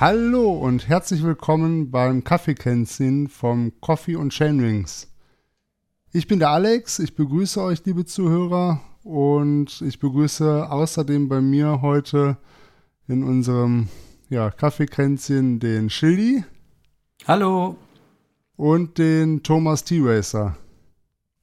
Hallo 0.00 0.52
und 0.52 0.88
herzlich 0.88 1.22
willkommen 1.22 1.90
beim 1.90 2.24
Kaffeekränzchen 2.24 3.28
vom 3.28 3.78
Coffee 3.82 4.16
und 4.16 4.32
Chainrings. 4.32 5.14
Ich 6.10 6.26
bin 6.26 6.38
der 6.38 6.48
Alex, 6.48 7.00
ich 7.00 7.14
begrüße 7.14 7.60
euch, 7.60 7.84
liebe 7.84 8.06
Zuhörer, 8.06 8.80
und 9.04 9.82
ich 9.82 9.98
begrüße 9.98 10.70
außerdem 10.70 11.28
bei 11.28 11.42
mir 11.42 11.82
heute 11.82 12.38
in 13.08 13.22
unserem 13.22 13.88
ja, 14.30 14.50
Kaffeekränzchen 14.50 15.60
den 15.60 15.90
Schildi. 15.90 16.44
Hallo. 17.28 17.76
Und 18.56 18.96
den 18.96 19.42
Thomas 19.42 19.84
T-Racer. 19.84 20.56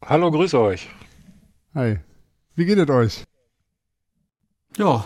Hallo, 0.04 0.32
grüße 0.32 0.60
euch. 0.60 0.90
Hi. 1.76 2.00
Wie 2.56 2.66
geht 2.66 2.80
es 2.80 2.90
euch? 2.90 3.24
Ja. 4.78 5.06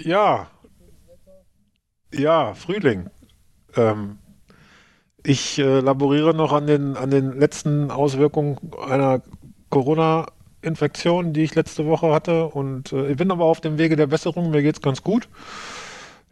Ja. 0.00 0.50
Ja, 2.16 2.54
Frühling. 2.54 3.10
Ähm, 3.76 4.18
ich 5.22 5.58
äh, 5.58 5.80
laboriere 5.80 6.34
noch 6.34 6.52
an 6.52 6.66
den, 6.66 6.96
an 6.96 7.10
den 7.10 7.38
letzten 7.38 7.90
Auswirkungen 7.90 8.58
einer 8.88 9.22
Corona-Infektion, 9.70 11.32
die 11.32 11.42
ich 11.42 11.54
letzte 11.54 11.86
Woche 11.86 12.12
hatte. 12.12 12.46
Und 12.46 12.92
äh, 12.92 13.10
ich 13.10 13.16
bin 13.16 13.30
aber 13.30 13.44
auf 13.44 13.60
dem 13.60 13.78
Wege 13.78 13.96
der 13.96 14.06
Besserung. 14.06 14.50
Mir 14.50 14.62
geht 14.62 14.76
es 14.76 14.82
ganz 14.82 15.02
gut. 15.02 15.28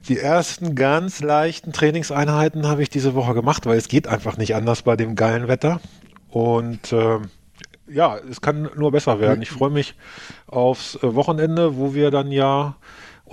Die 0.09 0.19
ersten 0.19 0.75
ganz 0.75 1.21
leichten 1.21 1.73
Trainingseinheiten 1.73 2.67
habe 2.69 2.83
ich 2.83 2.91
diese 2.91 3.15
Woche 3.15 3.35
gemacht, 3.35 3.67
weil 3.67 3.79
es 3.79 3.89
geht 3.89 4.07
einfach 4.07 4.37
nicht 4.37 4.55
anders 4.55 4.83
bei 4.83 4.97
dem 4.97 5.17
geilen 5.17 5.49
Wetter. 5.49 5.81
Und 6.29 6.93
äh, 6.93 7.21
ja, 7.89 8.17
es 8.31 8.41
kann 8.41 8.71
nur 8.77 8.93
besser 8.93 9.21
werden. 9.21 9.43
Ich 9.43 9.51
freue 9.51 9.71
mich 9.71 9.95
aufs 10.47 10.97
äh, 10.97 11.15
Wochenende, 11.15 11.77
wo 11.77 11.95
wir 11.95 12.11
dann 12.11 12.31
ja 12.31 12.77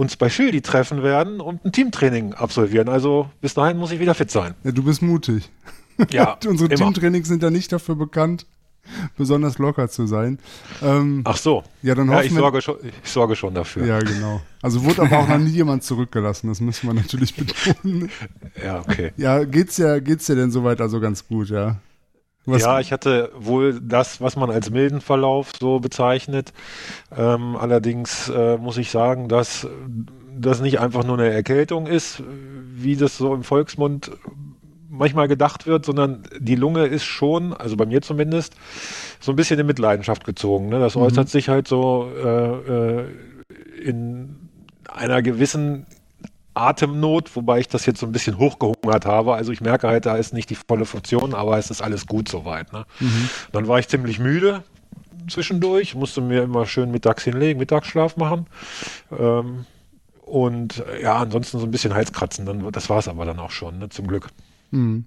uns 0.01 0.17
bei 0.17 0.29
Schildi 0.29 0.61
treffen 0.61 1.03
werden 1.03 1.39
und 1.39 1.63
ein 1.63 1.71
Teamtraining 1.71 2.33
absolvieren. 2.33 2.89
Also 2.89 3.29
bis 3.39 3.53
dahin 3.53 3.77
muss 3.77 3.91
ich 3.91 3.99
wieder 3.99 4.15
fit 4.15 4.31
sein. 4.31 4.55
Ja, 4.63 4.71
du 4.71 4.83
bist 4.83 5.01
mutig. 5.01 5.49
Ja, 6.11 6.35
Unsere 6.47 6.67
immer. 6.73 6.77
Teamtrainings 6.77 7.27
sind 7.27 7.43
ja 7.43 7.51
nicht 7.51 7.71
dafür 7.71 7.93
bekannt, 7.95 8.47
besonders 9.17 9.59
locker 9.59 9.87
zu 9.87 10.07
sein. 10.07 10.39
Ähm, 10.81 11.21
Ach 11.25 11.37
so. 11.37 11.63
Ja, 11.83 11.93
dann 11.93 12.09
Ja, 12.09 12.23
ich 12.23 12.33
sorge, 12.33 12.59
schon, 12.63 12.77
ich 13.03 13.11
sorge 13.11 13.35
schon 13.35 13.53
dafür. 13.53 13.85
ja, 13.85 13.99
genau. 13.99 14.41
Also 14.63 14.83
wurde 14.83 15.03
aber 15.03 15.19
auch 15.19 15.27
noch 15.27 15.37
nie 15.37 15.51
jemand 15.51 15.83
zurückgelassen, 15.83 16.47
das 16.47 16.59
müssen 16.59 16.87
wir 16.87 16.95
natürlich 16.95 17.35
betonen. 17.35 18.09
Ja, 18.63 18.79
okay. 18.79 19.11
Ja, 19.17 19.43
geht's 19.43 19.77
ja, 19.77 19.99
geht's 19.99 20.25
dir 20.25 20.35
denn 20.35 20.49
soweit 20.49 20.81
also 20.81 20.99
ganz 20.99 21.27
gut, 21.27 21.49
ja? 21.49 21.75
Was, 22.45 22.61
Ja, 22.63 22.79
ich 22.79 22.91
hatte 22.91 23.31
wohl 23.37 23.79
das, 23.79 24.19
was 24.19 24.35
man 24.35 24.49
als 24.49 24.71
milden 24.71 24.99
Verlauf 25.01 25.51
so 25.59 25.79
bezeichnet. 25.79 26.53
Ähm, 27.15 27.55
allerdings 27.55 28.29
äh, 28.29 28.57
muss 28.57 28.77
ich 28.77 28.89
sagen, 28.89 29.27
dass 29.29 29.67
das 30.35 30.61
nicht 30.61 30.79
einfach 30.79 31.03
nur 31.03 31.19
eine 31.19 31.29
Erkältung 31.29 31.85
ist, 31.87 32.23
wie 32.73 32.95
das 32.95 33.17
so 33.17 33.33
im 33.35 33.43
Volksmund 33.43 34.11
manchmal 34.89 35.27
gedacht 35.27 35.67
wird, 35.67 35.85
sondern 35.85 36.23
die 36.39 36.55
Lunge 36.55 36.85
ist 36.85 37.05
schon, 37.05 37.53
also 37.53 37.77
bei 37.77 37.85
mir 37.85 38.01
zumindest, 38.01 38.55
so 39.19 39.31
ein 39.31 39.35
bisschen 39.35 39.59
in 39.59 39.67
Mitleidenschaft 39.67 40.25
gezogen. 40.25 40.69
Ne? 40.69 40.79
Das 40.79 40.95
Mhm. 40.95 41.03
äußert 41.03 41.29
sich 41.29 41.47
halt 41.47 41.67
so 41.67 42.09
äh, 42.15 43.01
äh, 43.01 43.05
in 43.83 44.49
einer 44.89 45.21
gewissen 45.21 45.85
Atemnot, 46.53 47.35
wobei 47.35 47.59
ich 47.59 47.67
das 47.67 47.85
jetzt 47.85 47.99
so 47.99 48.05
ein 48.05 48.11
bisschen 48.11 48.37
hochgehungert 48.37 49.05
habe. 49.05 49.33
Also 49.35 49.51
ich 49.51 49.61
merke 49.61 49.87
halt, 49.87 50.05
da 50.05 50.15
ist 50.17 50.33
nicht 50.33 50.49
die 50.49 50.55
volle 50.55 50.85
Funktion, 50.85 51.33
aber 51.33 51.57
es 51.57 51.69
ist 51.71 51.81
alles 51.81 52.07
gut 52.07 52.27
soweit. 52.29 52.71
Ne? 52.73 52.85
Mhm. 52.99 53.29
Dann 53.53 53.67
war 53.67 53.79
ich 53.79 53.87
ziemlich 53.87 54.19
müde 54.19 54.63
zwischendurch, 55.29 55.95
musste 55.95 56.19
mir 56.19 56.43
immer 56.43 56.65
schön 56.65 56.91
mittags 56.91 57.23
hinlegen, 57.23 57.59
Mittagsschlaf 57.59 58.17
machen. 58.17 58.47
Ähm, 59.17 59.65
und 60.25 60.83
äh, 60.87 61.03
ja, 61.03 61.17
ansonsten 61.17 61.59
so 61.59 61.65
ein 61.65 61.71
bisschen 61.71 61.93
Halskratzen, 61.93 62.45
dann, 62.45 62.69
das 62.71 62.89
war 62.89 62.99
es 62.99 63.07
aber 63.07 63.25
dann 63.25 63.39
auch 63.39 63.51
schon, 63.51 63.77
ne, 63.79 63.89
zum 63.89 64.07
Glück. 64.07 64.27
Hm. 64.71 65.05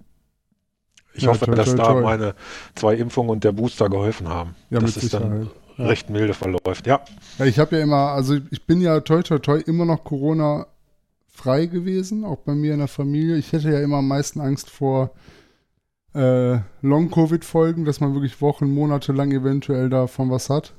Ich 1.13 1.23
Ja, 1.23 1.29
hoffe, 1.29 1.45
toi, 1.45 1.55
dass 1.55 1.69
toi, 1.69 1.75
da 1.75 1.83
toi. 1.93 2.01
meine 2.01 2.35
zwei 2.75 2.95
Impfungen 2.95 3.29
und 3.31 3.43
der 3.43 3.51
Booster 3.51 3.89
geholfen 3.89 4.27
haben. 4.29 4.55
Ja, 4.69 4.79
dass 4.79 4.95
mit 4.95 5.03
es 5.05 5.09
dann. 5.11 5.49
Ja. 5.77 5.85
recht 5.87 6.09
milde 6.09 6.33
verläuft. 6.33 6.87
Ja, 6.87 7.01
Ja, 7.37 7.45
ich 7.45 7.59
habe 7.59 7.75
ja 7.75 7.83
immer, 7.83 8.11
also 8.11 8.37
ich 8.51 8.65
bin 8.65 8.79
ja 8.79 9.01
toi 9.01 9.21
toi 9.23 9.39
toi 9.39 9.59
immer 9.59 9.83
noch 9.83 10.05
Corona 10.05 10.67
frei 11.35 11.65
gewesen, 11.65 12.23
auch 12.23 12.39
bei 12.39 12.55
mir 12.55 12.73
in 12.73 12.79
der 12.79 12.87
Familie. 12.87 13.35
Ich 13.37 13.51
hätte 13.51 13.71
ja 13.71 13.81
immer 13.81 13.97
am 13.97 14.07
meisten 14.07 14.39
Angst 14.39 14.69
vor 14.69 15.11
äh, 16.13 16.59
Long-Covid-Folgen, 16.81 17.85
dass 17.85 17.99
man 17.99 18.13
wirklich 18.13 18.41
Wochen, 18.41 18.73
Monate 18.73 19.11
lang 19.11 19.31
eventuell 19.31 19.89
davon 19.89 20.31
was 20.31 20.49
hat. 20.49 20.73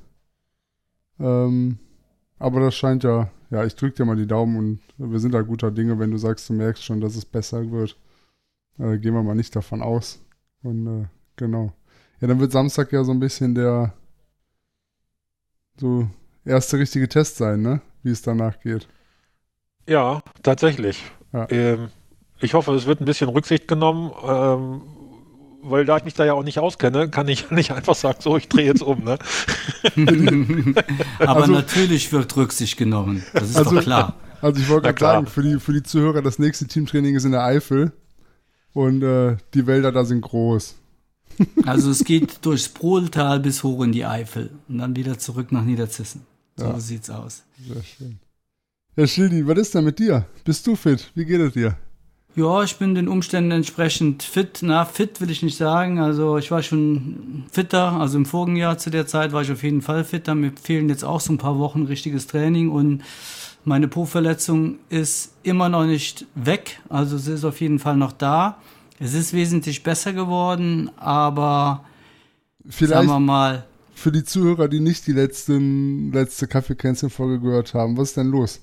Ähm, 1.21 1.79
aber 2.39 2.61
das 2.61 2.75
scheint 2.75 3.05
ja, 3.05 3.31
ja, 3.51 3.65
ich 3.65 3.77
drücke 3.77 3.97
dir 3.97 4.05
mal 4.07 4.17
die 4.17 4.27
Daumen 4.27 4.57
und 4.57 4.81
wir 5.11 5.21
sind 5.21 5.33
da 5.33 5.43
guter 5.43 5.71
Dinge, 5.71 5.99
wenn 5.99 6.11
du 6.11 6.17
sagst, 6.17 6.49
du 6.49 6.55
merkst 6.55 6.83
schon, 6.83 7.01
dass 7.01 7.17
es 7.17 7.25
besser 7.25 7.71
wird. 7.71 7.97
Äh, 8.79 8.99
gehen 8.99 9.15
wir 9.15 9.23
mal 9.23 9.35
nicht 9.35 9.55
davon 9.55 9.83
aus. 9.83 10.21
Und 10.63 10.87
äh, 10.87 11.07
genau. 11.37 11.73
Ja, 12.21 12.29
dann 12.29 12.41
wird 12.41 12.53
Samstag 12.53 12.93
ja 12.93 13.05
so 13.05 13.13
ein 13.13 13.21
bisschen 13.21 13.55
der 13.55 13.93
so 15.79 16.09
erste 16.47 16.79
richtige 16.79 17.09
Test 17.09 17.37
sein, 17.37 17.61
ne? 17.61 17.83
Wie 18.03 18.11
es 18.11 18.23
danach 18.23 18.59
geht. 18.61 18.89
Ja, 19.87 20.23
tatsächlich. 20.43 21.03
Ja. 21.33 21.47
Ähm, 21.51 21.89
ich 22.41 22.55
hoffe, 22.55 22.73
es 22.75 22.87
wird 22.87 23.01
ein 23.01 23.05
bisschen 23.07 23.29
Rücksicht 23.29 23.67
genommen, 23.69 24.11
ähm, 24.27 24.83
weil 25.63 25.85
da 25.85 25.97
ich 25.97 26.05
mich 26.05 26.15
da 26.15 26.25
ja 26.25 26.35
auch 26.35 26.43
nicht 26.45 26.59
auskenne, 26.59 27.09
kann 27.11 27.29
ich 27.29 27.51
nicht 27.51 27.71
einfach 27.73 27.95
sagen, 27.95 28.19
so, 28.21 28.37
ich 28.37 28.49
drehe 28.49 28.67
jetzt 28.67 28.83
um. 28.83 29.05
Ne? 29.05 29.19
Aber 31.19 31.43
Also- 31.43 31.53
natürlich 31.53 32.13
wird 32.13 32.37
Rücksicht 32.37 32.77
genommen. 32.77 33.23
Das 33.33 33.51
ist 33.51 33.57
Also- 33.57 33.75
doch 33.77 33.83
klar. 33.83 34.15
Also 34.43 34.61
ich 34.61 34.69
wollte 34.69 34.83
gerade 34.83 34.95
klar. 34.95 35.15
sagen, 35.15 35.27
für 35.27 35.43
die, 35.43 35.59
für 35.59 35.73
die 35.73 35.83
Zuhörer, 35.83 36.21
das 36.23 36.39
nächste 36.39 36.67
Teamtraining 36.67 37.17
ist 37.17 37.25
in 37.25 37.33
der 37.33 37.43
Eifel. 37.43 37.93
Und 38.75 39.03
äh, 39.03 39.39
die 39.55 39.67
Wälder 39.67 39.93
da 39.93 40.05
sind 40.05 40.21
groß. 40.21 40.77
Also 41.67 41.91
es 41.91 42.05
geht 42.05 42.45
durchs 42.47 42.69
Prohltal 42.69 43.41
bis 43.41 43.63
hoch 43.63 43.83
in 43.83 43.93
die 43.93 44.05
Eifel 44.07 44.51
und 44.69 44.79
dann 44.79 44.95
wieder 44.97 45.19
zurück 45.19 45.53
nach 45.53 45.65
Niederzissen. 45.65 46.23
So 46.57 46.65
Ja. 46.67 46.79
sieht's 46.81 47.11
aus. 47.11 47.43
Sehr 47.67 47.83
schön. 47.83 48.19
Ja, 48.97 49.07
Schildi, 49.07 49.47
was 49.47 49.59
ist 49.59 49.75
denn 49.75 49.85
mit 49.85 49.99
dir? 49.99 50.25
Bist 50.43 50.67
du 50.67 50.75
fit? 50.75 51.11
Wie 51.15 51.27
geht 51.27 51.41
es 51.41 51.53
dir? 51.53 51.77
Ja, 52.35 52.63
ich 52.63 52.77
bin 52.77 52.95
den 52.95 53.09
Umständen 53.09 53.51
entsprechend 53.51 54.23
fit. 54.23 54.61
Na, 54.63 54.87
fit 54.87 55.21
will 55.21 55.31
ich 55.31 55.43
nicht 55.43 55.59
sagen. 55.59 55.99
Also 55.99 56.39
ich 56.39 56.51
war 56.51 56.63
schon 56.63 57.45
fitter. 57.53 57.93
Also 57.93 58.17
im 58.17 58.25
vorigen 58.25 58.57
Jahr 58.57 58.79
zu 58.79 58.89
der 58.89 59.07
Zeit 59.07 59.33
war 59.33 59.43
ich 59.43 59.53
auf 59.53 59.63
jeden 59.63 59.83
Fall 59.83 60.03
fitter. 60.03 60.35
Mir 60.35 60.51
fehlen 60.63 60.89
jetzt 60.89 61.05
auch 61.05 61.21
so 61.21 61.35
ein 61.35 61.39
paar 61.39 61.59
Wochen 61.59 61.85
richtiges 61.85 62.27
Training 62.27 62.71
und 62.71 63.03
meine 63.65 63.87
Po-Verletzung 63.87 64.79
ist 64.89 65.33
immer 65.43 65.69
noch 65.69 65.85
nicht 65.85 66.25
weg. 66.35 66.81
Also 66.89 67.19
sie 67.19 67.33
ist 67.33 67.45
auf 67.45 67.61
jeden 67.61 67.79
Fall 67.79 67.99
noch 67.99 68.13
da. 68.13 68.63
Es 68.99 69.13
ist 69.13 69.35
wesentlich 69.35 69.83
besser 69.83 70.15
geworden, 70.15 70.91
aber 70.97 71.85
Vielleicht 72.67 72.95
sagen 72.95 73.09
wir 73.09 73.21
mal, 73.21 73.67
für 73.95 74.13
die 74.13 74.25
Zuhörer, 74.25 74.69
die 74.69 74.81
nicht 74.81 75.07
die 75.07 75.13
letzten, 75.13 76.13
letzte 76.13 76.47
Kaffeekränzchen-Folge 76.47 77.41
gehört 77.41 77.75
haben, 77.75 77.97
was 77.97 78.09
ist 78.09 78.17
denn 78.19 78.29
los? 78.29 78.61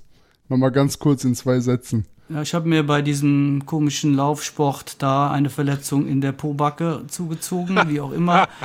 Nochmal 0.49 0.71
ganz 0.71 0.99
kurz 0.99 1.23
in 1.23 1.35
zwei 1.35 1.59
Sätzen. 1.59 2.05
Ja, 2.29 2.41
ich 2.41 2.53
habe 2.53 2.69
mir 2.69 2.83
bei 2.83 3.01
diesem 3.01 3.63
komischen 3.65 4.15
Laufsport 4.15 5.01
da 5.01 5.29
eine 5.29 5.49
Verletzung 5.49 6.07
in 6.07 6.21
der 6.21 6.31
Pobacke 6.31 7.03
zugezogen, 7.07 7.79
wie 7.87 7.99
auch 8.01 8.11
immer. 8.11 8.47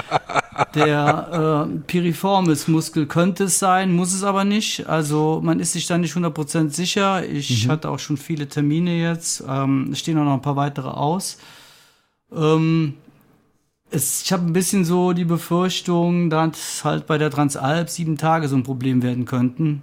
Der 0.75 1.69
äh, 1.69 1.79
Piriformis-Muskel 1.87 3.07
könnte 3.07 3.45
es 3.45 3.59
sein, 3.59 3.93
muss 3.93 4.13
es 4.13 4.25
aber 4.25 4.45
nicht. 4.45 4.89
Also 4.89 5.41
man 5.43 5.61
ist 5.61 5.73
sich 5.73 5.87
da 5.87 5.99
nicht 5.99 6.15
100% 6.15 6.71
sicher. 6.71 7.25
Ich 7.29 7.69
hatte 7.69 7.91
auch 7.91 8.01
schon 8.01 8.17
viele 8.17 8.49
Termine 8.49 9.01
jetzt. 9.01 9.45
Ähm, 9.49 9.91
es 9.93 10.01
stehen 10.01 10.19
auch 10.19 10.25
noch 10.25 10.35
ein 10.35 10.43
paar 10.43 10.57
weitere 10.57 10.89
aus. 10.89 11.39
Ähm, 12.35 12.95
es, 13.91 14.23
ich 14.23 14.33
habe 14.33 14.47
ein 14.47 14.53
bisschen 14.53 14.85
so 14.85 15.13
die 15.13 15.25
Befürchtung, 15.25 16.29
dass 16.29 16.85
halt 16.85 17.07
bei 17.07 17.19
der 17.19 17.31
Transalp 17.31 17.89
sieben 17.89 18.17
Tage 18.17 18.49
so 18.49 18.57
ein 18.57 18.65
Problem 18.65 19.03
werden 19.03 19.25
könnten. 19.25 19.83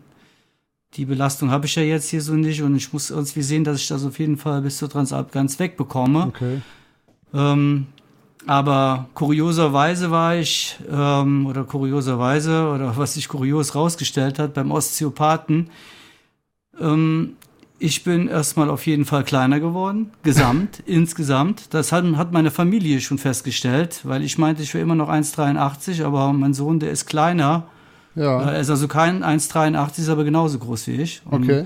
Die 0.96 1.06
Belastung 1.06 1.52
habe 1.52 1.66
ich 1.66 1.76
ja 1.76 1.84
jetzt 1.84 2.10
hier 2.10 2.22
so 2.22 2.34
nicht 2.34 2.62
und 2.62 2.76
ich 2.76 2.94
muss 2.94 3.10
irgendwie 3.10 3.42
sehen, 3.42 3.64
dass 3.64 3.82
ich 3.82 3.88
das 3.88 4.06
auf 4.06 4.18
jeden 4.20 4.38
Fall 4.38 4.62
bis 4.62 4.78
zur 4.78 4.90
Transalp 4.90 5.32
ganz 5.32 5.60
wegbekomme. 5.60 6.28
Okay. 6.28 6.62
Ähm, 7.34 7.88
aber 8.48 9.10
kurioserweise 9.14 10.12
war 10.12 10.36
ich, 10.36 10.78
ähm, 10.90 11.48
oder 11.48 11.64
kurioserweise, 11.64 12.70
oder 12.70 12.96
was 12.96 13.16
sich 13.16 13.28
kurios 13.28 13.76
rausgestellt 13.76 14.40
hat, 14.40 14.54
beim 14.54 14.72
Osteopathen, 14.72 15.70
ähm, 16.80 17.36
ich 17.78 18.04
bin 18.04 18.28
erstmal 18.30 18.70
auf 18.70 18.86
jeden 18.86 19.04
Fall 19.04 19.24
kleiner 19.24 19.60
geworden, 19.60 20.12
gesamt, 20.24 20.82
insgesamt. 20.86 21.74
Das 21.74 21.92
hat, 21.92 22.06
hat 22.16 22.32
meine 22.32 22.52
Familie 22.52 23.02
schon 23.02 23.18
festgestellt, 23.18 24.02
weil 24.04 24.24
ich 24.24 24.38
meinte, 24.38 24.64
ich 24.64 24.74
wäre 24.74 24.84
immer 24.84 24.96
noch 24.96 25.10
1,83, 25.10 26.06
aber 26.06 26.32
mein 26.32 26.54
Sohn, 26.54 26.80
der 26.80 26.92
ist 26.92 27.06
kleiner. 27.06 27.68
Ja, 28.16 28.42
Er 28.52 28.60
ist 28.60 28.70
also 28.70 28.88
kein 28.88 29.24
1,83, 29.24 30.00
ist 30.00 30.10
aber 30.10 30.24
genauso 30.24 30.60
groß 30.60 30.88
wie 30.88 31.02
ich. 31.02 31.22
Und 31.26 31.44
okay. 31.44 31.66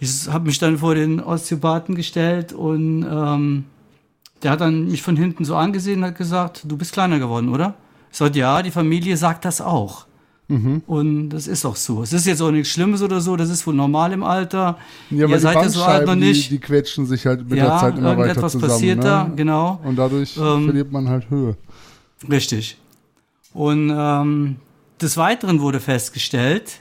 ich 0.00 0.28
habe 0.28 0.46
mich 0.46 0.58
dann 0.58 0.78
vor 0.78 0.94
den 0.94 1.20
Osteopathen 1.20 1.94
gestellt 1.94 2.52
und 2.52 3.06
ähm, 3.10 3.64
der 4.42 4.50
hat 4.50 4.60
dann 4.60 4.88
mich 4.88 5.02
von 5.02 5.16
hinten 5.16 5.44
so 5.44 5.56
angesehen 5.56 6.00
und 6.00 6.06
hat 6.10 6.18
gesagt, 6.18 6.64
du 6.66 6.76
bist 6.76 6.92
kleiner 6.92 7.18
geworden, 7.18 7.48
oder? 7.48 7.74
Ich 8.12 8.18
sagte, 8.18 8.38
ja, 8.38 8.62
die 8.62 8.70
Familie 8.70 9.16
sagt 9.16 9.44
das 9.44 9.60
auch. 9.60 10.06
Mhm. 10.48 10.82
Und 10.86 11.30
das 11.30 11.46
ist 11.46 11.64
auch 11.64 11.76
so. 11.76 12.02
Es 12.02 12.12
ist 12.12 12.26
jetzt 12.26 12.42
auch 12.42 12.50
nichts 12.50 12.68
Schlimmes 12.68 13.02
oder 13.02 13.20
so, 13.20 13.34
das 13.36 13.48
ist 13.48 13.66
wohl 13.66 13.74
normal 13.74 14.12
im 14.12 14.22
Alter. 14.22 14.76
Ja, 15.10 15.26
Ihr 15.26 15.40
seid 15.40 15.56
ja 15.56 15.68
so 15.68 15.82
alt 15.82 16.06
noch 16.06 16.14
nicht. 16.14 16.50
Die, 16.50 16.56
die 16.56 16.60
quetschen 16.60 17.06
sich 17.06 17.24
halt 17.24 17.48
mit 17.48 17.58
ja, 17.58 17.64
der 17.64 17.78
Zeit 17.78 17.98
immer 17.98 18.16
weiter 18.18 18.42
zusammen. 18.42 18.68
passiert 18.68 18.98
ne? 18.98 19.04
da, 19.04 19.30
genau. 19.34 19.80
Und 19.82 19.96
dadurch 19.96 20.36
ähm, 20.36 20.66
verliert 20.66 20.92
man 20.92 21.08
halt 21.08 21.30
Höhe. 21.30 21.56
Richtig. 22.30 22.76
Und 23.54 23.90
ähm, 23.96 24.56
des 25.04 25.16
Weiteren 25.18 25.60
wurde 25.60 25.80
festgestellt, 25.80 26.80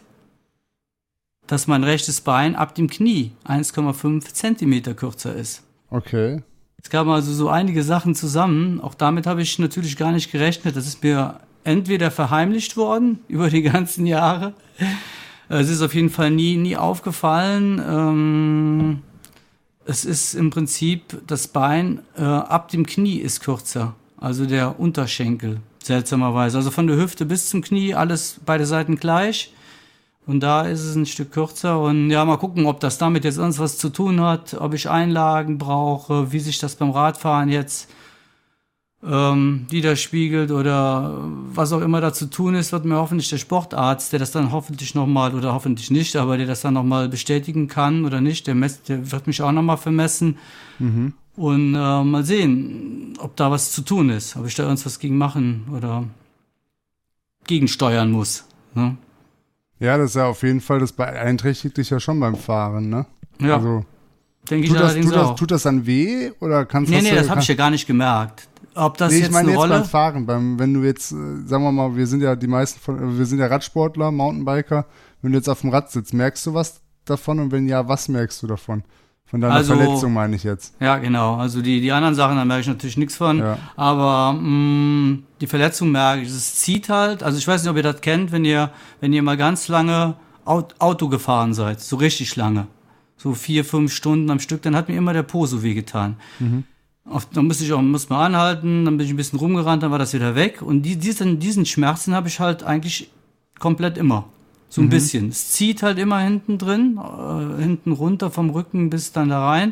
dass 1.45 1.67
mein 1.67 1.83
rechtes 1.83 2.21
Bein 2.21 2.55
ab 2.55 2.73
dem 2.73 2.89
Knie 2.89 3.33
1,5 3.45 4.33
Zentimeter 4.33 4.93
kürzer 4.93 5.35
ist. 5.35 5.63
Okay. 5.89 6.41
Es 6.81 6.89
kamen 6.89 7.11
also 7.11 7.33
so 7.33 7.49
einige 7.49 7.83
Sachen 7.83 8.15
zusammen. 8.15 8.79
Auch 8.79 8.95
damit 8.95 9.27
habe 9.27 9.41
ich 9.41 9.59
natürlich 9.59 9.97
gar 9.97 10.13
nicht 10.13 10.31
gerechnet. 10.31 10.75
Das 10.75 10.87
ist 10.87 11.03
mir 11.03 11.41
entweder 11.65 12.11
verheimlicht 12.11 12.77
worden 12.77 13.19
über 13.27 13.49
die 13.49 13.61
ganzen 13.61 14.05
Jahre. 14.05 14.53
Es 15.49 15.69
ist 15.69 15.81
auf 15.81 15.93
jeden 15.93 16.09
Fall 16.09 16.31
nie, 16.31 16.55
nie 16.55 16.77
aufgefallen. 16.77 17.81
Ähm, 17.85 19.01
es 19.85 20.05
ist 20.05 20.33
im 20.33 20.49
Prinzip 20.49 21.21
das 21.27 21.49
Bein 21.49 21.99
äh, 22.17 22.21
ab 22.21 22.69
dem 22.69 22.85
Knie 22.85 23.17
ist 23.17 23.41
kürzer, 23.41 23.95
also 24.15 24.45
der 24.45 24.79
Unterschenkel 24.79 25.59
seltsamerweise. 25.85 26.57
Also 26.57 26.71
von 26.71 26.87
der 26.87 26.97
Hüfte 26.97 27.25
bis 27.25 27.49
zum 27.49 27.61
Knie 27.61 27.93
alles 27.93 28.39
beide 28.45 28.65
Seiten 28.65 28.97
gleich. 28.97 29.53
Und 30.25 30.39
da 30.39 30.63
ist 30.63 30.81
es 30.81 30.95
ein 30.95 31.05
Stück 31.05 31.31
kürzer. 31.31 31.81
Und 31.81 32.09
ja, 32.09 32.23
mal 32.23 32.37
gucken, 32.37 32.65
ob 32.65 32.79
das 32.79 32.97
damit 32.97 33.25
jetzt 33.25 33.37
irgendwas 33.37 33.77
zu 33.77 33.89
tun 33.89 34.21
hat, 34.21 34.53
ob 34.53 34.73
ich 34.73 34.89
Einlagen 34.89 35.57
brauche, 35.57 36.31
wie 36.31 36.39
sich 36.39 36.59
das 36.59 36.75
beim 36.75 36.91
Radfahren 36.91 37.49
jetzt 37.49 37.89
ähm, 39.05 39.65
widerspiegelt 39.69 40.51
oder 40.51 41.19
was 41.53 41.73
auch 41.73 41.81
immer 41.81 41.99
da 41.99 42.13
zu 42.13 42.29
tun 42.29 42.55
ist, 42.55 42.71
wird 42.71 42.85
mir 42.85 42.95
hoffentlich 42.95 43.29
der 43.29 43.37
Sportarzt, 43.37 44.13
der 44.13 44.19
das 44.19 44.31
dann 44.31 44.51
hoffentlich 44.51 44.95
nochmal 44.95 45.35
oder 45.35 45.53
hoffentlich 45.53 45.91
nicht, 45.91 46.15
aber 46.15 46.37
der 46.37 46.47
das 46.47 46.61
dann 46.61 46.73
nochmal 46.73 47.09
bestätigen 47.09 47.67
kann 47.67 48.05
oder 48.05 48.21
nicht, 48.21 48.47
der, 48.47 48.55
messt, 48.55 48.89
der 48.89 49.11
wird 49.11 49.27
mich 49.27 49.41
auch 49.41 49.51
nochmal 49.51 49.77
vermessen. 49.77 50.37
Mhm. 50.79 51.13
Und 51.35 51.73
äh, 51.73 52.03
mal 52.03 52.23
sehen, 52.23 53.15
ob 53.19 53.35
da 53.35 53.49
was 53.49 53.71
zu 53.71 53.81
tun 53.81 54.09
ist, 54.09 54.35
ob 54.37 54.45
ich 54.45 54.55
da 54.55 54.63
irgendwas 54.63 54.99
gegen 54.99 55.17
machen 55.17 55.65
oder 55.75 56.05
gegensteuern 57.45 58.11
muss. 58.11 58.45
Ne? 58.75 58.97
Ja, 59.79 59.97
das 59.97 60.11
ist 60.11 60.15
ja 60.15 60.27
auf 60.27 60.43
jeden 60.43 60.61
Fall, 60.61 60.79
das 60.79 60.93
beeinträchtigt 60.93 61.77
dich 61.77 61.89
ja 61.89 61.99
schon 61.99 62.19
beim 62.19 62.35
Fahren, 62.35 62.89
ne? 62.89 63.05
Ja. 63.41 63.57
Also, 63.57 63.83
Denke 64.49 64.67
ich 64.67 64.73
das, 64.73 64.95
tut, 64.95 65.15
das, 65.15 65.35
tut 65.35 65.51
das 65.51 65.63
dann 65.63 65.85
weh 65.85 66.31
oder 66.39 66.65
kannst 66.65 66.91
du 66.91 66.95
Nee, 66.95 67.01
nee, 67.01 67.15
das 67.15 67.29
habe 67.29 67.39
ich 67.39 67.47
ja 67.47 67.55
gar 67.55 67.69
nicht 67.69 67.87
gemerkt. 67.87 68.49
Ob 68.75 68.97
das 68.97 69.11
nee, 69.11 69.19
jetzt 69.19 69.27
ich 69.27 69.33
meine 69.33 69.47
eine 69.47 69.51
jetzt 69.51 69.59
Rolle? 69.59 69.73
beim 69.75 69.85
Fahren, 69.85 70.25
beim, 70.25 70.59
wenn 70.59 70.73
du 70.73 70.81
jetzt, 70.81 71.11
äh, 71.11 71.15
sagen 71.45 71.63
wir 71.63 71.71
mal, 71.71 71.95
wir 71.95 72.07
sind 72.07 72.21
ja 72.21 72.35
die 72.35 72.47
meisten 72.47 72.79
von, 72.79 73.17
wir 73.17 73.25
sind 73.25 73.39
ja 73.39 73.47
Radsportler, 73.47 74.11
Mountainbiker, 74.11 74.85
wenn 75.21 75.31
du 75.31 75.37
jetzt 75.37 75.47
auf 75.47 75.61
dem 75.61 75.69
Rad 75.69 75.91
sitzt, 75.91 76.13
merkst 76.13 76.45
du 76.45 76.53
was 76.53 76.81
davon 77.05 77.39
und 77.39 77.51
wenn 77.51 77.67
ja, 77.67 77.87
was 77.87 78.09
merkst 78.09 78.41
du 78.43 78.47
davon? 78.47 78.83
Von 79.25 79.41
deiner 79.41 79.55
also, 79.55 79.75
Verletzung 79.75 80.13
meine 80.13 80.35
ich 80.35 80.43
jetzt. 80.43 80.75
Ja, 80.79 80.97
genau. 80.97 81.37
Also 81.37 81.61
die, 81.61 81.81
die 81.81 81.91
anderen 81.91 82.13
Sachen, 82.13 82.35
da 82.35 82.45
merke 82.45 82.61
ich 82.61 82.67
natürlich 82.67 82.97
nichts 82.97 83.15
von. 83.15 83.39
Ja. 83.39 83.57
Aber 83.75 84.33
mh, 84.33 84.41
mm, 84.41 85.23
die 85.41 85.47
Verletzung 85.47 85.91
merke 85.91 86.21
ich. 86.21 86.29
Es 86.29 86.57
zieht 86.57 86.89
halt. 86.89 87.23
Also 87.23 87.39
ich 87.39 87.47
weiß 87.47 87.63
nicht, 87.63 87.71
ob 87.71 87.77
ihr 87.77 87.81
das 87.81 88.01
kennt, 88.01 88.31
wenn 88.31 88.45
ihr, 88.45 88.69
wenn 88.99 89.11
ihr 89.11 89.23
mal 89.23 89.37
ganz 89.37 89.69
lange 89.69 90.15
Auto 90.45 91.07
gefahren 91.07 91.55
seid. 91.55 91.81
So 91.81 91.95
richtig 91.95 92.35
lange. 92.35 92.67
So 93.23 93.33
vier, 93.33 93.63
fünf 93.63 93.93
Stunden 93.93 94.29
am 94.29 94.39
Stück, 94.39 94.63
dann 94.63 94.75
hat 94.75 94.89
mir 94.89 94.97
immer 94.97 95.13
der 95.13 95.23
Po 95.23 95.45
so 95.45 95.63
wehgetan. 95.63 96.17
Mhm. 96.39 96.65
Auf, 97.05 97.25
dann 97.29 97.47
musste 97.47 97.63
ich 97.63 97.71
auch 97.71 97.81
muss 97.81 98.09
mal 98.09 98.25
anhalten, 98.25 98.83
dann 98.83 98.97
bin 98.97 99.05
ich 99.05 99.13
ein 99.13 99.15
bisschen 99.15 99.39
rumgerannt, 99.39 99.81
dann 99.81 99.91
war 99.91 99.97
das 99.97 100.13
wieder 100.13 100.35
weg. 100.35 100.61
Und 100.61 100.81
die, 100.81 100.97
diesen, 100.97 101.39
diesen 101.39 101.65
Schmerzen 101.65 102.13
habe 102.13 102.27
ich 102.27 102.41
halt 102.41 102.63
eigentlich 102.63 103.09
komplett 103.59 103.97
immer. 103.97 104.25
So 104.67 104.81
ein 104.81 104.87
mhm. 104.87 104.89
bisschen. 104.89 105.29
Es 105.29 105.51
zieht 105.51 105.83
halt 105.83 105.99
immer 105.99 106.19
hinten 106.19 106.57
drin, 106.57 106.99
äh, 106.99 107.61
hinten 107.61 107.93
runter 107.93 108.29
vom 108.29 108.49
Rücken 108.49 108.89
bis 108.89 109.13
dann 109.13 109.29
da 109.29 109.47
rein. 109.47 109.71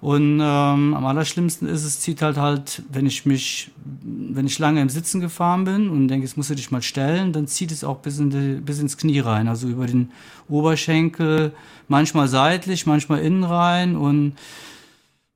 Und 0.00 0.40
ähm, 0.40 0.94
am 0.94 1.06
allerschlimmsten 1.06 1.66
ist 1.68 1.84
es, 1.84 2.00
zieht 2.00 2.20
halt 2.20 2.36
halt, 2.36 2.82
wenn 2.92 3.06
ich 3.06 3.24
mich, 3.24 3.70
wenn 4.02 4.46
ich 4.46 4.58
lange 4.58 4.82
im 4.82 4.90
Sitzen 4.90 5.20
gefahren 5.20 5.64
bin 5.64 5.88
und 5.88 6.08
denke, 6.08 6.26
jetzt 6.26 6.36
musst 6.36 6.50
du 6.50 6.54
dich 6.54 6.70
mal 6.70 6.82
stellen, 6.82 7.32
dann 7.32 7.46
zieht 7.46 7.72
es 7.72 7.82
auch 7.82 7.98
bis, 7.98 8.18
in 8.18 8.30
die, 8.30 8.60
bis 8.60 8.78
ins 8.78 8.98
Knie 8.98 9.20
rein, 9.20 9.48
also 9.48 9.68
über 9.68 9.86
den 9.86 10.10
Oberschenkel, 10.48 11.52
manchmal 11.88 12.28
seitlich, 12.28 12.86
manchmal 12.86 13.20
innen 13.20 13.44
rein 13.44 13.96
und 13.96 14.34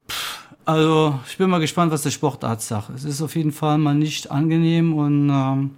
pff, 0.09 0.41
also 0.67 1.19
ich 1.29 1.39
bin 1.39 1.51
mal 1.51 1.59
gespannt, 1.59 1.91
was 1.91 2.03
der 2.03 2.11
Sportarzt 2.11 2.69
sagt. 2.69 2.91
Es 2.91 3.05
ist 3.05 3.23
auf 3.23 3.35
jeden 3.35 3.53
Fall 3.53 3.79
mal 3.79 3.95
nicht 3.95 4.31
angenehm 4.31 4.95
und 4.95 5.29
ähm, 5.29 5.71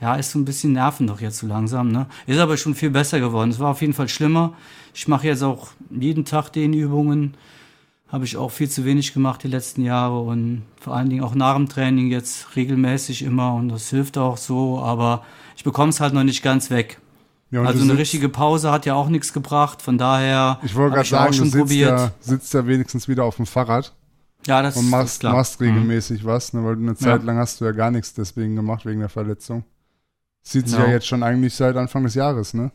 ja, 0.00 0.14
ist 0.14 0.32
so 0.32 0.38
ein 0.38 0.44
bisschen 0.44 0.72
nerven 0.72 1.06
doch 1.06 1.20
jetzt 1.20 1.38
so 1.38 1.46
langsam, 1.46 1.92
ne? 1.92 2.06
Ist 2.26 2.38
aber 2.40 2.56
schon 2.56 2.74
viel 2.74 2.90
besser 2.90 3.20
geworden. 3.20 3.50
Es 3.50 3.60
war 3.60 3.70
auf 3.70 3.82
jeden 3.82 3.92
Fall 3.92 4.08
schlimmer. 4.08 4.54
Ich 4.94 5.06
mache 5.06 5.26
jetzt 5.26 5.42
auch 5.42 5.68
jeden 5.90 6.24
Tag 6.24 6.50
den 6.50 6.72
Übungen. 6.72 7.34
Habe 8.10 8.24
ich 8.24 8.36
auch 8.36 8.50
viel 8.50 8.68
zu 8.68 8.84
wenig 8.84 9.14
gemacht 9.14 9.42
die 9.44 9.48
letzten 9.48 9.82
Jahre 9.82 10.20
und 10.20 10.62
vor 10.80 10.96
allen 10.96 11.08
Dingen 11.08 11.22
auch 11.22 11.34
nach 11.34 11.54
dem 11.54 11.68
Training 11.68 12.10
jetzt 12.10 12.56
regelmäßig 12.56 13.22
immer 13.22 13.54
und 13.54 13.68
das 13.68 13.88
hilft 13.90 14.18
auch 14.18 14.36
so, 14.36 14.80
aber 14.80 15.24
ich 15.56 15.62
bekomme 15.62 15.90
es 15.90 16.00
halt 16.00 16.12
noch 16.12 16.24
nicht 16.24 16.42
ganz 16.42 16.70
weg. 16.70 17.00
Ja, 17.52 17.62
also 17.62 17.82
eine 17.82 17.98
richtige 17.98 18.28
Pause 18.28 18.70
hat 18.70 18.86
ja 18.86 18.94
auch 18.94 19.08
nichts 19.08 19.32
gebracht, 19.32 19.82
von 19.82 19.98
daher. 19.98 20.60
Ich 20.62 20.74
wollte 20.74 20.94
gerade 20.94 21.08
sagen, 21.08 21.32
schon 21.32 21.50
du 21.50 21.66
sitzt 21.66 21.72
ja, 21.72 22.12
sitzt 22.20 22.54
ja 22.54 22.66
wenigstens 22.66 23.08
wieder 23.08 23.24
auf 23.24 23.36
dem 23.36 23.46
Fahrrad. 23.46 23.92
Ja, 24.46 24.62
das 24.62 24.76
und 24.76 24.88
machst, 24.88 25.14
ist 25.14 25.20
klar. 25.20 25.34
machst 25.34 25.60
regelmäßig 25.60 26.22
mhm. 26.22 26.26
was, 26.26 26.52
ne, 26.52 26.64
weil 26.64 26.76
eine 26.76 26.94
Zeit 26.94 27.20
ja. 27.20 27.26
lang 27.26 27.38
hast 27.38 27.60
du 27.60 27.64
ja 27.64 27.72
gar 27.72 27.90
nichts 27.90 28.14
deswegen 28.14 28.56
gemacht 28.56 28.86
wegen 28.86 29.00
der 29.00 29.08
Verletzung. 29.08 29.64
Sieht 30.42 30.66
genau. 30.66 30.78
sich 30.78 30.86
ja 30.86 30.92
jetzt 30.92 31.06
schon 31.06 31.22
eigentlich 31.22 31.54
seit 31.54 31.76
Anfang 31.76 32.04
des 32.04 32.14
Jahres, 32.14 32.54
ne? 32.54 32.70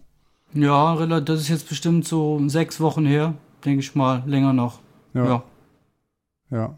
Ja, 0.54 0.96
das 1.22 1.42
ist 1.42 1.50
jetzt 1.50 1.68
bestimmt 1.68 2.06
so 2.06 2.42
sechs 2.48 2.80
Wochen 2.80 3.06
her, 3.06 3.34
denke 3.64 3.80
ich 3.80 3.96
mal, 3.96 4.24
länger 4.26 4.54
noch. 4.54 4.80
Ja. 5.16 5.26
Ja. 5.26 5.44
ja. 6.52 6.78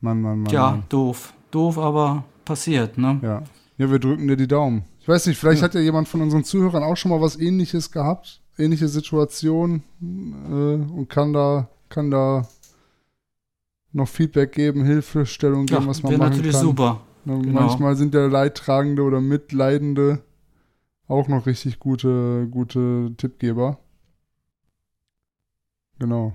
Mann, 0.00 0.20
Mann, 0.20 0.40
Mann. 0.40 0.52
Ja, 0.52 0.72
Mann. 0.72 0.84
doof. 0.88 1.32
Doof, 1.50 1.78
aber 1.78 2.24
passiert, 2.44 2.98
ne? 2.98 3.18
Ja. 3.22 3.42
Ja, 3.78 3.90
wir 3.90 3.98
drücken 3.98 4.28
dir 4.28 4.36
die 4.36 4.46
Daumen. 4.46 4.84
Ich 5.00 5.08
weiß 5.08 5.26
nicht, 5.26 5.38
vielleicht 5.38 5.60
ja. 5.60 5.64
hat 5.64 5.74
ja 5.74 5.80
jemand 5.80 6.08
von 6.08 6.20
unseren 6.20 6.44
Zuhörern 6.44 6.82
auch 6.82 6.96
schon 6.96 7.10
mal 7.10 7.20
was 7.20 7.38
ähnliches 7.38 7.90
gehabt, 7.90 8.40
ähnliche 8.58 8.88
Situation 8.88 9.82
äh, 10.00 10.54
und 10.54 11.08
kann 11.08 11.32
da, 11.32 11.68
kann 11.88 12.10
da 12.10 12.46
noch 13.92 14.08
Feedback 14.08 14.52
geben, 14.52 14.84
Hilfestellung 14.84 15.66
geben, 15.66 15.82
ja, 15.82 15.88
was 15.88 16.02
man 16.02 16.12
machen 16.12 16.20
kann. 16.20 16.30
natürlich 16.30 16.56
super. 16.56 17.00
Ne, 17.24 17.40
genau. 17.40 17.60
Manchmal 17.60 17.96
sind 17.96 18.14
ja 18.14 18.26
Leidtragende 18.26 19.02
oder 19.02 19.20
Mitleidende 19.20 20.22
auch 21.08 21.28
noch 21.28 21.46
richtig 21.46 21.78
gute, 21.78 22.46
gute 22.50 23.14
Tippgeber. 23.16 23.78
Genau. 25.98 26.34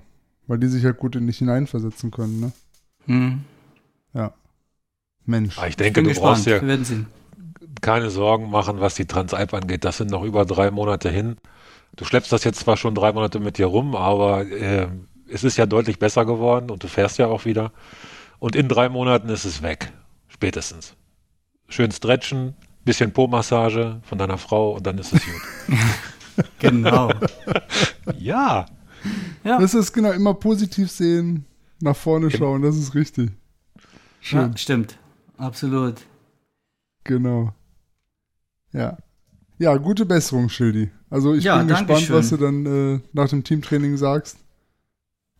Weil 0.50 0.58
die 0.58 0.66
sich 0.66 0.84
halt 0.84 0.96
gut 0.96 1.14
in 1.14 1.28
dich 1.28 1.38
hineinversetzen 1.38 2.10
können, 2.10 2.40
ne? 2.40 2.52
Hm. 3.06 3.44
Ja. 4.12 4.32
Mensch. 5.24 5.56
Ah, 5.56 5.68
ich 5.68 5.76
denke, 5.76 6.00
ich 6.00 6.04
du 6.04 6.10
gespannt. 6.10 6.44
brauchst 6.44 6.46
ja 6.46 6.58
keine 7.80 8.10
Sorgen 8.10 8.50
machen, 8.50 8.80
was 8.80 8.96
die 8.96 9.04
Transalp 9.04 9.54
angeht. 9.54 9.84
Das 9.84 9.98
sind 9.98 10.10
noch 10.10 10.24
über 10.24 10.44
drei 10.44 10.72
Monate 10.72 11.08
hin. 11.08 11.36
Du 11.94 12.04
schleppst 12.04 12.32
das 12.32 12.42
jetzt 12.42 12.58
zwar 12.58 12.76
schon 12.76 12.96
drei 12.96 13.12
Monate 13.12 13.38
mit 13.38 13.58
dir 13.58 13.66
rum, 13.66 13.94
aber 13.94 14.44
äh, 14.44 14.88
es 15.28 15.44
ist 15.44 15.56
ja 15.56 15.66
deutlich 15.66 16.00
besser 16.00 16.24
geworden 16.24 16.72
und 16.72 16.82
du 16.82 16.88
fährst 16.88 17.18
ja 17.18 17.28
auch 17.28 17.44
wieder. 17.44 17.70
Und 18.40 18.56
in 18.56 18.66
drei 18.66 18.88
Monaten 18.88 19.28
ist 19.28 19.44
es 19.44 19.62
weg. 19.62 19.92
Spätestens. 20.26 20.94
Schön 21.68 21.92
stretchen, 21.92 22.56
bisschen 22.84 23.12
Po-Massage 23.12 24.00
von 24.02 24.18
deiner 24.18 24.36
Frau 24.36 24.72
und 24.72 24.84
dann 24.84 24.98
ist 24.98 25.12
es 25.12 25.22
gut. 25.24 25.78
genau. 26.58 27.12
ja. 28.18 28.66
Ja. 29.44 29.58
Das 29.58 29.74
ist 29.74 29.92
genau 29.92 30.12
immer 30.12 30.34
positiv 30.34 30.90
sehen, 30.90 31.44
nach 31.80 31.96
vorne 31.96 32.30
schauen, 32.30 32.62
das 32.62 32.76
ist 32.76 32.94
richtig. 32.94 33.30
Schön. 34.20 34.50
Ja, 34.52 34.56
stimmt. 34.56 34.98
Absolut. 35.36 35.96
Genau. 37.04 37.52
Ja. 38.72 38.98
Ja, 39.58 39.76
gute 39.76 40.06
Besserung, 40.06 40.48
Schildi. 40.48 40.90
Also 41.08 41.34
ich 41.34 41.44
ja, 41.44 41.58
bin 41.58 41.68
gespannt, 41.68 42.00
schön. 42.00 42.16
was 42.16 42.30
du 42.30 42.36
dann 42.36 42.66
äh, 42.66 43.00
nach 43.12 43.28
dem 43.28 43.44
Teamtraining 43.44 43.96
sagst. 43.96 44.38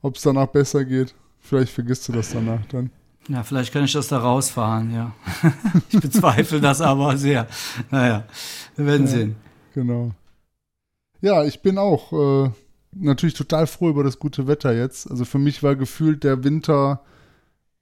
Ob 0.02 0.16
es 0.16 0.22
danach 0.22 0.46
besser 0.46 0.84
geht. 0.84 1.14
Vielleicht 1.38 1.72
vergisst 1.72 2.08
du 2.08 2.12
das 2.12 2.30
danach 2.30 2.64
dann. 2.66 2.90
Ja, 3.28 3.42
vielleicht 3.42 3.72
kann 3.72 3.84
ich 3.84 3.92
das 3.92 4.08
da 4.08 4.18
rausfahren, 4.18 4.92
ja. 4.92 5.14
ich 5.90 6.00
bezweifle 6.00 6.60
das 6.60 6.80
aber 6.80 7.16
sehr. 7.16 7.46
Naja, 7.90 8.24
wir 8.76 8.86
werden 8.86 9.06
ja, 9.06 9.12
sehen. 9.12 9.36
Genau. 9.74 10.12
Ja, 11.20 11.44
ich 11.44 11.60
bin 11.60 11.78
auch 11.78 12.12
äh, 12.12 12.50
natürlich 12.92 13.34
total 13.34 13.66
froh 13.66 13.90
über 13.90 14.04
das 14.04 14.18
gute 14.18 14.46
Wetter 14.46 14.74
jetzt. 14.74 15.10
Also 15.10 15.24
für 15.24 15.38
mich 15.38 15.62
war 15.62 15.76
gefühlt 15.76 16.24
der 16.24 16.44
Winter 16.44 17.02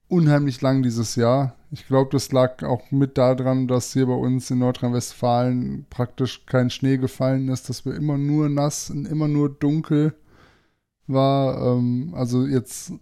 unheimlich 0.08 0.60
lang 0.60 0.82
dieses 0.82 1.16
Jahr. 1.16 1.54
Ich 1.70 1.86
glaube, 1.86 2.10
das 2.12 2.32
lag 2.32 2.62
auch 2.62 2.90
mit 2.90 3.18
daran, 3.18 3.68
dass 3.68 3.92
hier 3.92 4.06
bei 4.06 4.14
uns 4.14 4.50
in 4.50 4.58
Nordrhein-Westfalen 4.58 5.86
praktisch 5.90 6.46
kein 6.46 6.70
Schnee 6.70 6.96
gefallen 6.96 7.48
ist, 7.48 7.68
dass 7.68 7.84
wir 7.84 7.94
immer 7.94 8.16
nur 8.16 8.48
nass 8.48 8.90
und 8.90 9.06
immer 9.06 9.28
nur 9.28 9.50
dunkel 9.50 10.14
war. 11.06 11.76
Ähm, 11.76 12.14
also 12.14 12.46
jetzt 12.46 12.92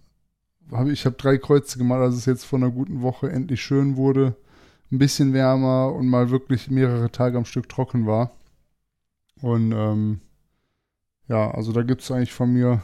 habe 0.71 0.91
ich 0.91 1.05
habe 1.05 1.15
drei 1.15 1.37
Kreuze 1.37 1.77
gemacht, 1.77 1.99
als 2.01 2.15
es 2.15 2.25
jetzt 2.25 2.43
vor 2.43 2.59
einer 2.59 2.71
guten 2.71 3.01
Woche 3.01 3.31
endlich 3.31 3.61
schön 3.61 3.95
wurde 3.95 4.35
ein 4.91 4.99
bisschen 4.99 5.33
wärmer 5.33 5.93
und 5.93 6.07
mal 6.07 6.29
wirklich 6.29 6.69
mehrere 6.69 7.11
Tage 7.11 7.37
am 7.37 7.45
Stück 7.45 7.67
trocken 7.69 8.05
war. 8.05 8.31
Und 9.41 9.71
ähm, 9.71 10.21
ja, 11.27 11.51
also 11.51 11.71
da 11.71 11.83
gibt 11.83 12.01
es 12.01 12.11
eigentlich 12.11 12.33
von 12.33 12.51
mir, 12.51 12.81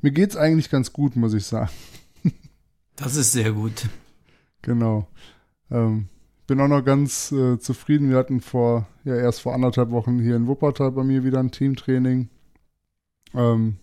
mir 0.00 0.12
geht 0.12 0.30
es 0.30 0.36
eigentlich 0.36 0.70
ganz 0.70 0.92
gut, 0.92 1.16
muss 1.16 1.34
ich 1.34 1.46
sagen. 1.46 1.70
Das 2.96 3.14
ist 3.14 3.32
sehr 3.32 3.52
gut. 3.52 3.88
Genau. 4.62 5.06
Ähm, 5.70 6.08
bin 6.46 6.60
auch 6.60 6.68
noch 6.68 6.82
ganz 6.82 7.30
äh, 7.30 7.58
zufrieden. 7.58 8.08
Wir 8.08 8.16
hatten 8.16 8.40
vor, 8.40 8.86
ja, 9.04 9.14
erst 9.14 9.42
vor 9.42 9.54
anderthalb 9.54 9.90
Wochen 9.90 10.18
hier 10.18 10.36
in 10.36 10.46
Wuppertal 10.46 10.92
bei 10.92 11.04
mir 11.04 11.22
wieder 11.22 11.40
ein 11.40 11.50
Teamtraining. 11.50 12.30
Ähm, 13.34 13.76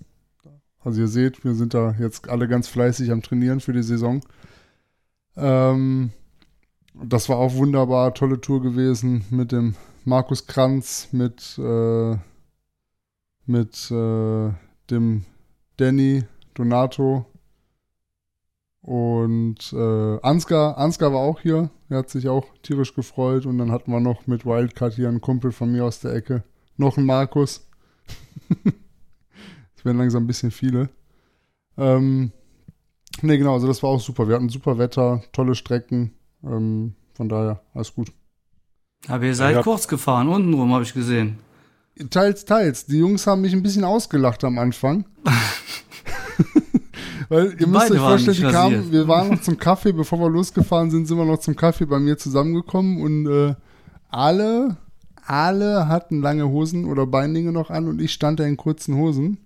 also 0.80 1.02
ihr 1.02 1.08
seht, 1.08 1.44
wir 1.44 1.54
sind 1.54 1.74
da 1.74 1.96
jetzt 2.00 2.30
alle 2.30 2.48
ganz 2.48 2.68
fleißig 2.68 3.12
am 3.12 3.22
Trainieren 3.22 3.60
für 3.60 3.74
die 3.74 3.84
Saison. 3.84 4.22
Ähm, 5.36 6.12
das 6.94 7.30
war 7.30 7.38
auch 7.38 7.54
wunderbar, 7.56 8.14
tolle 8.14 8.42
Tour 8.42 8.62
gewesen 8.62 9.26
mit 9.30 9.52
dem 9.52 9.76
Markus 10.06 10.48
Kranz, 10.48 11.10
mit, 11.12 11.58
äh, 11.58 12.18
mit 13.46 13.90
äh, 13.92 14.52
dem 14.90 15.26
Danny 15.78 16.24
Donato 16.54 17.26
und 18.82 19.74
äh, 19.74 20.20
Ansgar. 20.22 20.78
Ansgar 20.78 21.14
war 21.14 21.20
auch 21.22 21.40
hier, 21.42 21.70
er 21.90 22.00
hat 22.00 22.10
sich 22.10 22.28
auch 22.28 22.46
tierisch 22.62 22.94
gefreut 22.94 23.46
und 23.46 23.58
dann 23.58 23.72
hatten 23.72 23.92
wir 23.92 24.00
noch 24.00 24.28
mit 24.28 24.46
Wildcard 24.46 24.94
hier 24.94 25.08
einen 25.08 25.22
Kumpel 25.22 25.52
von 25.52 25.72
mir 25.72 25.86
aus 25.86 26.00
der 26.00 26.14
Ecke, 26.14 26.44
noch 26.78 26.98
einen 26.98 27.06
Markus. 27.06 27.68
Es 29.76 29.86
werden 29.86 29.98
langsam 29.98 30.24
ein 30.24 30.28
bisschen 30.28 30.52
viele. 30.52 30.88
Ähm, 31.78 32.32
ne, 33.22 33.38
genau, 33.38 33.54
also 33.56 33.68
das 33.68 33.84
war 33.84 33.90
auch 33.90 34.00
super. 34.00 34.30
Wir 34.30 34.36
hatten 34.36 34.48
super 34.48 34.78
Wetter, 34.78 35.22
tolle 35.34 35.56
Strecken. 35.56 36.14
Ähm, 36.42 36.96
von 37.16 37.28
daher, 37.28 37.62
alles 37.74 37.94
gut. 37.94 38.14
Aber 39.10 39.26
ihr 39.26 39.36
seid 39.36 39.56
Ja. 39.56 39.62
kurz 39.62 39.86
gefahren, 39.90 40.30
untenrum 40.30 40.72
habe 40.72 40.84
ich 40.84 40.94
gesehen. 40.94 41.38
Teils, 42.10 42.46
teils. 42.46 42.86
Die 42.86 42.98
Jungs 42.98 43.28
haben 43.28 43.42
mich 43.42 43.54
ein 43.54 43.62
bisschen 43.62 43.84
ausgelacht 43.84 44.44
am 44.44 44.58
Anfang. 44.58 45.06
Weil 47.30 47.56
ihr 47.60 47.68
müsst 47.68 47.92
euch 47.92 48.00
vorstellen, 48.00 48.38
die 48.38 48.44
kamen, 48.44 48.92
wir 48.92 49.08
waren 49.08 49.30
noch 49.30 49.42
zum 49.42 49.58
Kaffee, 49.58 49.92
bevor 49.92 50.20
wir 50.20 50.30
losgefahren 50.30 50.92
sind, 50.92 51.08
sind 51.08 51.18
wir 51.18 51.26
noch 51.26 51.40
zum 51.40 51.56
Kaffee 51.56 51.86
bei 51.86 52.00
mir 52.00 52.18
zusammengekommen 52.18 53.02
und 53.02 53.28
äh, 53.28 53.56
alle, 54.10 54.78
alle 55.26 55.88
hatten 55.88 56.22
lange 56.22 56.48
Hosen 56.48 56.86
oder 56.86 57.08
Beinlinge 57.08 57.52
noch 57.52 57.70
an 57.70 57.88
und 57.88 58.02
ich 58.02 58.12
stand 58.12 58.40
da 58.40 58.44
in 58.44 58.58
kurzen 58.58 58.96
Hosen. 58.96 59.38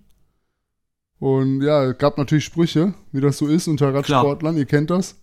Und 1.18 1.62
ja, 1.62 1.84
es 1.84 1.98
gab 1.98 2.18
natürlich 2.18 2.44
Sprüche, 2.44 2.94
wie 3.12 3.20
das 3.20 3.38
so 3.38 3.46
ist 3.46 3.68
unter 3.68 3.94
Radsportlern, 3.94 4.56
ihr 4.56 4.66
kennt 4.66 4.90
das. 4.90 5.16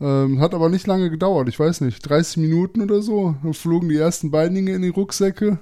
Ähm, 0.00 0.40
hat 0.40 0.54
aber 0.54 0.68
nicht 0.68 0.86
lange 0.86 1.10
gedauert, 1.10 1.48
ich 1.48 1.58
weiß 1.58 1.80
nicht, 1.80 2.00
30 2.00 2.38
Minuten 2.38 2.82
oder 2.82 3.02
so. 3.02 3.34
Dann 3.42 3.54
flogen 3.54 3.88
die 3.88 3.96
ersten 3.96 4.30
Beinlinge 4.30 4.72
in 4.72 4.82
die 4.82 4.88
Rucksäcke. 4.88 5.58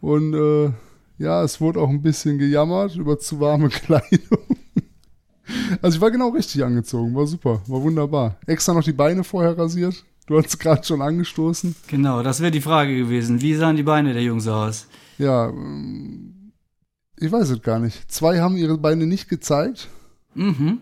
Und 0.00 0.34
äh, 0.34 0.72
ja, 1.18 1.42
es 1.42 1.60
wurde 1.60 1.80
auch 1.80 1.90
ein 1.90 2.02
bisschen 2.02 2.38
gejammert 2.38 2.96
über 2.96 3.18
zu 3.18 3.40
warme 3.40 3.68
Kleidung. 3.70 4.38
Also 5.82 5.96
ich 5.96 6.00
war 6.00 6.10
genau 6.10 6.28
richtig 6.28 6.64
angezogen, 6.64 7.14
war 7.14 7.26
super, 7.26 7.60
war 7.66 7.82
wunderbar. 7.82 8.36
Extra 8.46 8.72
noch 8.72 8.84
die 8.84 8.92
Beine 8.92 9.24
vorher 9.24 9.58
rasiert. 9.58 10.04
Du 10.26 10.38
hast 10.38 10.46
es 10.46 10.58
gerade 10.58 10.84
schon 10.84 11.02
angestoßen. 11.02 11.74
Genau, 11.88 12.22
das 12.22 12.40
wäre 12.40 12.52
die 12.52 12.60
Frage 12.60 12.96
gewesen. 12.96 13.40
Wie 13.40 13.54
sahen 13.54 13.76
die 13.76 13.82
Beine 13.82 14.12
der 14.12 14.22
Jungs 14.22 14.46
aus? 14.46 14.86
Ja, 15.18 15.48
ähm, 15.48 16.52
ich 17.18 17.30
weiß 17.30 17.50
es 17.50 17.62
gar 17.62 17.80
nicht. 17.80 18.10
Zwei 18.10 18.40
haben 18.40 18.56
ihre 18.56 18.78
Beine 18.78 19.06
nicht 19.06 19.28
gezeigt. 19.28 19.88
Mhm. 20.34 20.78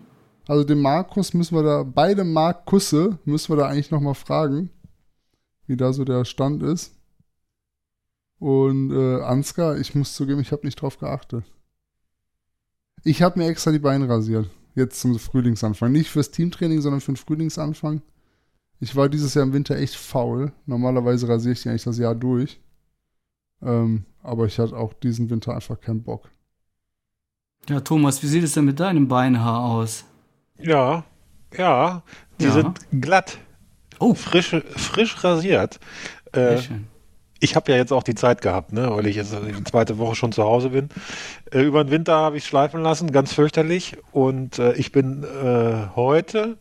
Also 0.47 0.63
den 0.63 0.81
Markus 0.81 1.33
müssen 1.33 1.55
wir 1.55 1.63
da, 1.63 1.83
beide 1.83 2.23
Markusse 2.23 3.17
müssen 3.25 3.51
wir 3.51 3.57
da 3.57 3.67
eigentlich 3.67 3.91
nochmal 3.91 4.15
fragen, 4.15 4.69
wie 5.67 5.77
da 5.77 5.93
so 5.93 6.05
der 6.05 6.25
Stand 6.25 6.63
ist. 6.63 6.95
Und 8.39 8.91
äh, 8.91 9.21
Ansgar, 9.21 9.77
ich 9.77 9.95
muss 9.95 10.15
zugeben, 10.15 10.39
ich 10.39 10.51
habe 10.51 10.65
nicht 10.65 10.81
drauf 10.81 10.97
geachtet. 10.97 11.43
Ich 13.03 13.21
habe 13.21 13.39
mir 13.39 13.47
extra 13.47 13.71
die 13.71 13.79
Beine 13.79 14.07
rasiert. 14.09 14.49
Jetzt 14.75 15.01
zum 15.01 15.17
Frühlingsanfang. 15.19 15.91
Nicht 15.91 16.09
fürs 16.09 16.31
Teamtraining, 16.31 16.81
sondern 16.81 17.01
für 17.01 17.11
den 17.11 17.17
Frühlingsanfang. 17.17 18.01
Ich 18.79 18.95
war 18.95 19.09
dieses 19.09 19.33
Jahr 19.33 19.43
im 19.45 19.53
Winter 19.53 19.75
echt 19.77 19.95
faul. 19.95 20.53
Normalerweise 20.65 21.27
rasiere 21.27 21.53
ich 21.53 21.61
die 21.63 21.69
eigentlich 21.69 21.83
das 21.83 21.97
Jahr 21.97 22.15
durch. 22.15 22.59
Ähm, 23.61 24.05
aber 24.23 24.45
ich 24.45 24.57
hatte 24.57 24.77
auch 24.77 24.93
diesen 24.93 25.29
Winter 25.29 25.53
einfach 25.53 25.79
keinen 25.81 26.03
Bock. 26.03 26.29
Ja, 27.67 27.81
Thomas, 27.81 28.23
wie 28.23 28.27
sieht 28.27 28.43
es 28.43 28.53
denn 28.53 28.65
mit 28.65 28.79
deinem 28.79 29.07
Beinhaar 29.09 29.65
aus? 29.65 30.05
Ja, 30.57 31.03
ja, 31.57 32.03
die 32.39 32.45
Ja. 32.45 32.51
sind 32.53 32.79
glatt, 33.01 33.37
Oh, 33.99 34.13
frisch, 34.13 34.55
frisch 34.77 35.21
rasiert. 35.25 35.79
sehr 36.33 36.51
Äh, 36.51 36.61
schön. 36.61 36.87
Ich 37.39 37.55
habe 37.55 37.71
ja 37.71 37.77
jetzt 37.77 37.93
auch 37.93 38.03
die 38.03 38.15
Zeit 38.15 38.41
gehabt, 38.41 38.73
ne, 38.73 38.89
weil 38.95 39.07
ich 39.07 39.15
jetzt 39.15 39.33
die 39.33 39.63
zweite 39.63 39.97
Woche 39.97 40.15
schon 40.15 40.31
zu 40.31 40.43
Hause 40.43 40.69
bin. 40.69 40.89
Äh, 41.51 41.61
über 41.61 41.83
den 41.83 41.91
Winter 41.91 42.15
habe 42.15 42.37
ich 42.37 42.45
schleifen 42.45 42.81
lassen, 42.81 43.11
ganz 43.11 43.33
fürchterlich. 43.33 43.97
Und 44.11 44.59
äh, 44.59 44.73
ich 44.73 44.91
bin 44.91 45.23
äh, 45.23 45.87
heute 45.95 46.57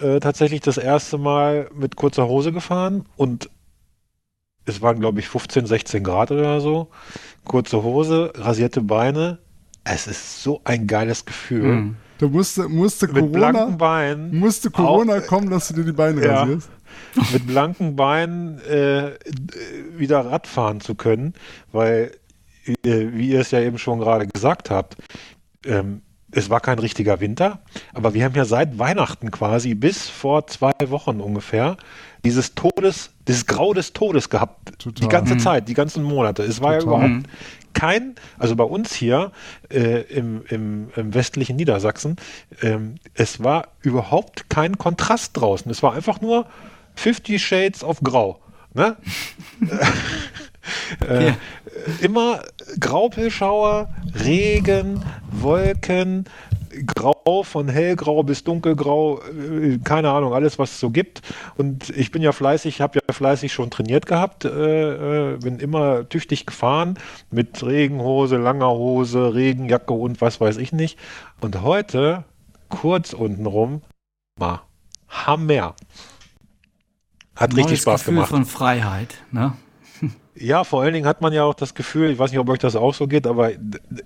äh, 0.00 0.18
tatsächlich 0.20 0.60
das 0.60 0.78
erste 0.78 1.18
Mal 1.18 1.68
mit 1.74 1.96
kurzer 1.96 2.26
Hose 2.26 2.52
gefahren 2.52 3.04
und 3.16 3.48
es 4.68 4.82
waren, 4.82 4.98
glaube 4.98 5.20
ich, 5.20 5.28
15, 5.28 5.66
16 5.66 6.02
Grad 6.02 6.32
oder 6.32 6.60
so. 6.60 6.88
Kurze 7.44 7.84
Hose, 7.84 8.32
rasierte 8.34 8.80
Beine. 8.80 9.38
Es 9.84 10.08
ist 10.08 10.42
so 10.42 10.60
ein 10.64 10.88
geiles 10.88 11.24
Gefühl. 11.24 11.62
Hm. 11.62 11.96
Da 12.18 12.26
musste, 12.26 12.68
musste 12.68 13.06
Mit 13.06 13.30
blanken 13.30 13.60
Corona, 13.60 13.76
Beinen. 13.76 14.36
musste 14.36 14.70
Corona 14.72 15.18
Auch- 15.18 15.26
kommen, 15.28 15.50
dass 15.50 15.68
du 15.68 15.74
dir 15.74 15.84
die 15.84 15.92
Beine 15.92 16.24
Ja. 16.24 16.40
rasierst. 16.40 16.68
mit 17.32 17.46
blanken 17.46 17.96
Beinen 17.96 18.60
äh, 18.60 19.12
wieder 19.96 20.20
Radfahren 20.26 20.80
zu 20.80 20.94
können, 20.94 21.34
weil, 21.72 22.12
äh, 22.66 22.74
wie 22.84 23.30
ihr 23.30 23.40
es 23.40 23.50
ja 23.50 23.60
eben 23.60 23.78
schon 23.78 23.98
gerade 24.00 24.26
gesagt 24.26 24.70
habt, 24.70 24.96
ähm, 25.64 26.02
es 26.32 26.50
war 26.50 26.60
kein 26.60 26.78
richtiger 26.78 27.20
Winter, 27.20 27.60
aber 27.94 28.12
wir 28.12 28.24
haben 28.24 28.34
ja 28.34 28.44
seit 28.44 28.78
Weihnachten 28.78 29.30
quasi 29.30 29.74
bis 29.74 30.08
vor 30.08 30.46
zwei 30.48 30.72
Wochen 30.88 31.20
ungefähr 31.20 31.76
dieses 32.24 32.54
Todes, 32.54 33.10
dieses 33.28 33.46
Grau 33.46 33.72
des 33.72 33.92
Todes 33.92 34.28
gehabt. 34.28 34.78
Total. 34.78 35.00
Die 35.00 35.08
ganze 35.08 35.34
Mhm. 35.34 35.38
Zeit, 35.38 35.68
die 35.68 35.74
ganzen 35.74 36.02
Monate. 36.02 36.42
Es 36.42 36.60
war 36.60 36.74
ja 36.74 36.80
Total. 36.80 37.06
überhaupt 37.08 37.26
kein, 37.72 38.16
also 38.38 38.56
bei 38.56 38.64
uns 38.64 38.92
hier 38.94 39.30
äh, 39.70 40.02
im, 40.02 40.42
im, 40.48 40.88
im 40.96 41.14
westlichen 41.14 41.56
Niedersachsen, 41.56 42.16
ähm, 42.60 42.96
es 43.14 43.42
war 43.44 43.68
überhaupt 43.82 44.50
kein 44.50 44.76
Kontrast 44.78 45.36
draußen. 45.36 45.70
Es 45.70 45.82
war 45.82 45.94
einfach 45.94 46.20
nur 46.20 46.46
50 46.96 47.42
Shades 47.42 47.84
of 47.84 48.00
Grau. 48.02 48.40
Ne? 48.74 48.96
äh, 51.08 51.26
Ja. 51.26 51.36
Immer 52.00 52.42
Graupelschauer, 52.80 53.88
Regen, 54.24 55.04
Wolken, 55.30 56.24
Grau 56.84 57.42
von 57.42 57.68
hellgrau 57.68 58.22
bis 58.22 58.44
dunkelgrau, 58.44 59.20
äh, 59.20 59.78
keine 59.78 60.10
Ahnung, 60.10 60.34
alles 60.34 60.58
was 60.58 60.72
es 60.72 60.80
so 60.80 60.90
gibt. 60.90 61.22
Und 61.56 61.90
ich 61.90 62.10
bin 62.10 62.22
ja 62.22 62.32
fleißig, 62.32 62.80
habe 62.80 62.98
ja 62.98 63.14
fleißig 63.14 63.52
schon 63.52 63.70
trainiert 63.70 64.06
gehabt, 64.06 64.44
äh, 64.44 65.32
äh, 65.34 65.36
bin 65.38 65.58
immer 65.58 66.08
tüchtig 66.08 66.46
gefahren 66.46 66.98
mit 67.30 67.62
Regenhose, 67.64 68.36
langer 68.36 68.70
Hose, 68.70 69.34
Regenjacke 69.34 69.94
und 69.94 70.20
was 70.20 70.40
weiß 70.40 70.58
ich 70.58 70.72
nicht. 70.72 70.98
Und 71.40 71.62
heute 71.62 72.24
kurz 72.68 73.12
untenrum, 73.12 73.82
mal 74.38 74.62
Hammer. 75.08 75.74
Hat 77.36 77.50
richtig 77.50 77.66
Neues 77.66 77.82
Spaß 77.82 78.00
Gefühl 78.00 78.14
gemacht. 78.14 78.30
von 78.30 78.44
Freiheit, 78.44 79.14
ne? 79.30 79.52
Ja, 80.38 80.64
vor 80.64 80.82
allen 80.82 80.92
Dingen 80.92 81.06
hat 81.06 81.22
man 81.22 81.32
ja 81.32 81.44
auch 81.44 81.54
das 81.54 81.74
Gefühl, 81.74 82.10
ich 82.10 82.18
weiß 82.18 82.30
nicht, 82.30 82.38
ob 82.38 82.50
euch 82.50 82.58
das 82.58 82.76
auch 82.76 82.92
so 82.92 83.06
geht, 83.06 83.26
aber 83.26 83.52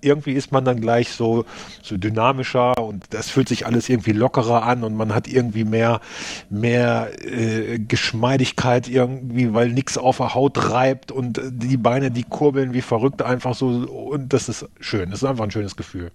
irgendwie 0.00 0.34
ist 0.34 0.52
man 0.52 0.64
dann 0.64 0.80
gleich 0.80 1.10
so, 1.10 1.44
so 1.82 1.96
dynamischer 1.96 2.78
und 2.78 3.04
das 3.10 3.28
fühlt 3.28 3.49
sich 3.49 3.66
alles 3.66 3.88
irgendwie 3.88 4.12
lockerer 4.12 4.62
an 4.62 4.84
und 4.84 4.94
man 4.94 5.12
hat 5.12 5.26
irgendwie 5.26 5.64
mehr, 5.64 6.00
mehr 6.49 7.10
äh, 7.25 7.80
Geschmeidigkeit 7.80 8.87
irgendwie, 8.87 9.52
weil 9.54 9.70
nichts 9.70 9.99
auf 9.99 10.18
der 10.18 10.34
Haut 10.34 10.70
reibt 10.70 11.10
und 11.10 11.38
äh, 11.38 11.50
die 11.50 11.76
Beine, 11.76 12.12
die 12.12 12.22
kurbeln 12.22 12.75
wie 12.75 12.82
verrückt 12.82 13.22
einfach 13.22 13.56
so 13.56 13.66
und 13.66 14.32
das 14.32 14.49
ist 14.49 14.68
schön. 14.78 15.10
Das 15.10 15.25
ist 15.25 15.28
einfach 15.28 15.42
ein 15.42 15.50
schönes 15.50 15.75
Gefühl. 15.75 16.12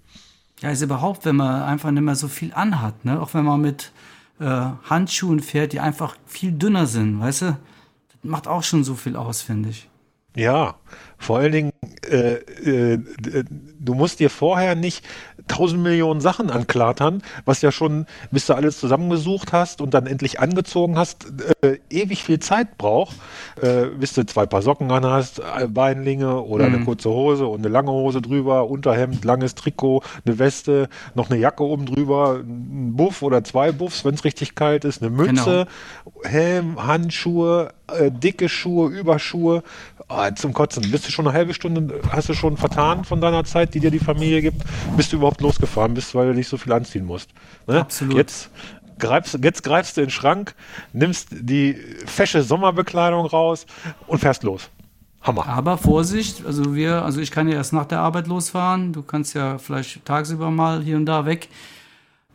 Ja, 0.61 0.69
ist 0.69 0.81
überhaupt, 0.81 1.25
wenn 1.25 1.35
man 1.35 1.63
einfach 1.63 1.91
nicht 1.91 2.03
mehr 2.03 2.15
so 2.15 2.29
viel 2.29 2.53
anhat, 2.53 3.03
ne? 3.03 3.21
Auch 3.21 3.33
wenn 3.33 3.43
man 3.43 3.59
mit 3.59 3.91
äh, 4.39 4.45
Handschuhen 4.89 5.39
fährt, 5.39 5.73
die 5.73 5.79
einfach 5.79 6.15
viel 6.25 6.51
dünner 6.51 6.85
sind, 6.87 7.19
weißt 7.19 7.41
du? 7.43 7.45
Das 7.45 8.17
macht 8.23 8.47
auch 8.47 8.63
schon 8.63 8.83
so 8.83 8.95
viel 8.95 9.15
aus, 9.15 9.41
finde 9.41 9.69
ich. 9.69 9.89
Ja, 10.35 10.75
vor 11.17 11.37
allen 11.39 11.51
Dingen, 11.53 11.71
äh, 12.09 12.33
äh, 12.33 12.97
d- 12.97 13.43
du 13.79 13.93
musst 13.93 14.19
dir 14.19 14.29
vorher 14.29 14.75
nicht 14.75 15.05
tausend 15.47 15.83
Millionen 15.83 16.21
Sachen 16.21 16.49
anklatern, 16.49 17.21
was 17.45 17.61
ja 17.61 17.71
schon, 17.71 18.05
bis 18.31 18.45
du 18.47 18.53
alles 18.53 18.79
zusammengesucht 18.79 19.53
hast 19.53 19.81
und 19.81 19.93
dann 19.93 20.07
endlich 20.07 20.39
angezogen 20.39 20.97
hast, 20.97 21.27
äh, 21.61 21.77
ewig 21.89 22.23
viel 22.23 22.39
Zeit 22.39 22.77
braucht, 22.77 23.15
äh, 23.61 23.85
bis 23.85 24.13
du 24.13 24.25
zwei 24.25 24.45
Paar 24.45 24.61
Socken 24.61 24.91
an 24.91 25.05
hast, 25.05 25.39
äh, 25.39 25.67
Beinlinge 25.67 26.41
oder 26.41 26.67
Mhm. 26.69 26.75
eine 26.75 26.85
kurze 26.85 27.09
Hose 27.09 27.45
und 27.45 27.59
eine 27.59 27.69
lange 27.69 27.91
Hose 27.91 28.21
drüber, 28.21 28.69
Unterhemd, 28.69 29.23
langes 29.23 29.55
Trikot, 29.55 30.01
eine 30.25 30.39
Weste, 30.39 30.89
noch 31.13 31.29
eine 31.29 31.39
Jacke 31.39 31.63
oben 31.63 31.85
drüber, 31.85 32.39
ein 32.39 32.95
Buff 32.95 33.21
oder 33.21 33.43
zwei 33.43 33.71
Buffs, 33.71 34.03
wenn 34.05 34.15
es 34.15 34.23
richtig 34.23 34.55
kalt 34.55 34.85
ist, 34.85 35.01
eine 35.01 35.11
Mütze, 35.11 35.67
Helm, 36.23 36.85
Handschuhe, 36.85 37.69
äh, 37.87 38.09
dicke 38.11 38.49
Schuhe, 38.49 38.89
Überschuhe. 38.89 39.63
Ah, 40.07 40.33
zum 40.35 40.53
Kotzen. 40.53 40.91
Bist 40.91 41.07
du 41.07 41.11
schon 41.11 41.27
eine 41.27 41.35
halbe 41.35 41.53
Stunde, 41.53 42.01
hast 42.11 42.29
du 42.29 42.33
schon 42.33 42.57
vertan 42.57 43.05
von 43.05 43.21
deiner 43.21 43.43
Zeit, 43.43 43.73
die 43.73 43.79
dir 43.79 43.89
die 43.89 43.99
Familie 43.99 44.41
gibt, 44.41 44.61
bis 44.95 45.09
du 45.09 45.17
überhaupt 45.17 45.41
losgefahren 45.41 45.95
bist, 45.95 46.13
weil 46.13 46.27
du 46.27 46.33
nicht 46.33 46.47
so 46.47 46.57
viel 46.57 46.73
anziehen 46.73 47.05
musst. 47.05 47.31
Ne? 47.65 47.81
Absolut. 47.81 48.15
Jetzt 48.15 48.51
greifst, 48.99 49.39
jetzt 49.43 49.63
greifst 49.63 49.97
du 49.97 50.01
in 50.01 50.07
den 50.07 50.11
Schrank, 50.11 50.53
nimmst 50.93 51.29
die 51.31 51.75
fesche 52.05 52.43
Sommerbekleidung 52.43 53.25
raus 53.25 53.65
und 54.05 54.19
fährst 54.19 54.43
los. 54.43 54.69
Hammer. 55.23 55.47
Aber 55.47 55.79
Vorsicht, 55.79 56.45
also 56.45 56.75
wir, 56.75 57.03
also 57.03 57.19
ich 57.19 57.31
kann 57.31 57.47
ja 57.47 57.55
erst 57.55 57.73
nach 57.73 57.85
der 57.85 57.99
Arbeit 57.99 58.27
losfahren. 58.27 58.93
Du 58.93 59.01
kannst 59.01 59.33
ja 59.33 59.57
vielleicht 59.57 60.05
tagsüber 60.05 60.51
mal 60.51 60.83
hier 60.83 60.97
und 60.97 61.07
da 61.07 61.25
weg. 61.25 61.49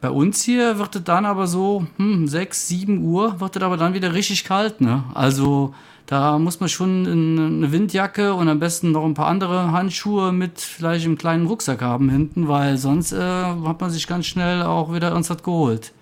Bei 0.01 0.11
uns 0.11 0.43
hier 0.43 0.79
wird 0.79 0.97
es 0.97 1.05
dann 1.05 1.25
aber 1.25 1.47
so, 1.47 1.87
hm, 1.99 2.27
6, 2.27 2.69
7 2.69 3.05
Uhr 3.05 3.39
wird 3.39 3.55
es 3.55 3.63
aber 3.63 3.77
dann 3.77 3.95
wieder 3.95 4.13
richtig 4.13 4.45
kalt, 4.45 4.81
ne? 4.81 5.05
Also 5.15 5.75
da 6.11 6.39
muss 6.41 6.59
man 6.59 6.69
schon 6.69 7.07
in- 7.07 7.39
eine 7.39 7.71
Windjacke 7.73 8.35
und 8.35 8.49
am 8.49 8.59
besten 8.59 8.91
noch 8.91 9.05
ein 9.05 9.15
paar 9.15 9.29
andere 9.29 9.71
Handschuhe 9.71 10.33
mit 10.33 10.61
vielleicht 10.61 11.05
einem 11.07 11.17
kleinen 11.17 11.47
Rucksack 11.47 11.83
haben 11.83 12.11
hinten, 12.11 12.49
weil 12.49 12.77
sonst 12.79 13.13
äh, 13.13 13.19
hat 13.21 13.81
man 13.81 13.91
sich 13.91 14.07
ganz 14.09 14.27
schnell 14.27 14.63
auch 14.63 14.93
wieder 14.93 15.11
irgendwas 15.11 15.43
geholt. 15.43 15.93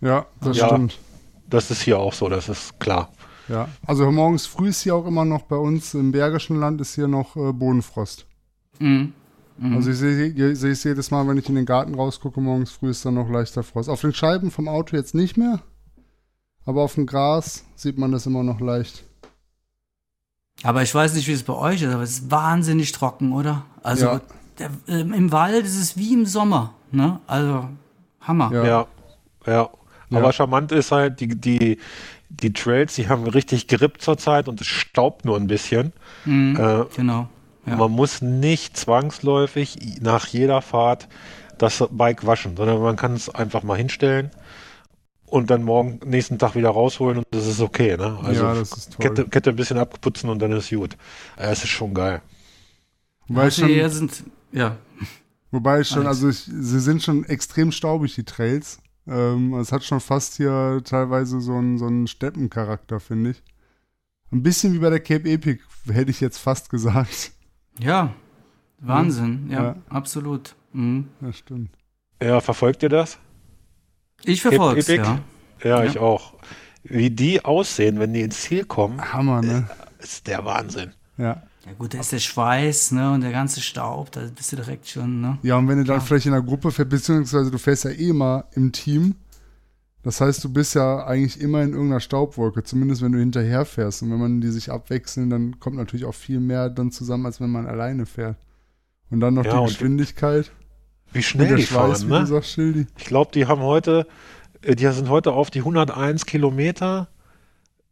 Ja, 0.00 0.24
das 0.40 0.56
Ja. 0.56 0.66
stimmt. 0.68 0.98
Das 1.48 1.70
ist 1.70 1.82
hier 1.82 1.98
auch 1.98 2.12
so, 2.14 2.28
das 2.28 2.48
ist 2.48 2.80
klar. 2.80 3.10
Ja. 3.48 3.68
Also 3.84 4.10
morgens 4.10 4.46
früh 4.46 4.68
ist 4.68 4.82
hier 4.82 4.94
auch 4.94 5.06
immer 5.06 5.24
noch 5.24 5.42
bei 5.42 5.56
uns 5.56 5.92
im 5.94 6.12
Bergischen 6.12 6.56
Land 6.58 6.80
ist 6.80 6.94
hier 6.94 7.08
noch 7.08 7.36
äh, 7.36 7.52
Bodenfrost. 7.52 8.26
Mhm. 8.78 9.12
Also 9.74 9.90
ich 9.90 9.98
sehe 9.98 10.28
ich 10.28 10.58
sehe 10.58 10.70
es 10.70 10.84
jedes 10.84 11.10
Mal, 11.10 11.28
wenn 11.28 11.36
ich 11.36 11.46
in 11.50 11.54
den 11.54 11.66
Garten 11.66 11.94
rausgucke, 11.94 12.40
morgens 12.40 12.70
früh 12.70 12.88
ist 12.88 13.04
dann 13.04 13.12
noch 13.14 13.28
leichter 13.28 13.62
Frost. 13.62 13.90
Auf 13.90 14.00
den 14.00 14.14
Scheiben 14.14 14.50
vom 14.50 14.68
Auto 14.68 14.96
jetzt 14.96 15.14
nicht 15.14 15.36
mehr, 15.36 15.60
aber 16.64 16.80
auf 16.82 16.94
dem 16.94 17.04
Gras 17.04 17.64
sieht 17.74 17.98
man 17.98 18.10
das 18.10 18.24
immer 18.24 18.42
noch 18.42 18.60
leicht. 18.60 19.04
Aber 20.62 20.82
ich 20.82 20.94
weiß 20.94 21.14
nicht, 21.14 21.26
wie 21.26 21.32
es 21.32 21.42
bei 21.42 21.54
euch 21.54 21.82
ist, 21.82 21.92
aber 21.92 22.02
es 22.02 22.10
ist 22.10 22.30
wahnsinnig 22.30 22.92
trocken, 22.92 23.32
oder? 23.32 23.64
Also 23.82 24.06
Ja. 24.06 24.20
der, 24.58 24.70
ähm, 24.88 25.12
im 25.14 25.32
Wald 25.32 25.64
ist 25.64 25.76
es 25.78 25.96
wie 25.96 26.12
im 26.12 26.26
Sommer, 26.26 26.74
ne? 26.92 27.18
Also 27.26 27.68
Hammer. 28.20 28.50
Ja. 28.52 28.64
Ja, 28.64 28.86
ja. 29.46 29.70
Aber 30.12 30.22
Ja. 30.26 30.32
charmant 30.32 30.72
ist 30.72 30.92
halt, 30.92 31.20
die, 31.20 31.28
die, 31.28 31.78
die 32.28 32.52
Trails, 32.52 32.94
die 32.96 33.08
haben 33.08 33.26
richtig 33.26 33.68
gerippt 33.68 34.02
zurzeit 34.02 34.48
und 34.48 34.60
es 34.60 34.66
staubt 34.66 35.24
nur 35.24 35.36
ein 35.36 35.46
bisschen. 35.46 35.92
Mhm, 36.24 36.56
Äh, 36.56 36.84
genau. 36.96 37.28
Ja. 37.66 37.76
Man 37.76 37.92
muss 37.92 38.20
nicht 38.22 38.76
zwangsläufig 38.76 39.78
nach 40.00 40.26
jeder 40.26 40.60
Fahrt 40.62 41.08
das 41.58 41.84
Bike 41.90 42.26
waschen, 42.26 42.56
sondern 42.56 42.80
man 42.82 42.96
kann 42.96 43.14
es 43.14 43.28
einfach 43.34 43.62
mal 43.62 43.76
hinstellen 43.76 44.30
und 45.30 45.50
dann 45.50 45.62
morgen, 45.62 46.00
nächsten 46.04 46.38
Tag 46.38 46.54
wieder 46.54 46.70
rausholen 46.70 47.18
und 47.18 47.26
das 47.30 47.46
ist 47.46 47.60
okay. 47.60 47.96
Ne? 47.96 48.18
Also 48.22 48.42
Ja, 48.42 48.54
das 48.54 48.72
ist 48.72 48.92
toll. 48.92 49.06
Kette, 49.08 49.28
Kette 49.28 49.50
ein 49.50 49.56
bisschen 49.56 49.78
abputzen 49.78 50.28
und 50.30 50.40
dann 50.40 50.52
ist 50.52 50.70
gut. 50.70 50.96
Es 51.36 51.62
ist 51.64 51.68
schon 51.70 51.94
geil. 51.94 52.20
Wobei 53.28 53.42
ich 53.42 53.44
Also 53.46 53.60
schon, 53.62 53.68
hier 53.70 53.88
sind, 53.90 54.24
ja. 54.52 54.76
wobei 55.50 55.84
schon 55.84 56.06
also 56.06 56.28
ich, 56.28 56.38
sie 56.44 56.80
sind 56.80 57.02
schon 57.02 57.24
extrem 57.24 57.70
staubig, 57.72 58.14
die 58.14 58.24
Trails. 58.24 58.78
Ähm, 59.06 59.54
es 59.54 59.72
hat 59.72 59.84
schon 59.84 60.00
fast 60.00 60.36
hier 60.36 60.82
teilweise 60.84 61.40
so 61.40 61.54
einen, 61.54 61.78
so 61.78 61.86
einen 61.86 62.06
Steppencharakter, 62.06 63.00
finde 63.00 63.30
ich. 63.30 63.42
Ein 64.32 64.42
bisschen 64.42 64.72
wie 64.74 64.78
bei 64.78 64.90
der 64.90 65.00
Cape 65.00 65.28
Epic, 65.28 65.60
hätte 65.90 66.10
ich 66.10 66.20
jetzt 66.20 66.38
fast 66.38 66.70
gesagt. 66.70 67.32
Ja, 67.80 68.12
Wahnsinn, 68.78 69.48
ja, 69.50 69.62
Ja. 69.62 69.76
absolut. 69.88 70.54
Mhm. 70.72 71.08
Ja, 71.20 71.32
stimmt. 71.32 71.70
Ja, 72.22 72.40
verfolgt 72.40 72.82
ihr 72.82 72.88
das? 72.88 73.18
Ich 74.24 74.42
verfolge 74.42 74.80
es, 74.80 74.86
ja. 74.88 75.20
Ja, 75.62 75.82
Ja. 75.82 75.84
ich 75.84 75.98
auch. 75.98 76.34
Wie 76.82 77.10
die 77.10 77.44
aussehen, 77.44 77.98
wenn 77.98 78.14
die 78.14 78.22
ins 78.22 78.40
Ziel 78.42 78.64
kommen, 78.64 79.12
Hammer, 79.12 79.42
ne? 79.42 79.68
ist 79.98 80.26
der 80.26 80.44
Wahnsinn. 80.44 80.92
Ja. 81.18 81.42
Ja 81.66 81.72
gut, 81.76 81.92
da 81.92 82.00
ist 82.00 82.12
der 82.12 82.18
Schweiß, 82.20 82.92
ne, 82.92 83.12
und 83.12 83.20
der 83.20 83.32
ganze 83.32 83.60
Staub, 83.60 84.10
da 84.12 84.22
bist 84.34 84.50
du 84.50 84.56
direkt 84.56 84.88
schon, 84.88 85.20
ne? 85.20 85.38
Ja, 85.42 85.58
und 85.58 85.68
wenn 85.68 85.76
du 85.76 85.84
dann 85.84 85.96
Ja. 85.96 86.00
vielleicht 86.00 86.24
in 86.24 86.32
einer 86.32 86.42
Gruppe 86.42 86.70
fährst, 86.70 86.88
beziehungsweise 86.88 87.50
du 87.50 87.58
fährst 87.58 87.84
ja 87.84 87.90
eh 87.90 88.08
immer 88.08 88.46
im 88.54 88.72
Team, 88.72 89.14
das 90.02 90.22
heißt, 90.22 90.42
du 90.42 90.48
bist 90.50 90.74
ja 90.74 91.04
eigentlich 91.04 91.38
immer 91.38 91.60
in 91.62 91.72
irgendeiner 91.74 92.00
Staubwolke, 92.00 92.62
zumindest 92.64 93.02
wenn 93.02 93.12
du 93.12 93.18
hinterher 93.18 93.66
fährst. 93.66 94.02
Und 94.02 94.10
wenn 94.10 94.18
man 94.18 94.40
die 94.40 94.48
sich 94.48 94.70
abwechseln, 94.72 95.28
dann 95.28 95.60
kommt 95.60 95.76
natürlich 95.76 96.06
auch 96.06 96.14
viel 96.14 96.40
mehr 96.40 96.70
dann 96.70 96.90
zusammen, 96.90 97.26
als 97.26 97.38
wenn 97.42 97.50
man 97.50 97.66
alleine 97.66 98.06
fährt. 98.06 98.38
Und 99.10 99.20
dann 99.20 99.34
noch 99.34 99.44
Ja, 99.44 99.60
die 99.60 99.66
Geschwindigkeit 99.66 100.50
Wie 101.12 101.22
schnell 101.22 101.56
die 101.56 101.62
fahren, 101.62 101.94
du 102.00 102.06
ne? 102.06 102.26
sagst. 102.26 102.58
Ich 102.58 103.04
glaube, 103.04 103.30
die 103.32 103.46
haben 103.46 103.62
heute, 103.62 104.06
äh, 104.62 104.74
die 104.76 104.86
sind 104.88 105.08
heute 105.08 105.32
auf 105.32 105.50
die 105.50 105.60
101 105.60 106.26
Kilometer 106.26 107.08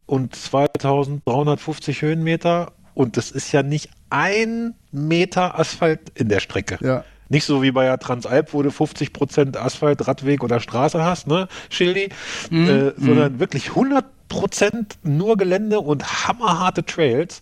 und 0.07 0.35
2350 0.35 2.03
Höhenmeter 2.03 2.73
und 2.95 3.17
das 3.17 3.31
ist 3.31 3.53
ja 3.53 3.63
nicht 3.63 3.91
ein 4.11 4.75
Meter 4.91 5.59
Asphalt 5.59 6.11
in 6.15 6.29
der 6.29 6.41
Strecke. 6.41 6.79
Ja, 6.81 7.05
Nicht 7.29 7.45
so 7.45 7.63
wie 7.63 7.71
bei 7.73 7.85
der 7.85 7.99
Transalp, 7.99 8.55
wo 8.55 8.63
du 8.63 8.71
50 8.71 9.13
Prozent 9.13 9.57
Asphalt, 9.57 10.07
Radweg 10.09 10.43
oder 10.43 10.61
Straße 10.61 11.03
hast, 11.05 11.27
ne, 11.27 11.47
Schildi, 11.69 12.09
Mhm. 12.51 12.69
äh, 12.69 12.93
sondern 12.97 13.39
wirklich 13.39 13.71
100 13.71 14.05
Prozent 14.29 14.99
nur 15.03 15.37
Gelände 15.37 15.81
und 15.81 16.27
hammerharte 16.27 16.85
Trails. 16.85 17.41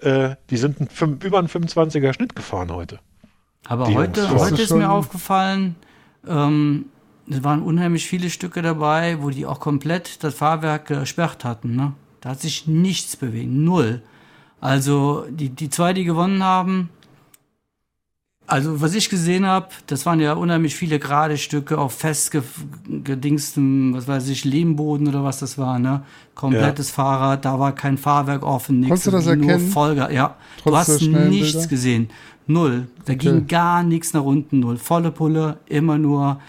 Äh, 0.00 0.36
die 0.50 0.56
sind 0.56 0.80
ein, 0.80 1.18
über 1.22 1.38
einen 1.38 1.48
25er 1.48 2.12
Schnitt 2.14 2.34
gefahren 2.36 2.72
heute. 2.72 2.98
Aber 3.68 3.86
Die 3.86 3.96
heute, 3.96 4.22
Jungs, 4.22 4.42
heute 4.42 4.62
ist 4.62 4.72
mir 4.72 4.90
aufgefallen, 4.90 5.76
ähm, 6.26 6.86
es 7.28 7.42
waren 7.42 7.62
unheimlich 7.62 8.06
viele 8.06 8.30
Stücke 8.30 8.62
dabei, 8.62 9.18
wo 9.20 9.30
die 9.30 9.46
auch 9.46 9.58
komplett 9.58 10.22
das 10.22 10.34
Fahrwerk 10.34 10.86
gesperrt 10.86 11.44
hatten. 11.44 11.74
Ne? 11.74 11.92
Da 12.20 12.30
hat 12.30 12.40
sich 12.40 12.66
nichts 12.66 13.16
bewegt, 13.16 13.50
null. 13.50 14.02
Also 14.60 15.26
die, 15.28 15.48
die 15.50 15.68
zwei, 15.68 15.92
die 15.92 16.04
gewonnen 16.04 16.42
haben, 16.42 16.90
also 18.46 18.80
was 18.80 18.94
ich 18.94 19.10
gesehen 19.10 19.44
habe, 19.44 19.68
das 19.88 20.06
waren 20.06 20.20
ja 20.20 20.34
unheimlich 20.34 20.76
viele 20.76 21.00
gerade 21.00 21.36
Stücke 21.36 21.78
auf 21.78 21.92
festgedingstem, 21.94 23.92
was 23.94 24.06
weiß 24.06 24.28
ich, 24.28 24.44
Lehmboden 24.44 25.08
oder 25.08 25.24
was 25.24 25.40
das 25.40 25.58
war, 25.58 25.80
ne? 25.80 26.04
Komplettes 26.34 26.90
Fahrrad, 26.90 27.44
da 27.44 27.58
war 27.58 27.74
kein 27.74 27.98
Fahrwerk 27.98 28.44
offen, 28.44 28.78
nichts. 28.80 29.04
Konntest 29.04 29.06
du 29.08 29.10
das 29.10 29.24
nur 29.24 29.34
erkennen? 29.34 29.70
Vollgas, 29.70 30.12
ja. 30.12 30.36
Trotz 30.62 30.72
du 30.72 30.76
hast 30.76 31.02
nichts 31.02 31.52
Bilder? 31.54 31.66
gesehen. 31.68 32.08
Null. 32.46 32.88
Da 33.04 33.14
ging 33.14 33.46
gar 33.46 33.82
nichts 33.82 34.12
nach 34.12 34.22
unten, 34.22 34.60
null. 34.60 34.76
Volle 34.76 35.10
Pulle, 35.10 35.58
immer 35.66 35.98
nur. 35.98 36.40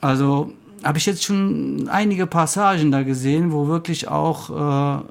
Also 0.00 0.52
habe 0.84 0.98
ich 0.98 1.06
jetzt 1.06 1.24
schon 1.24 1.88
einige 1.88 2.26
Passagen 2.26 2.90
da 2.90 3.02
gesehen, 3.02 3.52
wo 3.52 3.68
wirklich 3.68 4.08
auch 4.08 4.50
äh, 4.50 5.02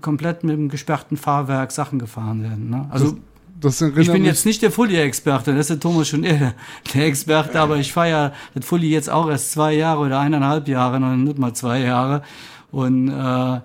komplett 0.00 0.44
mit 0.44 0.56
dem 0.56 0.68
gesperrten 0.68 1.16
Fahrwerk 1.16 1.72
Sachen 1.72 1.98
gefahren 1.98 2.42
werden. 2.42 2.70
Ne? 2.70 2.86
Also 2.90 3.16
das 3.60 3.80
erinnert 3.80 4.02
ich 4.02 4.12
bin 4.12 4.24
jetzt 4.24 4.44
nicht 4.44 4.62
der 4.62 4.70
Fully-Experte, 4.70 5.52
das 5.52 5.62
ist 5.62 5.70
der 5.70 5.80
Thomas 5.80 6.08
schon 6.08 6.24
eher 6.24 6.54
der 6.94 7.06
Experte, 7.06 7.60
aber 7.60 7.76
ich 7.76 7.92
fahre 7.92 8.10
ja 8.10 8.32
das 8.54 8.64
Fully 8.64 8.90
jetzt 8.90 9.08
auch 9.08 9.28
erst 9.28 9.52
zwei 9.52 9.74
Jahre 9.74 10.00
oder 10.00 10.20
eineinhalb 10.20 10.68
Jahre, 10.68 11.00
noch 11.00 11.14
nicht 11.16 11.38
mal 11.38 11.54
zwei 11.54 11.80
Jahre. 11.80 12.22
Und 12.70 13.08
äh, 13.08 13.60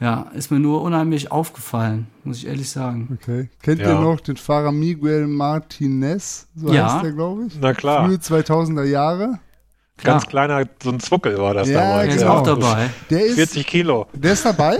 ja, 0.00 0.26
ist 0.34 0.50
mir 0.50 0.58
nur 0.60 0.82
unheimlich 0.82 1.32
aufgefallen, 1.32 2.06
muss 2.24 2.38
ich 2.38 2.46
ehrlich 2.46 2.70
sagen. 2.70 3.18
Okay. 3.20 3.48
Kennt 3.62 3.80
Ja. 3.80 3.94
ihr 3.94 4.00
noch 4.00 4.20
den 4.20 4.36
Fahrer 4.36 4.72
Miguel 4.72 5.26
Martinez? 5.26 6.46
So 6.54 6.72
Ja. 6.72 6.94
heißt 6.94 7.04
der, 7.04 7.12
glaube 7.12 7.46
ich. 7.46 7.58
Na 7.60 7.72
klar. 7.74 8.06
Frühe 8.06 8.18
2000er 8.18 8.84
Jahre. 8.84 9.38
Ganz 10.02 10.26
Klar. 10.28 10.46
kleiner, 10.46 10.68
so 10.82 10.90
ein 10.90 11.00
Zwuckel 11.00 11.38
war 11.38 11.54
das 11.54 11.68
Ja, 11.68 11.80
damals. 11.80 12.08
Er 12.08 12.14
ist 12.16 12.24
auch 12.24 12.42
dabei. 12.44 12.90
Der 13.10 13.24
ist, 13.26 13.34
40 13.34 13.66
Kilo. 13.66 14.06
der 14.12 14.32
ist 14.34 14.44
dabei? 14.44 14.78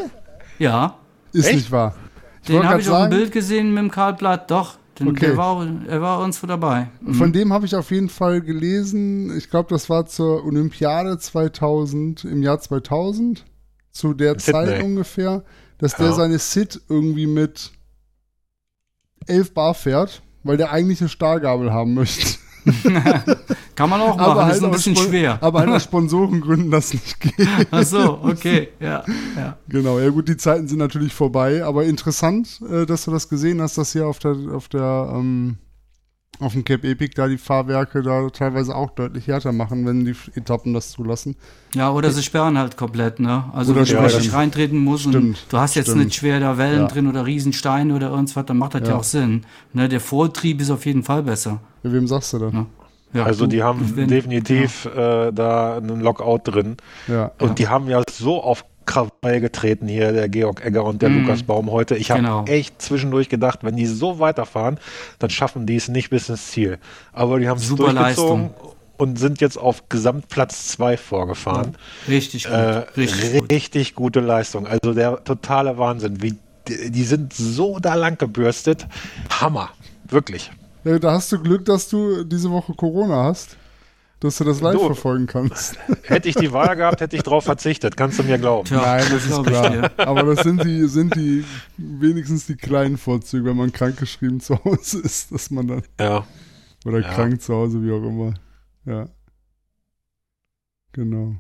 Ja, 0.59 0.95
Ist 1.33 1.47
Echt? 1.47 1.57
nicht 1.57 1.73
wahr. 1.73 1.95
Ich 2.43 2.47
den 2.49 2.63
habe 2.67 2.81
ich 2.81 2.89
auf 2.89 3.03
dem 3.09 3.11
Bild 3.11 3.33
gesehen 3.33 3.75
mit 3.75 3.83
dem 3.83 3.91
Karl 3.91 4.15
Blatt, 4.15 4.51
doch. 4.51 4.77
Den, 4.99 5.09
Okay. 5.09 5.27
der 5.27 5.37
war, 5.37 5.67
er 5.87 6.01
war 6.01 6.21
uns 6.21 6.41
dabei. 6.41 6.89
Mhm. 7.01 7.15
Von 7.15 7.33
dem 7.33 7.53
habe 7.53 7.67
ich 7.67 7.77
auf 7.77 7.91
jeden 7.91 8.09
Fall 8.09 8.41
gelesen. 8.41 9.37
Ich 9.37 9.51
glaube, 9.51 9.69
das 9.71 9.91
war 9.91 10.07
zur 10.07 10.45
Olympiade 10.45 11.19
2000, 11.19 12.25
im 12.25 12.43
Jahr 12.43 12.59
2000, 12.61 13.45
zu 13.99 14.15
der 14.15 14.39
Sydney. 14.39 14.53
Zeit 14.53 14.83
ungefähr, 14.83 15.43
dass 15.79 15.95
der 15.97 16.07
Ja. 16.07 16.13
seine 16.13 16.39
Sit 16.39 16.81
irgendwie 16.89 17.27
mit 17.27 17.73
11 19.27 19.53
Bar 19.55 19.75
fährt, 19.75 20.23
weil 20.45 20.57
der 20.57 20.73
eigentlich 20.73 21.01
eine 21.01 21.09
Stahlgabel 21.09 21.73
haben 21.73 21.95
möchte. 21.95 22.39
Kann 23.75 23.89
man 23.91 24.01
auch 24.01 24.17
machen, 24.17 24.51
ist 24.51 24.63
ein 24.63 24.71
bisschen 24.71 24.97
Spon- 24.97 25.09
schwer. 25.09 25.39
Aber 25.43 25.61
halt 25.61 25.71
aus 25.71 25.85
Sponsorengründen 25.85 26.71
das 26.71 26.93
nicht 26.93 27.21
geht. 27.21 27.49
Ach 27.71 27.83
so, 27.85 28.19
okay, 28.23 28.69
ja, 28.81 29.05
ja. 29.37 29.57
Genau, 29.69 29.99
ja 29.99 30.11
gut, 30.11 30.29
die 30.29 30.37
Zeiten 30.37 30.69
sind 30.69 30.79
natürlich 30.79 31.15
vorbei, 31.15 31.65
aber 31.65 31.85
interessant, 31.85 32.61
äh, 32.71 32.85
dass 32.85 33.05
du 33.05 33.11
das 33.11 33.29
gesehen 33.29 33.61
hast, 33.63 33.79
dass 33.79 33.93
hier 33.93 34.07
auf 34.07 34.19
der, 34.19 34.37
auf 34.53 34.69
der, 34.69 35.13
ähm, 35.15 35.57
auf 36.41 36.53
dem 36.53 36.65
Cape 36.65 36.87
Epic 36.89 37.15
da 37.17 37.27
die 37.27 37.39
Fahrwerke 37.39 38.03
da 38.03 38.29
teilweise 38.31 38.75
auch 38.75 38.91
deutlich 38.91 39.27
härter 39.27 39.53
machen, 39.53 39.85
wenn 39.87 40.05
die 40.05 40.15
Etappen 40.35 40.73
das 40.75 40.91
zulassen. 40.91 41.35
Ja, 41.75 41.91
oder 41.91 42.11
sie 42.11 42.23
sperren 42.23 42.57
halt 42.59 42.77
komplett, 42.77 43.19
ne? 43.21 43.45
Also 43.53 43.73
Oder 43.73 43.87
wenn 43.89 43.97
du 43.97 44.03
richtig 44.05 44.33
reintreten 44.33 44.79
musst 44.79 45.07
und 45.07 45.13
Stimmt, 45.13 45.47
du 45.49 45.59
hast 45.59 45.75
jetzt 45.75 45.87
stimmt. 45.89 46.05
nicht 46.05 46.15
schwer 46.15 46.41
da 46.41 46.57
Wellen 46.59 46.83
Ja. 46.83 46.87
drin 46.87 47.07
oder 47.09 47.27
Riesensteine 47.27 47.95
oder 47.95 48.11
irgendwas, 48.11 48.47
dann 48.47 48.57
macht 48.59 48.75
das 48.75 48.83
ja, 48.83 48.89
Ja. 48.89 48.97
auch 48.97 49.05
Sinn. 49.05 49.45
Ne, 49.73 49.89
der 49.89 50.01
Vortrieb 50.01 50.61
ist 50.61 50.71
auf 50.71 50.87
jeden 50.87 51.03
Fall 51.03 51.23
besser. 51.23 51.61
Ja, 51.83 51.93
wem 51.93 52.07
sagst 52.07 52.33
du 52.33 52.39
denn? 52.39 52.53
Ja. 52.53 52.67
Ja, 53.15 53.25
Also 53.25 53.45
du, 53.47 53.51
die 53.53 53.63
haben 53.63 53.81
bin- 53.95 54.07
definitiv 54.09 54.85
äh, 54.85 55.33
da 55.33 55.79
einen 55.79 56.01
Lockout 56.01 56.41
drin. 56.45 56.77
Ja. 57.07 57.31
Und 57.41 57.49
Ja. 57.49 57.55
die 57.55 57.69
haben 57.69 57.89
ja 57.89 58.03
so 58.11 58.43
auf 58.43 58.65
Krawall 58.89 59.41
getreten 59.41 59.87
hier, 59.87 60.11
der 60.13 60.29
Georg 60.29 60.65
Egger 60.65 60.85
und 60.85 61.01
der 61.03 61.11
Mhm. 61.11 61.23
Lukas 61.23 61.45
Baum 61.45 61.71
heute. 61.71 61.95
Ich 61.97 62.11
habe 62.11 62.21
Genau. 62.23 62.45
echt 62.47 62.83
zwischendurch 62.83 63.29
gedacht, 63.29 63.61
wenn 63.63 63.77
die 63.77 63.87
so 63.87 64.19
weiterfahren, 64.19 64.79
dann 65.21 65.31
schaffen 65.31 65.67
die 65.67 65.77
es 65.77 65.87
nicht 65.89 66.11
bis 66.11 66.29
ins 66.29 66.49
Ziel. 66.49 66.79
Aber 67.13 67.39
die 67.39 67.49
haben 67.49 67.59
es 67.59 67.69
Super 67.69 67.93
durchgezogen 67.93 68.51
und 68.97 69.19
sind 69.19 69.41
jetzt 69.41 69.57
auf 69.59 69.89
Gesamtplatz 69.89 70.69
2 70.69 70.97
vorgefahren. 70.97 71.77
Richtig 72.09 72.45
gut. 72.45 72.53
Äh, 72.53 72.85
richtig 72.97 73.33
gut. 73.39 73.51
richtig 73.53 73.95
gute 73.95 74.21
Leistung. 74.21 74.67
Also 74.67 74.93
der 74.95 75.23
totale 75.23 75.79
Wahnsinn. 75.79 76.21
Wie, 76.23 76.35
die, 76.67 76.91
die 76.91 77.05
sind 77.05 77.33
so 77.33 77.79
da 77.79 77.95
lang 77.95 78.19
gebürstet. 78.19 78.87
Hammer. 79.41 79.71
Wirklich. 80.09 80.51
ja, 80.85 80.99
da 80.99 81.13
hast 81.13 81.31
du 81.31 81.39
Glück, 81.39 81.65
dass 81.67 81.89
du 81.89 82.25
diese 82.25 82.51
Woche 82.51 82.73
Corona 82.75 83.25
hast, 83.25 83.57
dass 84.21 84.39
du 84.39 84.45
das 84.45 84.61
live 84.61 84.75
Du. 84.75 84.87
verfolgen 84.87 85.27
kannst. 85.27 85.77
Hätte 86.05 86.29
ich 86.29 86.35
die 86.35 86.53
Wahl 86.53 86.75
gehabt, 86.77 87.01
hätte 87.01 87.15
ich 87.17 87.23
drauf 87.23 87.45
verzichtet. 87.45 87.97
Kannst 87.97 88.19
du 88.19 88.25
mir 88.25 88.39
glauben. 88.39 88.67
Tja, 88.67 88.81
Nein, 88.81 89.05
das 89.11 89.27
ist 89.27 89.43
klar. 89.45 89.71
dir. 89.71 89.91
Aber 89.99 90.23
das 90.35 90.43
sind 90.45 90.65
die, 90.65 90.89
sind 90.89 91.15
die 91.15 91.45
wenigstens 91.77 92.47
die 92.47 92.57
kleinen 92.57 92.97
Vorzüge, 92.99 93.45
wenn 93.51 93.57
man 93.57 93.71
krankgeschrieben 93.73 94.41
zu 94.41 94.63
Hause 94.65 95.01
ist, 95.01 95.31
dass 95.33 95.51
man 95.51 95.69
dann 95.69 95.83
Ja. 96.01 96.27
oder 96.85 97.01
Ja. 97.01 97.13
krank 97.15 97.41
zu 97.41 97.55
Hause, 97.55 97.83
wie 97.83 97.93
auch 97.93 98.03
immer. 98.07 98.35
Ja. 98.85 99.09
Genau. 100.93 101.37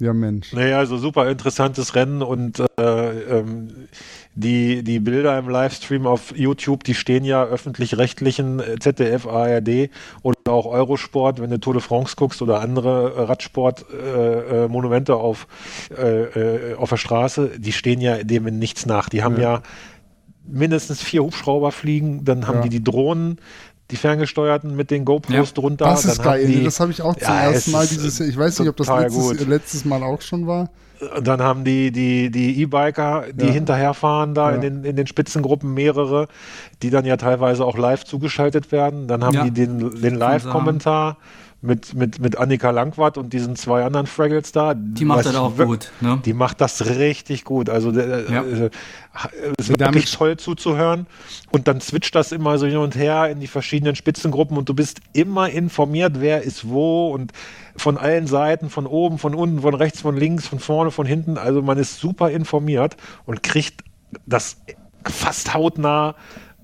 Ja, 0.00 0.12
Mensch. 0.12 0.52
Nee, 0.52 0.72
also 0.72 0.96
super 0.96 1.30
interessantes 1.30 1.94
Rennen 1.94 2.22
und 2.22 2.58
äh, 2.78 3.38
ähm, 3.38 3.88
die, 4.34 4.82
die 4.82 4.98
Bilder 4.98 5.38
im 5.38 5.48
Livestream 5.48 6.06
auf 6.06 6.34
YouTube, 6.36 6.84
die 6.84 6.94
stehen 6.94 7.24
ja 7.24 7.44
öffentlich-rechtlichen 7.44 8.60
äh, 8.60 8.78
ZDF, 8.78 9.26
ARD 9.26 9.90
oder 10.22 10.36
auch 10.48 10.66
Eurosport, 10.66 11.40
wenn 11.40 11.50
du 11.50 11.58
Tour 11.58 11.74
de 11.74 11.82
France 11.82 12.16
guckst 12.16 12.40
oder 12.40 12.60
andere 12.60 13.12
äh, 13.14 13.20
Radsport-Monumente 13.22 14.64
äh, 14.64 14.68
Monumente 14.68 15.16
auf, 15.16 15.46
äh, 15.96 16.70
äh, 16.72 16.74
auf 16.76 16.88
der 16.90 16.96
Straße, 16.96 17.58
die 17.58 17.72
stehen 17.72 18.00
ja 18.00 18.22
dem 18.24 18.46
in 18.46 18.58
nichts 18.58 18.86
nach. 18.86 19.08
Die 19.10 19.22
haben 19.22 19.36
ja, 19.36 19.54
Ja. 19.56 19.62
mindestens 20.46 21.02
vier 21.02 21.22
Hubschrauber 21.22 21.70
fliegen, 21.72 22.24
dann 22.24 22.46
haben 22.46 22.56
Ja. 22.56 22.62
die 22.62 22.68
die 22.70 22.84
Drohnen, 22.84 23.38
die 23.90 23.96
ferngesteuerten 23.96 24.74
mit 24.74 24.90
den 24.90 25.04
GoPros 25.04 25.34
Ja. 25.50 25.54
drunter. 25.54 25.84
Das 25.84 26.04
ist 26.06 26.22
geil. 26.22 26.46
Die? 26.46 26.64
Das 26.64 26.80
habe 26.80 26.90
ich 26.90 27.02
auch 27.02 27.14
zum 27.14 27.22
Ja, 27.22 27.50
ersten 27.50 27.72
Mal 27.72 27.86
dieses 27.86 28.18
Jahr. 28.18 28.28
Ich 28.28 28.38
weiß 28.38 28.58
nicht, 28.60 28.68
ob 28.70 28.76
das 28.76 28.88
letztes, 28.88 29.46
letztes 29.46 29.84
Mal 29.84 30.02
auch 30.02 30.22
schon 30.22 30.46
war. 30.46 30.70
Dann 31.22 31.42
haben 31.42 31.64
die 31.64 31.90
die 31.90 32.30
die 32.30 32.60
E-Biker, 32.62 33.24
die 33.32 33.46
Ja. 33.46 33.52
hinterherfahren 33.52 34.34
da 34.34 34.50
Ja. 34.50 34.56
in 34.56 34.60
den 34.60 34.84
in 34.84 34.96
den 34.96 35.06
Spitzengruppen 35.06 35.74
mehrere, 35.74 36.28
die 36.82 36.90
dann 36.90 37.04
ja 37.04 37.16
teilweise 37.16 37.64
auch 37.64 37.76
live 37.76 38.04
zugeschaltet 38.04 38.70
werden. 38.72 39.08
Dann 39.08 39.24
haben 39.24 39.34
Ja. 39.34 39.44
die 39.44 39.50
den 39.50 40.00
den 40.00 40.14
Live-Kommentar 40.14 41.16
mit 41.64 41.94
mit 41.94 42.18
mit 42.18 42.36
Annika 42.38 42.70
Langwart 42.70 43.16
und 43.18 43.32
diesen 43.32 43.54
zwei 43.54 43.84
anderen 43.84 44.06
Fraggles 44.08 44.50
da. 44.50 44.74
Die 44.74 45.04
macht 45.04 45.24
das 45.26 45.36
auch 45.36 45.56
gut. 45.56 45.92
Ne? 46.00 46.20
Die 46.24 46.32
macht 46.32 46.60
das 46.60 46.84
richtig 46.96 47.44
gut. 47.44 47.68
Also 47.70 47.92
der, 47.92 48.28
Ja. 48.28 48.42
äh, 48.42 48.70
es 49.56 49.68
ist 49.68 49.80
Damit- 49.80 49.94
wirklich 49.94 50.10
toll 50.12 50.36
zuzuhören. 50.36 51.06
Und 51.52 51.68
dann 51.68 51.80
switcht 51.80 52.14
das 52.16 52.32
immer 52.32 52.58
so 52.58 52.66
hin 52.66 52.78
und 52.78 52.96
her 52.96 53.28
in 53.30 53.38
die 53.38 53.46
verschiedenen 53.46 53.94
Spitzengruppen 53.94 54.56
und 54.58 54.68
du 54.68 54.74
bist 54.74 55.00
immer 55.12 55.48
informiert, 55.50 56.14
wer 56.20 56.42
ist 56.42 56.68
wo 56.68 57.10
und 57.12 57.32
von 57.76 57.96
allen 57.96 58.26
Seiten, 58.26 58.68
von 58.68 58.86
oben, 58.86 59.18
von 59.18 59.34
unten, 59.34 59.60
von 59.62 59.74
rechts, 59.74 60.00
von 60.00 60.16
links, 60.16 60.48
von 60.48 60.58
vorne, 60.58 60.90
von 60.90 61.06
hinten. 61.06 61.38
Also 61.38 61.62
man 61.62 61.78
ist 61.78 62.00
super 62.00 62.30
informiert 62.30 62.96
und 63.24 63.42
kriegt 63.44 63.84
das 64.26 64.56
fast 65.08 65.54
hautnah 65.54 66.16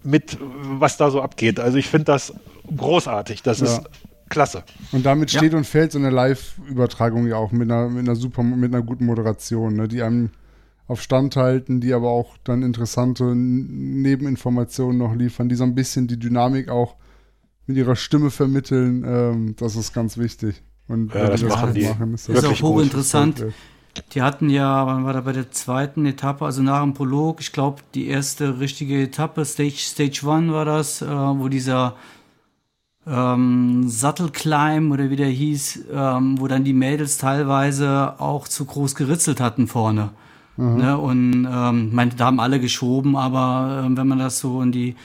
mit, 0.03 0.39
was 0.41 0.97
da 0.97 1.11
so 1.11 1.23
abgeht. 1.23 1.61
Also 1.61 1.79
ich 1.79 1.87
finde 1.89 2.07
das 2.07 2.33
großartig. 2.77 3.43
Das 3.43 3.61
Ja. 3.61 3.67
ist 3.67 3.83
klasse. 4.29 4.65
Und 4.93 5.05
damit 5.07 5.31
Ja. 5.33 5.39
steht 5.41 5.55
und 5.55 5.65
fällt 5.67 5.93
so 5.93 5.99
eine 5.99 6.11
Live-Übertragung 6.11 7.27
ja 7.27 7.37
auch 7.37 7.53
mit 7.53 7.71
einer, 7.71 7.89
mit 7.89 8.01
einer 8.07 8.17
super, 8.17 8.43
mit 8.43 8.73
einer 8.75 8.83
guten 8.83 9.07
Moderation, 9.07 9.75
ne? 9.75 9.89
die 9.89 10.03
einem 10.03 10.31
auf 10.87 11.03
Stand 11.03 11.37
halten, 11.37 11.81
die 11.81 11.93
aber 11.93 12.09
auch 12.09 12.37
dann 12.45 12.63
interessante 12.63 13.35
Nebeninformationen 13.35 14.99
noch 14.99 15.15
liefern, 15.15 15.49
die 15.49 15.55
so 15.55 15.65
ein 15.65 15.75
bisschen 15.75 16.07
die 16.07 16.19
Dynamik 16.19 16.69
auch 16.69 16.97
mit 17.67 17.77
ihrer 17.77 17.97
Stimme 17.97 18.31
vermitteln. 18.31 19.05
Ähm, 19.07 19.55
das 19.59 19.77
ist 19.77 19.93
ganz 19.93 20.17
wichtig. 20.17 20.63
Und 20.89 21.13
Ja, 21.13 21.25
wenn 21.25 21.31
das 21.33 21.41
die 21.41 21.47
machen 21.47 21.67
gut 21.69 21.77
die 21.77 21.85
machen, 21.87 22.15
ist 22.15 22.29
das 22.29 22.39
Ist 22.39 22.45
auch 22.47 22.63
hochinteressant. 22.63 23.45
Die 24.15 24.23
hatten 24.23 24.49
ja, 24.49 24.87
wann 24.87 25.05
war 25.05 25.13
da 25.13 25.21
bei 25.23 25.33
der 25.33 25.51
zweiten 25.51 26.07
Etappe, 26.07 26.45
also 26.45 26.63
nach 26.63 26.83
dem 26.83 26.95
Prolog, 26.95 27.41
ich 27.41 27.53
glaube, 27.53 27.83
die 27.95 28.07
erste 28.07 28.61
richtige 28.61 29.03
Etappe, 29.03 29.45
Stage, 29.45 29.77
Stage 29.79 30.21
One 30.25 30.53
war 30.53 30.65
das, 30.65 31.03
äh, 31.03 31.07
wo 31.07 31.49
dieser 31.49 31.97
ähm, 33.09 33.89
Sattelclimb 33.89 34.93
oder 34.93 35.11
wie 35.11 35.17
der 35.17 35.29
hieß, 35.29 35.87
ähm, 35.93 36.39
wo 36.39 36.47
dann 36.47 36.65
die 36.65 36.73
Mädels 36.73 37.19
teilweise 37.19 38.15
auch 38.21 38.49
zu 38.49 38.65
groß 38.65 38.95
geritzelt 38.95 39.41
hatten 39.41 39.67
vorne. 39.67 40.11
Ne? 40.57 40.99
Und 40.99 41.49
ähm, 41.49 41.91
mein, 41.93 42.11
da 42.17 42.27
haben 42.27 42.41
alle 42.41 42.59
geschoben, 42.59 43.15
aber 43.17 43.85
ähm, 43.85 43.97
wenn 43.97 44.09
man 44.09 44.19
das 44.19 44.41
so 44.41 44.61
in 44.61 44.73
die 44.73 44.97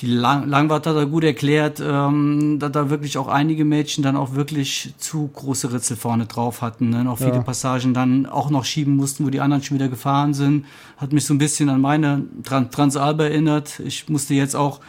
die 0.00 0.06
Lang 0.06 0.48
Langwart 0.48 0.86
hat 0.86 0.96
er 0.96 1.06
gut 1.06 1.24
erklärt, 1.24 1.82
ähm, 1.84 2.58
dass 2.58 2.72
da 2.72 2.90
wirklich 2.90 3.18
auch 3.18 3.26
einige 3.28 3.64
Mädchen 3.64 4.04
dann 4.04 4.16
auch 4.16 4.34
wirklich 4.34 4.94
zu 4.98 5.28
große 5.28 5.72
Ritzel 5.72 5.96
vorne 5.96 6.26
drauf 6.26 6.62
hatten. 6.62 6.90
Ne? 6.90 7.10
Auch 7.10 7.18
viele 7.18 7.34
Ja. 7.34 7.42
Passagen 7.42 7.94
dann 7.94 8.26
auch 8.26 8.50
noch 8.50 8.64
schieben 8.64 8.96
mussten, 8.96 9.24
wo 9.24 9.30
die 9.30 9.40
anderen 9.40 9.62
schon 9.62 9.76
wieder 9.76 9.88
gefahren 9.88 10.34
sind. 10.34 10.66
Hat 10.96 11.12
mich 11.12 11.24
so 11.24 11.34
ein 11.34 11.38
bisschen 11.38 11.68
an 11.68 11.80
meine 11.80 12.22
Tran 12.44 12.70
Transalp 12.70 13.20
erinnert. 13.20 13.80
Ich 13.80 14.08
musste 14.08 14.34
jetzt 14.34 14.54
auch, 14.54 14.80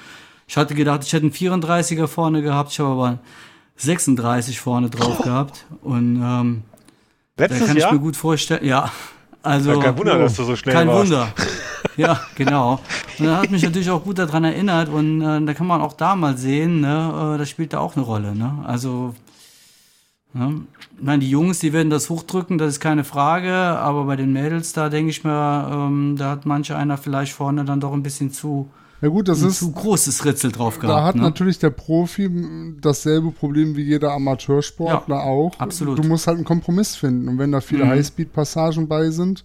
ich 0.50 0.58
hatte 0.58 0.74
gedacht, 0.74 1.04
ich 1.04 1.14
hätte 1.14 1.28
einen 1.28 1.32
34er 1.32 2.08
vorne 2.08 2.42
gehabt, 2.42 2.72
ich 2.72 2.80
habe 2.80 2.90
aber 2.90 3.20
36 3.78 4.60
vorne 4.60 4.90
drauf 4.90 5.20
gehabt. 5.22 5.66
Und 5.84 6.16
ähm, 6.16 6.64
da 7.36 7.44
Letztes 7.44 7.68
kann 7.68 7.78
ich 7.78 7.84
Jahr? 7.84 7.94
mir 7.94 8.00
gut 8.00 8.18
vorstellen, 8.18 8.66
ja. 8.66 8.92
Also, 9.44 9.74
Ja, 9.74 9.80
kein 9.80 9.98
Wunder, 10.00 10.18
dass 10.18 10.34
du 10.36 10.44
so 10.44 10.56
schnell 10.56 10.74
kein 10.74 10.88
warst. 10.88 11.12
Wunder. 11.12 11.32
Ja, 11.98 12.20
genau. 12.34 12.80
Und 13.20 13.26
das 13.28 13.38
hat 13.38 13.52
mich 13.52 13.62
natürlich 13.62 13.92
auch 13.92 14.04
gut 14.04 14.18
daran 14.18 14.44
erinnert 14.44 14.90
und 14.90 15.22
äh, 15.22 15.40
da 15.46 15.54
kann 15.54 15.68
man 15.68 15.82
auch 15.82 15.94
da 15.94 16.16
mal 16.16 16.36
sehen, 16.36 16.82
ne, 16.82 17.36
äh, 17.36 17.38
das 17.38 17.48
spielt 17.48 17.74
da 17.74 17.80
auch 17.80 17.96
eine 17.96 18.04
Rolle. 18.04 18.36
Ne? 18.36 18.52
Also, 18.66 19.14
ne? 20.34 20.62
ich 20.98 21.04
meine, 21.04 21.20
die 21.20 21.30
Jungs, 21.30 21.60
die 21.60 21.74
werden 21.74 21.92
das 21.92 22.10
hochdrücken, 22.10 22.58
das 22.58 22.70
ist 22.70 22.80
keine 22.80 23.04
Frage, 23.04 23.54
aber 23.54 24.06
bei 24.06 24.16
den 24.16 24.34
Mädels, 24.34 24.74
da 24.74 24.90
denke 24.90 25.12
ich 25.12 25.24
mir, 25.24 25.70
ähm, 25.72 26.16
da 26.18 26.32
hat 26.32 26.48
manche 26.48 26.76
einer 26.76 26.98
vielleicht 26.98 27.34
vorne 27.34 27.66
dann 27.66 27.80
doch 27.80 27.94
ein 27.94 28.02
bisschen 28.04 28.32
zu, 28.32 28.70
Ja 29.02 29.08
gut, 29.08 29.28
das 29.30 29.42
ein 29.42 29.50
ist, 29.50 29.60
zu 29.60 29.72
großes 29.72 30.26
Ritzel 30.26 30.52
drauf 30.52 30.80
gehabt. 30.80 30.98
da 31.00 31.04
hat 31.06 31.16
ne? 31.16 31.22
natürlich 31.22 31.58
der 31.60 31.70
Profi 31.70 32.30
dasselbe 32.82 33.32
Problem 33.32 33.76
wie 33.78 33.84
jeder 33.84 34.12
Amateursportler 34.14 35.24
auch. 35.24 35.58
absolut. 35.60 35.98
Du 36.00 36.04
musst 36.08 36.28
halt 36.28 36.36
einen 36.38 36.46
Kompromiss 36.46 36.96
finden. 36.96 37.28
Und 37.30 37.38
wenn 37.38 37.52
da 37.52 37.62
viele 37.62 37.86
Mhm. 37.86 37.90
Highspeed-Passagen 37.90 38.88
bei 38.88 39.10
sind, 39.10 39.44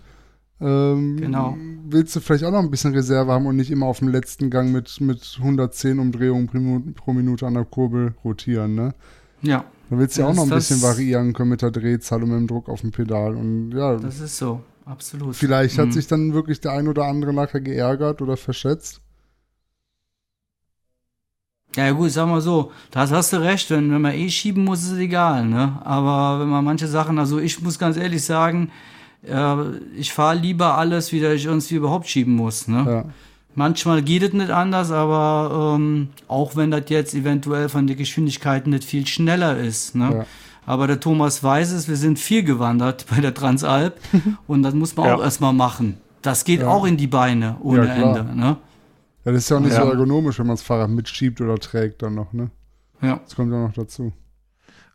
ähm, 0.60 1.16
Genau. 1.18 1.56
willst 1.88 2.14
du 2.16 2.20
vielleicht 2.20 2.44
auch 2.44 2.50
noch 2.52 2.60
ein 2.60 2.70
bisschen 2.70 2.94
Reserve 2.94 3.30
haben 3.30 3.46
und 3.46 3.56
nicht 3.56 3.70
immer 3.70 3.86
auf 3.86 3.98
dem 4.00 4.08
letzten 4.08 4.50
Gang 4.50 4.72
mit, 4.72 5.00
mit 5.00 5.38
110 5.40 5.98
Umdrehungen 5.98 6.46
pro 6.46 6.58
Minute, 6.58 6.90
pro 6.92 7.12
Minute 7.12 7.46
an 7.46 7.54
der 7.54 7.64
Kurbel 7.64 8.14
rotieren, 8.24 8.74
ne? 8.74 8.94
Ja, 9.42 9.64
Da 9.90 9.98
willst 9.98 10.16
du 10.16 10.22
ja 10.22 10.28
auch 10.28 10.34
noch 10.34 10.44
ein 10.44 10.48
bisschen 10.50 10.80
variieren 10.80 11.32
können 11.34 11.50
mit 11.50 11.60
der 11.62 11.70
Drehzahl 11.70 12.22
und 12.22 12.30
mit 12.30 12.38
dem 12.38 12.46
Druck 12.46 12.68
auf 12.68 12.80
dem 12.80 12.92
Pedal. 12.92 13.34
Und 13.36 13.72
ja, 13.72 13.96
das 13.96 14.20
ist 14.20 14.38
so, 14.38 14.60
absolut. 14.86 15.36
vielleicht 15.36 15.76
hat 15.78 15.88
Mhm. 15.88 15.92
sich 15.92 16.06
dann 16.06 16.32
wirklich 16.32 16.60
der 16.60 16.72
ein 16.72 16.88
oder 16.88 17.04
andere 17.04 17.32
nachher 17.34 17.60
geärgert 17.60 18.22
oder 18.22 18.36
verschätzt. 18.36 19.00
Ja, 21.76 21.90
gut, 21.90 22.10
sag 22.12 22.28
mal 22.28 22.40
so, 22.40 22.70
das 22.92 23.10
hast 23.10 23.32
du 23.32 23.38
recht, 23.38 23.68
wenn, 23.70 23.90
wenn 23.92 24.00
man 24.00 24.14
eh 24.14 24.28
schieben 24.30 24.64
muss, 24.64 24.82
ist 24.82 24.92
es 24.92 24.98
egal, 24.98 25.44
ne? 25.46 25.72
Aber 25.84 26.40
wenn 26.40 26.48
man 26.48 26.64
manche 26.64 26.86
Sachen, 26.86 27.18
also 27.18 27.38
ich 27.40 27.60
muss 27.62 27.78
ganz 27.78 27.96
ehrlich 27.96 28.22
sagen, 28.24 28.70
äh, 29.26 29.54
ich 29.96 30.12
fahre 30.12 30.36
lieber 30.36 30.78
alles, 30.78 31.10
wie 31.12 31.24
ich 31.24 31.44
irgendwie 31.46 31.74
überhaupt 31.74 32.08
schieben 32.08 32.36
muss, 32.36 32.68
ne? 32.68 32.84
Ja. 32.86 33.04
Manchmal 33.56 34.02
geht 34.02 34.22
es 34.24 34.32
nicht 34.32 34.50
anders, 34.50 34.90
aber 34.90 35.74
ähm, 35.76 36.08
auch 36.28 36.56
wenn 36.56 36.70
das 36.72 36.84
jetzt 36.88 37.14
eventuell 37.14 37.68
von 37.68 37.86
der 37.86 37.94
Geschwindigkeit 37.96 38.66
nicht 38.66 38.84
viel 38.84 39.06
schneller 39.06 39.56
ist, 39.58 39.94
ne? 39.96 40.10
Ja. 40.12 40.26
Aber 40.66 40.86
der 40.86 40.98
Thomas 40.98 41.42
weiß 41.44 41.72
es, 41.72 41.88
wir 41.88 41.96
sind 41.96 42.18
viel 42.18 42.42
gewandert 42.42 43.06
bei 43.10 43.20
der 43.20 43.34
Transalp 43.34 43.96
und 44.46 44.62
das 44.62 44.74
muss 44.74 44.96
man 44.96 45.06
Ja. 45.06 45.16
auch 45.16 45.22
erstmal 45.22 45.52
machen. 45.52 45.98
Das 46.22 46.44
geht 46.44 46.62
auch 46.64 46.84
in 46.86 46.96
die 46.96 47.06
Beine 47.06 47.56
ohne. 47.60 47.88
Ende, 47.92 48.24
ne? 48.34 48.56
Ja, 49.24 49.32
das 49.32 49.44
ist 49.44 49.48
ja 49.50 49.56
auch 49.56 49.60
nicht 49.60 49.72
Ja. 49.72 49.82
so 49.82 49.90
ergonomisch, 49.90 50.38
wenn 50.38 50.46
man 50.46 50.56
das 50.56 50.62
Fahrrad 50.62 50.90
mitschiebt 50.90 51.40
oder 51.40 51.56
trägt 51.56 52.02
dann 52.02 52.14
noch, 52.14 52.32
ne? 52.32 52.50
Ja. 53.00 53.20
Das 53.24 53.34
kommt 53.34 53.52
ja 53.52 53.58
noch 53.58 53.72
dazu. 53.72 54.12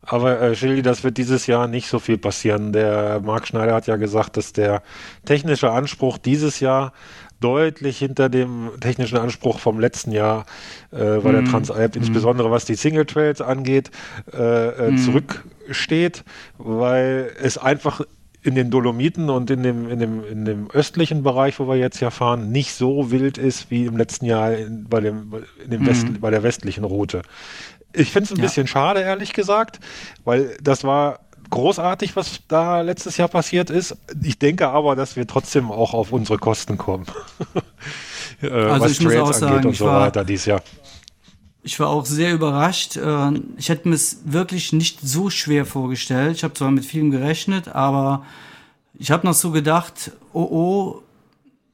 Aber 0.01 0.39
äh, 0.41 0.55
Schildi, 0.55 0.81
das 0.81 1.03
wird 1.03 1.17
dieses 1.17 1.45
Jahr 1.47 1.67
nicht 1.67 1.87
so 1.89 1.99
viel 1.99 2.17
passieren. 2.17 2.71
Der 2.71 3.19
Marc 3.19 3.47
Schneider 3.47 3.75
hat 3.75 3.87
ja 3.87 3.97
gesagt, 3.97 4.37
dass 4.37 4.53
der 4.53 4.81
technische 5.25 5.71
Anspruch 5.71 6.17
dieses 6.17 6.59
Jahr 6.61 6.93
deutlich 7.39 7.99
hinter 7.99 8.29
dem 8.29 8.69
technischen 8.79 9.17
Anspruch 9.17 9.59
vom 9.59 9.79
letzten 9.79 10.11
Jahr, 10.11 10.45
äh, 10.91 10.97
weil 10.97 11.33
mhm. 11.33 11.43
der 11.43 11.45
Transalp 11.45 11.95
mhm. 11.95 12.01
insbesondere 12.01 12.51
was 12.51 12.65
die 12.65 12.75
Single 12.75 13.05
Trails 13.05 13.41
angeht, 13.41 13.91
äh, 14.33 14.91
mhm. 14.91 14.97
zurücksteht, 14.97 16.23
weil 16.57 17.31
es 17.41 17.57
einfach 17.57 18.01
in 18.49 18.55
den 18.55 18.71
Dolomiten 18.71 19.29
und 19.29 19.49
in 19.49 19.63
dem, 19.63 19.89
in, 19.89 19.99
dem, 19.99 20.23
in 20.25 20.43
dem 20.43 20.71
östlichen 20.71 21.23
Bereich, 21.23 21.59
wo 21.59 21.67
wir 21.67 21.75
jetzt 21.75 21.99
ja 21.99 22.09
fahren, 22.09 22.51
nicht 22.51 22.73
so 22.73 23.11
wild 23.11 23.37
ist 23.37 23.71
wie 23.71 23.85
im 23.85 23.95
letzten 23.95 24.25
Jahr 24.25 24.53
in, 24.53 24.85
bei, 24.89 24.99
dem, 24.99 25.33
in 25.63 25.71
dem 25.71 25.85
West, 25.85 26.09
mhm. 26.09 26.19
bei 26.19 26.31
der 26.31 26.43
westlichen 26.43 26.83
Route. 26.83 27.21
Ich 27.93 28.11
finde 28.11 28.25
es 28.25 28.31
ein 28.31 28.37
ja. 28.37 28.43
bisschen 28.43 28.67
schade, 28.67 29.01
ehrlich 29.01 29.33
gesagt, 29.33 29.79
weil 30.23 30.57
das 30.61 30.83
war 30.83 31.19
großartig, 31.49 32.15
was 32.15 32.41
da 32.47 32.81
letztes 32.81 33.17
Jahr 33.17 33.27
passiert 33.27 33.69
ist. 33.69 33.97
Ich 34.21 34.39
denke 34.39 34.69
aber, 34.69 34.95
dass 34.95 35.15
wir 35.15 35.27
trotzdem 35.27 35.71
auch 35.71 35.93
auf 35.93 36.11
unsere 36.11 36.37
Kosten 36.37 36.77
kommen. 36.77 37.05
äh, 38.41 38.49
also 38.49 38.85
was 38.85 38.91
ich 38.91 38.97
Trails 38.99 39.19
muss 39.19 39.29
auch 39.29 39.33
sagen, 39.33 39.67
und 39.67 39.75
so 39.75 39.85
war, 39.85 40.01
weiter 40.01 40.25
dieses 40.25 40.45
Jahr. 40.45 40.61
Ich 41.61 41.79
war 41.79 41.89
auch 41.89 42.05
sehr 42.05 42.33
überrascht. 42.33 42.97
Äh, 42.97 43.31
ich 43.57 43.69
hätte 43.69 43.89
mir 43.89 43.95
es 43.95 44.21
wirklich 44.25 44.73
nicht 44.73 44.99
so 45.01 45.29
schwer 45.29 45.65
vorgestellt. 45.65 46.37
Ich 46.37 46.43
habe 46.43 46.53
zwar 46.53 46.71
mit 46.71 46.85
vielem 46.85 47.11
gerechnet, 47.11 47.67
aber 47.67 48.25
ich 48.93 49.11
habe 49.11 49.25
noch 49.27 49.33
so 49.33 49.51
gedacht, 49.51 50.11
oh 50.33 50.47
oh, 50.51 51.03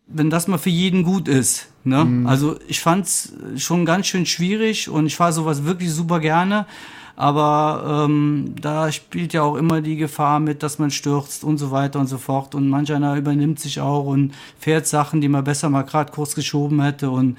wenn 0.08 0.30
das 0.30 0.48
mal 0.48 0.58
für 0.58 0.70
jeden 0.70 1.04
gut 1.04 1.28
ist. 1.28 1.68
Ne? 1.84 2.04
Mhm. 2.06 2.28
Also 2.28 2.58
ich 2.68 2.80
fand 2.80 3.06
es 3.06 3.34
schon 3.58 3.86
ganz 3.86 4.08
schön 4.08 4.26
schwierig 4.26 4.90
und 4.90 5.06
ich 5.06 5.16
fahre 5.16 5.34
sowas 5.34 5.66
wirklich 5.66 5.92
super 5.92 6.20
gerne. 6.20 6.66
Aber 7.18 8.06
ähm, 8.08 8.56
da 8.60 8.92
spielt 8.92 9.32
ja 9.32 9.44
auch 9.44 9.56
immer 9.56 9.82
die 9.82 9.96
Gefahr 9.96 10.42
mit, 10.42 10.64
dass 10.64 10.80
man 10.80 10.92
stürzt 10.92 11.46
und 11.46 11.58
so 11.58 11.72
weiter 11.72 12.00
und 12.00 12.08
so 12.08 12.18
fort. 12.18 12.56
Und 12.56 12.70
manch 12.70 12.92
einer 12.92 13.16
übernimmt 13.16 13.60
sich 13.60 13.80
auch 13.80 14.06
und 14.06 14.34
fährt 14.60 14.86
Sachen, 14.86 15.22
die 15.22 15.30
man 15.30 15.46
besser 15.46 15.70
mal 15.70 15.84
gerade 15.84 16.12
kurz 16.12 16.36
geschoben 16.36 16.82
hätte. 16.82 17.10
Und 17.10 17.38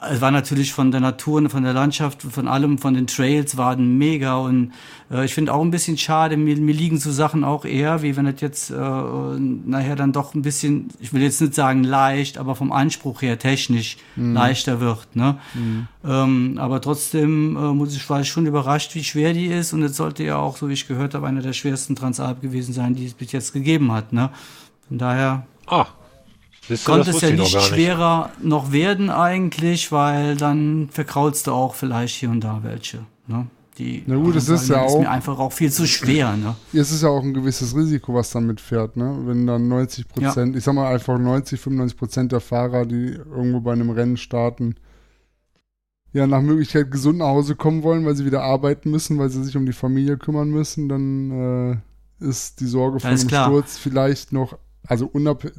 es 0.00 0.20
war 0.20 0.30
natürlich 0.30 0.72
von 0.72 0.90
der 0.90 1.00
Natur 1.00 1.38
und 1.38 1.48
von 1.48 1.62
der 1.62 1.72
Landschaft, 1.72 2.22
von 2.22 2.48
allem, 2.48 2.78
von 2.78 2.94
den 2.94 3.06
Trails 3.06 3.56
waren 3.56 3.96
mega 3.96 4.36
und 4.36 4.72
äh, 5.10 5.24
ich 5.24 5.34
finde 5.34 5.54
auch 5.54 5.62
ein 5.62 5.70
bisschen 5.70 5.96
schade, 5.96 6.36
mir, 6.36 6.56
mir 6.56 6.74
liegen 6.74 6.98
so 6.98 7.12
Sachen 7.12 7.44
auch 7.44 7.64
eher, 7.64 8.02
wie 8.02 8.16
wenn 8.16 8.24
das 8.24 8.40
jetzt 8.40 8.70
äh, 8.70 8.74
nachher 8.74 9.96
dann 9.96 10.12
doch 10.12 10.34
ein 10.34 10.42
bisschen, 10.42 10.88
ich 11.00 11.12
will 11.12 11.22
jetzt 11.22 11.40
nicht 11.40 11.54
sagen 11.54 11.84
leicht, 11.84 12.38
aber 12.38 12.54
vom 12.54 12.72
Anspruch 12.72 13.22
her 13.22 13.38
technisch 13.38 13.96
mhm. 14.16 14.34
leichter 14.34 14.80
wird. 14.80 15.14
Ne? 15.14 15.38
Mhm. 15.54 15.88
Ähm, 16.04 16.58
aber 16.58 16.80
trotzdem 16.80 17.56
äh, 17.56 17.72
muss 17.72 17.94
ich, 17.94 18.08
war 18.10 18.20
ich 18.20 18.28
schon 18.28 18.46
überrascht, 18.46 18.94
wie 18.94 19.04
schwer 19.04 19.32
die 19.32 19.46
ist 19.46 19.72
und 19.72 19.82
es 19.82 19.96
sollte 19.96 20.24
ja 20.24 20.36
auch, 20.36 20.56
so 20.56 20.68
wie 20.68 20.74
ich 20.74 20.88
gehört 20.88 21.14
habe, 21.14 21.26
einer 21.26 21.42
der 21.42 21.52
schwersten 21.52 21.94
Transalp 21.94 22.42
gewesen 22.42 22.72
sein, 22.74 22.94
die 22.94 23.06
es 23.06 23.14
bis 23.14 23.32
jetzt 23.32 23.52
gegeben 23.52 23.92
hat. 23.92 24.12
Ne? 24.12 24.30
Von 24.88 24.98
daher. 24.98 25.46
Ah, 25.66 25.86
Siehst 26.68 26.84
konnte 26.84 27.10
es 27.10 27.20
ja 27.20 27.30
nicht 27.30 27.60
schwerer 27.60 28.30
nicht. 28.38 28.48
noch 28.48 28.72
werden 28.72 29.10
eigentlich, 29.10 29.92
weil 29.92 30.36
dann 30.36 30.88
verkraulst 30.90 31.46
du 31.46 31.52
auch 31.52 31.74
vielleicht 31.74 32.16
hier 32.16 32.30
und 32.30 32.40
da 32.40 32.60
welche. 32.62 33.00
Ne? 33.26 33.46
Die 33.78 34.04
Na 34.06 34.16
gut, 34.16 34.36
es 34.36 34.48
ist 34.48 34.68
ja 34.68 34.82
auch. 34.82 34.94
Ist 34.94 35.00
mir 35.00 35.10
einfach 35.10 35.38
auch 35.38 35.52
viel 35.52 35.70
zu 35.70 35.86
schwer. 35.86 36.36
Ne? 36.36 36.54
Es 36.72 36.92
ist 36.92 37.02
ja 37.02 37.08
auch 37.08 37.22
ein 37.22 37.34
gewisses 37.34 37.74
Risiko, 37.76 38.14
was 38.14 38.30
damit 38.30 38.60
fährt. 38.60 38.96
Ne? 38.96 39.18
Wenn 39.24 39.46
dann 39.46 39.68
90 39.68 40.08
Prozent, 40.08 40.54
ja. 40.54 40.58
ich 40.58 40.64
sag 40.64 40.74
mal 40.74 40.92
einfach 40.92 41.18
90, 41.18 41.60
95 41.60 41.98
Prozent 41.98 42.32
der 42.32 42.40
Fahrer, 42.40 42.86
die 42.86 43.14
irgendwo 43.14 43.60
bei 43.60 43.72
einem 43.72 43.90
Rennen 43.90 44.16
starten, 44.16 44.76
ja 46.12 46.26
nach 46.26 46.40
Möglichkeit 46.40 46.90
gesund 46.90 47.18
nach 47.18 47.26
Hause 47.26 47.56
kommen 47.56 47.82
wollen, 47.82 48.06
weil 48.06 48.14
sie 48.14 48.24
wieder 48.24 48.42
arbeiten 48.42 48.90
müssen, 48.90 49.18
weil 49.18 49.28
sie 49.28 49.42
sich 49.42 49.56
um 49.56 49.66
die 49.66 49.72
Familie 49.72 50.16
kümmern 50.16 50.50
müssen, 50.50 50.88
dann 50.88 51.82
äh, 52.22 52.24
ist 52.24 52.60
die 52.60 52.66
Sorge 52.66 53.00
vor 53.00 53.10
einem 53.10 53.26
klar. 53.26 53.48
Sturz 53.48 53.76
vielleicht 53.76 54.32
noch 54.32 54.56
also 54.86 55.10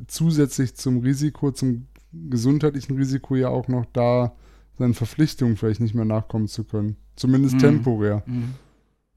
zusätzlich 0.07 0.75
zum 0.75 0.99
Risiko, 0.99 1.51
zum 1.51 1.87
gesundheitlichen 2.11 2.95
Risiko 2.95 3.35
ja 3.35 3.49
auch 3.49 3.67
noch 3.67 3.85
da, 3.91 4.35
seinen 4.77 4.93
Verpflichtungen 4.93 5.57
vielleicht 5.57 5.79
nicht 5.79 5.95
mehr 5.95 6.05
nachkommen 6.05 6.47
zu 6.47 6.63
können. 6.63 6.97
Zumindest 7.15 7.55
mhm. 7.55 7.59
temporär. 7.59 8.23
Mhm. 8.25 8.53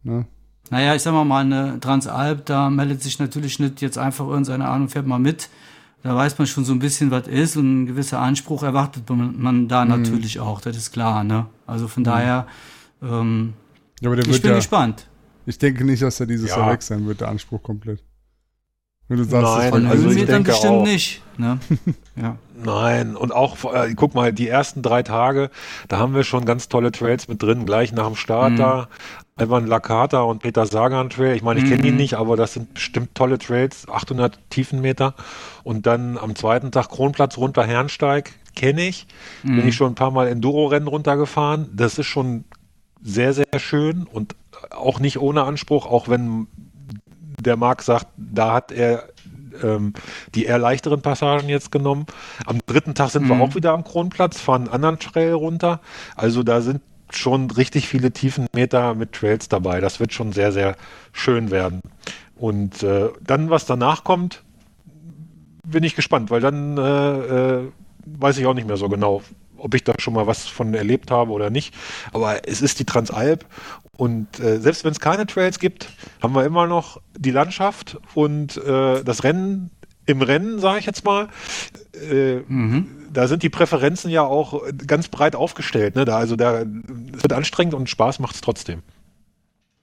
Ne? 0.03 0.27
Naja, 0.71 0.95
ich 0.95 1.03
sag 1.03 1.13
mal, 1.13 1.25
mal 1.25 1.45
eine 1.45 1.81
Transalp, 1.81 2.47
da 2.47 2.71
meldet 2.71 3.03
sich 3.03 3.19
natürlich 3.19 3.59
nicht 3.59 3.81
jetzt 3.81 3.99
einfach 3.99 4.27
irgendeine 4.27 4.69
Ahnung, 4.69 4.89
fährt 4.89 5.07
mal 5.07 5.19
mit. 5.19 5.49
Da 6.03 6.15
weiß 6.15 6.39
man 6.39 6.47
schon 6.47 6.65
so 6.65 6.73
ein 6.73 6.79
bisschen, 6.79 7.11
was 7.11 7.27
ist 7.27 7.57
und 7.57 7.83
ein 7.83 7.87
gewisser 7.87 8.21
Anspruch 8.21 8.63
erwartet 8.63 9.09
man, 9.11 9.41
man 9.41 9.69
da 9.69 9.85
mhm. 9.85 9.91
natürlich 9.91 10.39
auch, 10.39 10.61
das 10.61 10.77
ist 10.77 10.93
klar, 10.93 11.25
ne? 11.25 11.47
Also 11.67 11.89
von 11.89 12.03
mhm. 12.03 12.05
daher, 12.05 12.47
ähm, 13.03 13.55
ja, 14.01 14.13
ich 14.13 14.43
bin 14.43 14.51
ja, 14.51 14.57
gespannt. 14.57 15.09
Ich 15.47 15.59
denke 15.59 15.85
nicht, 15.85 16.03
dass 16.03 16.21
er 16.21 16.27
dieses 16.27 16.51
ja. 16.51 16.59
Jahr 16.59 16.73
weg 16.73 16.83
sein 16.83 17.05
wird, 17.07 17.21
der 17.21 17.29
Anspruch 17.29 17.63
komplett. 17.63 18.03
Du 19.09 19.25
sagst, 19.25 19.57
Nein, 19.57 19.71
von 19.71 19.87
also 19.87 20.11
ich 20.11 20.27
denke 20.27 20.51
bestimmt 20.51 20.73
auch, 20.73 20.85
nicht. 20.85 21.23
Ne? 21.39 21.59
ja. 22.17 22.37
Nein, 22.63 23.17
und 23.17 23.33
auch, 23.33 23.73
äh, 23.73 23.95
guck 23.95 24.15
mal, 24.15 24.33
die 24.33 24.49
ersten 24.49 24.83
drei 24.83 25.03
Tage, 25.03 25.51
da 25.89 25.99
haben 25.99 26.15
wir 26.15 26.25
schon 26.25 26.45
ganz 26.45 26.69
tolle 26.69 26.93
Trails 26.93 27.29
mit 27.29 27.43
drin, 27.43 27.65
gleich 27.65 27.93
nach 27.93 28.07
dem 28.07 28.17
Start 28.17 28.53
mhm. 28.53 28.57
da. 28.57 28.89
Evan 29.39 29.67
Lakata 29.67 30.23
und 30.23 30.43
Peter 30.43 30.67
Sagan 30.67 31.11
Trail. 31.11 31.37
Ich 31.37 31.43
meine, 31.43 31.61
ich 31.61 31.67
kenne 31.67 31.83
mhm. 31.83 31.89
ihn 31.89 31.97
nicht, 31.97 32.15
aber 32.15 32.37
das 32.37 32.55
sind 32.55 32.75
bestimmt 32.75 33.15
tolle 33.15 33.39
Trails, 33.39 33.89
800 33.89 34.39
Tiefenmeter. 34.51 35.15
Und 35.63 35.87
dann 35.87 36.19
am 36.19 36.35
zweiten 36.35 36.73
Tag 36.73 36.89
Kronplatz 36.89 37.39
runter 37.39 37.65
Herrensteig, 37.65 38.33
kenne 38.57 38.83
ich. 38.83 39.07
Mhm. 39.45 39.57
Bin 39.57 39.69
ich 39.69 39.77
schon 39.77 39.93
ein 39.93 39.95
paar 39.95 40.11
Mal 40.11 40.27
Enduro-Rennen 40.27 40.89
runtergefahren. 40.89 41.69
Das 41.73 41.99
ist 41.99 42.07
schon 42.07 42.45
sehr, 43.01 43.33
sehr 43.33 43.47
schön 43.59 44.09
und 44.13 44.35
auch 44.71 44.99
nicht 44.99 45.21
ohne 45.21 45.45
Anspruch, 45.45 45.87
auch 45.87 46.09
wenn 46.09 46.49
der 47.41 47.57
Marc 47.57 47.83
sagt, 47.83 48.07
da 48.17 48.55
hat 48.55 48.73
er 48.73 49.09
ähm, 49.63 49.93
die 50.35 50.45
eher 50.45 50.59
leichteren 50.59 51.03
Passagen 51.03 51.49
jetzt 51.49 51.71
genommen. 51.71 52.07
Am 52.47 52.61
dritten 52.67 52.95
Tag 52.95 53.11
sind 53.11 53.25
mhm. 53.25 53.29
wir 53.29 53.41
auch 53.41 53.55
wieder 53.55 53.73
am 53.73 53.85
Kronplatz, 53.85 54.41
fahren 54.41 54.63
einen 54.63 54.73
anderen 54.73 54.99
Trail 54.99 55.33
runter. 55.33 55.81
Also 56.17 56.43
da 56.43 56.61
sind 56.61 56.81
schon 57.11 57.51
richtig 57.51 57.89
viele 57.89 58.13
Tiefenmeter 58.13 58.95
mit 58.95 59.13
Trails 59.13 59.49
dabei. 59.49 59.81
Das 59.81 60.01
wird 60.01 60.13
schon 60.13 60.33
sehr, 60.33 60.53
sehr 60.53 60.77
schön 61.13 61.51
werden. 61.51 61.81
Und 62.37 62.83
äh, 62.83 63.09
dann, 63.23 63.51
was 63.51 63.67
danach 63.67 64.05
kommt, 64.05 64.43
bin 65.67 65.85
ich 65.85 65.97
gespannt, 65.97 66.31
weil 66.31 66.41
dann 66.41 66.79
äh, 66.79 67.61
äh, 67.61 67.73
weiß 68.07 68.39
ich 68.39 68.47
auch 68.47 68.55
nicht 68.55 68.67
mehr 68.67 68.77
so 68.77 68.89
genau, 68.89 69.23
ob 69.57 69.75
ich 69.75 69.85
da 69.85 69.93
schon 69.99 70.15
mal 70.15 70.27
was 70.27 70.47
von 70.47 70.73
erlebt 70.75 71.11
habe 71.11 71.33
oder 71.33 71.51
nicht. 71.51 71.75
Aber 72.13 72.47
es 72.49 72.63
ist 72.63 72.79
die 72.79 72.85
Transalp 72.85 73.45
und 73.99 74.39
äh, 74.39 74.61
selbst 74.61 74.85
wenn 74.85 74.93
es 74.93 75.01
keine 75.01 75.27
Trails 75.27 75.59
gibt, 75.59 75.89
haben 76.23 76.33
wir 76.33 76.45
immer 76.45 76.69
noch 76.69 77.01
die 77.19 77.33
Landschaft 77.33 77.99
und 78.15 78.57
äh, 78.57 79.03
das 79.03 79.25
Rennen 79.25 79.71
im 80.07 80.23
Rennen, 80.23 80.61
sage 80.61 80.79
ich 80.79 80.87
jetzt 80.87 81.05
mal. 81.05 81.27
Äh, 82.09 82.37
mhm. 82.47 82.87
Da 83.13 83.27
sind 83.27 83.43
die 83.43 83.49
Präferenzen 83.49 84.09
ja 84.09 84.23
auch 84.23 84.63
ganz 84.87 85.09
breit 85.09 85.35
aufgestellt. 85.35 85.97
Ne? 85.97 86.05
Da, 86.05 86.17
also 86.17 86.37
da 86.37 86.61
es 86.61 87.23
wird 87.25 87.33
anstrengend 87.33 87.75
und 87.75 87.91
Spaß 87.91 88.21
macht 88.21 88.37
es 88.37 88.41
trotzdem. 88.41 88.83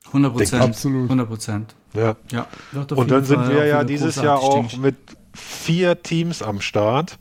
100 0.07 0.33
Prozent. 0.33 0.63
Absolut. 0.63 1.03
100 1.03 1.27
Prozent. 1.27 1.75
Ja. 1.93 2.15
ja 2.31 2.47
und 2.95 3.11
dann 3.11 3.25
sind 3.25 3.49
wir 3.49 3.65
ja 3.65 3.83
dieses 3.83 4.15
Jahr 4.15 4.39
auch 4.39 4.77
mit 4.77 4.95
vier 5.33 6.01
Teams 6.01 6.41
am 6.41 6.61
Start 6.61 7.19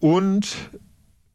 und 0.00 0.54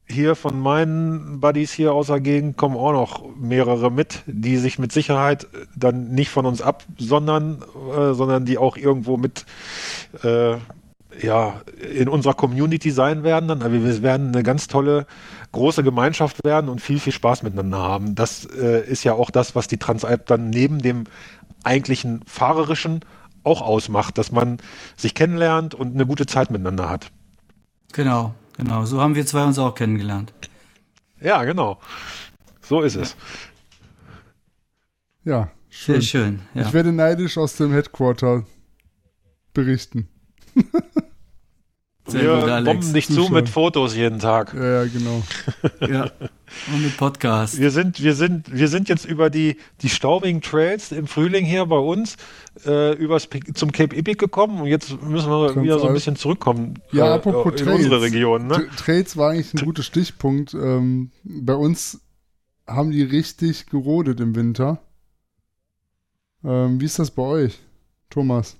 hier 0.07 0.35
von 0.35 0.59
meinen 0.59 1.39
Buddies 1.39 1.71
hier 1.71 1.93
aus 1.93 2.07
der 2.07 2.19
Gegend 2.19 2.57
kommen 2.57 2.75
auch 2.75 2.91
noch 2.91 3.23
mehrere 3.35 3.91
mit, 3.91 4.21
die 4.27 4.57
sich 4.57 4.77
mit 4.77 4.91
Sicherheit 4.91 5.47
dann 5.75 6.09
nicht 6.09 6.29
von 6.29 6.45
uns 6.45 6.61
absondern, 6.61 7.63
äh, 7.91 8.13
sondern 8.13 8.45
die 8.45 8.57
auch 8.57 8.77
irgendwo 8.77 9.17
mit 9.17 9.45
äh, 10.23 10.57
ja, 11.21 11.61
in 11.95 12.07
unserer 12.07 12.33
Community 12.33 12.91
sein 12.91 13.23
werden. 13.23 13.47
Dann, 13.47 13.61
also 13.61 13.83
wir 13.83 14.03
werden 14.03 14.29
eine 14.29 14.43
ganz 14.43 14.67
tolle 14.67 15.07
große 15.51 15.83
Gemeinschaft 15.83 16.43
werden 16.43 16.69
und 16.69 16.81
viel, 16.81 16.99
viel 16.99 17.13
Spaß 17.13 17.43
miteinander 17.43 17.79
haben. 17.79 18.15
Das 18.15 18.45
äh, 18.45 18.85
ist 18.85 19.03
ja 19.03 19.13
auch 19.13 19.29
das, 19.29 19.55
was 19.55 19.67
die 19.67 19.77
Transalp 19.77 20.25
dann 20.27 20.49
neben 20.49 20.79
dem 20.79 21.05
eigentlichen 21.63 22.21
fahrerischen 22.25 23.01
auch 23.43 23.61
ausmacht, 23.61 24.17
dass 24.17 24.31
man 24.31 24.57
sich 24.97 25.13
kennenlernt 25.15 25.73
und 25.73 25.93
eine 25.93 26.05
gute 26.05 26.25
Zeit 26.25 26.51
miteinander 26.51 26.89
hat. 26.89 27.11
Genau. 27.93 28.33
Genau, 28.57 28.85
so 28.85 29.01
haben 29.01 29.15
wir 29.15 29.25
zwei 29.25 29.43
uns 29.43 29.59
auch 29.59 29.75
kennengelernt. 29.75 30.33
Ja, 31.19 31.43
genau. 31.43 31.79
So 32.61 32.81
ist 32.81 32.95
es. 32.95 33.15
Ja, 35.23 35.51
schön. 35.69 35.95
Sehr 35.95 36.01
schön. 36.01 36.39
Ja. 36.53 36.61
Ich 36.63 36.73
werde 36.73 36.91
neidisch 36.91 37.37
aus 37.37 37.55
dem 37.55 37.73
Headquarter 37.73 38.45
berichten. 39.53 40.07
Sehr 42.07 42.21
wir 42.21 42.41
gut, 42.41 42.49
Alex. 42.49 42.65
bomben 42.65 42.93
dich 42.93 43.07
zu 43.07 43.29
mit 43.29 43.49
Fotos 43.49 43.95
jeden 43.95 44.19
Tag. 44.19 44.53
Ja, 44.53 44.83
ja 44.83 44.85
genau. 44.85 45.23
ja. 45.81 46.11
Und 46.71 46.83
mit 46.83 46.95
Podcast. 46.97 47.59
Wir 47.59 47.71
sind, 47.71 48.03
wir 48.03 48.13
sind, 48.13 48.53
wir 48.53 48.67
sind 48.67 48.89
jetzt 48.89 49.05
über 49.05 49.31
die, 49.31 49.57
die 49.81 49.89
staubigen 49.89 50.41
Trails 50.41 50.91
im 50.91 51.07
Frühling 51.07 51.45
hier 51.45 51.65
bei 51.65 51.77
uns 51.77 52.17
äh, 52.65 52.93
übers, 52.93 53.27
zum 53.53 53.71
Cape 53.71 53.95
Epic 53.95 54.17
gekommen 54.17 54.61
und 54.61 54.67
jetzt 54.67 55.01
müssen 55.01 55.29
wir 55.29 55.47
Ganz 55.47 55.63
wieder 55.63 55.79
so 55.79 55.87
ein 55.87 55.93
bisschen 55.93 56.15
zurückkommen 56.15 56.79
ja, 56.91 57.07
äh, 57.07 57.13
apropos 57.15 57.59
in 57.59 57.65
Trails. 57.65 57.77
unsere 57.77 58.01
Region. 58.01 58.47
Ne? 58.47 58.67
Trails 58.77 59.17
war 59.17 59.31
eigentlich 59.31 59.53
ein 59.53 59.65
guter 59.65 59.83
Stichpunkt. 59.83 60.53
Ähm, 60.53 61.11
bei 61.23 61.55
uns 61.55 62.01
haben 62.67 62.91
die 62.91 63.03
richtig 63.03 63.67
gerodet 63.67 64.19
im 64.19 64.35
Winter. 64.35 64.79
Ähm, 66.43 66.79
wie 66.79 66.85
ist 66.85 66.99
das 66.99 67.11
bei 67.11 67.23
euch, 67.23 67.59
Thomas? 68.09 68.57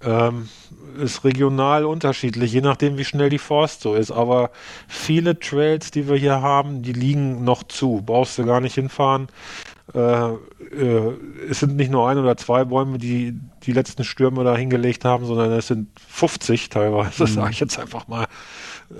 Ähm, 0.00 0.48
ist 0.98 1.24
regional 1.24 1.84
unterschiedlich, 1.84 2.52
je 2.52 2.60
nachdem, 2.60 2.98
wie 2.98 3.04
schnell 3.04 3.30
die 3.30 3.38
Forst 3.38 3.80
so 3.80 3.94
ist. 3.94 4.10
Aber 4.10 4.50
viele 4.86 5.38
Trails, 5.38 5.90
die 5.90 6.08
wir 6.08 6.16
hier 6.16 6.40
haben, 6.40 6.82
die 6.82 6.92
liegen 6.92 7.44
noch 7.44 7.64
zu. 7.64 8.02
Brauchst 8.04 8.38
du 8.38 8.44
gar 8.44 8.60
nicht 8.60 8.74
hinfahren. 8.74 9.28
Äh, 9.94 10.32
äh, 10.32 11.12
es 11.48 11.60
sind 11.60 11.76
nicht 11.76 11.90
nur 11.90 12.08
ein 12.08 12.18
oder 12.18 12.36
zwei 12.36 12.64
Bäume, 12.64 12.98
die 12.98 13.38
die 13.62 13.72
letzten 13.72 14.04
Stürme 14.04 14.44
da 14.44 14.56
hingelegt 14.56 15.04
haben, 15.04 15.24
sondern 15.24 15.52
es 15.52 15.68
sind 15.68 15.88
50 16.08 16.68
teilweise, 16.68 17.22
mhm. 17.24 17.28
sage 17.28 17.50
ich 17.52 17.60
jetzt 17.60 17.78
einfach 17.78 18.08
mal 18.08 18.26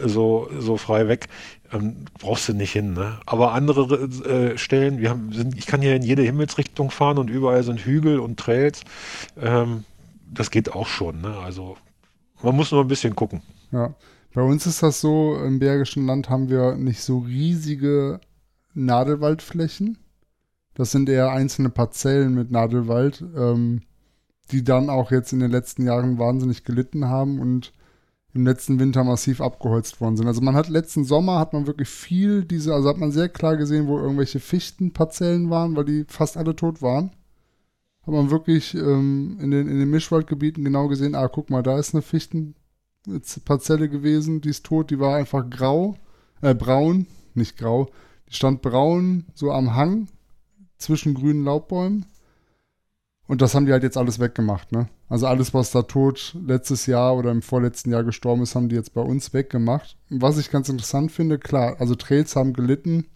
so, 0.05 0.49
so 0.59 0.77
frei 0.77 1.09
weg. 1.09 1.29
Ähm, 1.73 2.07
brauchst 2.19 2.49
du 2.49 2.55
nicht 2.55 2.73
hin. 2.73 2.95
Ne? 2.95 3.19
Aber 3.27 3.53
andere 3.53 3.95
äh, 4.25 4.57
Stellen, 4.57 4.99
wir 4.99 5.11
haben, 5.11 5.33
sind, 5.33 5.59
ich 5.59 5.67
kann 5.67 5.83
hier 5.83 5.95
in 5.95 6.03
jede 6.03 6.23
Himmelsrichtung 6.23 6.91
fahren 6.91 7.19
und 7.19 7.29
überall 7.29 7.63
sind 7.63 7.81
Hügel 7.81 8.21
und 8.21 8.39
Trails. 8.39 8.83
Ähm, 9.39 9.85
das 10.33 10.51
geht 10.51 10.73
auch 10.73 10.87
schon. 10.87 11.21
Ne? 11.21 11.37
Also 11.39 11.77
man 12.43 12.57
muss 12.57 12.73
nur 12.73 12.83
ein 12.83 12.89
bisschen 12.89 13.15
gucken. 13.15 13.43
Ja, 13.71 13.95
bei 14.33 14.43
uns 14.43 14.67
ist 14.67 14.83
das 14.83 15.01
so, 15.01 15.37
im 15.37 15.59
Bergischen 15.59 16.07
Land 16.07 16.31
haben 16.31 16.49
wir 16.49 16.77
nicht 16.77 17.03
so 17.03 17.19
riesige 17.19 18.21
Nadelwaldflächen. 18.75 19.99
Das 20.79 20.93
sind 20.93 21.09
eher 21.09 21.33
einzelne 21.33 21.71
Parzellen 21.71 22.35
mit 22.35 22.53
Nadelwald, 22.53 23.25
ähm, 23.37 23.83
die 24.53 24.63
dann 24.63 24.91
auch 24.91 25.11
jetzt 25.11 25.33
in 25.33 25.41
den 25.41 25.51
letzten 25.51 25.85
Jahren 25.85 26.19
wahnsinnig 26.19 26.63
gelitten 26.63 27.07
haben 27.09 27.41
und 27.41 27.73
im 28.33 28.47
letzten 28.47 28.79
Winter 28.79 29.03
massiv 29.03 29.41
abgeholzt 29.41 30.01
worden 30.01 30.17
sind. 30.17 30.29
Also 30.29 30.41
man 30.41 30.55
hat 30.55 30.69
letzten 30.69 31.03
Sommer 31.03 31.41
hat 31.41 31.53
man 31.53 31.67
wirklich 31.67 31.89
viel 31.89 32.45
diese, 32.45 32.73
also 32.75 32.89
hat 32.89 32.99
man 32.99 33.11
sehr 33.11 33.29
klar 33.29 33.57
gesehen, 33.57 33.89
wo 33.89 33.99
irgendwelche 33.99 34.39
Fichtenparzellen 34.39 35.51
waren, 35.51 35.75
weil 35.75 35.85
die 35.85 36.05
fast 36.07 36.37
alle 36.37 36.55
tot 36.55 36.81
waren. 36.81 37.11
Hat 38.03 38.15
man 38.15 38.31
wirklich 38.31 38.75
ähm, 38.75 39.37
in, 39.41 39.51
den, 39.51 39.67
in 39.67 39.81
den 39.81 39.91
Mischwaldgebieten 39.91 40.63
genau 40.63 40.87
gesehen, 40.87 41.17
ah, 41.17 41.27
guck 41.27 41.51
mal, 41.51 41.65
da 41.65 41.77
ist 41.77 41.93
eine 41.93 42.03
Fichtenparzelle 42.03 43.89
gewesen, 43.89 44.43
die 44.43 44.51
ist 44.51 44.65
tot, 44.65 44.91
die 44.91 45.01
war 45.01 45.17
einfach 45.17 45.51
grau, 45.51 45.97
äh, 46.41 46.55
braun, 46.55 47.09
nicht 47.35 47.57
grau, 47.57 47.91
die 48.29 48.35
stand 48.35 48.63
braun, 48.63 49.25
so 49.35 49.51
am 49.51 49.75
Hang 49.75 50.07
zwischen 50.79 51.15
grünen 51.15 51.45
Laubbäumen. 51.45 52.07
Und 53.27 53.43
das 53.43 53.55
haben 53.55 53.67
die 53.67 53.73
halt 53.73 53.83
jetzt 53.83 53.99
alles 53.99 54.19
weggemacht, 54.19 54.73
ne? 54.73 54.89
Also 55.09 55.27
alles, 55.27 55.53
was 55.53 55.71
da 55.71 55.83
tot 55.83 56.35
letztes 56.47 56.87
Jahr 56.87 57.15
oder 57.17 57.31
im 57.31 57.43
vorletzten 57.43 57.91
Jahr 57.91 58.05
gestorben 58.05 58.43
ist, 58.43 58.55
haben 58.55 58.69
die 58.69 58.77
jetzt 58.77 58.95
bei 58.95 59.03
uns 59.03 59.35
weggemacht. 59.35 59.97
Was 60.09 60.39
ich 60.39 60.51
ganz 60.51 60.69
interessant 60.69 61.13
finde, 61.13 61.39
klar, 61.39 61.77
also 61.79 61.95
Trails 61.95 62.37
haben 62.37 62.55
gelitten. 62.55 63.07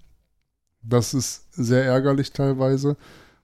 Das 0.83 1.15
ist 1.15 1.55
sehr 1.55 1.85
ärgerlich 1.85 2.33
teilweise. 2.33 2.97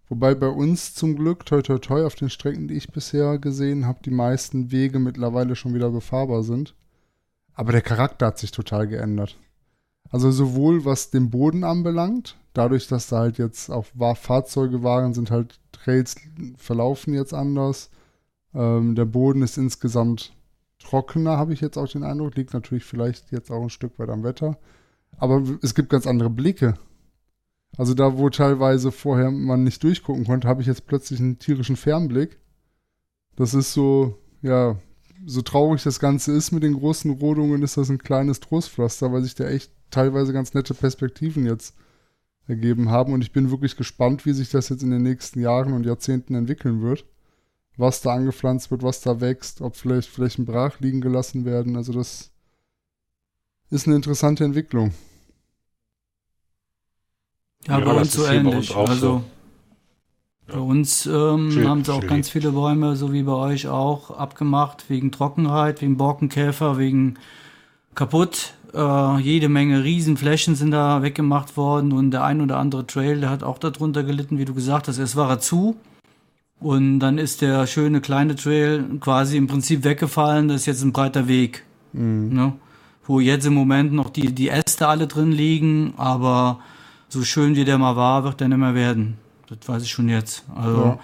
Wobei 0.09 0.35
bei 0.35 0.49
uns 0.49 0.95
zum 0.95 1.17
Glück, 1.17 1.45
toi 1.45 1.63
toi 1.63 1.79
toi, 1.79 2.05
auf 2.05 2.15
den 2.15 2.31
Strecken, 2.31 2.69
die 2.69 2.75
ich 2.75 2.91
bisher 2.91 3.39
gesehen 3.39 3.87
habe, 3.87 4.01
die 4.05 4.11
meisten 4.11 4.71
Wege 4.71 4.99
mittlerweile 4.99 5.55
schon 5.55 5.75
wieder 5.75 5.91
befahrbar 5.91 6.43
sind. 6.43 6.75
Aber 7.55 7.73
der 7.73 7.83
Charakter 7.83 8.27
hat 8.27 8.39
sich 8.39 8.51
total 8.51 8.87
geändert. 8.87 9.39
Also 10.11 10.31
sowohl 10.31 10.85
was 10.85 11.11
den 11.11 11.29
Boden 11.29 11.65
anbelangt, 11.65 12.38
dadurch, 12.53 12.89
dass 12.89 13.09
da 13.09 13.19
halt 13.19 13.39
jetzt 13.39 13.71
auch 13.71 13.87
Fahrzeuge 14.17 14.83
waren, 14.83 15.15
sind 15.15 15.31
halt 15.31 15.61
Trails 15.73 16.17
verlaufen 16.57 17.15
jetzt 17.15 17.35
anders. 17.35 17.91
Ähm, 18.55 18.95
der 18.95 19.05
Boden 19.05 19.43
ist 19.43 19.59
insgesamt 19.59 20.35
trockener, 20.79 21.37
habe 21.37 21.53
ich 21.53 21.61
jetzt 21.61 21.77
auch 21.77 21.89
den 21.89 22.05
Eindruck. 22.05 22.37
Liegt 22.37 22.55
natürlich 22.55 22.85
vielleicht 22.85 23.31
jetzt 23.33 23.51
auch 23.51 23.63
ein 23.63 23.71
Stück 23.71 23.99
weit 23.99 24.09
am 24.09 24.25
Wetter. 24.25 24.59
Aber 25.17 25.43
es 25.63 25.75
gibt 25.75 25.91
ganz 25.91 26.07
andere 26.07 26.31
Blicke. 26.31 26.75
Also 27.77 27.95
da, 27.95 28.17
wo 28.19 28.31
teilweise 28.31 28.91
vorher 28.91 29.31
man 29.31 29.65
nicht 29.65 29.83
durchgucken 29.83 30.25
konnte, 30.25 30.49
habe 30.49 30.63
ich 30.63 30.67
jetzt 30.67 30.87
plötzlich 30.87 31.21
einen 31.21 31.39
tierischen 31.39 31.77
Fernblick. 31.77 32.39
Das 33.37 33.55
ist 33.55 33.73
so, 33.73 34.19
ja, 34.43 34.77
so 35.27 35.43
traurig 35.43 35.83
das 35.83 36.01
Ganze 36.01 36.33
ist 36.33 36.51
mit 36.51 36.63
den 36.63 36.75
großen 36.75 37.11
Rodungen, 37.11 37.63
ist 37.63 37.77
das 37.77 37.91
ein 37.91 37.99
kleines 37.99 38.41
Trostpflaster, 38.41 39.13
weil 39.13 39.23
sich 39.23 39.35
da 39.35 39.45
echt 39.45 39.71
teilweise 39.91 40.33
ganz 40.33 40.55
nette 40.55 40.75
Perspektiven 40.75 41.47
jetzt 41.47 41.75
ergeben 42.49 42.91
haben. 42.91 43.13
Und 43.13 43.23
ich 43.23 43.33
bin 43.33 43.51
wirklich 43.51 43.77
gespannt, 43.77 44.27
wie 44.27 44.33
sich 44.33 44.51
das 44.51 44.71
jetzt 44.71 44.83
in 44.83 44.91
den 44.91 45.03
nächsten 45.03 45.41
Jahren 45.41 45.73
und 45.73 45.85
Jahrzehnten 45.85 46.35
entwickeln 46.35 46.83
wird. 46.83 47.05
Was 47.77 48.01
da 48.01 48.15
angepflanzt 48.15 48.73
wird, 48.73 48.83
was 48.83 49.01
da 49.03 49.21
wächst, 49.21 49.61
ob 49.61 49.77
vielleicht 49.77 50.09
Flächen 50.09 50.45
brach 50.45 50.81
liegen 50.81 51.01
gelassen 51.01 51.45
werden. 51.45 51.77
Also 51.77 51.93
das 51.93 52.33
ist 53.71 53.87
eine 53.87 53.95
interessante 53.95 54.45
Entwicklung. 54.45 54.93
Ja, 57.67 57.79
ja 57.79 57.85
bei 57.85 57.93
uns 57.93 58.13
so 58.13 58.27
ähnlich. 58.27 58.75
Uns 58.75 58.91
also 58.91 58.95
so. 59.01 59.25
Bei 60.49 60.59
uns 60.59 61.05
ähm, 61.05 61.53
schön, 61.53 61.69
haben 61.69 61.85
sie 61.85 61.93
auch 61.93 62.01
schön. 62.01 62.09
ganz 62.09 62.31
viele 62.31 62.53
Bäume, 62.53 62.97
so 62.97 63.13
wie 63.13 63.23
bei 63.23 63.35
euch 63.35 63.69
auch, 63.69 64.11
abgemacht, 64.11 64.89
wegen 64.89 65.13
Trockenheit, 65.13 65.83
wegen 65.83 65.99
Borkenkäfer, 65.99 66.79
wegen 66.79 67.19
kaputt. 67.95 68.55
Äh, 68.75 69.19
jede 69.21 69.49
Menge 69.49 69.83
Riesenflächen 69.85 70.55
sind 70.55 70.73
da 70.73 71.03
weggemacht 71.03 71.57
worden 71.57 71.93
und 71.93 72.11
der 72.11 72.25
ein 72.25 72.41
oder 72.41 72.59
andere 72.59 72.87
Trail, 72.87 73.21
der 73.21 73.31
hat 73.31 73.43
auch 73.43 73.59
darunter 73.59 74.03
gelitten, 74.03 74.39
wie 74.39 74.45
du 74.45 74.55
gesagt 74.55 74.89
hast. 74.89 74.99
Erst 74.99 75.17
war 75.17 75.31
er 75.31 75.41
zu 75.41 75.77
und 76.61 76.99
dann 76.99 77.19
ist 77.19 77.41
der 77.41 77.67
schöne 77.67 78.01
kleine 78.01 78.35
Trail 78.35 78.85
quasi 79.01 79.37
im 79.37 79.47
Prinzip 79.47 79.85
weggefallen. 79.85 80.49
Das 80.49 80.63
ist 80.63 80.67
jetzt 80.67 80.83
ein 80.83 80.93
breiter 80.93 81.29
Weg. 81.29 81.65
Mhm. 81.93 82.33
Ne? 82.33 82.53
Wo 83.05 83.21
jetzt 83.21 83.47
im 83.47 83.55
Moment 83.55 83.93
noch 83.93 84.11
die, 84.11 84.35
die 84.35 84.49
Äste 84.49 84.89
alle 84.89 85.07
drin 85.07 85.33
liegen, 85.33 85.95
aber 85.97 86.61
so 87.09 87.23
schön 87.23 87.57
wie 87.57 87.65
der 87.65 87.79
mal 87.79 87.97
war, 87.97 88.25
wird 88.25 88.41
der 88.41 88.49
nicht 88.49 88.59
mehr 88.59 88.75
werden. 88.75 89.17
Das 89.47 89.67
weiß 89.67 89.83
ich 89.83 89.91
schon 89.91 90.09
jetzt. 90.09 90.45
Also 90.55 90.83
ja. 90.83 90.99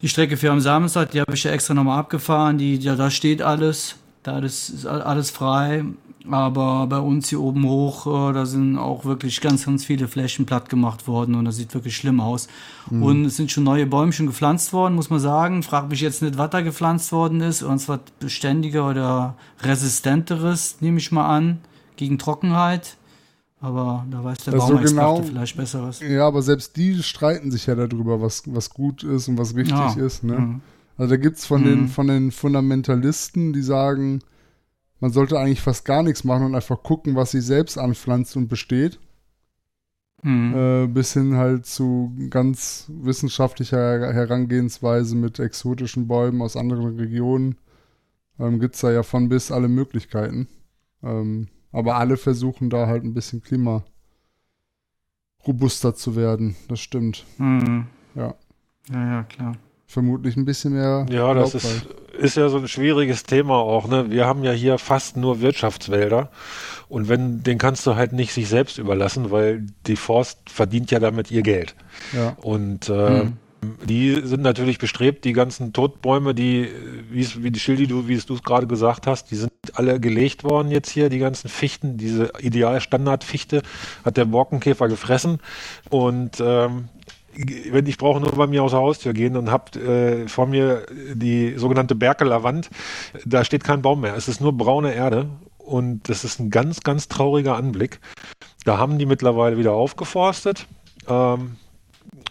die 0.00 0.08
Strecke 0.08 0.36
für 0.36 0.50
am 0.52 0.60
Samstag, 0.60 1.10
die 1.10 1.20
habe 1.20 1.34
ich 1.34 1.42
ja 1.42 1.50
extra 1.50 1.74
nochmal 1.74 1.98
abgefahren. 1.98 2.58
Die, 2.58 2.76
ja, 2.76 2.94
da 2.94 3.10
steht 3.10 3.42
alles. 3.42 3.96
Da 4.22 4.38
ist 4.38 4.86
alles 4.86 5.30
frei. 5.30 5.84
Aber 6.30 6.86
bei 6.86 6.98
uns 6.98 7.28
hier 7.28 7.40
oben 7.40 7.64
hoch, 7.64 8.06
äh, 8.06 8.32
da 8.32 8.46
sind 8.46 8.78
auch 8.78 9.04
wirklich 9.04 9.40
ganz, 9.40 9.66
ganz 9.66 9.84
viele 9.84 10.06
Flächen 10.06 10.46
platt 10.46 10.68
gemacht 10.68 11.08
worden 11.08 11.34
und 11.34 11.44
das 11.44 11.56
sieht 11.56 11.74
wirklich 11.74 11.96
schlimm 11.96 12.20
aus. 12.20 12.48
Mhm. 12.90 13.02
Und 13.02 13.24
es 13.24 13.36
sind 13.36 13.50
schon 13.50 13.64
neue 13.64 13.86
Bäumchen 13.86 14.26
gepflanzt 14.26 14.72
worden, 14.72 14.94
muss 14.94 15.10
man 15.10 15.18
sagen. 15.18 15.62
Frag 15.62 15.88
mich 15.88 16.00
jetzt 16.00 16.22
nicht, 16.22 16.38
was 16.38 16.50
da 16.50 16.60
gepflanzt 16.60 17.10
worden 17.12 17.40
ist. 17.40 17.62
Und 17.62 17.78
zwar 17.80 18.00
beständiger 18.20 18.88
oder 18.88 19.36
resistenteres, 19.62 20.76
nehme 20.80 20.98
ich 20.98 21.10
mal 21.10 21.28
an, 21.28 21.58
gegen 21.96 22.18
Trockenheit. 22.18 22.96
Aber 23.60 24.04
da 24.10 24.24
weiß 24.24 24.38
der 24.38 24.52
Baumexperte 24.52 24.88
so 24.88 24.94
genau, 24.94 25.22
vielleicht 25.22 25.56
besser 25.56 25.82
was. 25.84 26.00
Ja, 26.00 26.26
aber 26.26 26.42
selbst 26.42 26.76
die 26.76 27.00
streiten 27.02 27.50
sich 27.50 27.66
ja 27.66 27.76
darüber, 27.76 28.20
was, 28.20 28.42
was 28.46 28.70
gut 28.70 29.04
ist 29.04 29.28
und 29.28 29.38
was 29.38 29.54
richtig 29.54 29.76
ja. 29.76 29.94
ist. 29.94 30.24
Ne? 30.24 30.38
Mhm. 30.38 30.60
Also 30.98 31.10
da 31.14 31.16
gibt 31.16 31.38
es 31.38 31.46
von, 31.46 31.62
mhm. 31.62 31.66
den, 31.66 31.88
von 31.88 32.06
den 32.08 32.32
Fundamentalisten, 32.32 33.52
die 33.52 33.62
sagen, 33.62 34.20
man 35.02 35.10
sollte 35.10 35.36
eigentlich 35.36 35.60
fast 35.60 35.84
gar 35.84 36.04
nichts 36.04 36.22
machen 36.22 36.46
und 36.46 36.54
einfach 36.54 36.80
gucken, 36.80 37.16
was 37.16 37.32
sie 37.32 37.40
selbst 37.40 37.76
anpflanzt 37.76 38.36
und 38.36 38.46
besteht. 38.46 39.00
Mhm. 40.22 40.54
Äh, 40.54 40.86
bis 40.86 41.12
hin 41.12 41.36
halt 41.36 41.66
zu 41.66 42.16
ganz 42.30 42.86
wissenschaftlicher 42.88 44.12
Herangehensweise 44.12 45.16
mit 45.16 45.40
exotischen 45.40 46.06
Bäumen 46.06 46.40
aus 46.40 46.56
anderen 46.56 46.96
Regionen. 46.96 47.56
Ähm, 48.38 48.60
Gibt 48.60 48.76
es 48.76 48.82
da 48.82 48.92
ja 48.92 49.02
von 49.02 49.28
bis 49.28 49.50
alle 49.50 49.66
Möglichkeiten. 49.66 50.46
Ähm, 51.02 51.48
aber 51.72 51.96
alle 51.96 52.16
versuchen 52.16 52.70
da 52.70 52.86
halt 52.86 53.02
ein 53.02 53.12
bisschen 53.12 53.42
klimarobuster 53.42 53.82
zu 55.96 56.14
werden. 56.14 56.54
Das 56.68 56.78
stimmt. 56.78 57.26
Mhm. 57.38 57.88
Ja. 58.14 58.36
Ja, 58.88 59.14
ja, 59.14 59.22
klar. 59.24 59.56
Vermutlich 59.84 60.36
ein 60.36 60.44
bisschen 60.44 60.74
mehr. 60.74 61.06
Ja, 61.10 61.34
das 61.34 61.56
ist, 61.56 61.88
ist 62.18 62.36
ja 62.36 62.48
so 62.48 62.58
ein 62.58 62.68
schwieriges 62.68 63.24
Thema 63.24 63.56
auch. 63.56 63.88
Ne? 63.88 64.10
Wir 64.10 64.26
haben 64.26 64.44
ja 64.44 64.52
hier 64.52 64.78
fast 64.78 65.16
nur 65.16 65.40
Wirtschaftswälder. 65.40 66.30
Und 66.88 67.08
wenn, 67.08 67.42
den 67.42 67.58
kannst 67.58 67.86
du 67.86 67.96
halt 67.96 68.12
nicht 68.12 68.32
sich 68.32 68.48
selbst 68.48 68.78
überlassen, 68.78 69.30
weil 69.30 69.66
die 69.86 69.96
Forst 69.96 70.38
verdient 70.50 70.90
ja 70.90 70.98
damit 71.00 71.30
ihr 71.30 71.42
Geld. 71.42 71.74
Ja. 72.12 72.36
Und 72.42 72.88
äh, 72.88 73.24
mhm. 73.24 73.36
Die 73.84 74.20
sind 74.24 74.42
natürlich 74.42 74.78
bestrebt, 74.78 75.24
die 75.24 75.32
ganzen 75.32 75.72
Totbäume, 75.72 76.34
die, 76.34 76.68
wie, 77.10 77.50
die 77.50 77.60
Schildi, 77.60 77.86
du, 77.86 78.08
wie 78.08 78.16
du 78.16 78.34
es 78.34 78.42
gerade 78.42 78.66
gesagt 78.66 79.06
hast, 79.06 79.30
die 79.30 79.36
sind 79.36 79.52
alle 79.74 80.00
gelegt 80.00 80.42
worden 80.42 80.72
jetzt 80.72 80.90
hier, 80.90 81.08
die 81.08 81.20
ganzen 81.20 81.48
Fichten, 81.48 81.96
diese 81.96 82.32
Idealstandardfichte 82.40 83.62
hat 84.04 84.16
der 84.16 84.24
Borkenkäfer 84.24 84.88
gefressen 84.88 85.38
und 85.90 86.42
ähm, 86.44 86.88
wenn 87.70 87.86
ich 87.86 87.98
brauche 87.98 88.20
nur 88.20 88.32
bei 88.32 88.46
mir 88.46 88.62
aus 88.62 88.72
der 88.72 88.80
Haustür 88.80 89.12
gehen 89.12 89.36
und 89.36 89.50
habe 89.50 89.78
äh, 89.80 90.28
vor 90.28 90.46
mir 90.46 90.86
die 91.14 91.54
sogenannte 91.56 91.94
Berkeler 91.94 92.42
Wand, 92.42 92.70
da 93.24 93.44
steht 93.44 93.64
kein 93.64 93.82
Baum 93.82 94.02
mehr. 94.02 94.16
Es 94.16 94.28
ist 94.28 94.40
nur 94.40 94.52
braune 94.52 94.94
Erde 94.94 95.28
und 95.58 96.08
das 96.08 96.24
ist 96.24 96.40
ein 96.40 96.50
ganz, 96.50 96.80
ganz 96.82 97.08
trauriger 97.08 97.56
Anblick. 97.56 98.00
Da 98.64 98.78
haben 98.78 98.98
die 98.98 99.06
mittlerweile 99.06 99.58
wieder 99.58 99.72
aufgeforstet. 99.72 100.66
Ähm, 101.08 101.56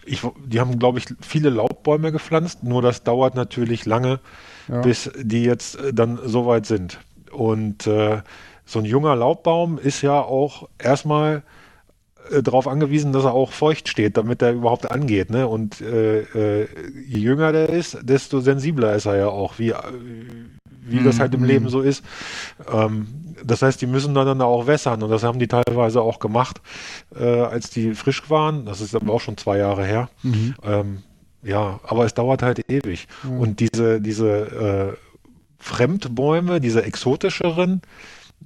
ich, 0.05 0.21
die 0.45 0.59
haben, 0.59 0.79
glaube 0.79 0.99
ich, 0.99 1.05
viele 1.21 1.49
Laubbäume 1.49 2.11
gepflanzt, 2.11 2.63
nur 2.63 2.81
das 2.81 3.03
dauert 3.03 3.35
natürlich 3.35 3.85
lange, 3.85 4.19
ja. 4.67 4.81
bis 4.81 5.11
die 5.17 5.43
jetzt 5.43 5.75
äh, 5.75 5.93
dann 5.93 6.19
soweit 6.23 6.65
sind. 6.65 6.99
Und 7.31 7.87
äh, 7.87 8.21
so 8.65 8.79
ein 8.79 8.85
junger 8.85 9.15
Laubbaum 9.15 9.77
ist 9.77 10.01
ja 10.01 10.21
auch 10.21 10.69
erstmal 10.77 11.43
äh, 12.31 12.43
darauf 12.43 12.67
angewiesen, 12.67 13.13
dass 13.13 13.25
er 13.25 13.33
auch 13.33 13.51
feucht 13.51 13.87
steht, 13.87 14.17
damit 14.17 14.41
er 14.41 14.53
überhaupt 14.53 14.89
angeht. 14.89 15.29
Ne? 15.29 15.47
Und 15.47 15.81
äh, 15.81 16.21
äh, 16.21 16.67
je 17.07 17.19
jünger 17.19 17.51
der 17.51 17.69
ist, 17.69 17.97
desto 18.01 18.39
sensibler 18.39 18.95
ist 18.95 19.05
er 19.05 19.17
ja 19.17 19.27
auch, 19.27 19.59
wie, 19.59 19.73
wie 20.81 20.99
mhm. 20.99 21.05
das 21.05 21.19
halt 21.19 21.33
im 21.33 21.43
Leben 21.43 21.69
so 21.69 21.81
ist. 21.81 22.03
Ähm, 22.71 23.07
das 23.43 23.61
heißt, 23.61 23.81
die 23.81 23.87
müssen 23.87 24.13
dann 24.13 24.41
auch 24.41 24.67
wässern 24.67 25.01
und 25.03 25.09
das 25.09 25.23
haben 25.23 25.39
die 25.39 25.47
teilweise 25.47 26.01
auch 26.01 26.19
gemacht, 26.19 26.61
äh, 27.15 27.41
als 27.41 27.69
die 27.69 27.93
frisch 27.93 28.29
waren. 28.29 28.65
Das 28.65 28.81
ist 28.81 28.95
aber 28.95 29.13
auch 29.13 29.21
schon 29.21 29.37
zwei 29.37 29.57
Jahre 29.57 29.85
her. 29.85 30.09
Mhm. 30.23 30.55
Ähm, 30.63 31.03
ja, 31.43 31.79
aber 31.83 32.05
es 32.05 32.13
dauert 32.13 32.43
halt 32.43 32.69
ewig. 32.69 33.07
Mhm. 33.23 33.39
Und 33.39 33.59
diese, 33.59 33.99
diese 33.99 34.29
äh, 34.29 34.97
Fremdbäume, 35.57 36.61
diese 36.61 36.83
exotischeren, 36.83 37.81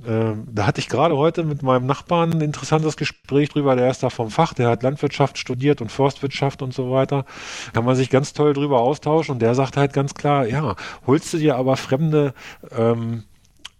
da 0.04 0.68
hatte 0.68 0.80
ich 0.80 0.90
gerade 0.90 1.18
heute 1.18 1.44
mit 1.44 1.64
meinem 1.64 1.86
Nachbarn 1.86 2.34
ein 2.34 2.42
interessantes 2.42 2.98
Gespräch 2.98 3.50
drüber. 3.50 3.76
Der 3.76 3.90
ist 3.90 4.04
da 4.04 4.10
vom 4.10 4.30
Fach, 4.30 4.54
der 4.54 4.70
hat 4.70 4.84
Landwirtschaft 4.84 5.38
studiert 5.38 5.82
und 5.82 5.92
Forstwirtschaft 5.92 6.62
und 6.62 6.74
so 6.74 6.92
weiter. 6.92 7.26
Kann 7.74 7.86
man 7.86 7.96
sich 7.96 8.10
ganz 8.10 8.34
toll 8.34 8.54
drüber 8.54 8.82
austauschen 8.82 9.34
und 9.34 9.42
der 9.42 9.56
sagt 9.56 9.78
halt 9.78 9.94
ganz 9.94 10.14
klar, 10.14 10.46
ja, 10.48 10.76
holst 11.08 11.34
du 11.34 11.38
dir 11.38 11.56
aber 11.56 11.78
fremde 11.78 12.34
ähm, 12.78 13.24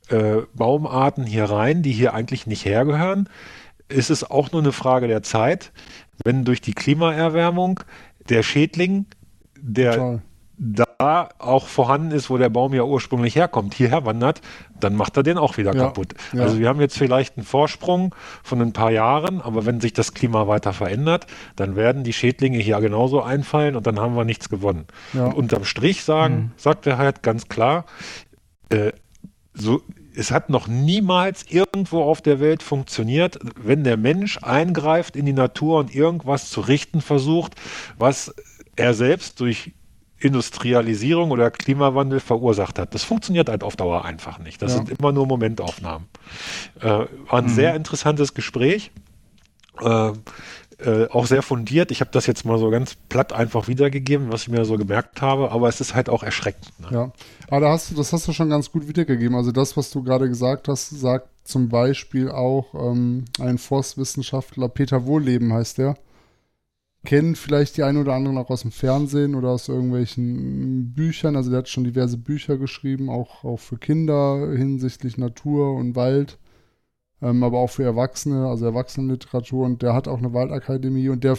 äh, 0.10 0.38
Baumarten 0.54 1.26
hier 1.26 1.46
rein, 1.46 1.84
die 1.84 1.92
hier 1.92 2.14
eigentlich 2.14 2.48
nicht 2.48 2.66
hergehören, 2.66 3.30
ist 3.90 4.10
es 4.10 4.30
auch 4.30 4.52
nur 4.52 4.62
eine 4.62 4.72
Frage 4.72 5.08
der 5.08 5.22
Zeit, 5.22 5.72
wenn 6.24 6.46
durch 6.46 6.62
die 6.62 6.74
Klimaerwärmung 6.74 7.82
der 8.30 8.42
Schädling, 8.42 9.06
der 9.60 9.94
Total 10.58 10.85
da 10.98 11.30
auch 11.40 11.68
vorhanden 11.68 12.12
ist, 12.12 12.30
wo 12.30 12.38
der 12.38 12.50
Baum 12.50 12.74
ja 12.74 12.84
ursprünglich 12.84 13.36
herkommt, 13.36 13.74
hierher 13.74 14.06
wandert, 14.06 14.42
dann 14.80 14.96
macht 14.96 15.18
er 15.18 15.24
den 15.24 15.38
auch 15.38 15.58
wieder 15.58 15.74
ja, 15.74 15.86
kaputt. 15.86 16.14
Ja. 16.34 16.44
Also 16.44 16.60
wir 16.60 16.68
haben 16.68 16.82
jetzt 16.82 16.98
vielleicht 16.98 17.38
einen 17.38 17.46
Vorsprung 17.46 18.14
von 18.44 18.62
ein 18.62 18.74
paar 18.74 18.92
Jahren, 18.92 19.42
aber 19.42 19.66
wenn 19.66 19.82
sich 19.82 19.94
das 19.94 20.14
Klima 20.14 20.48
weiter 20.48 20.74
verändert, 20.74 21.28
dann 21.56 21.76
werden 21.76 22.04
die 22.04 22.14
Schädlinge 22.14 22.60
hier 22.60 22.80
genauso 22.80 23.22
einfallen 23.22 23.76
und 23.76 23.88
dann 23.88 24.00
haben 24.00 24.16
wir 24.16 24.26
nichts 24.26 24.50
gewonnen. 24.50 24.86
Ja. 25.14 25.26
Und 25.26 25.34
unterm 25.34 25.66
Strich 25.66 26.04
sagen, 26.04 26.36
mhm. 26.36 26.52
sagt 26.58 26.88
er 26.88 26.98
halt 26.98 27.24
ganz 27.24 27.48
klar, 27.48 27.86
äh, 28.70 28.92
so, 29.54 29.82
es 30.16 30.32
hat 30.32 30.50
noch 30.50 30.68
niemals 30.68 31.46
irgendwo 31.50 32.02
auf 32.04 32.22
der 32.22 32.40
Welt 32.40 32.64
funktioniert, 32.64 33.40
wenn 33.62 33.84
der 33.84 33.98
Mensch 33.98 34.40
eingreift 34.42 35.16
in 35.16 35.26
die 35.26 35.34
Natur 35.34 35.80
und 35.80 35.94
irgendwas 35.94 36.50
zu 36.50 36.62
richten 36.62 37.02
versucht, 37.02 37.56
was 37.98 38.34
er 38.76 38.94
selbst 38.94 39.40
durch 39.40 39.74
Industrialisierung 40.26 41.32
oder 41.32 41.52
Klimawandel 41.52 42.20
verursacht 42.20 42.80
hat. 42.80 42.94
Das 42.94 43.04
funktioniert 43.04 43.50
halt 43.50 43.64
auf 43.64 43.76
Dauer 43.76 44.06
einfach 44.06 44.40
nicht. 44.40 44.62
Das 44.62 44.72
ja. 44.72 44.78
sind 44.78 44.90
immer 44.98 45.12
nur 45.12 45.28
Momentaufnahmen. 45.28 46.08
Äh, 46.80 46.84
war 46.84 47.08
ein 47.30 47.46
mhm. 47.46 47.50
sehr 47.50 47.76
interessantes 47.76 48.34
Gespräch. 48.34 48.92
Äh, 49.82 50.12
äh, 50.78 51.08
auch 51.10 51.26
sehr 51.26 51.42
fundiert. 51.42 51.92
Ich 51.92 52.02
habe 52.02 52.12
das 52.12 52.26
jetzt 52.26 52.44
mal 52.44 52.58
so 52.58 52.70
ganz 52.70 52.96
platt 53.08 53.32
einfach 53.32 53.70
wiedergegeben, 53.70 54.32
was 54.32 54.44
ich 54.44 54.50
mir 54.50 54.66
so 54.66 54.78
gemerkt 54.78 55.22
habe, 55.22 55.52
aber 55.52 55.70
es 55.70 55.80
ist 55.80 55.96
halt 55.96 56.10
auch 56.10 56.22
erschreckend. 56.22 56.70
Ne? 56.80 56.88
Ja, 56.92 57.12
aber 57.48 57.62
da 57.62 57.70
hast 57.72 57.92
du, 57.92 57.96
das 57.96 58.12
hast 58.12 58.28
du 58.28 58.34
schon 58.34 58.50
ganz 58.50 58.72
gut 58.72 58.88
wiedergegeben. 58.88 59.38
Also 59.38 59.54
das, 59.54 59.78
was 59.78 59.90
du 59.92 60.04
gerade 60.04 60.28
gesagt 60.28 60.68
hast, 60.68 60.90
sagt 60.90 61.30
zum 61.46 61.70
Beispiel 61.70 62.30
auch 62.30 62.74
ähm, 62.74 63.26
ein 63.40 63.58
Forstwissenschaftler, 63.58 64.68
Peter 64.68 65.06
Wohlleben 65.06 65.54
heißt 65.54 65.78
der, 65.78 65.96
kennen 67.06 67.36
vielleicht 67.36 67.78
die 67.78 67.84
einen 67.84 67.98
oder 67.98 68.14
anderen 68.14 68.38
auch 68.38 68.50
aus 68.50 68.62
dem 68.62 68.72
Fernsehen 68.72 69.36
oder 69.36 69.50
aus 69.50 69.70
irgendwelchen 69.70 70.94
Büchern. 70.94 71.36
Also 71.36 71.50
der 71.50 71.60
hat 71.60 71.70
schon 71.70 71.84
diverse 71.84 72.18
Bücher 72.18 72.58
geschrieben, 72.58 73.10
auch, 73.10 73.44
auch 73.44 73.60
für 73.60 73.78
Kinder 73.78 74.52
hinsichtlich 74.56 75.18
Natur 75.18 75.76
und 75.76 75.96
Wald, 75.96 76.38
ähm, 77.22 77.44
aber 77.44 77.60
auch 77.60 77.70
für 77.70 77.84
Erwachsene, 77.84 78.48
also 78.48 78.66
Erwachsenenliteratur. 78.66 79.66
Und 79.66 79.82
der 79.82 79.94
hat 79.94 80.08
auch 80.08 80.18
eine 80.18 80.34
Waldakademie 80.34 81.10
und 81.10 81.24
der 81.24 81.38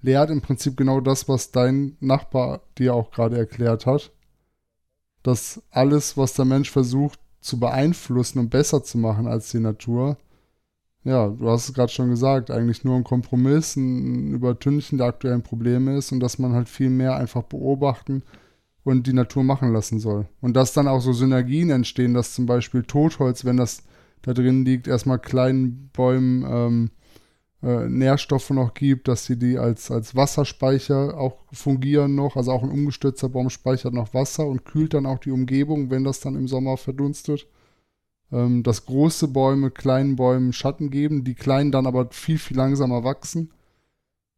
lehrt 0.00 0.30
im 0.30 0.42
Prinzip 0.42 0.76
genau 0.76 1.00
das, 1.00 1.28
was 1.28 1.50
dein 1.50 1.96
Nachbar 2.00 2.60
dir 2.78 2.94
auch 2.94 3.10
gerade 3.10 3.36
erklärt 3.36 3.86
hat. 3.86 4.12
Dass 5.22 5.62
alles, 5.70 6.16
was 6.16 6.34
der 6.34 6.44
Mensch 6.44 6.70
versucht 6.70 7.18
zu 7.40 7.58
beeinflussen 7.58 8.38
und 8.38 8.50
besser 8.50 8.82
zu 8.84 8.98
machen 8.98 9.26
als 9.26 9.50
die 9.50 9.60
Natur, 9.60 10.16
ja, 11.04 11.28
du 11.28 11.48
hast 11.48 11.68
es 11.68 11.74
gerade 11.74 11.92
schon 11.92 12.10
gesagt, 12.10 12.50
eigentlich 12.50 12.84
nur 12.84 12.96
ein 12.96 13.04
Kompromiss, 13.04 13.76
ein 13.76 14.34
Übertünchen 14.34 14.98
der 14.98 15.06
aktuellen 15.06 15.42
Probleme 15.42 15.96
ist 15.96 16.12
und 16.12 16.20
dass 16.20 16.38
man 16.38 16.52
halt 16.52 16.68
viel 16.68 16.90
mehr 16.90 17.16
einfach 17.16 17.44
beobachten 17.44 18.22
und 18.84 19.06
die 19.06 19.12
Natur 19.12 19.44
machen 19.44 19.72
lassen 19.72 20.00
soll. 20.00 20.26
Und 20.40 20.54
dass 20.54 20.72
dann 20.72 20.88
auch 20.88 21.00
so 21.00 21.12
Synergien 21.12 21.70
entstehen, 21.70 22.14
dass 22.14 22.34
zum 22.34 22.46
Beispiel 22.46 22.82
Totholz, 22.82 23.44
wenn 23.44 23.56
das 23.56 23.84
da 24.22 24.34
drin 24.34 24.64
liegt, 24.64 24.88
erstmal 24.88 25.18
kleinen 25.18 25.90
Bäumen 25.92 26.44
ähm, 26.48 26.90
äh, 27.62 27.88
Nährstoffe 27.88 28.50
noch 28.50 28.74
gibt, 28.74 29.08
dass 29.08 29.24
sie 29.24 29.38
die 29.38 29.58
als, 29.58 29.90
als 29.90 30.16
Wasserspeicher 30.16 31.16
auch 31.16 31.38
fungieren 31.52 32.16
noch. 32.16 32.36
Also 32.36 32.50
auch 32.50 32.62
ein 32.62 32.70
umgestürzter 32.70 33.28
Baum 33.28 33.50
speichert 33.50 33.94
noch 33.94 34.14
Wasser 34.14 34.46
und 34.46 34.64
kühlt 34.64 34.94
dann 34.94 35.06
auch 35.06 35.18
die 35.18 35.30
Umgebung, 35.30 35.90
wenn 35.90 36.04
das 36.04 36.20
dann 36.20 36.34
im 36.34 36.48
Sommer 36.48 36.76
verdunstet 36.76 37.46
ähm, 38.32 38.62
dass 38.62 38.86
große 38.86 39.28
Bäume 39.28 39.70
kleinen 39.70 40.16
Bäumen 40.16 40.52
Schatten 40.52 40.90
geben, 40.90 41.24
die 41.24 41.34
kleinen 41.34 41.72
dann 41.72 41.86
aber 41.86 42.08
viel, 42.10 42.38
viel 42.38 42.56
langsamer 42.56 43.04
wachsen 43.04 43.52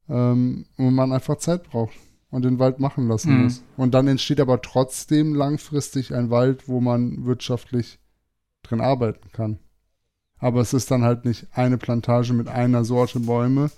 ähm, 0.08 0.66
und 0.76 0.94
man 0.94 1.12
einfach 1.12 1.36
Zeit 1.38 1.64
braucht 1.64 1.94
und 2.30 2.44
den 2.44 2.58
Wald 2.58 2.78
machen 2.78 3.08
lassen 3.08 3.36
mhm. 3.36 3.42
muss. 3.44 3.62
Und 3.76 3.94
dann 3.94 4.08
entsteht 4.08 4.40
aber 4.40 4.62
trotzdem 4.62 5.34
langfristig 5.34 6.14
ein 6.14 6.30
Wald, 6.30 6.68
wo 6.68 6.80
man 6.80 7.24
wirtschaftlich 7.24 7.98
drin 8.62 8.80
arbeiten 8.80 9.30
kann. 9.32 9.58
Aber 10.38 10.60
es 10.60 10.72
ist 10.72 10.90
dann 10.90 11.02
halt 11.02 11.24
nicht 11.24 11.48
eine 11.52 11.76
Plantage 11.76 12.32
mit 12.32 12.48
einer 12.48 12.84
Sorte 12.84 13.20
Bäume, 13.20 13.70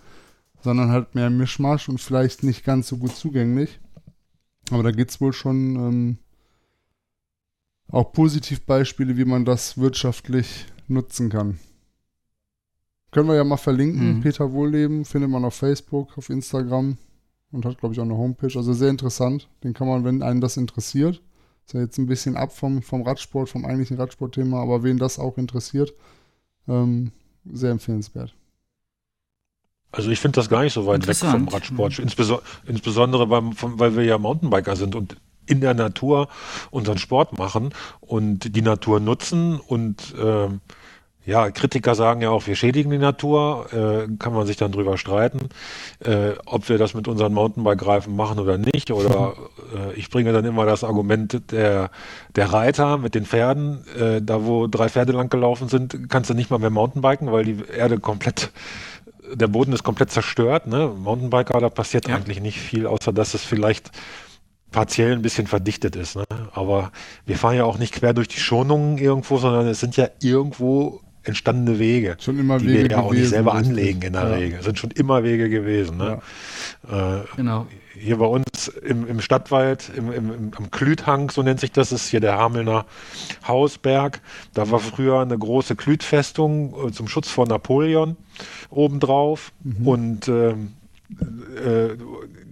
sondern 0.62 0.90
halt 0.90 1.14
mehr 1.14 1.30
Mischmasch 1.30 1.88
und 1.88 2.00
vielleicht 2.00 2.42
nicht 2.42 2.64
ganz 2.64 2.88
so 2.88 2.98
gut 2.98 3.16
zugänglich. 3.16 3.80
Aber 4.70 4.82
da 4.82 4.92
geht 4.92 5.10
es 5.10 5.20
wohl 5.20 5.32
schon 5.32 5.76
ähm, 5.76 6.18
auch 7.92 8.12
Positivbeispiele, 8.12 9.16
wie 9.16 9.24
man 9.24 9.44
das 9.44 9.78
wirtschaftlich 9.78 10.66
nutzen 10.88 11.28
kann. 11.28 11.58
Können 13.12 13.28
wir 13.28 13.36
ja 13.36 13.44
mal 13.44 13.58
verlinken. 13.58 14.16
Mhm. 14.16 14.20
Peter 14.22 14.52
Wohlleben 14.52 15.04
findet 15.04 15.30
man 15.30 15.44
auf 15.44 15.54
Facebook, 15.54 16.16
auf 16.16 16.30
Instagram 16.30 16.96
und 17.52 17.66
hat, 17.66 17.78
glaube 17.78 17.94
ich, 17.94 18.00
auch 18.00 18.04
eine 18.04 18.16
Homepage. 18.16 18.56
Also 18.56 18.72
sehr 18.72 18.88
interessant. 18.88 19.48
Den 19.62 19.74
kann 19.74 19.86
man, 19.86 20.04
wenn 20.04 20.22
einen 20.22 20.40
das 20.40 20.56
interessiert, 20.56 21.20
ist 21.66 21.74
ja 21.74 21.80
jetzt 21.80 21.98
ein 21.98 22.06
bisschen 22.06 22.36
ab 22.36 22.56
vom, 22.56 22.82
vom 22.82 23.02
Radsport, 23.02 23.50
vom 23.50 23.66
eigentlichen 23.66 23.98
Radsportthema, 23.98 24.62
aber 24.62 24.82
wen 24.82 24.96
das 24.96 25.18
auch 25.18 25.36
interessiert, 25.36 25.92
ähm, 26.66 27.12
sehr 27.44 27.70
empfehlenswert. 27.70 28.34
Also 29.90 30.10
ich 30.10 30.20
finde 30.20 30.36
das 30.36 30.48
gar 30.48 30.62
nicht 30.62 30.72
so 30.72 30.86
weit 30.86 31.06
weg 31.06 31.16
vom 31.16 31.48
Radsport, 31.48 31.98
mhm. 31.98 32.08
Insbesondere, 32.66 33.26
beim, 33.26 33.52
weil 33.60 33.94
wir 33.94 34.04
ja 34.04 34.16
Mountainbiker 34.16 34.74
sind 34.74 34.94
und 34.94 35.16
in 35.46 35.60
der 35.60 35.74
Natur 35.74 36.28
unseren 36.70 36.98
Sport 36.98 37.38
machen 37.38 37.74
und 38.00 38.54
die 38.56 38.62
Natur 38.62 39.00
nutzen 39.00 39.58
und 39.58 40.14
äh, 40.14 40.48
ja, 41.24 41.50
Kritiker 41.50 41.94
sagen 41.94 42.20
ja 42.20 42.30
auch, 42.30 42.46
wir 42.46 42.56
schädigen 42.56 42.90
die 42.90 42.98
Natur, 42.98 43.66
äh, 43.72 44.08
kann 44.18 44.32
man 44.34 44.46
sich 44.46 44.56
dann 44.56 44.72
drüber 44.72 44.98
streiten, 44.98 45.50
äh, 46.00 46.32
ob 46.46 46.68
wir 46.68 46.78
das 46.78 46.94
mit 46.94 47.06
unseren 47.06 47.32
Mountainbike-Reifen 47.32 48.14
machen 48.14 48.40
oder 48.40 48.58
nicht. 48.58 48.90
Oder 48.90 49.34
äh, 49.72 49.92
ich 49.94 50.10
bringe 50.10 50.32
dann 50.32 50.44
immer 50.44 50.66
das 50.66 50.82
Argument 50.82 51.52
der, 51.52 51.90
der 52.34 52.52
Reiter 52.52 52.98
mit 52.98 53.14
den 53.14 53.24
Pferden. 53.24 53.84
Äh, 53.96 54.20
da, 54.20 54.44
wo 54.44 54.66
drei 54.66 54.88
Pferde 54.88 55.12
lang 55.12 55.30
gelaufen 55.30 55.68
sind, 55.68 56.08
kannst 56.08 56.28
du 56.28 56.34
nicht 56.34 56.50
mal 56.50 56.58
mehr 56.58 56.70
Mountainbiken, 56.70 57.30
weil 57.30 57.44
die 57.44 57.58
Erde 57.72 58.00
komplett, 58.00 58.50
der 59.32 59.46
Boden 59.46 59.72
ist 59.72 59.84
komplett 59.84 60.10
zerstört. 60.10 60.66
Ne? 60.66 60.88
Mountainbiker, 60.88 61.60
da 61.60 61.68
passiert 61.68 62.08
ja. 62.08 62.16
eigentlich 62.16 62.40
nicht 62.40 62.58
viel, 62.58 62.84
außer 62.84 63.12
dass 63.12 63.34
es 63.34 63.42
vielleicht 63.42 63.92
partiell 64.72 65.12
ein 65.12 65.22
bisschen 65.22 65.46
verdichtet 65.46 65.94
ist. 65.94 66.16
Ne? 66.16 66.24
Aber 66.52 66.90
wir 67.26 67.36
fahren 67.36 67.56
ja 67.56 67.64
auch 67.64 67.78
nicht 67.78 67.94
quer 67.94 68.14
durch 68.14 68.28
die 68.28 68.40
Schonungen 68.40 68.98
irgendwo, 68.98 69.38
sondern 69.38 69.66
es 69.68 69.80
sind 69.80 69.96
ja 69.96 70.08
irgendwo 70.20 71.00
entstandene 71.24 71.78
Wege, 71.78 72.16
schon 72.18 72.38
immer 72.38 72.58
die 72.58 72.66
Wege 72.66 72.82
wir 72.82 72.90
ja 72.90 73.00
auch 73.00 73.12
nicht 73.12 73.28
selber 73.28 73.54
anlegen 73.54 74.02
in 74.02 74.12
der 74.14 74.22
ja. 74.22 74.34
Regel. 74.34 74.58
Es 74.58 74.64
sind 74.64 74.78
schon 74.78 74.90
immer 74.90 75.22
Wege 75.22 75.48
gewesen. 75.48 75.96
Ne? 75.96 76.20
Ja. 76.90 77.20
Äh, 77.20 77.24
genau. 77.36 77.66
Hier 77.94 78.16
bei 78.16 78.26
uns 78.26 78.68
im, 78.68 79.06
im 79.06 79.20
Stadtwald, 79.20 79.92
im, 79.94 80.10
im, 80.10 80.50
am 80.56 80.70
Klüthang, 80.70 81.30
so 81.30 81.42
nennt 81.42 81.60
sich 81.60 81.70
das, 81.70 81.92
ist 81.92 82.08
hier 82.08 82.20
der 82.20 82.38
Hamelner 82.38 82.86
Hausberg. 83.46 84.20
Da 84.54 84.70
war 84.70 84.80
früher 84.80 85.20
eine 85.20 85.38
große 85.38 85.76
Klütfestung 85.76 86.88
äh, 86.88 86.90
zum 86.90 87.06
Schutz 87.06 87.28
vor 87.28 87.46
Napoleon 87.46 88.16
obendrauf. 88.70 89.52
Mhm. 89.62 89.86
Und 89.86 90.28
ähm, 90.28 90.72
äh, 91.64 91.96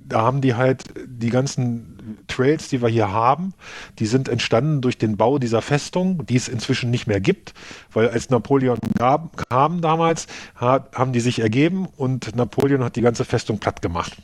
da 0.07 0.23
haben 0.23 0.41
die 0.41 0.55
halt 0.55 0.85
die 1.07 1.31
ganzen 1.31 1.90
Trails, 2.27 2.69
die 2.69 2.83
wir 2.83 2.89
hier 2.89 3.13
haben, 3.13 3.55
die 3.99 4.07
sind 4.07 4.29
entstanden 4.29 4.81
durch 4.81 4.99
den 4.99 5.17
Bau 5.17 5.39
dieser 5.39 5.63
Festung, 5.63 6.27
die 6.27 6.37
es 6.37 6.49
inzwischen 6.49 6.91
nicht 6.91 7.07
mehr 7.07 7.21
gibt, 7.21 7.55
weil 7.93 8.09
als 8.09 8.31
Napoleon 8.31 8.79
gab, 8.99 9.49
kam 9.49 9.81
damals, 9.81 10.27
hat, 10.55 10.97
haben 10.97 11.13
die 11.13 11.21
sich 11.21 11.41
ergeben 11.41 11.87
und 11.97 12.35
Napoleon 12.37 12.85
hat 12.85 12.97
die 12.97 13.03
ganze 13.03 13.25
Festung 13.25 13.59
platt 13.59 13.83
gemacht. 13.83 14.17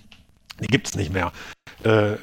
Die 0.60 0.68
gibt 0.68 0.88
es 0.88 0.94
nicht 0.94 1.12
mehr. 1.12 1.32
Äh, 1.86 2.16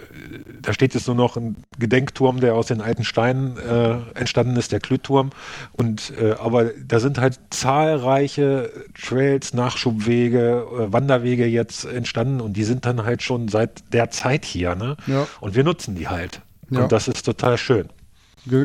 da 0.62 0.74
steht 0.74 0.94
jetzt 0.94 1.08
nur 1.08 1.16
noch 1.16 1.38
ein 1.38 1.56
Gedenkturm, 1.80 2.42
der 2.42 2.56
aus 2.56 2.68
den 2.68 2.82
alten 2.82 3.06
Steinen 3.06 3.58
äh, 3.58 3.96
entstanden 4.14 4.58
ist, 4.58 4.74
der 4.74 4.82
Klütturm. 4.82 5.30
Und 5.72 6.12
äh, 6.20 6.34
aber 6.34 6.66
da 6.66 7.00
sind 7.00 7.18
halt 7.18 7.40
zahlreiche 7.50 8.72
Trails, 9.02 9.54
Nachschubwege, 9.54 10.66
äh, 10.70 10.92
Wanderwege 10.92 11.46
jetzt 11.46 11.86
entstanden 11.86 12.42
und 12.42 12.58
die 12.58 12.66
sind 12.66 12.86
dann 12.86 13.06
halt 13.06 13.22
schon 13.22 13.48
seit 13.48 13.94
der 13.94 14.10
Zeit 14.10 14.44
hier, 14.44 14.76
ne? 14.76 14.98
Ja. 15.08 15.28
Und 15.40 15.56
wir 15.56 15.64
nutzen 15.64 15.96
die 15.96 16.10
halt. 16.10 16.42
Ja. 16.70 16.84
Und 16.84 16.92
das 16.92 17.08
ist 17.08 17.24
total 17.24 17.58
schön. 17.58 17.88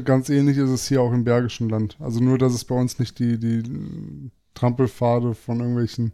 Ganz 0.05 0.29
ähnlich 0.29 0.57
ist 0.57 0.71
es 0.71 0.89
hier 0.89 1.01
auch 1.01 1.13
im 1.13 1.23
Bergischen 1.23 1.69
Land. 1.69 1.97
Also 2.01 2.19
nur, 2.19 2.39
dass 2.39 2.55
es 2.55 2.65
bei 2.65 2.75
uns 2.75 2.99
nicht 2.99 3.21
die, 3.21 3.39
die 3.39 3.63
Trampelpfade 4.55 5.37
von 5.37 5.61
irgendwelchen 5.61 6.13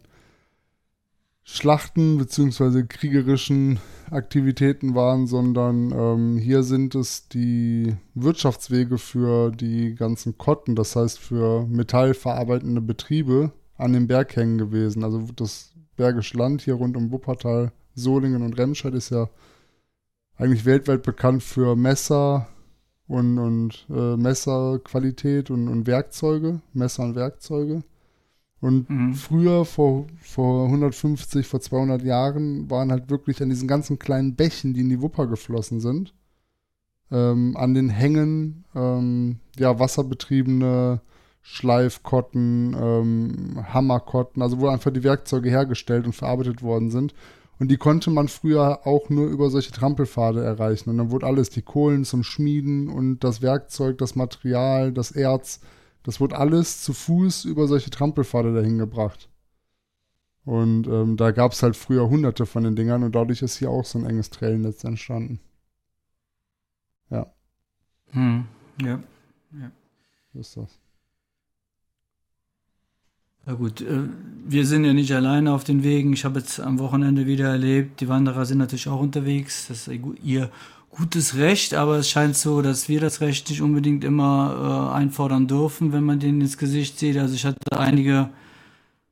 Schlachten 1.47 2.17
beziehungsweise 2.17 2.87
kriegerischen 2.87 3.79
Aktivitäten 4.09 4.95
waren, 4.95 5.27
sondern 5.27 5.91
ähm, 5.91 6.37
hier 6.39 6.63
sind 6.63 6.95
es 6.95 7.27
die 7.27 7.95
Wirtschaftswege 8.15 8.97
für 8.97 9.51
die 9.51 9.93
ganzen 9.93 10.39
Kotten, 10.39 10.75
das 10.75 10.95
heißt 10.95 11.19
für 11.19 11.67
metallverarbeitende 11.67 12.81
Betriebe 12.81 13.51
an 13.77 13.93
den 13.93 14.07
Berghängen 14.07 14.57
gewesen. 14.57 15.03
Also 15.03 15.21
das 15.35 15.71
Bergische 15.95 16.35
Land 16.37 16.63
hier 16.63 16.73
rund 16.73 16.97
um 16.97 17.11
Wuppertal, 17.11 17.71
Solingen 17.93 18.41
und 18.41 18.57
Remscheid 18.57 18.95
ist 18.95 19.11
ja 19.11 19.29
eigentlich 20.37 20.65
weltweit 20.65 21.03
bekannt 21.03 21.43
für 21.43 21.75
Messer 21.75 22.47
und, 23.07 23.37
und 23.37 23.85
äh, 23.89 24.17
Messerqualität 24.17 25.51
und, 25.51 25.67
und 25.67 25.85
Werkzeuge, 25.85 26.61
Messer 26.73 27.03
und 27.03 27.15
Werkzeuge. 27.15 27.83
Und 28.65 28.89
Mhm. 28.89 29.13
früher, 29.13 29.63
vor, 29.63 30.07
vor 30.19 30.67
150, 30.69 31.45
vor 31.45 31.59
200 31.61 32.01
Jahren, 32.01 32.67
waren 32.67 32.91
halt 32.91 33.11
wirklich 33.11 33.39
an 33.43 33.49
diesen 33.49 33.67
ganzen 33.67 33.99
kleinen 33.99 34.35
Bächen, 34.35 34.73
die 34.73 34.81
in 34.81 34.89
die 34.89 35.01
Wupper 35.03 35.27
geflossen 35.27 35.79
sind, 35.79 36.15
ähm, 37.11 37.55
an 37.57 37.75
den 37.75 37.89
Hängen, 37.89 38.65
ähm, 38.73 39.37
ja, 39.59 39.77
wasserbetriebene 39.77 41.01
Schleifkotten, 41.43 42.75
ähm, 42.79 43.63
Hammerkotten, 43.71 44.41
also 44.41 44.59
wo 44.59 44.67
einfach 44.67 44.91
die 44.91 45.03
Werkzeuge 45.03 45.49
hergestellt 45.51 46.07
und 46.07 46.13
verarbeitet 46.13 46.63
worden 46.63 46.89
sind. 46.89 47.13
Und 47.59 47.69
die 47.69 47.77
konnte 47.77 48.09
man 48.09 48.27
früher 48.27 48.87
auch 48.87 49.09
nur 49.11 49.27
über 49.27 49.51
solche 49.51 49.73
Trampelpfade 49.73 50.43
erreichen. 50.43 50.89
Und 50.89 50.97
dann 50.97 51.11
wurde 51.11 51.27
alles, 51.27 51.51
die 51.51 51.61
Kohlen 51.61 52.03
zum 52.03 52.23
Schmieden 52.23 52.89
und 52.89 53.19
das 53.23 53.43
Werkzeug, 53.43 53.99
das 53.99 54.15
Material, 54.15 54.91
das 54.91 55.11
Erz, 55.11 55.59
das 56.05 56.21
wurde 56.21 56.37
alles 56.37 56.81
zu 56.81 56.93
Fuß 56.93 57.45
über 57.45 57.67
solche 57.67 57.89
Trampelpfade 57.89 58.53
dahin 58.53 58.77
gebracht. 58.77 59.29
Und 60.45 60.87
ähm, 60.87 61.17
da 61.17 61.31
gab 61.31 61.51
es 61.51 61.63
halt 61.63 61.75
früher 61.75 62.09
hunderte 62.09 62.45
von 62.45 62.63
den 62.63 62.75
Dingern 62.75 63.03
und 63.03 63.15
dadurch 63.15 63.41
ist 63.41 63.57
hier 63.57 63.71
auch 63.71 63.83
so 63.83 63.99
ein 63.99 64.05
enges 64.05 64.29
Trailnetz 64.29 64.83
entstanden. 64.83 65.39
Hm. 68.11 68.45
Ja. 68.81 68.99
So 70.33 70.39
ist 70.39 70.57
das. 70.57 70.79
Na 73.45 73.53
gut, 73.53 73.81
äh, 73.81 74.09
wir 74.45 74.65
sind 74.65 74.85
ja 74.85 74.93
nicht 74.93 75.13
alleine 75.13 75.53
auf 75.53 75.63
den 75.63 75.83
Wegen. 75.83 76.13
Ich 76.13 76.25
habe 76.25 76.39
jetzt 76.39 76.59
am 76.59 76.79
Wochenende 76.79 77.27
wieder 77.27 77.49
erlebt, 77.49 78.01
die 78.01 78.07
Wanderer 78.07 78.45
sind 78.45 78.57
natürlich 78.57 78.87
auch 78.87 78.99
unterwegs. 78.99 79.67
Das 79.67 79.87
ist 79.87 79.99
ihr 80.23 80.49
gutes 80.95 81.35
Recht, 81.35 81.73
aber 81.73 81.97
es 81.97 82.09
scheint 82.09 82.35
so, 82.35 82.61
dass 82.61 82.87
wir 82.87 82.99
das 83.01 83.21
Recht 83.21 83.49
nicht 83.49 83.61
unbedingt 83.61 84.03
immer 84.03 84.91
äh, 84.93 84.95
einfordern 84.95 85.47
dürfen, 85.47 85.91
wenn 85.91 86.03
man 86.03 86.19
denen 86.19 86.41
ins 86.41 86.57
Gesicht 86.57 86.99
sieht. 86.99 87.17
Also 87.17 87.35
ich 87.35 87.45
hatte 87.45 87.57
einige 87.77 88.29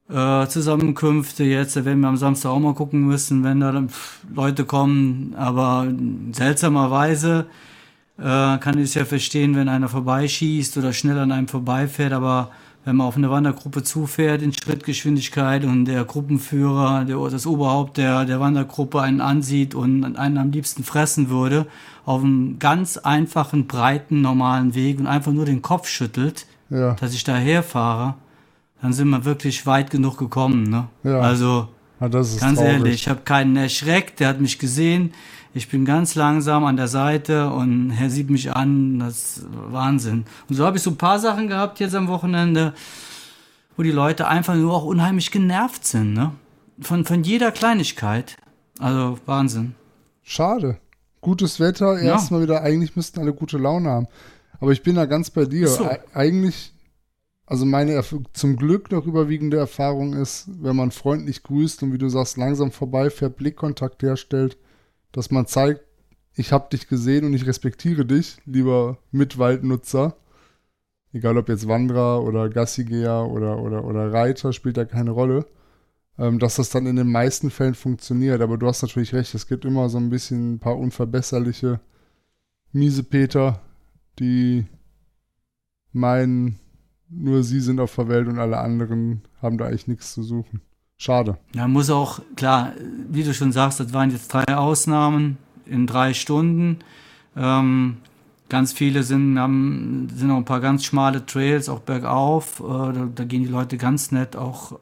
äh, 0.10 0.48
Zusammenkünfte. 0.48 1.44
Jetzt, 1.44 1.76
da 1.76 1.86
werden 1.86 2.00
wir 2.00 2.08
am 2.08 2.18
Samstag 2.18 2.52
auch 2.52 2.60
mal 2.60 2.74
gucken 2.74 3.02
müssen, 3.02 3.44
wenn 3.44 3.60
da 3.60 3.84
pff, 3.88 4.22
Leute 4.34 4.66
kommen, 4.66 5.36
aber 5.36 5.88
seltsamerweise 6.32 7.48
äh, 8.18 8.58
kann 8.58 8.78
ich 8.78 8.86
es 8.86 8.94
ja 8.94 9.06
verstehen, 9.06 9.56
wenn 9.56 9.68
einer 9.70 9.90
vorbeischießt 9.90 10.78
oder 10.78 10.94
schnell 10.94 11.20
an 11.20 11.32
einem 11.32 11.48
vorbeifährt, 11.48 12.14
aber 12.14 12.52
wenn 12.86 12.98
man 12.98 13.08
auf 13.08 13.16
eine 13.16 13.30
Wandergruppe 13.30 13.84
zufährt 13.84 14.42
in 14.42 14.54
Schrittgeschwindigkeit 14.54 15.64
und 15.64 15.86
der 15.86 16.04
Gruppenführer, 16.04 17.06
der, 17.06 17.18
das 17.30 17.48
Oberhaupt 17.48 17.98
der, 17.98 18.26
der 18.26 18.40
Wandergruppe 18.40 19.02
einen 19.02 19.22
ansieht 19.22 19.74
und 19.74 20.18
einen 20.18 20.38
am 20.38 20.52
liebsten 20.52 20.84
fressen 20.84 21.30
würde, 21.30 21.66
auf 22.06 22.22
einem 22.22 22.60
ganz 22.60 22.98
einfachen, 22.98 23.68
breiten, 23.68 24.22
normalen 24.22 24.76
Weg 24.76 25.00
und 25.00 25.08
einfach 25.08 25.32
nur 25.32 25.46
den 25.46 25.62
Kopf 25.62 25.88
schüttelt, 25.88 26.46
Ja, 26.70 26.96
dass 26.96 27.14
ich 27.14 27.24
daher 27.24 27.64
fahre, 27.64 28.16
dann 28.82 28.92
sind 28.92 29.10
wir 29.10 29.24
wirklich 29.24 29.66
weit 29.66 29.90
genug 29.90 30.18
gekommen. 30.18 30.64
Ne? 30.64 30.88
Ja. 31.04 31.22
Also 31.22 31.70
ah, 32.06 32.10
das 32.10 32.34
ist 32.34 32.40
Ganz 32.42 32.58
traurig. 32.60 32.74
ehrlich, 32.74 32.94
ich 32.96 33.08
habe 33.08 33.22
keinen 33.24 33.56
erschreckt, 33.56 34.20
der 34.20 34.28
hat 34.30 34.42
mich 34.42 34.60
gesehen. 34.60 35.14
Ich 35.56 35.70
bin 35.70 35.86
ganz 35.86 36.16
langsam 36.16 36.66
an 36.66 36.78
der 36.78 36.88
Seite 36.88 37.50
und 37.52 37.92
er 38.00 38.10
sieht 38.10 38.30
mich 38.32 38.52
an, 38.56 39.00
das 39.00 39.38
ist 39.38 39.46
Wahnsinn. 39.70 40.26
Und 40.50 40.56
so 40.56 40.66
habe 40.66 40.78
ich 40.78 40.84
so 40.84 40.90
ein 40.90 40.98
paar 40.98 41.20
Sachen 41.20 41.48
gehabt 41.48 41.80
jetzt 41.80 41.94
am 41.94 42.08
Wochenende, 42.08 42.74
wo 43.78 43.84
die 43.84 43.92
Leute 43.92 44.28
einfach 44.28 44.56
nur 44.56 44.74
auch 44.74 44.84
unheimlich 44.86 45.30
genervt 45.32 45.86
sind, 45.86 46.14
ne? 46.14 46.32
Von, 46.82 47.06
von 47.06 47.24
jeder 47.24 47.52
Kleinigkeit. 47.52 48.38
Also 48.80 49.20
Wahnsinn. 49.28 49.76
Schade. 50.24 50.78
Gutes 51.22 51.60
Wetter, 51.60 52.02
Ja. 52.02 52.14
erstmal 52.14 52.42
wieder, 52.42 52.64
eigentlich 52.64 52.96
müssten 52.96 53.20
alle 53.20 53.32
gute 53.34 53.58
Laune 53.60 53.90
haben. 53.90 54.08
Aber 54.60 54.72
ich 54.72 54.82
bin 54.82 54.96
da 54.96 55.06
ganz 55.06 55.30
bei 55.30 55.46
dir. 55.46 55.68
So. 55.68 55.86
Eig- 55.86 56.00
Eigentlich, 56.16 56.73
also 57.46 57.66
meine 57.66 58.02
zum 58.34 58.56
Glück 58.56 58.92
noch 58.92 59.06
überwiegende 59.06 59.58
Erfahrung 59.58 60.14
ist, 60.14 60.50
wenn 60.62 60.76
man 60.76 60.92
freundlich 60.92 61.44
grüßt 61.44 61.84
und 61.84 61.94
wie 61.94 61.98
du 61.98 62.10
sagst, 62.10 62.38
langsam 62.38 62.72
vorbeifährt, 62.72 63.38
Blickkontakt 63.38 64.02
herstellt, 64.04 64.58
dass 65.12 65.32
man 65.32 65.46
zeigt, 65.46 65.82
ich 66.36 66.52
habe 66.52 66.70
dich 66.72 66.88
gesehen 66.88 67.26
und 67.26 67.34
ich 67.34 67.46
respektiere 67.46 68.06
dich, 68.06 68.38
lieber 68.46 68.98
Mitwaldnutzer. 69.12 70.16
Egal 71.12 71.38
ob 71.38 71.48
jetzt 71.48 71.68
Wanderer 71.68 72.24
oder 72.24 72.50
Gassigeher 72.50 73.28
oder, 73.30 73.60
oder, 73.60 73.86
oder 73.86 74.12
Reiter, 74.12 74.52
spielt 74.52 74.78
da 74.78 74.86
keine 74.86 75.12
Rolle. 75.12 75.46
Ähm, 76.18 76.40
dass 76.40 76.56
das 76.56 76.70
dann 76.70 76.86
in 76.86 76.96
den 76.96 77.12
meisten 77.12 77.52
Fällen 77.52 77.76
funktioniert. 77.76 78.42
Aber 78.42 78.58
du 78.58 78.68
hast 78.68 78.82
natürlich 78.82 79.14
recht, 79.14 79.34
es 79.36 79.48
gibt 79.48 79.66
immer 79.66 79.90
so 79.90 79.98
ein 79.98 80.10
bisschen 80.10 80.54
ein 80.54 80.60
paar 80.60 80.78
unverbesserliche 80.78 81.80
Miesepeter, 82.72 83.62
die 84.20 84.66
meinen, 85.92 86.60
nur 87.16 87.44
sie 87.44 87.60
sind 87.60 87.80
auf 87.80 87.96
der 87.96 88.08
Welt 88.08 88.28
und 88.28 88.40
alle 88.40 88.58
anderen 88.58 89.22
haben 89.42 89.58
da 89.58 89.66
eigentlich 89.66 89.88
nichts 89.88 90.14
zu 90.14 90.24
suchen. 90.24 90.62
Schade. 90.98 91.38
Ja, 91.54 91.68
muss 91.68 91.90
auch, 91.90 92.22
klar, 92.36 92.74
wie 93.10 93.24
du 93.24 93.34
schon 93.34 93.52
sagst, 93.52 93.80
das 93.80 93.94
waren 93.94 94.12
jetzt 94.12 94.34
drei 94.34 94.56
Ausnahmen 94.56 95.38
in 95.66 95.86
drei 95.88 96.14
Stunden. 96.14 96.80
Ähm, 97.36 97.98
ganz 98.50 98.74
viele 98.74 99.04
sind, 99.04 99.38
haben, 99.40 100.08
sind 100.16 100.32
auch 100.32 100.38
ein 100.38 100.46
paar 100.46 100.62
ganz 100.62 100.86
schmale 100.86 101.26
Trails, 101.26 101.68
auch 101.68 101.80
bergauf. 101.80 102.60
Äh, 102.60 102.94
da, 102.94 103.08
da 103.14 103.24
gehen 103.26 103.44
die 103.44 103.50
Leute 103.50 103.78
ganz 103.78 104.12
nett 104.12 104.36
auch 104.36 104.80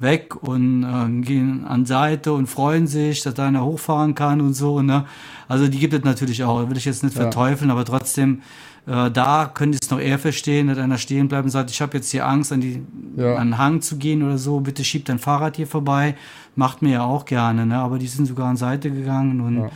weg 0.00 0.42
und 0.42 0.82
äh, 0.82 1.20
gehen 1.22 1.64
an 1.66 1.84
Seite 1.84 2.32
und 2.32 2.46
freuen 2.46 2.86
sich, 2.86 3.22
dass 3.22 3.34
da 3.34 3.46
einer 3.46 3.64
hochfahren 3.64 4.14
kann 4.14 4.40
und 4.40 4.54
so. 4.54 4.80
Ne? 4.80 5.04
Also 5.46 5.68
die 5.68 5.78
gibt 5.78 5.92
es 5.92 6.02
natürlich 6.04 6.42
auch, 6.42 6.68
will 6.70 6.76
ich 6.78 6.86
jetzt 6.86 7.04
nicht 7.04 7.14
Ja. 7.16 7.22
verteufeln, 7.22 7.70
aber 7.70 7.84
trotzdem, 7.84 8.40
äh, 8.86 9.10
da 9.10 9.50
könnte 9.52 9.76
ich 9.76 9.82
es 9.82 9.90
noch 9.90 10.00
eher 10.00 10.18
verstehen, 10.18 10.68
dass 10.68 10.78
einer 10.78 10.98
stehen 10.98 11.28
bleibt 11.28 11.44
und 11.44 11.50
sagt, 11.50 11.70
ich 11.70 11.80
habe 11.80 11.96
jetzt 11.96 12.10
hier 12.10 12.26
Angst, 12.26 12.52
an, 12.52 12.60
die, 12.60 12.82
Ja. 13.16 13.36
an 13.36 13.48
den 13.48 13.58
Hang 13.58 13.80
zu 13.82 13.96
gehen 13.96 14.22
oder 14.22 14.38
so, 14.38 14.60
bitte 14.60 14.84
schiebt 14.84 15.08
dein 15.08 15.18
Fahrrad 15.18 15.56
hier 15.56 15.66
vorbei. 15.66 16.16
Macht 16.56 16.82
mir 16.82 16.90
ja 16.92 17.04
auch 17.04 17.24
gerne, 17.24 17.66
ne? 17.66 17.76
aber 17.78 17.98
die 17.98 18.08
sind 18.08 18.26
sogar 18.26 18.48
an 18.48 18.56
Seite 18.56 18.90
gegangen 18.90 19.40
und 19.40 19.56
Ja. 19.58 19.70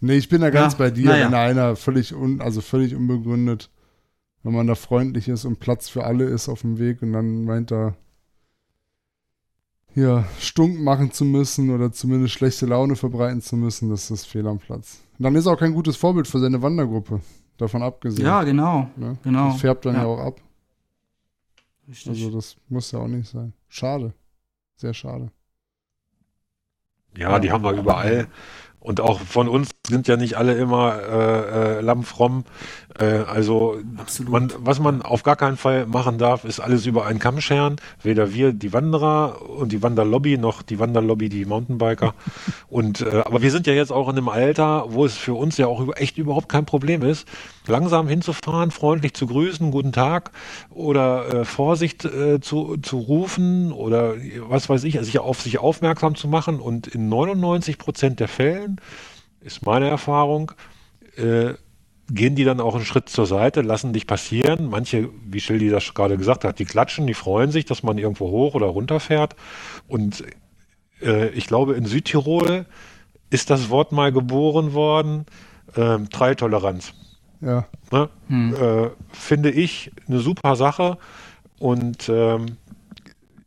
Nee, 0.00 0.16
ich 0.16 0.28
bin 0.28 0.42
da 0.42 0.50
ganz 0.50 0.74
Ja, 0.74 0.78
bei 0.78 0.90
dir, 0.90 1.06
naja. 1.06 1.26
wenn 1.26 1.34
einer 1.34 1.74
völlig 1.76 2.14
un, 2.14 2.40
also 2.42 2.60
völlig 2.60 2.94
unbegründet, 2.94 3.70
wenn 4.42 4.52
man 4.52 4.66
da 4.66 4.74
freundlich 4.74 5.26
ist 5.28 5.44
und 5.46 5.58
Platz 5.58 5.88
für 5.88 6.04
alle 6.04 6.24
ist 6.24 6.48
auf 6.48 6.60
dem 6.60 6.78
Weg 6.78 7.00
und 7.02 7.12
dann 7.14 7.44
meint 7.44 7.72
er, 7.72 7.94
hier 9.94 10.26
stunk 10.38 10.78
machen 10.80 11.10
zu 11.12 11.24
müssen 11.24 11.70
oder 11.70 11.90
zumindest 11.92 12.34
schlechte 12.34 12.66
Laune 12.66 12.96
verbreiten 12.96 13.40
zu 13.40 13.56
müssen, 13.56 13.88
das 13.88 14.10
ist 14.10 14.26
fehl 14.26 14.46
am 14.46 14.58
Platz. 14.58 15.00
Und 15.18 15.22
dann 15.24 15.34
ist 15.34 15.46
er 15.46 15.52
auch 15.52 15.58
kein 15.58 15.72
gutes 15.72 15.96
Vorbild 15.96 16.28
für 16.28 16.38
seine 16.38 16.60
Wandergruppe, 16.60 17.20
davon 17.56 17.82
abgesehen. 17.82 18.26
ja, 18.26 18.42
genau, 18.42 18.90
ne? 18.96 19.18
genau. 19.22 19.50
Das 19.50 19.60
färbt 19.60 19.86
dann 19.86 19.94
ja. 19.94 20.02
Ja. 20.02 20.06
auch 20.06 20.18
ab. 20.18 20.40
richtig. 21.88 22.08
Also 22.08 22.30
das 22.30 22.56
muss 22.68 22.90
ja 22.92 22.98
auch 23.00 23.08
nicht 23.08 23.28
sein. 23.28 23.52
Schade. 23.68 24.12
Sehr 24.76 24.94
schade. 24.94 25.30
Ja, 27.16 27.38
die 27.38 27.50
haben 27.50 27.64
wir 27.64 27.72
überall. 27.72 28.28
Und 28.78 29.00
auch 29.00 29.20
von 29.20 29.48
uns 29.48 29.70
sind 29.86 30.06
ja 30.06 30.16
nicht 30.16 30.34
alle 30.36 30.54
immer 30.54 31.00
äh, 31.00 31.78
äh, 31.78 31.80
lammfromm. 31.80 32.44
Äh, 32.98 33.04
also 33.04 33.78
man, 34.28 34.52
was 34.58 34.80
man 34.80 35.02
auf 35.02 35.22
gar 35.22 35.36
keinen 35.36 35.56
Fall 35.56 35.86
machen 35.86 36.18
darf, 36.18 36.44
ist 36.44 36.60
alles 36.60 36.86
über 36.86 37.06
einen 37.06 37.18
Kamm 37.18 37.40
scheren. 37.40 37.76
Weder 38.02 38.32
wir, 38.32 38.52
die 38.52 38.72
Wanderer 38.72 39.40
und 39.48 39.72
die 39.72 39.82
Wanderlobby, 39.82 40.38
noch 40.38 40.62
die 40.62 40.78
Wanderlobby, 40.78 41.28
die 41.28 41.44
Mountainbiker. 41.44 42.14
und 42.68 43.02
äh, 43.02 43.22
aber 43.24 43.42
wir 43.42 43.50
sind 43.50 43.66
ja 43.66 43.74
jetzt 43.74 43.92
auch 43.92 44.08
in 44.08 44.16
einem 44.16 44.28
Alter, 44.28 44.86
wo 44.88 45.04
es 45.04 45.16
für 45.16 45.34
uns 45.34 45.56
ja 45.56 45.66
auch 45.66 45.96
echt 45.96 46.18
überhaupt 46.18 46.48
kein 46.48 46.64
Problem 46.64 47.02
ist, 47.02 47.28
langsam 47.66 48.08
hinzufahren, 48.08 48.70
freundlich 48.70 49.14
zu 49.14 49.26
grüßen, 49.26 49.70
guten 49.70 49.92
Tag 49.92 50.30
oder 50.70 51.34
äh, 51.34 51.44
Vorsicht 51.44 52.04
äh, 52.04 52.40
zu, 52.40 52.76
zu 52.78 52.98
rufen 52.98 53.72
oder 53.72 54.14
was 54.48 54.68
weiß 54.68 54.84
ich, 54.84 54.98
sich 55.00 55.18
auf 55.18 55.40
sich 55.42 55.58
aufmerksam 55.58 56.14
zu 56.14 56.28
machen. 56.28 56.60
Und 56.60 56.86
in 56.86 57.08
99 57.08 57.78
Prozent 57.78 58.20
der 58.20 58.28
Fällen 58.28 58.80
ist 59.40 59.64
meine 59.64 59.88
Erfahrung, 59.88 60.52
äh, 61.16 61.54
gehen 62.08 62.34
die 62.34 62.44
dann 62.44 62.60
auch 62.60 62.74
einen 62.74 62.84
Schritt 62.84 63.08
zur 63.08 63.26
Seite, 63.26 63.62
lassen 63.62 63.92
dich 63.92 64.06
passieren. 64.06 64.68
Manche, 64.68 65.08
wie 65.24 65.40
Schildi 65.40 65.70
das 65.70 65.94
gerade 65.94 66.16
gesagt 66.16 66.44
hat, 66.44 66.58
die 66.58 66.64
klatschen, 66.64 67.06
die 67.06 67.14
freuen 67.14 67.50
sich, 67.50 67.64
dass 67.64 67.82
man 67.82 67.98
irgendwo 67.98 68.30
hoch 68.30 68.54
oder 68.54 68.66
runter 68.66 69.00
fährt. 69.00 69.34
Und 69.88 70.24
äh, 71.02 71.28
ich 71.30 71.46
glaube, 71.46 71.74
in 71.74 71.84
Südtirol 71.84 72.66
ist 73.30 73.50
das 73.50 73.70
Wort 73.70 73.92
mal 73.92 74.12
geboren 74.12 74.72
worden, 74.72 75.26
äh, 75.74 75.98
Treitoleranz. 76.10 76.94
Ja. 77.40 77.66
Ne? 77.90 78.08
Hm. 78.28 78.54
Äh, 78.54 78.90
finde 79.10 79.50
ich 79.50 79.90
eine 80.08 80.20
super 80.20 80.56
Sache. 80.56 80.98
Und 81.58 82.08
ähm, 82.08 82.56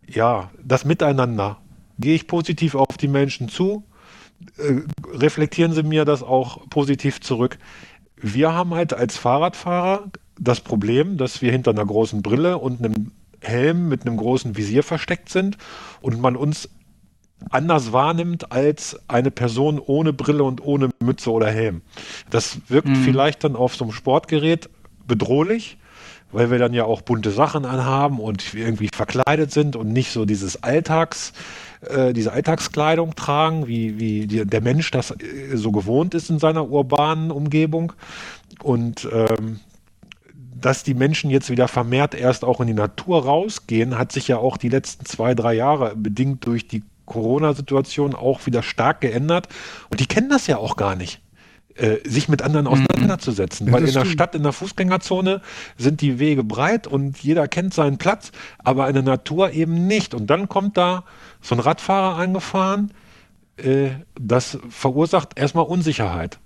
ja, 0.08 0.52
das 0.64 0.86
Miteinander. 0.86 1.58
Gehe 1.98 2.16
ich 2.16 2.28
positiv 2.28 2.76
auf 2.76 2.98
die 2.98 3.08
Menschen 3.08 3.50
zu? 3.50 3.84
Äh, 4.58 4.82
reflektieren 5.14 5.74
sie 5.74 5.84
mir 5.84 6.06
das 6.06 6.24
auch 6.24 6.70
positiv 6.70 7.22
zurück? 7.22 7.58
Wir 8.22 8.54
haben 8.54 8.74
halt 8.74 8.94
als 8.94 9.18
Fahrradfahrer 9.18 10.12
das 10.40 10.62
Problem, 10.62 11.18
dass 11.18 11.42
wir 11.42 11.52
hinter 11.52 11.72
einer 11.72 11.86
großen 11.86 12.22
Brille 12.22 12.58
und 12.58 12.84
einem 12.84 13.12
Helm 13.42 13.88
mit 13.88 14.06
einem 14.06 14.18
großen 14.18 14.58
Visier 14.58 14.84
versteckt 14.84 15.30
sind 15.30 15.58
und 16.02 16.20
man 16.20 16.36
uns 16.36 16.70
anders 17.50 17.94
wahrnimmt 17.94 18.52
als 18.52 19.00
eine 19.08 19.32
Person 19.32 19.80
ohne 19.80 20.14
Brille 20.14 20.44
und 20.44 20.62
ohne 20.64 20.90
Mütze 21.02 21.32
oder 21.32 21.50
Helm. 21.50 21.82
Das 22.30 22.58
wirkt 22.68 22.90
mhm. 22.90 22.96
vielleicht 22.96 23.44
dann 23.44 23.56
auf 23.56 23.76
so 23.76 23.86
einem 23.86 23.94
Sportgerät 23.94 24.70
bedrohlich, 25.08 25.78
weil 26.32 26.52
wir 26.52 26.60
dann 26.60 26.74
ja 26.74 26.84
auch 26.84 27.02
bunte 27.02 27.32
Sachen 27.32 27.66
anhaben 27.66 28.20
und 28.20 28.54
irgendwie 28.54 28.90
verkleidet 28.94 29.52
sind 29.52 29.76
und 29.76 29.92
nicht 29.92 30.12
so 30.12 30.26
dieses 30.26 30.64
Alltags, 30.64 31.34
äh, 31.82 32.14
diese 32.14 32.34
Alltagskleidung 32.34 33.16
tragen, 33.16 33.68
wie, 33.68 34.00
wie 34.00 34.28
die, 34.28 34.46
der 34.46 34.62
Mensch 34.62 34.92
das 34.92 35.12
äh, 35.12 35.56
so 35.56 35.72
gewohnt 35.72 36.14
ist 36.14 36.30
in 36.30 36.40
seiner 36.40 36.70
urbanen 36.70 37.32
Umgebung. 37.32 37.94
Und 38.62 39.08
ähm, 39.12 39.60
dass 40.60 40.84
die 40.84 40.94
Menschen 40.94 41.30
jetzt 41.30 41.50
wieder 41.50 41.68
vermehrt 41.68 42.14
erst 42.16 42.44
auch 42.44 42.60
in 42.60 42.68
die 42.68 42.74
Natur 42.74 43.24
rausgehen, 43.24 43.98
hat 43.98 44.12
sich 44.12 44.28
ja 44.28 44.38
auch 44.38 44.58
die 44.58 44.70
letzten 44.70 45.06
zwei, 45.06 45.34
drei 45.34 45.54
Jahre 45.54 45.96
bedingt 45.96 46.46
durch 46.46 46.68
die 46.68 46.84
Corona-Situation 47.06 48.14
auch 48.14 48.46
wieder 48.46 48.62
stark 48.62 49.02
geändert. 49.02 49.48
Und 49.90 50.00
die 50.00 50.06
kennen 50.06 50.30
das 50.30 50.48
ja 50.48 50.58
auch 50.58 50.76
gar 50.76 50.96
nicht. 50.96 51.22
Äh, 51.80 52.00
sich 52.10 52.28
mit 52.28 52.42
anderen 52.42 52.66
mhm. 52.66 52.74
auseinanderzusetzen. 52.74 53.68
Ja, 53.68 53.74
Weil 53.74 53.88
in 53.88 53.94
der 53.94 54.04
Stadt, 54.04 54.36
in 54.36 54.44
der 54.44 54.52
Fußgängerzone 54.52 55.42
sind 55.78 56.02
die 56.02 56.20
Wege 56.20 56.44
breit 56.44 56.88
und 56.88 57.18
jeder 57.20 57.48
kennt 57.48 57.74
seinen 57.74 57.98
Platz, 57.98 58.34
aber 58.58 58.90
in 58.90 58.96
der 58.96 59.04
Natur 59.04 59.52
eben 59.52 59.88
nicht. 59.88 60.14
Und 60.14 60.28
dann 60.28 60.50
kommt 60.50 60.76
da 60.76 61.06
so 61.42 61.56
ein 61.56 61.62
Radfahrer 61.62 62.18
angefahren, 62.18 62.92
äh, 63.56 63.92
das 64.20 64.60
verursacht 64.70 65.40
erstmal 65.40 65.64
Unsicherheit. 65.66 66.40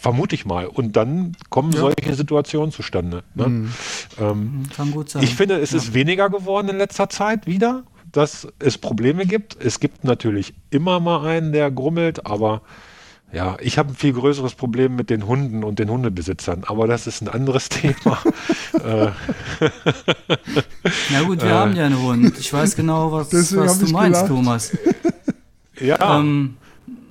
Vermute 0.00 0.34
ich 0.34 0.46
mal. 0.46 0.66
Und 0.66 0.96
dann 0.96 1.36
kommen 1.48 1.70
ja. 1.70 1.78
solche 1.78 2.14
Situationen 2.14 2.72
zustande. 2.72 3.22
Ne? 3.36 3.46
Mhm. 3.46 3.72
Ähm, 4.18 4.62
Kann 4.74 4.90
gut 4.90 5.10
sein. 5.10 5.22
Ich 5.22 5.36
finde, 5.36 5.60
es 5.60 5.70
ja. 5.70 5.76
ist 5.76 5.94
weniger 5.94 6.28
geworden 6.28 6.68
in 6.68 6.78
letzter 6.78 7.08
Zeit 7.08 7.46
wieder, 7.46 7.84
dass 8.10 8.48
es 8.58 8.78
Probleme 8.78 9.26
gibt. 9.26 9.56
Es 9.64 9.78
gibt 9.78 10.02
natürlich 10.02 10.54
immer 10.70 10.98
mal 10.98 11.24
einen, 11.24 11.52
der 11.52 11.70
grummelt, 11.70 12.26
aber 12.26 12.62
ja, 13.32 13.56
ich 13.60 13.78
habe 13.78 13.92
ein 13.92 13.94
viel 13.94 14.12
größeres 14.12 14.54
Problem 14.54 14.94
mit 14.94 15.08
den 15.08 15.26
Hunden 15.26 15.64
und 15.64 15.78
den 15.78 15.88
Hundebesitzern, 15.88 16.64
aber 16.66 16.86
das 16.86 17.06
ist 17.06 17.22
ein 17.22 17.28
anderes 17.28 17.68
Thema. 17.70 18.18
Äh. 18.74 19.08
Na 21.10 21.22
gut, 21.22 21.42
wir 21.42 21.50
äh, 21.50 21.54
haben 21.54 21.74
ja 21.74 21.86
einen 21.86 22.00
Hund. 22.02 22.38
Ich 22.38 22.52
weiß 22.52 22.76
genau, 22.76 23.10
was, 23.10 23.32
was 23.32 23.78
du 23.78 23.90
meinst, 23.90 24.26
gelacht. 24.26 24.28
Thomas. 24.28 24.76
Ja. 25.80 26.20
Ähm, 26.20 26.58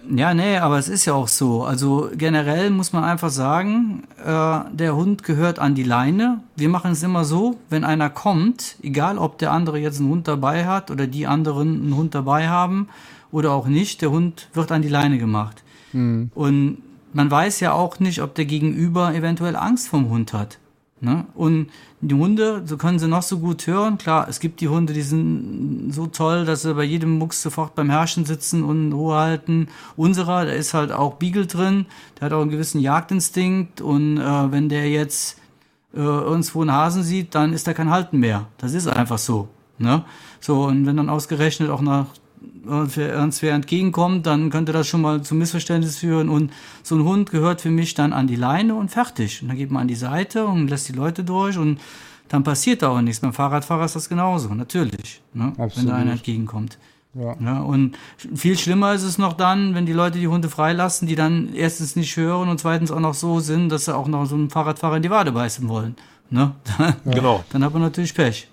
ja, 0.09 0.33
nee, 0.33 0.55
aber 0.55 0.77
es 0.77 0.87
ist 0.87 1.03
ja 1.03 1.13
auch 1.13 1.27
so. 1.27 1.63
Also 1.63 2.09
generell 2.15 2.69
muss 2.69 2.93
man 2.93 3.03
einfach 3.03 3.31
sagen, 3.31 4.03
äh, 4.23 4.59
der 4.71 4.95
Hund 4.95 5.23
gehört 5.23 5.59
an 5.59 5.75
die 5.75 5.83
Leine. 5.83 6.41
Wir 6.55 6.69
machen 6.69 6.91
es 6.91 7.03
immer 7.03 7.25
so, 7.25 7.57
wenn 7.69 7.83
einer 7.83 8.09
kommt, 8.09 8.77
egal 8.81 9.17
ob 9.17 9.39
der 9.39 9.51
andere 9.51 9.77
jetzt 9.79 9.99
einen 9.99 10.09
Hund 10.09 10.27
dabei 10.27 10.65
hat 10.65 10.89
oder 10.89 11.05
die 11.05 11.27
anderen 11.27 11.81
einen 11.81 11.95
Hund 11.97 12.15
dabei 12.15 12.47
haben 12.47 12.87
oder 13.31 13.51
auch 13.51 13.67
nicht, 13.67 14.01
der 14.01 14.11
Hund 14.11 14.47
wird 14.53 14.71
an 14.71 14.81
die 14.81 14.89
Leine 14.89 15.17
gemacht. 15.17 15.63
Mhm. 15.93 16.31
Und 16.33 16.77
man 17.13 17.29
weiß 17.29 17.59
ja 17.59 17.73
auch 17.73 17.99
nicht, 17.99 18.21
ob 18.21 18.35
der 18.35 18.45
Gegenüber 18.45 19.13
eventuell 19.13 19.55
Angst 19.55 19.89
vom 19.89 20.09
Hund 20.09 20.33
hat. 20.33 20.59
Ne? 21.03 21.25
Und 21.33 21.71
die 22.01 22.13
Hunde, 22.13 22.61
so 22.65 22.77
können 22.77 22.99
sie 22.99 23.07
noch 23.07 23.23
so 23.23 23.39
gut 23.39 23.65
hören. 23.65 23.97
Klar, 23.97 24.27
es 24.29 24.39
gibt 24.39 24.61
die 24.61 24.69
Hunde, 24.69 24.93
die 24.93 25.01
sind 25.01 25.91
so 25.91 26.05
toll, 26.05 26.45
dass 26.45 26.61
sie 26.61 26.75
bei 26.75 26.83
jedem 26.83 27.17
Mucks 27.17 27.41
sofort 27.41 27.73
beim 27.73 27.89
Herrschen 27.89 28.25
sitzen 28.25 28.63
und 28.63 28.93
Ruhe 28.93 29.15
halten. 29.15 29.67
Unserer, 29.95 30.45
da 30.45 30.51
ist 30.51 30.75
halt 30.75 30.91
auch 30.91 31.15
Beagle 31.15 31.47
drin, 31.47 31.87
der 32.19 32.27
hat 32.27 32.33
auch 32.33 32.41
einen 32.41 32.51
gewissen 32.51 32.79
Jagdinstinkt 32.79 33.81
und 33.81 34.17
äh, 34.17 34.51
wenn 34.51 34.69
der 34.69 34.89
jetzt 34.91 35.39
äh, 35.93 35.99
irgendwo 35.99 36.61
einen 36.61 36.71
Hasen 36.71 37.01
sieht, 37.01 37.33
dann 37.33 37.51
ist 37.51 37.67
da 37.67 37.73
kein 37.73 37.89
Halten 37.89 38.19
mehr. 38.19 38.47
Das 38.59 38.73
ist 38.73 38.87
einfach 38.87 39.17
so. 39.17 39.49
Ne? 39.79 40.05
So, 40.39 40.65
und 40.65 40.85
wenn 40.85 40.97
dann 40.97 41.09
ausgerechnet 41.09 41.71
auch 41.71 41.81
nach 41.81 42.05
uns 42.65 43.41
wer 43.41 43.53
entgegenkommt, 43.53 44.25
dann 44.25 44.49
könnte 44.49 44.71
das 44.71 44.87
schon 44.87 45.01
mal 45.01 45.21
zu 45.21 45.35
Missverständnis 45.35 45.97
führen. 45.97 46.29
Und 46.29 46.51
so 46.83 46.95
ein 46.95 47.03
Hund 47.03 47.31
gehört 47.31 47.61
für 47.61 47.71
mich 47.71 47.93
dann 47.93 48.13
an 48.13 48.27
die 48.27 48.35
Leine 48.35 48.75
und 48.75 48.89
fertig. 48.89 49.41
Und 49.41 49.49
dann 49.49 49.57
geht 49.57 49.71
man 49.71 49.83
an 49.83 49.87
die 49.87 49.95
Seite 49.95 50.45
und 50.45 50.67
lässt 50.67 50.87
die 50.87 50.93
Leute 50.93 51.23
durch 51.23 51.57
und 51.57 51.79
dann 52.29 52.43
passiert 52.43 52.81
da 52.81 52.89
auch 52.89 53.01
nichts. 53.01 53.19
Beim 53.19 53.33
Fahrradfahrer 53.33 53.85
ist 53.85 53.95
das 53.95 54.07
genauso, 54.07 54.53
natürlich, 54.53 55.21
ne? 55.33 55.53
wenn 55.57 55.87
da 55.87 55.95
einer 55.95 56.13
entgegenkommt. 56.13 56.77
Ja. 57.13 57.35
ja. 57.41 57.59
Und 57.59 57.97
viel 58.33 58.57
schlimmer 58.57 58.93
ist 58.93 59.03
es 59.03 59.17
noch 59.17 59.33
dann, 59.33 59.75
wenn 59.75 59.85
die 59.85 59.93
Leute 59.93 60.17
die 60.17 60.27
Hunde 60.27 60.49
freilassen, 60.49 61.07
die 61.07 61.15
dann 61.15 61.53
erstens 61.53 61.95
nicht 61.95 62.15
hören 62.15 62.47
und 62.47 62.59
zweitens 62.59 62.91
auch 62.91 63.01
noch 63.01 63.13
so 63.13 63.41
sind, 63.41 63.69
dass 63.69 63.85
sie 63.85 63.95
auch 63.95 64.07
noch 64.07 64.25
so 64.25 64.35
einem 64.35 64.49
Fahrradfahrer 64.49 64.97
in 64.97 65.03
die 65.03 65.09
Wade 65.09 65.33
beißen 65.33 65.67
wollen. 65.67 65.95
Ne? 66.29 66.53
Ja. 66.79 66.95
Genau. 67.05 67.43
Dann 67.49 67.65
hat 67.65 67.73
man 67.73 67.81
natürlich 67.81 68.13
Pech. 68.13 68.47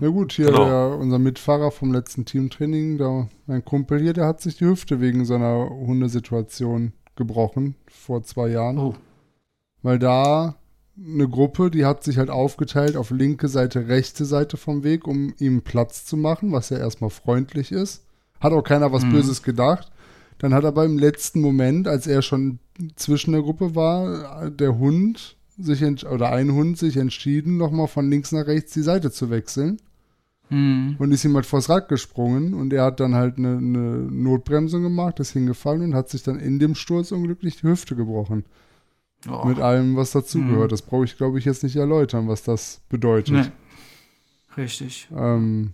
Ja 0.00 0.08
gut, 0.08 0.32
hier 0.32 0.46
genau. 0.46 0.64
der, 0.64 0.98
unser 0.98 1.18
Mitfahrer 1.18 1.70
vom 1.70 1.92
letzten 1.92 2.24
Teamtraining, 2.24 2.98
da, 2.98 3.28
mein 3.46 3.64
Kumpel 3.64 4.00
hier, 4.00 4.12
der 4.12 4.26
hat 4.26 4.40
sich 4.40 4.56
die 4.56 4.66
Hüfte 4.66 5.00
wegen 5.00 5.24
seiner 5.24 5.68
Hundesituation 5.68 6.92
gebrochen 7.16 7.74
vor 7.88 8.22
zwei 8.22 8.48
Jahren. 8.48 8.78
Oh. 8.78 8.94
Weil 9.82 9.98
da 9.98 10.56
eine 10.96 11.28
Gruppe, 11.28 11.70
die 11.70 11.84
hat 11.84 12.04
sich 12.04 12.18
halt 12.18 12.30
aufgeteilt 12.30 12.96
auf 12.96 13.10
linke 13.10 13.48
Seite, 13.48 13.88
rechte 13.88 14.24
Seite 14.24 14.56
vom 14.56 14.84
Weg, 14.84 15.06
um 15.06 15.34
ihm 15.38 15.62
Platz 15.62 16.04
zu 16.04 16.16
machen, 16.16 16.52
was 16.52 16.70
ja 16.70 16.78
erstmal 16.78 17.10
freundlich 17.10 17.72
ist. 17.72 18.04
Hat 18.40 18.52
auch 18.52 18.62
keiner 18.62 18.92
was 18.92 19.04
mhm. 19.04 19.12
Böses 19.12 19.42
gedacht. 19.42 19.90
Dann 20.38 20.54
hat 20.54 20.64
aber 20.64 20.84
im 20.84 20.98
letzten 20.98 21.40
Moment, 21.40 21.88
als 21.88 22.06
er 22.06 22.20
schon 22.22 22.58
zwischen 22.96 23.32
der 23.32 23.42
Gruppe 23.42 23.74
war, 23.74 24.50
der 24.50 24.78
Hund 24.78 25.36
sich 25.64 26.06
oder 26.06 26.30
ein 26.30 26.52
Hund 26.52 26.78
sich 26.78 26.96
entschieden, 26.96 27.56
nochmal 27.56 27.88
von 27.88 28.08
links 28.08 28.32
nach 28.32 28.46
rechts 28.46 28.72
die 28.72 28.82
Seite 28.82 29.10
zu 29.10 29.30
wechseln. 29.30 29.78
Mhm. 30.50 30.96
Und 30.98 31.12
ist 31.12 31.24
ihm 31.24 31.34
halt 31.34 31.46
vors 31.46 31.70
Rad 31.70 31.88
gesprungen 31.88 32.52
und 32.52 32.72
er 32.72 32.84
hat 32.84 33.00
dann 33.00 33.14
halt 33.14 33.38
eine, 33.38 33.56
eine 33.56 33.98
Notbremsung 34.10 34.82
gemacht, 34.82 35.18
ist 35.18 35.32
hingefallen 35.32 35.82
und 35.82 35.94
hat 35.94 36.10
sich 36.10 36.22
dann 36.22 36.38
in 36.38 36.58
dem 36.58 36.74
Sturz 36.74 37.10
unglücklich 37.10 37.60
die 37.60 37.68
Hüfte 37.68 37.96
gebrochen. 37.96 38.44
Oh. 39.28 39.46
Mit 39.46 39.60
allem, 39.60 39.96
was 39.96 40.10
dazugehört. 40.10 40.70
Mhm. 40.70 40.70
Das 40.70 40.82
brauche 40.82 41.04
ich, 41.04 41.16
glaube 41.16 41.38
ich, 41.38 41.44
jetzt 41.44 41.62
nicht 41.62 41.76
erläutern, 41.76 42.28
was 42.28 42.42
das 42.42 42.82
bedeutet. 42.88 43.34
Nee. 43.34 44.56
Richtig. 44.56 45.08
Ähm, 45.16 45.72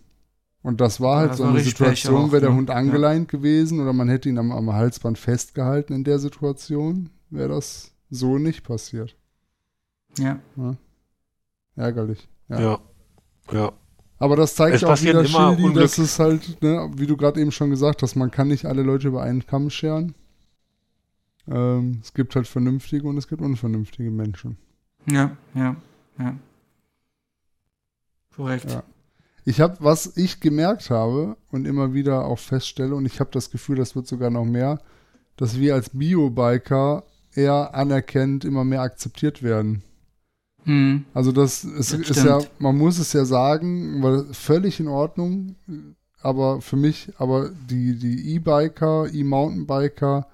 und 0.63 0.81
das 0.81 1.01
war 1.01 1.21
halt 1.21 1.31
das 1.31 1.39
so 1.39 1.45
eine 1.45 1.61
Situation, 1.61 2.31
wäre 2.31 2.43
der 2.43 2.51
ne? 2.51 2.57
Hund 2.57 2.71
angeleint 2.71 3.33
ja. 3.33 3.39
gewesen 3.39 3.81
oder 3.81 3.93
man 3.93 4.09
hätte 4.09 4.29
ihn 4.29 4.39
am, 4.39 4.53
am 4.53 4.73
Halsband 4.73 5.19
festgehalten 5.19 5.93
in 5.95 6.05
der 6.05 6.19
Situation, 6.19 7.11
wäre 7.31 7.49
das 7.49 7.93
so 8.11 8.39
nicht 8.39 8.65
passiert. 8.65 9.17
Ja. 10.19 10.39
ja. 10.57 10.77
Ärgerlich. 11.77 12.29
Ja. 12.49 12.61
ja. 12.61 12.79
ja. 13.53 13.73
Aber 14.19 14.37
das 14.37 14.57
zeigt 14.57 14.77
es 14.77 14.85
auch 14.85 15.01
wieder, 15.01 15.25
Schildi, 15.25 15.73
dass 15.75 15.99
es 15.99 16.19
halt, 16.19 16.61
ne, 16.61 16.91
wie 16.97 17.07
du 17.07 17.17
gerade 17.17 17.41
eben 17.41 17.53
schon 17.53 17.71
gesagt 17.71 18.03
hast, 18.03 18.17
man 18.17 18.31
kann 18.31 18.49
nicht 18.49 18.67
alle 18.67 18.83
Leute 18.83 19.09
über 19.09 19.23
einen 19.23 19.47
Kamm 19.47 19.71
scheren. 19.71 20.15
Ähm, 21.47 22.01
es 22.03 22.13
gibt 22.13 22.35
halt 22.35 22.49
vernünftige 22.49 23.07
und 23.07 23.17
es 23.17 23.29
gibt 23.29 23.41
unvernünftige 23.41 24.11
Menschen. 24.11 24.59
Ja, 25.07 25.37
ja, 25.55 25.77
ja. 26.19 26.37
Korrekt. 28.35 28.71
Ja. 28.71 28.83
Ich 29.45 29.61
habe, 29.61 29.77
was 29.81 30.17
ich 30.17 30.41
gemerkt 30.41 30.91
habe 30.91 31.37
und 31.51 31.67
immer 31.67 31.95
wieder 31.95 32.27
auch 32.27 32.39
feststelle, 32.39 32.95
und 32.95 33.07
ich 33.07 33.21
habe 33.21 33.31
das 33.33 33.51
Gefühl, 33.51 33.77
das 33.77 33.97
wird 33.97 34.07
sogar 34.07 34.31
noch 34.31 34.45
mehr, 34.45 34.81
dass 35.37 35.59
wir 35.59 35.75
als 35.75 35.91
Biobiker 35.91 37.05
eher 37.35 37.75
anerkennt, 37.75 38.45
immer 38.45 38.65
mehr 38.65 38.83
akzeptiert 38.83 39.43
werden. 39.43 39.83
Hm. 40.69 41.07
Also 41.15 41.33
das, 41.33 41.65
ist, 41.65 41.95
das 41.95 42.11
ist 42.11 42.25
ja, 42.25 42.41
man 42.59 42.77
muss 42.77 42.99
es 42.99 43.15
ja 43.15 43.25
sagen, 43.25 44.03
weil 44.03 44.27
völlig 44.35 44.79
in 44.81 44.89
Ordnung, 44.89 45.57
aber 46.21 46.61
für 46.61 46.77
mich, 46.77 47.11
aber 47.17 47.49
die, 47.49 47.99
die 47.99 48.35
E-Biker, 48.35 49.07
E-Mountainbiker 49.11 50.27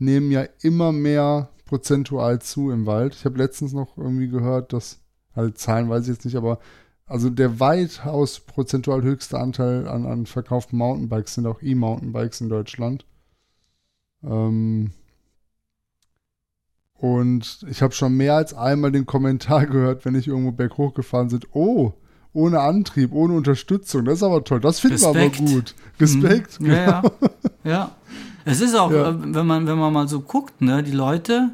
nehmen 0.00 0.32
ja 0.32 0.46
immer 0.62 0.90
mehr 0.90 1.50
prozentual 1.64 2.40
zu 2.40 2.72
im 2.72 2.86
Wald. 2.86 3.14
Ich 3.14 3.24
habe 3.24 3.38
letztens 3.38 3.72
noch 3.72 3.96
irgendwie 3.96 4.26
gehört, 4.26 4.72
dass, 4.72 4.98
halt 5.36 5.58
Zahlen 5.58 5.88
weiß 5.88 6.02
ich 6.02 6.08
jetzt 6.08 6.24
nicht, 6.24 6.36
aber 6.36 6.58
also 7.06 7.30
der 7.30 7.60
weitaus 7.60 8.40
prozentual 8.40 9.02
höchste 9.02 9.38
Anteil 9.38 9.86
an, 9.86 10.06
an 10.06 10.26
verkauften 10.26 10.76
Mountainbikes 10.76 11.34
sind 11.34 11.46
auch 11.46 11.62
E-Mountainbikes 11.62 12.40
in 12.40 12.48
Deutschland. 12.48 13.06
Ähm, 14.24 14.90
Und 16.98 17.64
ich 17.70 17.80
habe 17.80 17.94
schon 17.94 18.16
mehr 18.16 18.34
als 18.34 18.54
einmal 18.54 18.92
den 18.92 19.06
Kommentar 19.06 19.66
gehört, 19.66 20.04
wenn 20.04 20.14
ich 20.14 20.26
irgendwo 20.26 20.52
berghoch 20.52 20.94
gefahren 20.94 21.30
sind, 21.30 21.46
oh, 21.52 21.92
ohne 22.32 22.60
Antrieb, 22.60 23.12
ohne 23.12 23.34
Unterstützung, 23.34 24.04
das 24.04 24.16
ist 24.16 24.22
aber 24.22 24.44
toll, 24.44 24.60
das 24.60 24.80
finden 24.80 25.00
wir 25.00 25.08
aber 25.08 25.28
gut. 25.30 25.74
Respekt. 25.98 26.60
Mhm. 26.60 26.66
Ja, 26.66 26.74
ja. 26.74 27.02
ja. 27.64 27.90
Es 28.44 28.60
ist 28.60 28.74
auch, 28.74 28.90
ja. 28.90 29.10
Äh, 29.10 29.34
wenn 29.34 29.46
man, 29.46 29.66
wenn 29.66 29.78
man 29.78 29.92
mal 29.92 30.08
so 30.08 30.20
guckt, 30.20 30.60
ne, 30.60 30.82
die 30.82 30.92
Leute, 30.92 31.50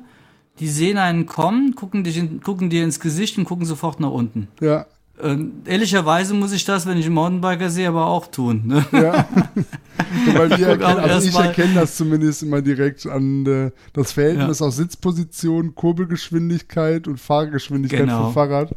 die 0.61 0.68
sehen 0.68 0.99
einen 0.99 1.26
kommen, 1.26 1.74
gucken, 1.74 2.05
dich 2.05 2.16
in, 2.16 2.40
gucken 2.40 2.70
dir 2.70 2.84
ins 2.84 3.01
Gesicht 3.01 3.38
und 3.38 3.45
gucken 3.45 3.66
sofort 3.66 4.01
nach 4.01 4.11
unten. 4.11 4.49
Ja. 4.61 4.86
Ähm, 5.22 5.62
ehrlicherweise 5.64 6.34
muss 6.34 6.52
ich 6.52 6.64
das, 6.64 6.86
wenn 6.86 6.98
ich 6.98 7.06
einen 7.06 7.14
Mountainbiker 7.14 7.70
sehe, 7.70 7.88
aber 7.88 8.06
auch 8.06 8.26
tun. 8.26 8.62
Ne? 8.66 8.84
Ja. 8.92 9.28
Weil 10.34 10.50
wir 10.58 10.66
erkennen, 10.66 10.98
also 10.98 11.28
ich 11.28 11.36
erkenne 11.36 11.74
das 11.74 11.96
zumindest 11.96 12.42
immer 12.42 12.62
direkt 12.62 13.06
an 13.06 13.46
äh, 13.46 13.70
das 13.92 14.12
Verhältnis 14.12 14.58
ja. 14.58 14.66
aus 14.66 14.76
Sitzposition, 14.76 15.74
Kurbelgeschwindigkeit 15.76 17.06
und 17.06 17.20
Fahrgeschwindigkeit 17.20 18.00
genau. 18.00 18.24
vom 18.24 18.34
Fahrrad. 18.34 18.74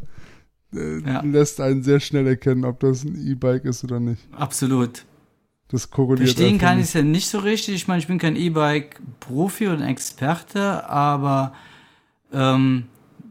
Äh, 0.73 0.99
ja. 0.99 1.21
Lässt 1.21 1.59
einen 1.59 1.81
sehr 1.81 1.99
schnell 1.99 2.27
erkennen, 2.27 2.65
ob 2.65 2.81
das 2.81 3.03
ein 3.03 3.15
E-Bike 3.15 3.65
ist 3.65 3.83
oder 3.83 3.99
nicht. 3.99 4.21
Absolut. 4.31 5.05
Das 5.69 5.89
korreliert. 5.89 6.29
Verstehen 6.29 6.59
kann 6.59 6.77
ich 6.77 6.85
es 6.85 6.93
ja 6.93 7.01
nicht 7.01 7.29
so 7.29 7.39
richtig. 7.39 7.75
Ich 7.75 7.87
meine, 7.87 7.99
ich 7.99 8.07
bin 8.07 8.19
kein 8.19 8.35
E-Bike-Profi 8.35 9.67
und 9.67 9.81
Experte, 9.81 10.87
aber 10.87 11.53
ähm, 12.31 12.85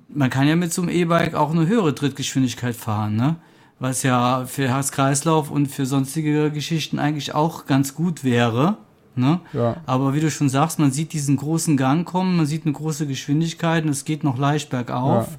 man 0.09 0.31
kann 0.31 0.49
ja 0.49 0.57
mit 0.57 0.73
so 0.73 0.83
einem 0.83 0.91
E-Bike 0.91 1.35
auch 1.35 1.51
eine 1.51 1.67
höhere 1.67 1.95
Trittgeschwindigkeit 1.95 2.77
fahren, 2.77 3.17
ne? 3.17 3.37
Was 3.79 4.03
ja 4.03 4.47
für 4.47 4.69
Herz-Kreislauf 4.69 5.51
und 5.51 5.67
für 5.67 5.85
sonstige 5.85 6.51
Geschichten 6.51 6.99
eigentlich 6.99 7.35
auch 7.35 7.67
ganz 7.67 7.95
gut 7.95 8.25
wäre. 8.25 8.79
Ne? 9.17 9.41
Ja. 9.53 9.83
Aber 9.85 10.15
wie 10.15 10.21
du 10.21 10.31
schon 10.31 10.49
sagst, 10.49 10.79
man 10.79 10.93
sieht 10.93 11.13
diesen 11.13 11.37
großen 11.37 11.77
Gang 11.77 12.07
kommen, 12.07 12.37
man 12.37 12.47
sieht 12.47 12.65
eine 12.65 12.73
große 12.73 13.07
Geschwindigkeit 13.07 13.85
und 13.85 13.91
es 13.91 14.07
geht 14.07 14.25
noch 14.25 14.39
leicht 14.39 14.71
bergauf. 14.71 15.29
Ja. 15.31 15.39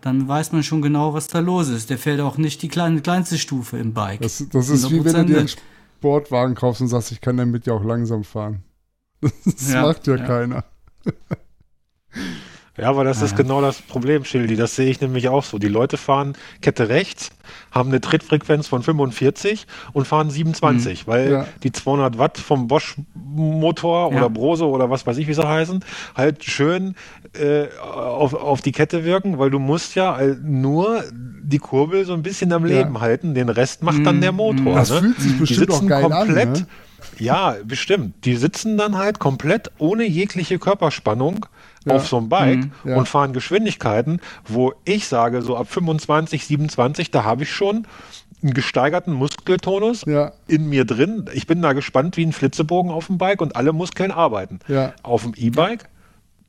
Dann 0.00 0.28
weiß 0.28 0.52
man 0.52 0.62
schon 0.62 0.80
genau, 0.80 1.12
was 1.12 1.28
da 1.28 1.40
los 1.40 1.68
ist. 1.68 1.90
Der 1.90 1.98
fährt 1.98 2.20
auch 2.20 2.38
nicht 2.38 2.62
die 2.62 2.68
kleine, 2.68 3.02
kleinste 3.02 3.36
Stufe 3.36 3.76
im 3.78 3.92
Bike. 3.92 4.20
Das, 4.20 4.44
das 4.50 4.68
ist 4.70 4.90
wie 4.90 5.04
wenn 5.04 5.14
du 5.14 5.24
dir 5.24 5.38
einen 5.40 5.48
Sportwagen 5.48 6.54
kaufst 6.54 6.80
und 6.82 6.88
sagst, 6.88 7.12
ich 7.12 7.20
kann 7.20 7.36
damit 7.36 7.66
ja 7.66 7.74
auch 7.74 7.84
langsam 7.84 8.24
fahren. 8.24 8.62
Das 9.44 9.72
ja, 9.72 9.82
macht 9.82 10.06
ja, 10.06 10.16
ja. 10.16 10.24
keiner. 10.26 10.64
Ja, 12.76 12.88
aber 12.88 13.04
das 13.04 13.20
ja. 13.20 13.26
ist 13.26 13.36
genau 13.36 13.60
das 13.60 13.80
Problem, 13.80 14.24
Schildi. 14.24 14.56
Das 14.56 14.74
sehe 14.74 14.90
ich 14.90 15.00
nämlich 15.00 15.28
auch 15.28 15.44
so. 15.44 15.58
Die 15.58 15.68
Leute 15.68 15.96
fahren 15.96 16.34
Kette 16.60 16.88
rechts, 16.88 17.30
haben 17.70 17.90
eine 17.90 18.00
Trittfrequenz 18.00 18.66
von 18.66 18.82
45 18.82 19.66
und 19.92 20.08
fahren 20.08 20.28
27, 20.28 21.06
mhm. 21.06 21.10
weil 21.10 21.30
ja. 21.30 21.46
die 21.62 21.70
200 21.70 22.18
Watt 22.18 22.38
vom 22.38 22.66
Bosch 22.66 22.96
Motor 23.14 24.10
ja. 24.10 24.18
oder 24.18 24.28
Brose 24.28 24.66
oder 24.66 24.90
was 24.90 25.06
weiß 25.06 25.18
ich, 25.18 25.28
wie 25.28 25.34
sie 25.34 25.46
heißen, 25.46 25.84
halt 26.16 26.42
schön 26.42 26.96
äh, 27.34 27.66
auf, 27.80 28.34
auf 28.34 28.60
die 28.60 28.72
Kette 28.72 29.04
wirken, 29.04 29.38
weil 29.38 29.50
du 29.50 29.60
musst 29.60 29.94
ja 29.94 30.18
nur 30.42 31.04
die 31.12 31.58
Kurbel 31.58 32.04
so 32.04 32.12
ein 32.12 32.22
bisschen 32.22 32.52
am 32.52 32.64
Leben 32.64 33.00
halten. 33.00 33.34
Den 33.34 33.50
Rest 33.50 33.84
macht 33.84 33.98
mhm. 33.98 34.04
dann 34.04 34.20
der 34.20 34.32
Motor. 34.32 34.74
Das 34.74 34.90
ne? 34.90 34.98
fühlt 34.98 35.20
sich 35.20 35.38
bestimmt 35.38 35.68
die 35.68 35.72
sitzen 35.72 35.84
auch 35.84 35.88
geil 35.88 36.02
komplett, 36.02 36.46
an, 36.48 36.52
ne? 36.52 36.66
Ja, 37.18 37.56
bestimmt. 37.64 38.24
Die 38.24 38.34
sitzen 38.34 38.76
dann 38.76 38.96
halt 38.96 39.18
komplett 39.18 39.70
ohne 39.78 40.04
jegliche 40.04 40.58
Körperspannung 40.58 41.46
ja. 41.84 41.94
auf 41.94 42.08
so 42.08 42.18
einem 42.18 42.28
Bike 42.28 42.64
mhm, 42.64 42.72
ja. 42.84 42.96
und 42.96 43.08
fahren 43.08 43.32
Geschwindigkeiten, 43.32 44.20
wo 44.46 44.72
ich 44.84 45.06
sage, 45.06 45.42
so 45.42 45.56
ab 45.56 45.70
25, 45.70 46.46
27, 46.46 47.10
da 47.10 47.24
habe 47.24 47.44
ich 47.44 47.52
schon 47.52 47.86
einen 48.42 48.54
gesteigerten 48.54 49.12
Muskeltonus 49.12 50.04
ja. 50.06 50.32
in 50.46 50.68
mir 50.68 50.84
drin. 50.84 51.24
Ich 51.32 51.46
bin 51.46 51.62
da 51.62 51.72
gespannt 51.72 52.16
wie 52.16 52.26
ein 52.26 52.32
Flitzebogen 52.32 52.90
auf 52.90 53.06
dem 53.06 53.18
Bike 53.18 53.40
und 53.40 53.56
alle 53.56 53.72
Muskeln 53.72 54.10
arbeiten. 54.10 54.58
Auf 55.02 55.22
dem 55.22 55.32
E-Bike 55.34 55.88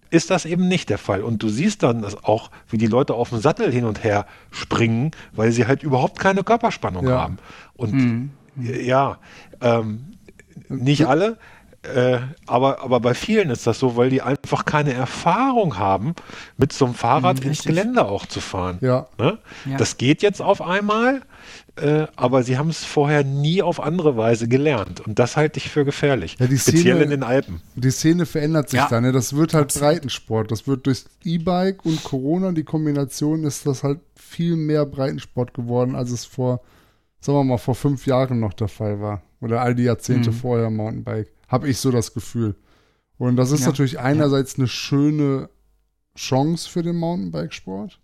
ist 0.09 0.29
das 0.29 0.45
eben 0.45 0.67
nicht 0.67 0.89
der 0.89 0.97
Fall. 0.97 1.21
Und 1.21 1.41
du 1.41 1.49
siehst 1.49 1.83
dann 1.83 2.05
auch, 2.23 2.51
wie 2.69 2.77
die 2.77 2.87
Leute 2.87 3.13
auf 3.13 3.29
dem 3.29 3.39
Sattel 3.39 3.71
hin 3.71 3.85
und 3.85 4.03
her 4.03 4.25
springen, 4.51 5.11
weil 5.33 5.51
sie 5.51 5.67
halt 5.67 5.83
überhaupt 5.83 6.19
keine 6.19 6.43
Körperspannung 6.43 7.05
haben. 7.09 7.37
Und 7.75 7.93
mhm. 7.93 8.29
ja, 8.55 9.17
ähm, 9.61 10.13
nicht 10.69 11.07
alle, 11.07 11.37
äh, 11.93 12.19
aber, 12.47 12.83
aber 12.83 12.99
bei 12.99 13.13
vielen 13.13 13.49
ist 13.49 13.67
das 13.67 13.79
so, 13.79 13.95
weil 13.95 14.09
die 14.09 14.21
einfach 14.21 14.65
keine 14.65 14.93
Erfahrung 14.93 15.77
haben, 15.77 16.15
mit 16.57 16.73
so 16.73 16.85
einem 16.85 16.93
Fahrrad 16.93 17.41
mhm, 17.41 17.49
ins 17.49 17.63
Gelände 17.63 18.05
auch 18.05 18.25
zu 18.25 18.39
fahren. 18.39 18.77
Ja. 18.81 19.07
Ne? 19.17 19.37
ja. 19.65 19.77
Das 19.77 19.97
geht 19.97 20.21
jetzt 20.21 20.41
auf 20.41 20.61
einmal, 20.61 21.21
äh, 21.77 22.07
aber 22.15 22.43
sie 22.43 22.57
haben 22.57 22.69
es 22.69 22.85
vorher 22.85 23.23
nie 23.23 23.61
auf 23.61 23.81
andere 23.81 24.15
Weise 24.15 24.47
gelernt. 24.47 25.01
Und 25.05 25.19
das 25.19 25.35
halte 25.35 25.57
ich 25.57 25.69
für 25.69 25.85
gefährlich. 25.85 26.37
Ja, 26.39 26.45
Speziell 26.45 26.77
Szene, 26.77 27.03
in 27.03 27.09
den 27.09 27.23
Alpen. 27.23 27.61
Die 27.75 27.91
Szene 27.91 28.25
verändert 28.25 28.69
sich 28.69 28.79
ja. 28.79 28.87
dann. 28.89 29.03
Ne? 29.03 29.11
Das 29.11 29.35
wird 29.35 29.53
halt. 29.53 29.73
Breitensport. 29.73 30.51
Das 30.51 30.67
wird 30.67 30.85
durch 30.85 31.03
E-Bike 31.23 31.85
und 31.85 32.03
Corona, 32.03 32.51
die 32.51 32.63
Kombination 32.63 33.43
ist 33.43 33.65
das 33.65 33.83
halt 33.83 33.99
viel 34.15 34.55
mehr 34.55 34.85
Breitensport 34.85 35.53
geworden, 35.53 35.95
als 35.95 36.11
es 36.11 36.25
vor, 36.25 36.61
sagen 37.19 37.37
wir 37.37 37.43
mal, 37.43 37.57
vor 37.57 37.75
fünf 37.75 38.07
Jahren 38.07 38.39
noch 38.39 38.53
der 38.53 38.69
Fall 38.69 39.01
war. 39.01 39.21
Oder 39.41 39.61
all 39.61 39.75
die 39.75 39.83
Jahrzehnte 39.83 40.31
mhm. 40.31 40.35
vorher 40.35 40.69
Mountainbike. 40.69 41.31
Habe 41.47 41.69
ich 41.69 41.77
so 41.77 41.91
das 41.91 42.13
Gefühl. 42.13 42.55
Und 43.17 43.35
das 43.37 43.51
ist 43.51 43.61
ja, 43.61 43.67
natürlich 43.67 43.99
einerseits 43.99 44.53
ja. 44.53 44.59
eine 44.59 44.67
schöne 44.67 45.49
Chance 46.15 46.69
für 46.69 46.83
den 46.83 46.97
Mountainbikesport. 46.97 47.99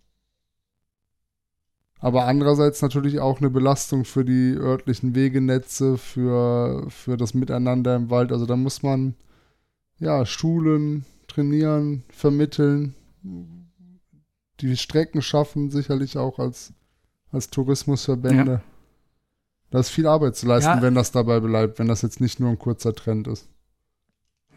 Aber 2.00 2.26
andererseits 2.26 2.82
natürlich 2.82 3.20
auch 3.20 3.40
eine 3.40 3.52
Belastung 3.52 4.06
für 4.06 4.26
die 4.26 4.56
örtlichen 4.58 5.14
Wegenetze, 5.14 5.98
für, 6.00 6.90
für 6.90 7.16
das 7.16 7.36
Miteinander 7.36 7.96
im 7.96 8.10
Wald. 8.10 8.32
Also 8.32 8.48
da 8.48 8.56
muss 8.56 8.82
man 8.82 9.14
ja 10.00 10.26
schulen, 10.26 11.06
trainieren, 11.28 12.04
vermitteln, 12.10 12.96
die 14.60 14.78
Strecken 14.78 15.22
schaffen, 15.22 15.70
sicherlich 15.70 16.18
auch 16.18 16.40
als, 16.40 16.74
als 17.32 17.52
Tourismusverbände. 17.52 18.52
Ja. 18.52 18.71
Da 19.72 19.80
ist 19.80 19.90
viel 19.90 20.06
Arbeit 20.06 20.36
zu 20.36 20.46
leisten, 20.46 20.70
ja. 20.70 20.82
wenn 20.82 20.96
das 20.96 21.12
dabei 21.12 21.40
bleibt, 21.40 21.80
wenn 21.80 21.88
das 21.88 22.02
jetzt 22.02 22.22
nicht 22.22 22.40
nur 22.40 22.50
ein 22.50 22.60
kurzer 22.60 22.94
Trend 22.94 23.28
ist. 23.28 23.48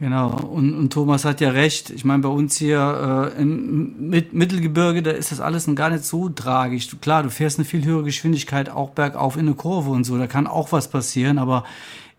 Genau, 0.01 0.31
und, 0.31 0.75
und 0.75 0.93
Thomas 0.93 1.25
hat 1.25 1.41
ja 1.41 1.51
recht. 1.51 1.91
Ich 1.91 2.05
meine, 2.05 2.21
bei 2.25 2.29
uns 2.29 2.57
hier 2.57 3.33
äh, 3.37 3.41
im 3.41 4.11
Mittelgebirge, 4.11 5.05
da 5.05 5.12
ist 5.12 5.31
das 5.31 5.41
alles 5.41 5.73
gar 5.77 5.91
nicht 5.91 6.05
so 6.05 6.29
tragisch. 6.29 6.89
Du, 6.89 6.97
klar, 6.97 7.23
du 7.23 7.31
fährst 7.31 7.59
eine 7.59 7.65
viel 7.65 7.85
höhere 7.85 8.03
Geschwindigkeit 8.03 8.69
auch 8.69 8.91
bergauf 8.91 9.37
in 9.37 9.47
eine 9.47 9.55
Kurve 9.55 9.91
und 9.91 10.03
so, 10.03 10.19
da 10.19 10.27
kann 10.27 10.49
auch 10.49 10.73
was 10.73 10.89
passieren, 10.89 11.39
aber 11.39 11.62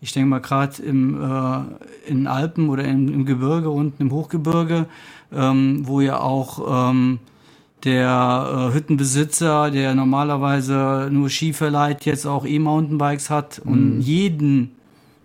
ich 0.00 0.12
denke 0.12 0.28
mal 0.28 0.40
gerade 0.40 0.82
im 0.82 1.22
äh, 1.22 2.10
in 2.10 2.26
Alpen 2.26 2.70
oder 2.70 2.84
im, 2.84 3.12
im 3.12 3.26
Gebirge 3.26 3.68
unten 3.68 4.02
im 4.02 4.10
Hochgebirge, 4.10 4.86
ähm, 5.32 5.82
wo 5.86 6.00
ja 6.00 6.20
auch 6.20 6.90
ähm, 6.90 7.18
der 7.84 8.70
äh, 8.70 8.74
Hüttenbesitzer, 8.74 9.70
der 9.70 9.94
normalerweise 9.94 11.08
nur 11.10 11.30
Ski 11.30 11.52
verleiht, 11.52 12.04
jetzt 12.04 12.26
auch 12.26 12.46
E-Mountainbikes 12.46 13.30
hat 13.30 13.62
mhm. 13.64 13.72
und 13.72 14.00
jeden, 14.00 14.72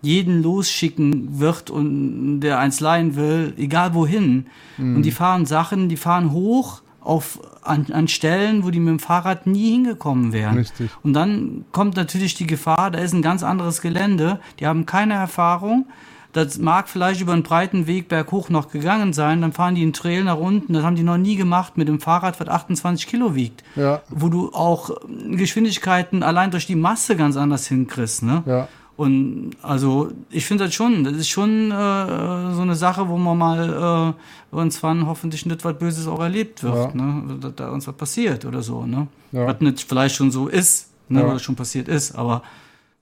jeden 0.00 0.42
losschicken 0.42 1.40
wird 1.40 1.70
und 1.70 2.40
der 2.40 2.58
eins 2.58 2.80
leihen 2.80 3.16
will, 3.16 3.54
egal 3.56 3.94
wohin. 3.94 4.46
Mhm. 4.76 4.96
Und 4.96 5.02
die 5.02 5.10
fahren 5.10 5.46
Sachen, 5.46 5.88
die 5.88 5.96
fahren 5.96 6.32
hoch 6.32 6.82
auf, 7.00 7.40
an, 7.62 7.86
an 7.92 8.06
Stellen, 8.08 8.64
wo 8.64 8.70
die 8.70 8.78
mit 8.78 8.90
dem 8.90 8.98
Fahrrad 8.98 9.46
nie 9.46 9.72
hingekommen 9.72 10.32
wären. 10.32 10.58
Richtig. 10.58 10.90
Und 11.02 11.14
dann 11.14 11.64
kommt 11.72 11.96
natürlich 11.96 12.34
die 12.34 12.46
Gefahr, 12.46 12.90
da 12.90 12.98
ist 12.98 13.12
ein 13.12 13.22
ganz 13.22 13.42
anderes 13.42 13.80
Gelände, 13.80 14.40
die 14.60 14.66
haben 14.66 14.86
keine 14.86 15.14
Erfahrung 15.14 15.86
das 16.32 16.58
mag 16.58 16.88
vielleicht 16.88 17.20
über 17.20 17.32
einen 17.32 17.42
breiten 17.42 17.86
Weg 17.86 18.08
berghoch 18.08 18.48
noch 18.48 18.70
gegangen 18.70 19.12
sein, 19.12 19.42
dann 19.42 19.52
fahren 19.52 19.74
die 19.74 19.82
einen 19.82 19.92
Trail 19.92 20.24
nach 20.24 20.38
unten, 20.38 20.72
das 20.72 20.82
haben 20.82 20.96
die 20.96 21.02
noch 21.02 21.18
nie 21.18 21.36
gemacht 21.36 21.76
mit 21.76 21.88
dem 21.88 22.00
Fahrrad, 22.00 22.40
was 22.40 22.48
28 22.48 23.06
Kilo 23.06 23.34
wiegt. 23.34 23.62
Ja. 23.76 24.02
Wo 24.08 24.28
du 24.28 24.52
auch 24.52 24.90
Geschwindigkeiten 25.30 26.22
allein 26.22 26.50
durch 26.50 26.66
die 26.66 26.74
Masse 26.74 27.16
ganz 27.16 27.36
anders 27.36 27.66
hinkriegst, 27.66 28.22
ne? 28.22 28.42
Ja. 28.46 28.68
Und 28.94 29.52
also 29.62 30.10
ich 30.30 30.44
finde 30.44 30.64
das 30.64 30.74
schon, 30.74 31.02
das 31.02 31.14
ist 31.14 31.28
schon 31.28 31.70
äh, 31.70 32.54
so 32.54 32.60
eine 32.62 32.74
Sache, 32.74 33.08
wo 33.08 33.16
man 33.16 33.38
mal 33.38 34.14
äh, 34.52 34.56
irgendwann 34.56 35.06
hoffentlich 35.06 35.46
nicht 35.46 35.64
was 35.64 35.78
Böses 35.78 36.06
auch 36.06 36.20
erlebt 36.20 36.62
wird, 36.62 36.94
ja. 36.94 37.02
ne? 37.02 37.38
Dass 37.40 37.54
da 37.56 37.70
uns 37.70 37.86
was 37.86 37.96
passiert 37.96 38.44
oder 38.44 38.62
so, 38.62 38.86
ne? 38.86 39.08
Ja. 39.32 39.46
Was 39.46 39.60
nicht 39.60 39.80
vielleicht 39.80 40.14
schon 40.14 40.30
so 40.30 40.46
ist, 40.48 40.90
ne? 41.08 41.20
Ja. 41.20 41.28
was 41.28 41.42
schon 41.42 41.56
passiert 41.56 41.88
ist, 41.88 42.14
aber 42.14 42.42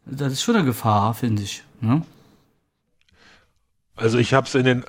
das 0.07 0.33
ist 0.33 0.43
schon 0.43 0.57
eine 0.57 0.65
Gefahr, 0.65 1.15
finde 1.15 1.43
ich. 1.43 1.63
Ne? 1.81 2.03
Also 4.01 4.19
ich 4.19 4.33
habe 4.33 4.47
es 4.47 4.55
in 4.55 4.65
den 4.65 4.85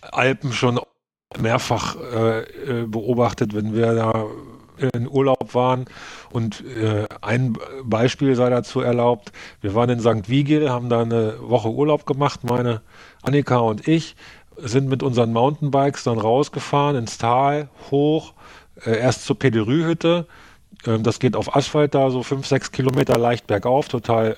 Alpen 0.00 0.52
schon 0.52 0.80
mehrfach 1.38 1.96
äh, 1.96 2.40
äh, 2.40 2.86
beobachtet, 2.86 3.54
wenn 3.54 3.74
wir 3.74 3.94
da 3.94 4.26
in 4.92 5.08
Urlaub 5.08 5.54
waren. 5.54 5.86
Und 6.30 6.64
äh, 6.66 7.06
ein 7.22 7.56
Beispiel 7.84 8.34
sei 8.34 8.50
dazu 8.50 8.80
erlaubt. 8.80 9.32
Wir 9.60 9.74
waren 9.74 9.88
in 9.88 10.00
St. 10.00 10.28
Vigil, 10.28 10.68
haben 10.68 10.88
da 10.88 11.00
eine 11.00 11.36
Woche 11.40 11.70
Urlaub 11.70 12.06
gemacht, 12.06 12.44
meine 12.44 12.82
Annika 13.22 13.58
und 13.58 13.86
ich, 13.88 14.16
sind 14.56 14.88
mit 14.88 15.02
unseren 15.02 15.32
Mountainbikes 15.32 16.04
dann 16.04 16.18
rausgefahren 16.18 16.96
ins 16.96 17.18
Tal, 17.18 17.68
hoch, 17.90 18.34
äh, 18.84 18.98
erst 18.98 19.24
zur 19.24 19.38
Pederü-Hütte. 19.38 20.26
Ähm, 20.86 21.02
das 21.04 21.20
geht 21.20 21.36
auf 21.36 21.54
Asphalt 21.54 21.94
da 21.94 22.10
so 22.10 22.22
fünf, 22.22 22.46
sechs 22.46 22.72
Kilometer 22.72 23.16
leicht 23.16 23.46
bergauf, 23.46 23.88
total 23.88 24.36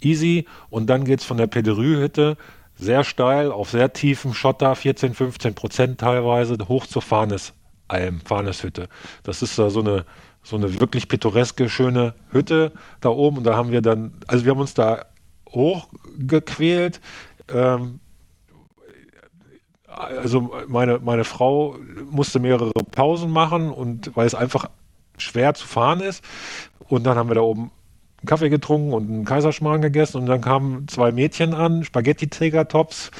easy. 0.00 0.46
Und 0.68 0.88
dann 0.88 1.04
geht 1.04 1.20
es 1.20 1.26
von 1.26 1.38
der 1.38 1.46
Pederü-Hütte 1.46 2.36
sehr 2.80 3.04
steil, 3.04 3.52
auf 3.52 3.70
sehr 3.70 3.92
tiefem 3.92 4.32
Schotter, 4.34 4.74
14, 4.74 5.14
15 5.14 5.54
Prozent 5.54 6.00
teilweise, 6.00 6.56
hoch 6.66 6.86
zur 6.86 7.02
Farnesalm, 7.02 8.20
Farneshütte. 8.24 8.88
Das 9.22 9.42
ist 9.42 9.58
da 9.58 9.70
so 9.70 9.80
eine, 9.80 10.06
so 10.42 10.56
eine 10.56 10.80
wirklich 10.80 11.08
pittoreske, 11.08 11.68
schöne 11.68 12.14
Hütte 12.30 12.72
da 13.00 13.10
oben. 13.10 13.38
Und 13.38 13.44
da 13.44 13.56
haben 13.56 13.70
wir 13.70 13.82
dann, 13.82 14.14
also 14.26 14.44
wir 14.44 14.52
haben 14.52 14.60
uns 14.60 14.74
da 14.74 15.04
hochgequält. 15.50 17.00
Ähm, 17.52 18.00
also 19.86 20.50
meine, 20.68 20.98
meine 21.00 21.24
Frau 21.24 21.76
musste 22.10 22.38
mehrere 22.38 22.72
Pausen 22.72 23.30
machen 23.30 23.70
und 23.70 24.16
weil 24.16 24.26
es 24.26 24.34
einfach 24.34 24.70
schwer 25.18 25.52
zu 25.52 25.66
fahren 25.66 26.00
ist. 26.00 26.24
Und 26.88 27.04
dann 27.04 27.16
haben 27.16 27.28
wir 27.28 27.34
da 27.34 27.42
oben 27.42 27.70
einen 28.20 28.26
Kaffee 28.26 28.50
getrunken 28.50 28.92
und 28.92 29.08
einen 29.08 29.24
Kaiserschmarrn 29.24 29.80
gegessen 29.80 30.18
und 30.18 30.26
dann 30.26 30.42
kamen 30.42 30.86
zwei 30.88 31.10
Mädchen 31.10 31.54
an, 31.54 31.84
Spaghetti-Träger-Tops, 31.84 33.10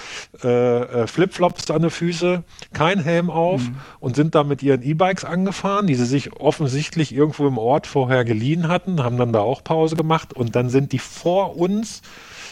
äh, 0.44 0.48
äh, 0.48 1.06
Flipflops 1.06 1.70
an 1.70 1.82
den 1.82 1.90
Füße, 1.90 2.44
kein 2.74 3.00
Helm 3.00 3.30
auf 3.30 3.62
mhm. 3.62 3.76
und 3.98 4.14
sind 4.14 4.34
da 4.34 4.44
mit 4.44 4.62
ihren 4.62 4.82
E-Bikes 4.82 5.24
angefahren, 5.24 5.86
die 5.86 5.94
sie 5.94 6.04
sich 6.04 6.34
offensichtlich 6.34 7.14
irgendwo 7.14 7.46
im 7.46 7.56
Ort 7.56 7.86
vorher 7.86 8.24
geliehen 8.24 8.68
hatten, 8.68 9.02
haben 9.02 9.16
dann 9.16 9.32
da 9.32 9.40
auch 9.40 9.64
Pause 9.64 9.96
gemacht 9.96 10.34
und 10.34 10.54
dann 10.54 10.68
sind 10.68 10.92
die 10.92 10.98
vor 10.98 11.56
uns, 11.56 12.02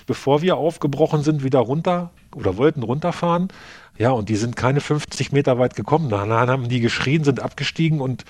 bevor 0.07 0.41
wir 0.41 0.57
aufgebrochen 0.57 1.23
sind, 1.23 1.45
wieder 1.45 1.59
runter 1.59 2.11
oder 2.35 2.57
wollten 2.57 2.83
runterfahren 2.83 3.49
ja, 3.99 4.11
und 4.11 4.29
die 4.29 4.37
sind 4.37 4.55
keine 4.57 4.81
50 4.81 5.33
Meter 5.33 5.59
weit 5.59 5.75
gekommen. 5.75 6.09
Dann 6.09 6.31
haben 6.31 6.69
die 6.69 6.81
geschrien, 6.81 7.25
sind 7.25 7.41
abgestiegen 7.41 8.01
und 8.01 8.25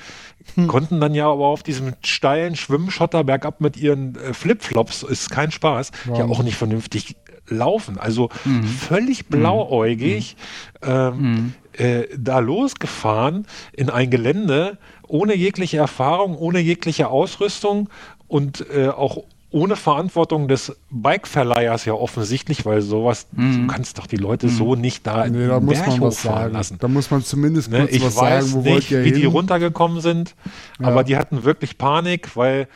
hm. 0.55 0.67
konnten 0.67 1.01
dann 1.01 1.15
ja 1.15 1.31
aber 1.31 1.47
auf 1.47 1.63
diesem 1.63 1.93
steilen 2.03 2.57
Schwimmschotter 2.57 3.23
bergab 3.23 3.61
mit 3.61 3.77
ihren 3.77 4.17
äh, 4.17 4.33
Flipflops, 4.33 5.03
ist 5.03 5.31
kein 5.31 5.51
Spaß, 5.51 5.91
wow. 6.07 6.19
ja 6.19 6.25
auch 6.25 6.43
nicht 6.43 6.57
vernünftig 6.57 7.17
laufen. 7.51 7.99
Also 7.99 8.31
mhm. 8.45 8.65
völlig 8.65 9.25
mhm. 9.25 9.39
blauäugig 9.39 10.37
mhm. 10.83 10.89
Ähm, 10.91 11.21
mhm. 11.21 11.55
äh, 11.73 12.05
da 12.17 12.39
losgefahren 12.39 13.47
in 13.73 13.91
ein 13.91 14.11
Gelände 14.11 14.79
ohne 15.07 15.35
jegliche 15.35 15.79
Erfahrung, 15.79 16.37
ohne 16.37 16.61
jegliche 16.61 17.09
Ausrüstung 17.09 17.89
und 18.27 18.67
äh, 18.71 18.89
auch 18.89 19.25
ohne 19.51 19.77
Verantwortung 19.77 20.47
des 20.47 20.77
Bike-Verleihers 20.91 21.87
ja 21.87 21.95
offensichtlich, 21.95 22.67
weil 22.67 22.83
sowas, 22.83 23.29
mhm. 23.33 23.67
du 23.67 23.73
kannst 23.73 23.99
doch 23.99 24.07
die 24.07 24.17
Leute 24.17 24.47
mhm. 24.47 24.51
so 24.51 24.75
nicht 24.75 25.07
da 25.07 25.27
nee, 25.27 25.47
da 25.47 25.59
muss 25.61 25.79
man 25.87 26.01
was 26.03 26.23
sagen. 26.23 26.53
lassen. 26.53 26.79
Da 26.79 26.89
muss 26.89 27.11
man 27.11 27.23
zumindest 27.23 27.71
ne, 27.71 27.81
kurz 27.81 27.93
ich 27.93 28.05
was 28.05 28.17
weiß 28.17 28.51
sagen, 28.51 28.65
wo 28.65 28.75
nicht, 28.75 28.91
wie 28.91 29.05
hin? 29.05 29.15
die 29.15 29.25
runtergekommen 29.25 30.01
sind, 30.01 30.35
ja. 30.79 30.89
aber 30.89 31.03
die 31.03 31.17
hatten 31.17 31.45
wirklich 31.45 31.79
Panik, 31.79 32.37
weil 32.37 32.69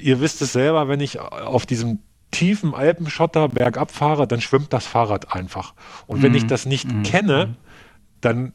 ihr 0.00 0.20
wisst 0.20 0.40
es 0.40 0.54
selber, 0.54 0.88
wenn 0.88 1.00
ich 1.00 1.20
auf 1.20 1.66
diesem 1.66 1.98
tiefen 2.30 2.74
Alpenschotter 2.74 3.48
bergab 3.48 3.90
fahre, 3.90 4.26
dann 4.26 4.40
schwimmt 4.40 4.72
das 4.72 4.86
Fahrrad 4.86 5.34
einfach. 5.34 5.74
Und 6.06 6.18
mhm. 6.18 6.22
wenn 6.22 6.34
ich 6.34 6.46
das 6.46 6.64
nicht 6.64 6.90
mhm. 6.90 7.02
kenne, 7.02 7.56
dann 8.22 8.52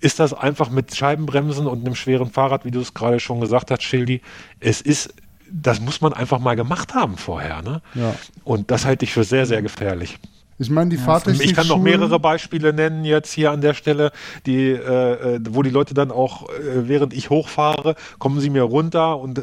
ist 0.00 0.18
das 0.18 0.34
einfach 0.34 0.68
mit 0.68 0.94
Scheibenbremsen 0.94 1.66
und 1.66 1.84
einem 1.84 1.94
schweren 1.94 2.30
Fahrrad, 2.30 2.64
wie 2.64 2.70
du 2.70 2.80
es 2.80 2.92
gerade 2.92 3.20
schon 3.20 3.40
gesagt 3.40 3.70
hast, 3.70 3.82
Schildi, 3.82 4.20
es 4.60 4.80
ist 4.80 5.14
das 5.52 5.80
muss 5.80 6.00
man 6.00 6.12
einfach 6.12 6.38
mal 6.38 6.56
gemacht 6.56 6.94
haben 6.94 7.16
vorher. 7.16 7.62
Ne? 7.62 7.82
Ja. 7.94 8.14
Und 8.44 8.70
das 8.70 8.84
halte 8.84 9.04
ich 9.04 9.12
für 9.12 9.24
sehr, 9.24 9.46
sehr 9.46 9.62
gefährlich. 9.62 10.18
Ich 10.58 10.70
meine, 10.70 10.90
die 10.90 10.96
ja. 10.96 11.20
Ich 11.26 11.54
kann 11.54 11.66
noch 11.66 11.80
mehrere 11.80 12.20
Beispiele 12.20 12.72
nennen 12.72 13.04
jetzt 13.04 13.32
hier 13.32 13.50
an 13.50 13.60
der 13.60 13.74
Stelle, 13.74 14.12
die, 14.46 14.68
äh, 14.68 15.36
äh, 15.36 15.40
wo 15.50 15.62
die 15.62 15.70
Leute 15.70 15.92
dann 15.92 16.10
auch, 16.10 16.48
äh, 16.50 16.88
während 16.88 17.12
ich 17.14 17.30
hochfahre, 17.30 17.96
kommen 18.18 18.38
sie 18.38 18.50
mir 18.50 18.62
runter 18.62 19.18
und 19.18 19.38
äh, 19.38 19.42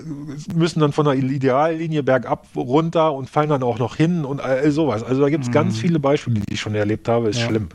müssen 0.55 0.79
dann 0.79 0.93
von 0.93 1.05
der 1.05 1.15
Ideallinie 1.15 2.03
bergab 2.03 2.47
runter 2.55 3.13
und 3.13 3.29
fallen 3.29 3.49
dann 3.49 3.63
auch 3.63 3.79
noch 3.79 3.95
hin 3.97 4.23
und 4.23 4.39
all 4.39 4.71
sowas. 4.71 5.03
Also 5.03 5.21
da 5.21 5.29
gibt 5.29 5.43
es 5.43 5.49
mhm. 5.49 5.53
ganz 5.53 5.77
viele 5.77 5.99
Beispiele, 5.99 6.39
die 6.39 6.53
ich 6.53 6.59
schon 6.59 6.75
erlebt 6.75 7.09
habe. 7.09 7.29
Ist 7.29 7.39
ja. 7.39 7.47
schlimm. 7.47 7.69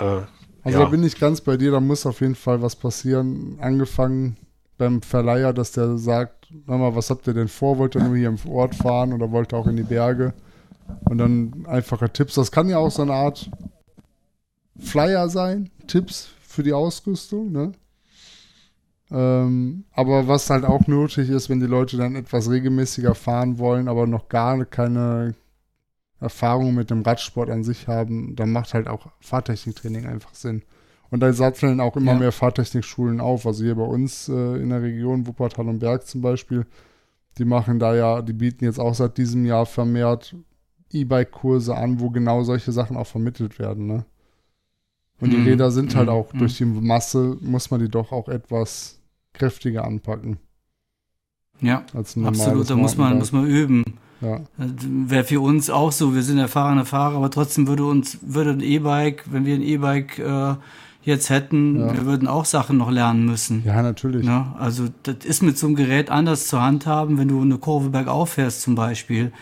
Äh, 0.00 0.04
also 0.64 0.78
ja. 0.78 0.84
da 0.84 0.86
bin 0.86 1.04
ich 1.04 1.20
ganz 1.20 1.42
bei 1.42 1.56
dir, 1.56 1.70
da 1.70 1.80
muss 1.80 2.06
auf 2.06 2.22
jeden 2.22 2.34
Fall 2.34 2.60
was 2.60 2.74
passieren. 2.74 3.58
Angefangen 3.60 4.36
beim 4.78 5.02
Verleiher, 5.02 5.52
dass 5.52 5.72
der 5.72 5.98
sagt, 5.98 6.43
mal, 6.66 6.94
was 6.94 7.10
habt 7.10 7.26
ihr 7.26 7.34
denn 7.34 7.48
vor? 7.48 7.78
Wollt 7.78 7.94
ihr 7.94 8.02
nur 8.02 8.16
hier 8.16 8.28
im 8.28 8.38
Ort 8.48 8.74
fahren 8.74 9.12
oder 9.12 9.30
wollt 9.30 9.52
ihr 9.52 9.58
auch 9.58 9.66
in 9.66 9.76
die 9.76 9.82
Berge? 9.82 10.32
Und 11.08 11.18
dann 11.18 11.66
einfache 11.66 12.10
Tipps. 12.10 12.34
Das 12.34 12.52
kann 12.52 12.68
ja 12.68 12.78
auch 12.78 12.90
so 12.90 13.02
eine 13.02 13.14
Art 13.14 13.50
Flyer 14.78 15.28
sein, 15.28 15.70
Tipps 15.86 16.28
für 16.40 16.62
die 16.62 16.72
Ausrüstung, 16.72 17.52
ne? 17.52 17.72
Ähm, 19.10 19.84
aber 19.92 20.26
was 20.28 20.50
halt 20.50 20.64
auch 20.64 20.86
nötig 20.86 21.28
ist, 21.28 21.48
wenn 21.48 21.60
die 21.60 21.66
Leute 21.66 21.96
dann 21.96 22.16
etwas 22.16 22.50
regelmäßiger 22.50 23.14
fahren 23.14 23.58
wollen, 23.58 23.86
aber 23.86 24.06
noch 24.06 24.28
gar 24.28 24.64
keine 24.64 25.34
Erfahrung 26.20 26.74
mit 26.74 26.90
dem 26.90 27.02
Radsport 27.02 27.50
an 27.50 27.64
sich 27.64 27.86
haben, 27.86 28.34
dann 28.34 28.50
macht 28.50 28.74
halt 28.74 28.88
auch 28.88 29.08
Fahrtechniktraining 29.20 30.06
einfach 30.06 30.34
Sinn. 30.34 30.62
Und 31.10 31.20
da 31.20 31.32
satteln 31.32 31.80
auch 31.80 31.96
immer 31.96 32.12
ja. 32.12 32.18
mehr 32.18 32.32
Fahrtechnikschulen 32.32 33.20
auf. 33.20 33.46
Also 33.46 33.64
hier 33.64 33.76
bei 33.76 33.84
uns 33.84 34.28
äh, 34.28 34.56
in 34.56 34.70
der 34.70 34.82
Region, 34.82 35.26
Wuppertal 35.26 35.68
und 35.68 35.78
Berg 35.78 36.06
zum 36.06 36.22
Beispiel, 36.22 36.66
die 37.38 37.44
machen 37.44 37.78
da 37.78 37.94
ja, 37.94 38.22
die 38.22 38.32
bieten 38.32 38.64
jetzt 38.64 38.80
auch 38.80 38.94
seit 38.94 39.18
diesem 39.18 39.44
Jahr 39.44 39.66
vermehrt 39.66 40.34
E-Bike-Kurse 40.90 41.74
an, 41.76 42.00
wo 42.00 42.10
genau 42.10 42.42
solche 42.42 42.72
Sachen 42.72 42.96
auch 42.96 43.06
vermittelt 43.06 43.58
werden. 43.58 43.86
Ne? 43.86 44.04
Und 45.20 45.32
die 45.32 45.36
mhm. 45.36 45.46
Räder 45.46 45.70
sind 45.70 45.94
halt 45.94 46.08
mhm. 46.08 46.14
auch, 46.14 46.32
mhm. 46.32 46.38
durch 46.38 46.56
die 46.56 46.64
Masse 46.64 47.36
muss 47.40 47.70
man 47.70 47.80
die 47.80 47.88
doch 47.88 48.12
auch 48.12 48.28
etwas 48.28 49.00
kräftiger 49.32 49.84
anpacken. 49.84 50.38
Ja, 51.60 51.84
absolut, 51.94 52.68
da 52.68 52.76
muss 52.76 52.96
man, 52.96 53.18
muss 53.18 53.32
man 53.32 53.46
üben. 53.46 53.84
Ja. 54.20 54.40
Wäre 54.56 55.24
für 55.24 55.40
uns 55.40 55.70
auch 55.70 55.92
so, 55.92 56.14
wir 56.14 56.22
sind 56.22 56.38
erfahrene 56.38 56.84
Fahrer, 56.84 57.16
aber 57.16 57.30
trotzdem 57.30 57.66
würde 57.66 57.84
uns, 57.84 58.18
würde 58.22 58.50
ein 58.50 58.60
E-Bike, 58.60 59.24
wenn 59.30 59.44
wir 59.44 59.54
ein 59.54 59.62
E-Bike 59.62 60.18
äh, 60.18 60.54
jetzt 61.04 61.30
hätten, 61.30 61.80
ja. 61.80 61.92
wir 61.92 62.06
würden 62.06 62.28
auch 62.28 62.44
Sachen 62.44 62.76
noch 62.76 62.90
lernen 62.90 63.24
müssen. 63.24 63.62
Ja, 63.64 63.82
natürlich. 63.82 64.26
Ja, 64.26 64.54
also 64.58 64.88
das 65.02 65.24
ist 65.24 65.42
mit 65.42 65.58
so 65.58 65.66
einem 65.66 65.76
Gerät 65.76 66.10
anders 66.10 66.46
zu 66.48 66.60
handhaben, 66.60 67.18
wenn 67.18 67.28
du 67.28 67.40
eine 67.40 67.58
Kurve 67.58 67.90
bergauf 67.90 68.30
fährst 68.30 68.62
zum 68.62 68.74
Beispiel. 68.74 69.32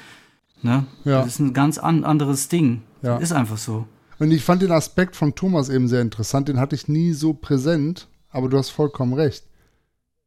Ne? 0.62 0.86
Ja. 1.04 1.20
Das 1.20 1.28
ist 1.28 1.38
ein 1.40 1.52
ganz 1.52 1.78
an, 1.78 2.04
anderes 2.04 2.48
Ding. 2.48 2.82
Ja. 3.02 3.16
Ist 3.18 3.32
einfach 3.32 3.58
so. 3.58 3.86
Und 4.18 4.30
ich 4.30 4.44
fand 4.44 4.62
den 4.62 4.70
Aspekt 4.70 5.16
von 5.16 5.34
Thomas 5.34 5.68
eben 5.68 5.88
sehr 5.88 6.00
interessant, 6.00 6.48
den 6.48 6.60
hatte 6.60 6.76
ich 6.76 6.86
nie 6.86 7.12
so 7.12 7.34
präsent, 7.34 8.08
aber 8.30 8.48
du 8.48 8.56
hast 8.56 8.70
vollkommen 8.70 9.14
recht. 9.14 9.44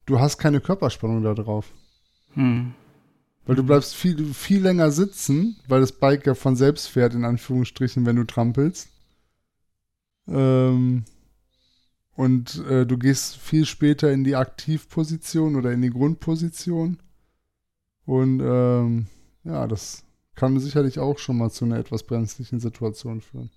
Du 0.05 0.19
hast 0.19 0.38
keine 0.38 0.59
Körperspannung 0.59 1.23
da 1.23 1.33
drauf. 1.33 1.71
Hm. 2.33 2.73
Weil 3.45 3.55
du 3.55 3.63
bleibst 3.63 3.95
viel, 3.95 4.33
viel 4.33 4.61
länger 4.61 4.91
sitzen, 4.91 5.57
weil 5.67 5.81
das 5.81 5.91
Bike 5.91 6.25
ja 6.25 6.36
von 6.36 6.55
selbst 6.55 6.88
fährt, 6.88 7.13
in 7.13 7.23
Anführungsstrichen, 7.23 8.05
wenn 8.05 8.15
du 8.15 8.23
trampelst. 8.23 8.89
Ähm, 10.27 11.05
und 12.16 12.66
äh, 12.66 12.86
du 12.86 12.97
gehst 12.97 13.36
viel 13.36 13.66
später 13.66 14.11
in 14.11 14.24
die 14.24 14.36
Aktivposition 14.36 15.55
oder 15.55 15.72
in 15.72 15.82
die 15.82 15.89
Grundposition. 15.89 16.99
Und 18.05 18.39
ähm, 18.39 19.07
ja, 19.43 19.68
das 19.68 20.03
kann 20.36 20.59
sicherlich 20.59 20.99
auch 20.99 21.20
schon 21.20 21.38
mal 21.38 21.51
zu 21.51 21.66
einer 21.66 21.78
etwas 21.78 22.03
brenzlichen 22.03 22.59
Situation 22.59 23.22
führen. 23.22 23.49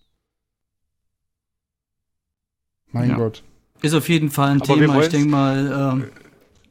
Mein 2.90 3.10
ja. 3.10 3.16
Gott. 3.16 3.44
Ist 3.82 3.94
auf 3.94 4.08
jeden 4.08 4.30
Fall 4.30 4.50
ein 4.50 4.62
Aber 4.62 4.74
Thema. 4.74 5.00
Ich 5.02 5.08
denke 5.08 5.28
mal, 5.28 5.92
ähm, 5.94 6.04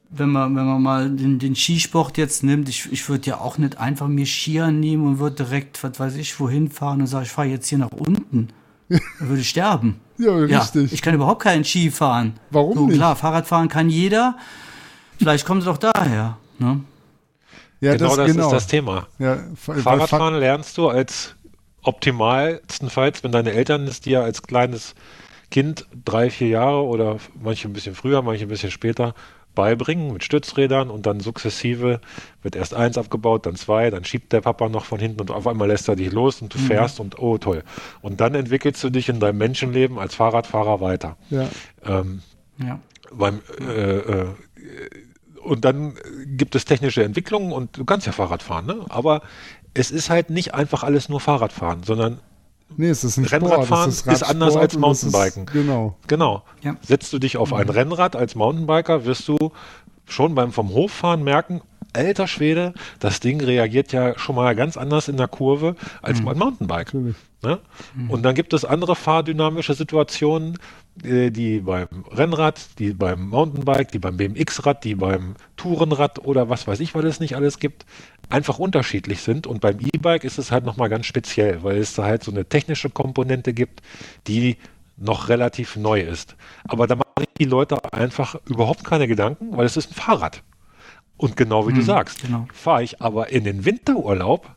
wenn 0.09 0.29
man, 0.29 0.55
wenn 0.55 0.65
man 0.65 0.81
mal 0.81 1.09
den, 1.09 1.39
den 1.39 1.55
Skisport 1.55 2.17
jetzt 2.17 2.43
nimmt, 2.43 2.67
ich, 2.67 2.91
ich 2.91 3.07
würde 3.07 3.29
ja 3.29 3.39
auch 3.39 3.57
nicht 3.57 3.77
einfach 3.77 4.07
mir 4.07 4.25
Skier 4.25 4.71
nehmen 4.71 5.07
und 5.07 5.19
würde 5.19 5.37
direkt, 5.37 5.83
was 5.83 5.99
weiß 5.99 6.15
ich, 6.15 6.37
wohin 6.39 6.69
fahren 6.69 7.01
und 7.01 7.07
sage, 7.07 7.25
ich 7.25 7.31
fahre 7.31 7.47
jetzt 7.47 7.67
hier 7.67 7.77
nach 7.77 7.91
unten. 7.91 8.49
Dann 8.89 9.01
würde 9.19 9.41
ich 9.41 9.49
sterben. 9.49 10.01
Ja, 10.17 10.35
richtig. 10.35 10.91
Ja, 10.91 10.93
ich 10.93 11.01
kann 11.01 11.13
überhaupt 11.13 11.43
keinen 11.43 11.63
Ski 11.63 11.91
fahren. 11.91 12.33
Warum 12.49 12.73
so, 12.73 12.85
nicht? 12.87 12.97
Klar, 12.97 13.15
Fahrradfahren 13.15 13.67
kann 13.67 13.89
jeder. 13.89 14.35
Vielleicht 15.17 15.45
kommt 15.45 15.59
es 15.59 15.65
doch 15.65 15.77
daher. 15.77 16.37
Ne? 16.59 16.81
Ja, 17.79 17.93
genau 17.93 18.09
das, 18.09 18.17
das 18.17 18.31
genau. 18.31 18.45
ist 18.47 18.53
das 18.53 18.67
Thema. 18.67 19.07
Ja, 19.19 19.37
Fahrradfahren 19.55 20.33
Fahr 20.33 20.39
lernst 20.39 20.77
du 20.77 20.89
als 20.89 21.35
optimalstenfalls, 21.83 23.23
wenn 23.23 23.31
deine 23.31 23.51
Eltern 23.53 23.87
es 23.87 24.01
dir 24.01 24.21
als 24.23 24.41
kleines 24.41 24.95
Kind 25.49 25.85
drei, 26.03 26.29
vier 26.29 26.49
Jahre 26.49 26.83
oder 26.83 27.17
manche 27.41 27.67
ein 27.67 27.73
bisschen 27.73 27.95
früher, 27.95 28.21
manche 28.21 28.45
ein 28.45 28.49
bisschen 28.49 28.71
später 28.71 29.13
beibringen 29.57 30.13
mit 30.13 30.23
Stützrädern 30.23 30.91
und 30.91 31.07
dann 31.07 31.19
sukzessive 31.19 31.99
wird 32.43 32.55
erst 32.55 32.75
eins 32.75 32.95
abgebaut, 32.95 33.47
dann 33.47 33.55
zwei, 33.55 33.89
dann 33.89 34.05
schiebt 34.05 34.31
der 34.31 34.41
Papa 34.41 34.69
noch 34.69 34.85
von 34.85 34.99
hinten 34.99 35.19
und 35.19 35.31
auf 35.31 35.47
einmal 35.47 35.67
lässt 35.67 35.89
er 35.89 35.95
dich 35.95 36.11
los 36.11 36.43
und 36.43 36.53
du 36.53 36.59
mhm. 36.59 36.67
fährst 36.67 36.99
und 36.99 37.17
oh 37.17 37.39
toll. 37.39 37.63
Und 38.01 38.21
dann 38.21 38.35
entwickelst 38.35 38.83
du 38.83 38.91
dich 38.91 39.09
in 39.09 39.19
deinem 39.19 39.39
Menschenleben 39.39 39.97
als 39.97 40.13
Fahrradfahrer 40.13 40.79
weiter. 40.79 41.17
Ja. 41.31 41.49
Ähm, 41.83 42.21
ja. 42.63 42.79
Beim, 43.11 43.41
äh, 43.59 43.97
äh, 43.97 44.25
und 45.43 45.65
dann 45.65 45.95
gibt 46.27 46.53
es 46.53 46.65
technische 46.65 47.03
Entwicklungen 47.03 47.51
und 47.51 47.77
du 47.77 47.83
kannst 47.83 48.05
ja 48.05 48.13
Fahrrad 48.13 48.43
fahren, 48.43 48.67
ne? 48.67 48.85
aber 48.89 49.23
es 49.73 49.89
ist 49.89 50.11
halt 50.11 50.29
nicht 50.29 50.53
einfach 50.53 50.83
alles 50.83 51.09
nur 51.09 51.19
Fahrradfahren, 51.19 51.81
sondern 51.81 52.19
Nee, 52.75 52.89
es 52.89 53.03
ist 53.03 53.17
ein 53.17 53.25
Rennradfahren 53.25 53.91
Sport, 53.91 54.15
ist, 54.15 54.21
ist, 54.21 54.29
anders 54.29 54.55
als 54.55 54.77
Mountainbiken. 54.77 55.45
Ist, 55.45 55.53
genau. 55.53 55.95
Genau. 56.07 56.43
Ja. 56.61 56.75
Setzt 56.81 57.13
du 57.13 57.19
dich 57.19 57.37
auf 57.37 57.53
ein 57.53 57.69
Rennrad 57.69 58.15
als 58.15 58.35
Mountainbiker, 58.35 59.05
wirst 59.05 59.27
du 59.27 59.37
schon 60.05 60.35
beim 60.35 60.51
vom 60.51 60.69
Hof 60.69 60.91
fahren 60.91 61.23
merken, 61.23 61.61
alter 61.93 62.27
Schwede, 62.27 62.73
das 62.99 63.19
Ding 63.19 63.41
reagiert 63.41 63.91
ja 63.91 64.17
schon 64.17 64.35
mal 64.35 64.55
ganz 64.55 64.77
anders 64.77 65.07
in 65.07 65.17
der 65.17 65.27
Kurve 65.27 65.75
als 66.01 66.21
mhm. 66.21 66.27
ein 66.29 66.37
Mountainbike. 66.37 66.93
Ne? 66.93 67.59
Mhm. 67.95 68.09
Und 68.09 68.23
dann 68.23 68.35
gibt 68.35 68.53
es 68.53 68.65
andere 68.65 68.95
fahrdynamische 68.95 69.73
Situationen, 69.73 70.57
äh, 71.03 71.29
die 71.29 71.59
beim 71.59 71.87
Rennrad, 72.11 72.79
die 72.79 72.93
beim 72.93 73.29
Mountainbike, 73.29 73.91
die 73.91 73.99
beim 73.99 74.17
BMX-Rad, 74.17 74.83
die 74.83 74.95
beim 74.95 75.35
Tourenrad 75.55 76.19
oder 76.25 76.49
was 76.49 76.67
weiß 76.67 76.79
ich, 76.79 76.95
was 76.95 77.05
es 77.05 77.19
nicht 77.19 77.35
alles 77.35 77.59
gibt, 77.59 77.85
einfach 78.29 78.59
unterschiedlich 78.59 79.21
sind. 79.21 79.47
Und 79.47 79.61
beim 79.61 79.77
E-Bike 79.79 80.23
ist 80.23 80.39
es 80.39 80.51
halt 80.51 80.65
nochmal 80.65 80.89
ganz 80.89 81.05
speziell, 81.05 81.63
weil 81.63 81.77
es 81.77 81.93
da 81.93 82.03
halt 82.03 82.23
so 82.23 82.31
eine 82.31 82.45
technische 82.45 82.89
Komponente 82.89 83.53
gibt, 83.53 83.81
die 84.27 84.57
noch 84.97 85.29
relativ 85.29 85.75
neu 85.75 86.01
ist. 86.01 86.35
Aber 86.63 86.87
da 86.87 86.95
machen 86.95 87.07
die 87.37 87.45
Leute 87.45 87.93
einfach 87.93 88.35
überhaupt 88.45 88.83
keine 88.83 89.07
Gedanken, 89.07 89.55
weil 89.55 89.65
es 89.65 89.77
ist 89.77 89.91
ein 89.91 89.93
Fahrrad. 89.93 90.41
Und 91.17 91.35
genau 91.35 91.67
wie 91.67 91.71
hm, 91.71 91.79
du 91.79 91.81
sagst, 91.81 92.21
genau. 92.21 92.47
fahre 92.53 92.83
ich 92.83 93.01
aber 93.01 93.29
in 93.29 93.43
den 93.43 93.65
Winterurlaub 93.65 94.49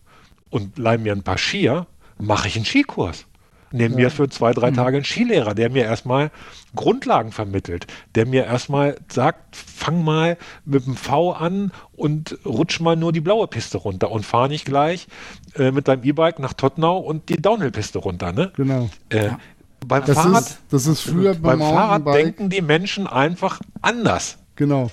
und 0.51 0.79
leih 0.79 0.99
mir 0.99 1.13
ein 1.13 1.23
paar 1.23 1.39
Skier, 1.39 1.87
mache 2.19 2.49
ich 2.49 2.57
einen 2.57 2.65
Skikurs. 2.65 3.27
Nehme 3.73 3.95
ja. 3.95 4.01
mir 4.01 4.11
für 4.11 4.29
zwei, 4.29 4.53
drei 4.53 4.69
hm. 4.69 4.75
Tage 4.75 4.97
einen 4.97 5.05
Skilehrer, 5.05 5.55
der 5.55 5.71
mir 5.71 5.85
erstmal 5.85 6.33
Grundlagen 6.75 7.31
vermittelt, 7.31 7.87
der 8.17 8.27
mir 8.27 8.45
erstmal 8.45 8.97
sagt, 9.09 9.55
fang 9.55 10.03
mal 10.03 10.37
mit 10.65 10.87
dem 10.87 10.97
V 10.97 11.33
an 11.33 11.71
und 11.93 12.39
rutsch 12.45 12.81
mal 12.81 12.97
nur 12.97 13.13
die 13.13 13.21
blaue 13.21 13.47
Piste 13.47 13.79
runter 13.79 14.11
und 14.11 14.27
fahr 14.27 14.49
nicht 14.49 14.65
gleich 14.65 15.07
äh, 15.55 15.71
mit 15.71 15.87
deinem 15.87 16.03
E-Bike 16.03 16.41
nach 16.41 16.53
Tottenau 16.53 16.99
und 16.99 17.29
die 17.29 17.41
Downhill-Piste 17.41 18.01
runter. 18.01 18.33
Ne? 18.33 18.53
Genau. 18.57 18.91
Äh, 19.09 19.27
ja. 19.27 19.39
Beim 19.87 20.05
das 20.05 20.17
Fahrrad, 20.17 20.43
ist, 20.43 20.59
das 20.71 20.87
ist 20.87 21.01
früher 21.01 21.35
beim, 21.35 21.59
beim 21.59 21.61
Fahrrad 21.61 22.07
denken 22.07 22.51
die 22.51 22.61
Menschen 22.61 23.07
einfach 23.07 23.61
anders. 23.81 24.39
Genau. 24.57 24.91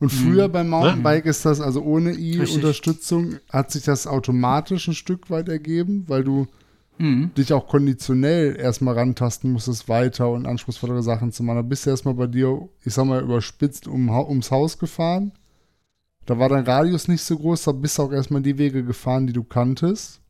Und 0.00 0.10
früher 0.10 0.48
mhm. 0.48 0.52
beim 0.52 0.68
Mountainbike 0.68 1.26
ist 1.26 1.44
das, 1.44 1.60
also 1.60 1.82
ohne 1.82 2.12
I-Unterstützung, 2.12 3.36
hat 3.50 3.72
sich 3.72 3.82
das 3.82 4.06
automatisch 4.06 4.88
ein 4.88 4.94
Stück 4.94 5.28
weit 5.30 5.48
ergeben, 5.48 6.04
weil 6.06 6.22
du 6.22 6.46
mhm. 6.98 7.32
dich 7.36 7.52
auch 7.52 7.66
konditionell 7.66 8.56
erstmal 8.56 8.94
rantasten 8.94 9.52
musstest, 9.52 9.88
weiter 9.88 10.30
und 10.30 10.46
anspruchsvollere 10.46 11.02
Sachen 11.02 11.32
zu 11.32 11.42
machen. 11.42 11.56
Da 11.56 11.62
bist 11.62 11.84
du 11.84 11.90
erstmal 11.90 12.14
bei 12.14 12.28
dir, 12.28 12.68
ich 12.84 12.94
sag 12.94 13.06
mal, 13.06 13.22
überspitzt 13.22 13.88
um, 13.88 14.08
ums 14.08 14.50
Haus 14.52 14.78
gefahren. 14.78 15.32
Da 16.26 16.38
war 16.38 16.48
dein 16.48 16.64
Radius 16.64 17.08
nicht 17.08 17.22
so 17.22 17.36
groß, 17.36 17.64
da 17.64 17.72
bist 17.72 17.98
du 17.98 18.02
auch 18.02 18.12
erstmal 18.12 18.42
die 18.42 18.58
Wege 18.58 18.84
gefahren, 18.84 19.26
die 19.26 19.32
du 19.32 19.42
kanntest. 19.42 20.20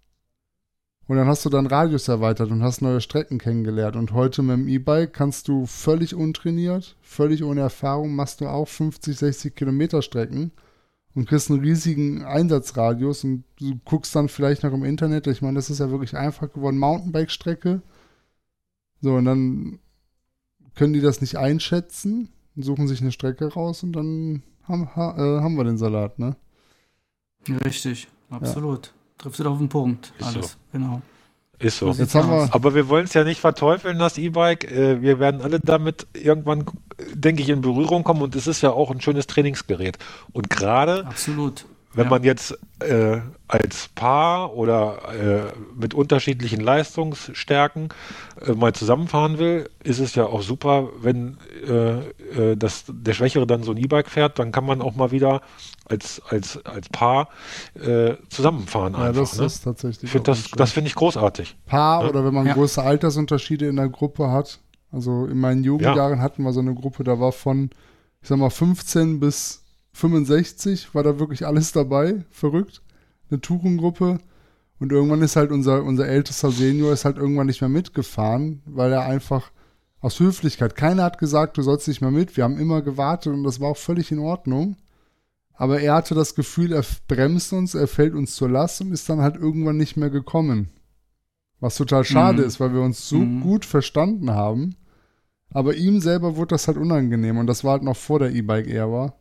Und 1.09 1.17
dann 1.17 1.27
hast 1.27 1.43
du 1.45 1.49
deinen 1.49 1.67
Radius 1.67 2.07
erweitert 2.07 2.51
und 2.51 2.63
hast 2.63 2.83
neue 2.83 3.01
Strecken 3.01 3.39
kennengelernt. 3.39 3.97
Und 3.97 4.13
heute 4.13 4.43
mit 4.43 4.59
dem 4.59 4.69
E-Bike 4.69 5.15
kannst 5.15 5.49
du 5.49 5.65
völlig 5.65 6.15
untrainiert, 6.15 6.97
völlig 7.01 7.43
ohne 7.43 7.63
Erfahrung, 7.63 8.15
machst 8.15 8.43
du 8.43 8.47
auch 8.47 8.69
50, 8.69 9.17
60 9.17 9.57
Kilometer 9.57 10.03
Strecken 10.03 10.53
und 11.15 11.27
kriegst 11.27 11.51
einen 11.51 11.61
riesigen 11.61 12.25
Einsatzradius 12.25 13.25
und 13.25 13.45
du 13.59 13.81
guckst 13.87 14.15
dann 14.15 14.29
vielleicht 14.29 14.63
noch 14.65 14.75
im 14.75 14.85
Internet. 14.85 15.27
Ich 15.29 15.41
meine, 15.41 15.55
das 15.55 15.71
ist 15.71 15.79
ja 15.79 15.91
wirklich 15.91 16.15
einfach 16.15 16.53
geworden. 16.53 16.77
Mountainbike-Strecke. 16.77 17.81
So, 19.01 19.15
und 19.15 19.25
dann 19.25 19.79
können 20.75 20.93
die 20.93 21.01
das 21.01 21.23
nicht 21.23 21.39
einschätzen, 21.39 22.29
suchen 22.55 22.87
sich 22.87 23.01
eine 23.01 23.13
Strecke 23.13 23.51
raus 23.51 23.83
und 23.83 23.95
dann 23.95 24.43
haben, 24.65 24.95
ha, 24.95 25.17
äh, 25.17 25.41
haben 25.41 25.57
wir 25.57 25.65
den 25.65 25.79
Salat, 25.79 26.19
ne? 26.19 26.37
Richtig, 27.65 28.09
absolut. 28.29 28.89
Ja. 28.89 28.97
Triffst 29.19 29.41
du 29.41 29.49
auf 29.49 29.59
den 29.59 29.69
Punkt. 29.69 30.12
Ist 30.19 30.27
alles, 30.27 30.53
so. 30.53 30.59
genau. 30.73 31.03
Ist 31.59 31.79
so. 31.79 31.91
Jetzt 31.91 32.14
haben 32.14 32.31
wir 32.31 32.49
Aber 32.55 32.75
wir 32.75 32.89
wollen 32.89 33.05
es 33.05 33.14
ja 33.14 33.25
nicht 33.25 33.41
verteufeln, 33.41 33.99
das 33.99 34.16
E-Bike. 34.16 34.71
Äh, 34.71 35.03
wir 35.03 35.19
werden 35.19 35.43
alle 35.43 35.59
damit 35.59 36.07
irgendwann, 36.14 36.64
denke 37.14 37.43
ich, 37.43 37.49
in 37.49 37.61
Berührung 37.61 38.05
kommen 38.05 38.23
und 38.23 38.37
es 38.37 38.47
ist 38.47 38.62
ja 38.62 38.71
auch 38.71 38.93
ein 38.93 39.01
schönes 39.01 39.27
Trainingsgerät. 39.27 39.99
Und 40.33 40.51
gerade 40.51 41.05
Absolut. 41.05 41.64
Wenn 41.99 42.05
ja. 42.05 42.11
man 42.11 42.22
jetzt 42.22 42.57
äh, 42.78 43.18
als 43.49 43.88
Paar 43.88 44.55
oder 44.55 44.99
äh, 45.12 45.53
mit 45.74 45.94
unterschiedlichen 45.94 46.61
Leistungsstärken 46.61 47.88
äh, 48.40 48.53
mal 48.53 48.72
zusammenfahren 48.72 49.40
will, 49.40 49.68
ist 49.82 49.99
es 49.99 50.14
ja 50.14 50.26
auch 50.26 50.42
super, 50.42 50.90
wenn 51.01 51.38
äh, 51.66 52.53
äh, 52.53 52.57
das, 52.57 52.84
der 52.86 53.14
Schwächere 53.14 53.49
dann 53.49 53.64
so 53.64 53.72
ein 53.72 53.78
E-Bike 53.78 54.09
fährt, 54.09 54.38
dann 54.38 54.53
kann 54.53 54.64
man 54.64 54.80
auch 54.80 54.94
mal 54.94 55.11
wieder 55.11 55.40
als, 55.86 56.22
als, 56.28 56.64
als 56.64 56.88
Paar 56.90 57.30
äh, 57.74 58.14
zusammenfahren. 58.28 58.92
Ja, 58.92 59.01
einfach, 59.01 59.22
das 59.22 59.36
ne? 59.36 59.46
ist 59.46 59.64
tatsächlich. 59.64 60.09
Find 60.09 60.28
das 60.28 60.49
das 60.53 60.70
finde 60.70 60.86
ich 60.86 60.94
großartig. 60.94 61.57
Paar 61.66 62.05
ja? 62.05 62.09
oder 62.09 62.24
wenn 62.24 62.32
man 62.32 62.46
ja. 62.46 62.55
große 62.55 62.80
Altersunterschiede 62.80 63.66
in 63.66 63.74
der 63.74 63.88
Gruppe 63.88 64.30
hat. 64.30 64.61
Also 64.92 65.26
in 65.26 65.40
meinen 65.40 65.64
Jugendjahren 65.64 66.22
hatten 66.22 66.44
wir 66.44 66.53
so 66.53 66.61
eine 66.61 66.74
Gruppe, 66.76 67.03
da 67.03 67.18
war 67.18 67.32
von, 67.32 67.70
ich 68.22 68.28
sag 68.28 68.38
mal, 68.38 68.51
15 68.51 69.18
bis 69.18 69.64
65 69.99 70.94
war 70.94 71.03
da 71.03 71.18
wirklich 71.18 71.46
alles 71.46 71.72
dabei, 71.72 72.24
verrückt. 72.30 72.82
Eine 73.30 73.40
Tuchengruppe. 73.40 74.18
Und 74.78 74.92
irgendwann 74.92 75.22
ist 75.22 75.36
halt 75.36 75.51
unser, 75.51 75.82
unser 75.82 76.07
ältester 76.07 76.53
Senior 76.53 76.92
ist 76.92 77.05
halt 77.05 77.18
irgendwann 77.18 77.49
nicht 77.49 77.61
mehr 77.61 77.68
mitgefahren, 77.68 78.62
weil 78.64 78.92
er 78.92 79.03
einfach 79.03 79.51
aus 80.01 80.20
Höflichkeit, 80.20 80.76
keiner 80.76 81.03
hat 81.03 81.18
gesagt, 81.18 81.57
du 81.57 81.62
sollst 81.62 81.88
nicht 81.88 82.01
mehr 82.01 82.12
mit. 82.12 82.36
Wir 82.36 82.44
haben 82.44 82.59
immer 82.59 82.82
gewartet 82.82 83.32
und 83.32 83.42
das 83.42 83.59
war 83.61 83.70
auch 83.70 83.76
völlig 83.76 84.12
in 84.12 84.20
Ordnung. 84.20 84.76
Aber 85.53 85.80
er 85.80 85.94
hatte 85.94 86.14
das 86.14 86.36
Gefühl, 86.36 86.72
er 86.72 86.84
bremst 87.09 87.53
uns, 87.53 87.74
er 87.74 87.88
fällt 87.88 88.14
uns 88.14 88.36
zur 88.36 88.49
Last 88.49 88.80
und 88.80 88.92
ist 88.92 89.09
dann 89.09 89.20
halt 89.20 89.34
irgendwann 89.34 89.76
nicht 89.76 89.96
mehr 89.96 90.11
gekommen. 90.11 90.70
Was 91.59 91.76
total 91.76 92.05
schade 92.05 92.42
mhm. 92.42 92.46
ist, 92.46 92.61
weil 92.61 92.72
wir 92.72 92.82
uns 92.82 93.09
so 93.09 93.16
mhm. 93.16 93.40
gut 93.40 93.64
verstanden 93.64 94.30
haben. 94.30 94.76
Aber 95.51 95.74
ihm 95.74 96.01
selber 96.01 96.36
wurde 96.36 96.51
das 96.51 96.68
halt 96.68 96.76
unangenehm 96.76 97.38
und 97.38 97.49
das 97.49 97.64
war 97.64 97.72
halt 97.72 97.82
noch 97.82 97.96
vor 97.96 98.20
der 98.20 98.32
E-Bike-Ära. 98.32 99.18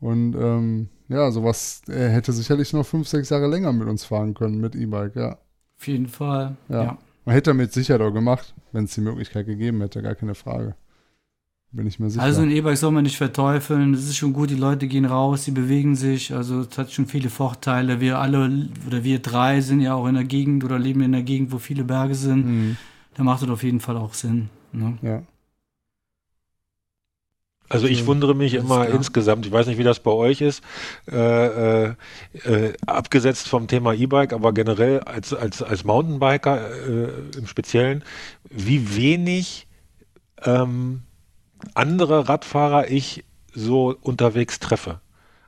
Und 0.00 0.34
ähm, 0.34 0.88
ja, 1.08 1.30
sowas, 1.30 1.82
er 1.88 2.08
hätte 2.10 2.32
sicherlich 2.32 2.72
noch 2.72 2.86
fünf, 2.86 3.08
sechs 3.08 3.30
Jahre 3.30 3.48
länger 3.48 3.72
mit 3.72 3.88
uns 3.88 4.04
fahren 4.04 4.34
können 4.34 4.60
mit 4.60 4.74
E-Bike, 4.74 5.16
ja. 5.16 5.38
Auf 5.78 5.86
jeden 5.86 6.08
Fall, 6.08 6.56
ja. 6.68 6.84
ja. 6.84 6.98
Man 7.24 7.34
hätte 7.34 7.50
damit 7.50 7.72
sicher 7.72 8.00
auch 8.00 8.12
gemacht, 8.12 8.54
wenn 8.72 8.84
es 8.84 8.94
die 8.94 9.02
Möglichkeit 9.02 9.46
gegeben 9.46 9.80
hätte, 9.82 10.02
gar 10.02 10.14
keine 10.14 10.34
Frage. 10.34 10.74
Bin 11.72 11.86
ich 11.86 12.00
mir 12.00 12.10
sicher. 12.10 12.22
Also 12.22 12.42
ein 12.42 12.50
E-Bike 12.50 12.76
soll 12.76 12.90
man 12.90 13.04
nicht 13.04 13.16
verteufeln. 13.16 13.94
Es 13.94 14.04
ist 14.04 14.16
schon 14.16 14.32
gut, 14.32 14.50
die 14.50 14.56
Leute 14.56 14.88
gehen 14.88 15.04
raus, 15.04 15.44
die 15.44 15.52
bewegen 15.52 15.94
sich. 15.94 16.34
Also 16.34 16.62
es 16.62 16.76
hat 16.76 16.90
schon 16.90 17.06
viele 17.06 17.30
Vorteile. 17.30 18.00
Wir 18.00 18.18
alle 18.18 18.68
oder 18.88 19.04
wir 19.04 19.20
drei 19.20 19.60
sind 19.60 19.80
ja 19.80 19.94
auch 19.94 20.08
in 20.08 20.14
der 20.14 20.24
Gegend 20.24 20.64
oder 20.64 20.80
leben 20.80 21.02
in 21.02 21.12
der 21.12 21.22
Gegend, 21.22 21.52
wo 21.52 21.58
viele 21.58 21.84
Berge 21.84 22.16
sind. 22.16 22.46
Mhm. 22.46 22.76
Da 23.14 23.22
macht 23.22 23.42
es 23.42 23.48
auf 23.48 23.62
jeden 23.62 23.78
Fall 23.78 23.96
auch 23.98 24.14
Sinn. 24.14 24.50
Ne? 24.72 24.98
Ja. 25.02 25.22
Also 27.70 27.86
ich 27.86 28.04
wundere 28.04 28.34
mich 28.34 28.54
immer 28.54 28.88
insgesamt, 28.88 29.46
ich 29.46 29.52
weiß 29.52 29.68
nicht, 29.68 29.78
wie 29.78 29.84
das 29.84 30.00
bei 30.00 30.10
euch 30.10 30.40
ist, 30.40 30.60
äh, 31.10 31.84
äh, 31.86 31.94
äh, 32.44 32.72
abgesetzt 32.84 33.48
vom 33.48 33.68
Thema 33.68 33.94
E-Bike, 33.94 34.32
aber 34.32 34.52
generell 34.52 34.98
als, 35.00 35.32
als, 35.32 35.62
als 35.62 35.84
Mountainbiker 35.84 36.68
äh, 36.68 37.38
im 37.38 37.46
Speziellen, 37.46 38.02
wie 38.50 38.96
wenig 38.96 39.68
ähm, 40.42 41.02
andere 41.74 42.28
Radfahrer 42.28 42.90
ich 42.90 43.24
so 43.54 43.96
unterwegs 44.02 44.58
treffe. 44.58 45.00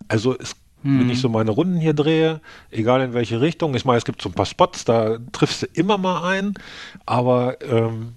Also 0.06 0.38
es 0.38 0.54
hm. 0.84 0.98
Wenn 0.98 1.10
ich 1.10 1.20
so 1.20 1.28
meine 1.28 1.52
Runden 1.52 1.76
hier 1.76 1.94
drehe, 1.94 2.40
egal 2.70 3.02
in 3.02 3.14
welche 3.14 3.40
Richtung, 3.40 3.74
ich 3.74 3.84
meine, 3.84 3.98
es 3.98 4.04
gibt 4.04 4.20
so 4.20 4.28
ein 4.28 4.34
paar 4.34 4.46
Spots, 4.46 4.84
da 4.84 5.18
triffst 5.30 5.62
du 5.62 5.66
immer 5.74 5.96
mal 5.96 6.28
ein, 6.28 6.54
aber 7.06 7.60
ähm, 7.62 8.14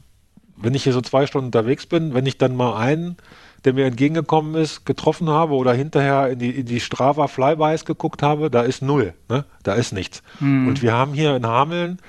wenn 0.58 0.74
ich 0.74 0.84
hier 0.84 0.94
so 0.94 1.02
zwei 1.02 1.28
Stunden 1.28 1.48
unterwegs 1.48 1.86
bin, 1.86 2.16
wenn 2.16 2.26
ich 2.26 2.40
dann 2.40 2.56
mal 2.56 2.76
einen 2.76 3.18
der 3.66 3.74
mir 3.74 3.86
entgegengekommen 3.86 4.56
ist, 4.56 4.86
getroffen 4.86 5.30
habe 5.30 5.56
oder 5.56 5.74
hinterher 5.74 6.30
in 6.30 6.40
die, 6.40 6.52
in 6.52 6.66
die 6.68 6.80
Strava 6.80 7.28
Flybys 7.28 7.84
geguckt 7.84 8.22
habe, 8.22 8.52
da 8.52 8.62
ist 8.62 8.82
null. 8.82 9.14
Ne? 9.28 9.46
Da 9.64 9.74
ist 9.74 9.92
nichts. 9.92 10.22
Mhm. 10.40 10.68
Und 10.68 10.82
wir 10.82 10.94
haben 10.94 11.14
hier 11.14 11.36
in 11.36 11.48
Hameln 11.48 12.00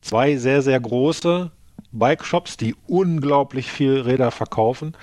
zwei 0.00 0.36
sehr, 0.36 0.62
sehr 0.62 0.80
große 0.80 1.50
Bike-Shops, 1.92 2.56
die 2.56 2.74
unglaublich 2.86 3.70
viel 3.70 4.00
Räder 4.00 4.30
verkaufen. 4.30 4.96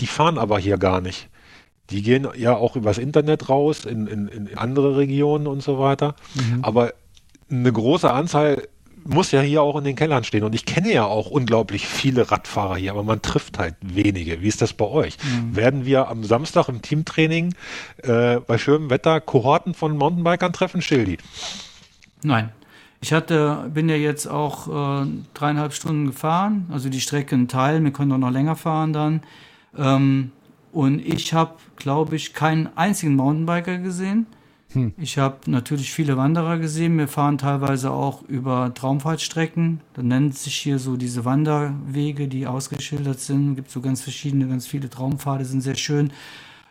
Die 0.00 0.06
fahren 0.06 0.38
aber 0.38 0.58
hier 0.58 0.78
gar 0.78 1.00
nicht. 1.00 1.28
Die 1.90 2.02
gehen 2.02 2.28
ja 2.36 2.56
auch 2.56 2.76
übers 2.76 2.98
Internet 2.98 3.48
raus 3.48 3.84
in, 3.84 4.06
in, 4.06 4.28
in 4.28 4.56
andere 4.56 4.96
Regionen 4.96 5.46
und 5.46 5.62
so 5.62 5.78
weiter. 5.78 6.14
Mhm. 6.34 6.58
Aber 6.62 6.94
eine 7.50 7.72
große 7.72 8.12
Anzahl 8.12 8.62
muss 9.06 9.32
ja 9.32 9.40
hier 9.40 9.62
auch 9.62 9.76
in 9.76 9.84
den 9.84 9.96
Kellern 9.96 10.24
stehen. 10.24 10.44
Und 10.44 10.54
ich 10.54 10.64
kenne 10.64 10.92
ja 10.92 11.04
auch 11.04 11.30
unglaublich 11.30 11.86
viele 11.86 12.30
Radfahrer 12.30 12.76
hier, 12.76 12.92
aber 12.92 13.02
man 13.02 13.22
trifft 13.22 13.58
halt 13.58 13.74
wenige. 13.80 14.42
Wie 14.42 14.48
ist 14.48 14.62
das 14.62 14.72
bei 14.72 14.86
euch? 14.86 15.16
Mhm. 15.22 15.56
Werden 15.56 15.84
wir 15.84 16.08
am 16.08 16.24
Samstag 16.24 16.68
im 16.68 16.82
Teamtraining 16.82 17.54
äh, 18.02 18.40
bei 18.40 18.58
schönem 18.58 18.90
Wetter 18.90 19.20
Kohorten 19.20 19.74
von 19.74 19.96
Mountainbikern 19.96 20.52
treffen, 20.52 20.82
Schildi? 20.82 21.18
Nein. 22.22 22.50
Ich 23.00 23.12
hatte, 23.12 23.70
bin 23.72 23.88
ja 23.88 23.94
jetzt 23.94 24.26
auch 24.26 25.02
äh, 25.02 25.06
dreieinhalb 25.34 25.74
Stunden 25.74 26.06
gefahren, 26.06 26.66
also 26.72 26.88
die 26.88 27.00
Strecke 27.00 27.34
in 27.34 27.46
Teil, 27.46 27.84
wir 27.84 27.92
können 27.92 28.10
auch 28.12 28.18
noch 28.18 28.30
länger 28.30 28.56
fahren 28.56 28.92
dann. 28.92 29.20
Ähm, 29.76 30.32
und 30.72 30.98
ich 30.98 31.32
habe, 31.32 31.54
glaube 31.76 32.16
ich, 32.16 32.34
keinen 32.34 32.68
einzigen 32.76 33.14
Mountainbiker 33.14 33.78
gesehen. 33.78 34.26
Hm. 34.76 34.92
Ich 34.98 35.16
habe 35.16 35.50
natürlich 35.50 35.92
viele 35.92 36.18
Wanderer 36.18 36.58
gesehen. 36.58 36.98
Wir 36.98 37.08
fahren 37.08 37.38
teilweise 37.38 37.90
auch 37.90 38.22
über 38.28 38.74
Traumfahrtstrecken. 38.74 39.80
Da 39.94 40.02
nennt 40.02 40.36
sich 40.36 40.54
hier 40.54 40.78
so 40.78 40.98
diese 40.98 41.24
Wanderwege, 41.24 42.28
die 42.28 42.46
ausgeschildert 42.46 43.18
sind. 43.18 43.50
Es 43.50 43.56
gibt 43.56 43.70
so 43.70 43.80
ganz 43.80 44.02
verschiedene, 44.02 44.46
ganz 44.46 44.66
viele 44.66 44.90
Traumpfade, 44.90 45.46
sind 45.46 45.62
sehr 45.62 45.76
schön. 45.76 46.12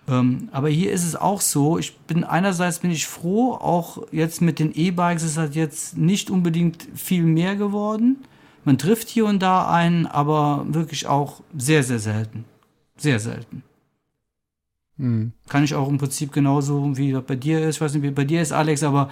Ähm, 0.07 0.49
aber 0.51 0.69
hier 0.69 0.91
ist 0.91 1.03
es 1.03 1.15
auch 1.15 1.41
so, 1.41 1.79
ich 1.79 1.97
bin 1.97 2.23
einerseits 2.23 2.77
bin 2.77 2.91
ich 2.91 3.07
froh, 3.07 3.53
auch 3.53 4.05
jetzt 4.11 4.39
mit 4.39 4.59
den 4.59 4.71
E-Bikes 4.71 5.23
ist 5.23 5.37
halt 5.37 5.55
jetzt 5.55 5.97
nicht 5.97 6.29
unbedingt 6.29 6.87
viel 6.93 7.23
mehr 7.23 7.55
geworden. 7.55 8.17
Man 8.65 8.77
trifft 8.77 9.09
hier 9.09 9.25
und 9.25 9.41
da 9.41 9.67
einen, 9.67 10.05
aber 10.05 10.63
wirklich 10.69 11.07
auch 11.07 11.41
sehr, 11.57 11.81
sehr 11.81 11.97
selten. 11.97 12.45
Sehr 12.97 13.19
selten. 13.19 13.63
Hm. 14.97 15.33
Kann 15.49 15.63
ich 15.63 15.75
auch 15.75 15.89
im 15.89 15.97
Prinzip 15.97 16.31
genauso 16.31 16.97
wie 16.97 17.13
bei 17.13 17.35
dir 17.35 17.67
ist. 17.67 17.75
Ich 17.75 17.81
weiß 17.81 17.93
nicht, 17.93 18.03
wie 18.03 18.11
bei 18.11 18.23
dir 18.23 18.41
ist, 18.41 18.51
Alex, 18.51 18.83
aber 18.83 19.09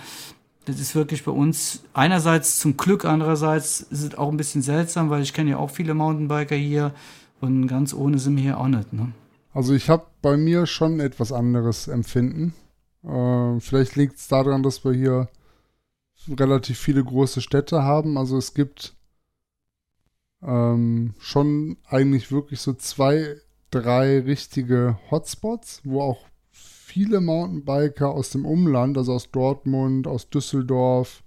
das 0.66 0.80
ist 0.80 0.96
wirklich 0.96 1.24
bei 1.24 1.32
uns 1.32 1.84
einerseits 1.94 2.60
zum 2.60 2.78
Glück, 2.78 3.06
andererseits 3.06 3.82
ist 3.82 4.02
es 4.04 4.16
auch 4.16 4.30
ein 4.30 4.38
bisschen 4.38 4.62
seltsam, 4.62 5.10
weil 5.10 5.22
ich 5.22 5.34
kenne 5.34 5.52
ja 5.52 5.58
auch 5.58 5.70
viele 5.70 5.94
Mountainbiker 5.94 6.56
hier 6.56 6.94
und 7.42 7.68
ganz 7.68 7.94
ohne 7.94 8.18
sind 8.18 8.38
wir 8.38 8.44
hier 8.44 8.60
auch 8.60 8.70
nicht. 8.70 8.94
Ne? 8.94 9.12
Also 9.54 9.74
ich 9.74 9.90
habe 9.90 10.06
bei 10.22 10.38
mir 10.38 10.66
schon 10.66 11.00
etwas 11.00 11.32
anderes 11.32 11.88
Empfinden. 11.88 12.54
Äh, 13.04 13.60
vielleicht 13.60 13.96
liegt 13.96 14.18
es 14.18 14.28
daran, 14.28 14.64
dass 14.64 14.86
wir 14.86 14.94
hier 14.94 15.28
relativ 16.30 16.80
viele 16.80 17.04
große 17.04 17.42
Städte 17.42 17.84
haben. 17.84 18.18
Also 18.18 18.38
es 18.38 18.54
gibt 18.54 18.96
ähm, 20.42 21.14
schon 21.20 21.78
eigentlich 21.88 22.32
wirklich 22.32 22.62
so 22.62 22.74
zwei, 22.74 23.36
drei 23.74 24.20
richtige 24.20 24.98
Hotspots, 25.10 25.82
wo 25.84 26.02
auch 26.02 26.26
viele 26.52 27.22
Mountainbiker 27.22 28.12
aus 28.12 28.30
dem 28.30 28.46
Umland, 28.46 28.98
also 28.98 29.14
aus 29.14 29.32
Dortmund, 29.32 30.08
aus 30.08 30.30
Düsseldorf, 30.30 31.24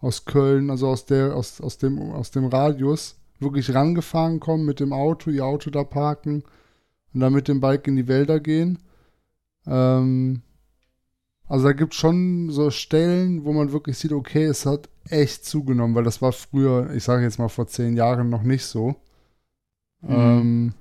aus 0.00 0.24
Köln, 0.24 0.70
also 0.70 0.88
aus 0.88 1.06
der, 1.06 1.36
aus, 1.36 1.60
aus 1.60 1.78
dem, 1.78 1.98
aus 1.98 2.30
dem 2.32 2.46
Radius, 2.46 3.16
wirklich 3.38 3.74
rangefahren 3.74 4.40
kommen 4.40 4.64
mit 4.64 4.80
dem 4.80 4.92
Auto, 4.92 5.30
ihr 5.30 5.44
Auto 5.44 5.70
da 5.70 5.84
parken 5.84 6.42
und 7.12 7.20
dann 7.20 7.32
mit 7.32 7.46
dem 7.46 7.60
Bike 7.60 7.86
in 7.86 7.96
die 7.96 8.08
Wälder 8.08 8.40
gehen. 8.40 8.80
Ähm, 9.66 10.42
also 11.46 11.66
da 11.66 11.72
gibt 11.72 11.92
es 11.92 12.00
schon 12.00 12.50
so 12.50 12.70
Stellen, 12.70 13.44
wo 13.44 13.52
man 13.52 13.72
wirklich 13.72 13.98
sieht, 13.98 14.12
okay, 14.12 14.44
es 14.44 14.66
hat 14.66 14.88
echt 15.08 15.44
zugenommen, 15.44 15.94
weil 15.94 16.04
das 16.04 16.22
war 16.22 16.32
früher, 16.32 16.90
ich 16.94 17.04
sage 17.04 17.22
jetzt 17.22 17.38
mal 17.38 17.48
vor 17.48 17.66
zehn 17.66 17.96
Jahren 17.96 18.30
noch 18.30 18.42
nicht 18.42 18.64
so. 18.64 18.96
Mhm. 20.00 20.10
Ähm, 20.10 20.74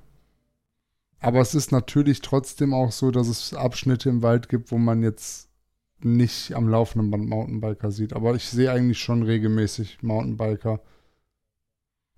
aber 1.24 1.40
es 1.40 1.56
ist 1.56 1.72
natürlich 1.72 2.20
trotzdem 2.20 2.74
auch 2.74 2.92
so, 2.92 3.10
dass 3.10 3.30
es 3.30 3.54
Abschnitte 3.54 4.10
im 4.10 4.22
Wald 4.22 4.50
gibt, 4.50 4.72
wo 4.72 4.78
man 4.78 5.02
jetzt 5.04 5.50
nicht 6.02 6.54
am 6.54 6.68
laufenden 6.68 7.12
Band 7.12 7.30
Mountainbiker 7.30 7.92
sieht. 7.92 8.12
Aber 8.12 8.36
ich 8.36 8.44
sehe 8.44 8.70
eigentlich 8.70 9.00
schon 9.00 9.24
regelmäßig 9.24 10.04
Mountainbiker 10.04 10.82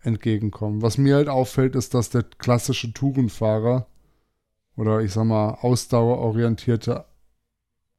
entgegenkommen. 0.02 0.82
Was 0.82 0.98
mir 0.98 1.18
halt 1.18 1.30
auffällt, 1.30 1.76
ist, 1.76 1.94
dass 1.94 2.10
der 2.10 2.24
klassische 2.24 2.94
Tourenfahrer 2.94 3.86
oder 4.76 5.02
ich 5.02 5.14
sag 5.14 5.26
mal 5.26 5.52
ausdauerorientierte 5.62 7.06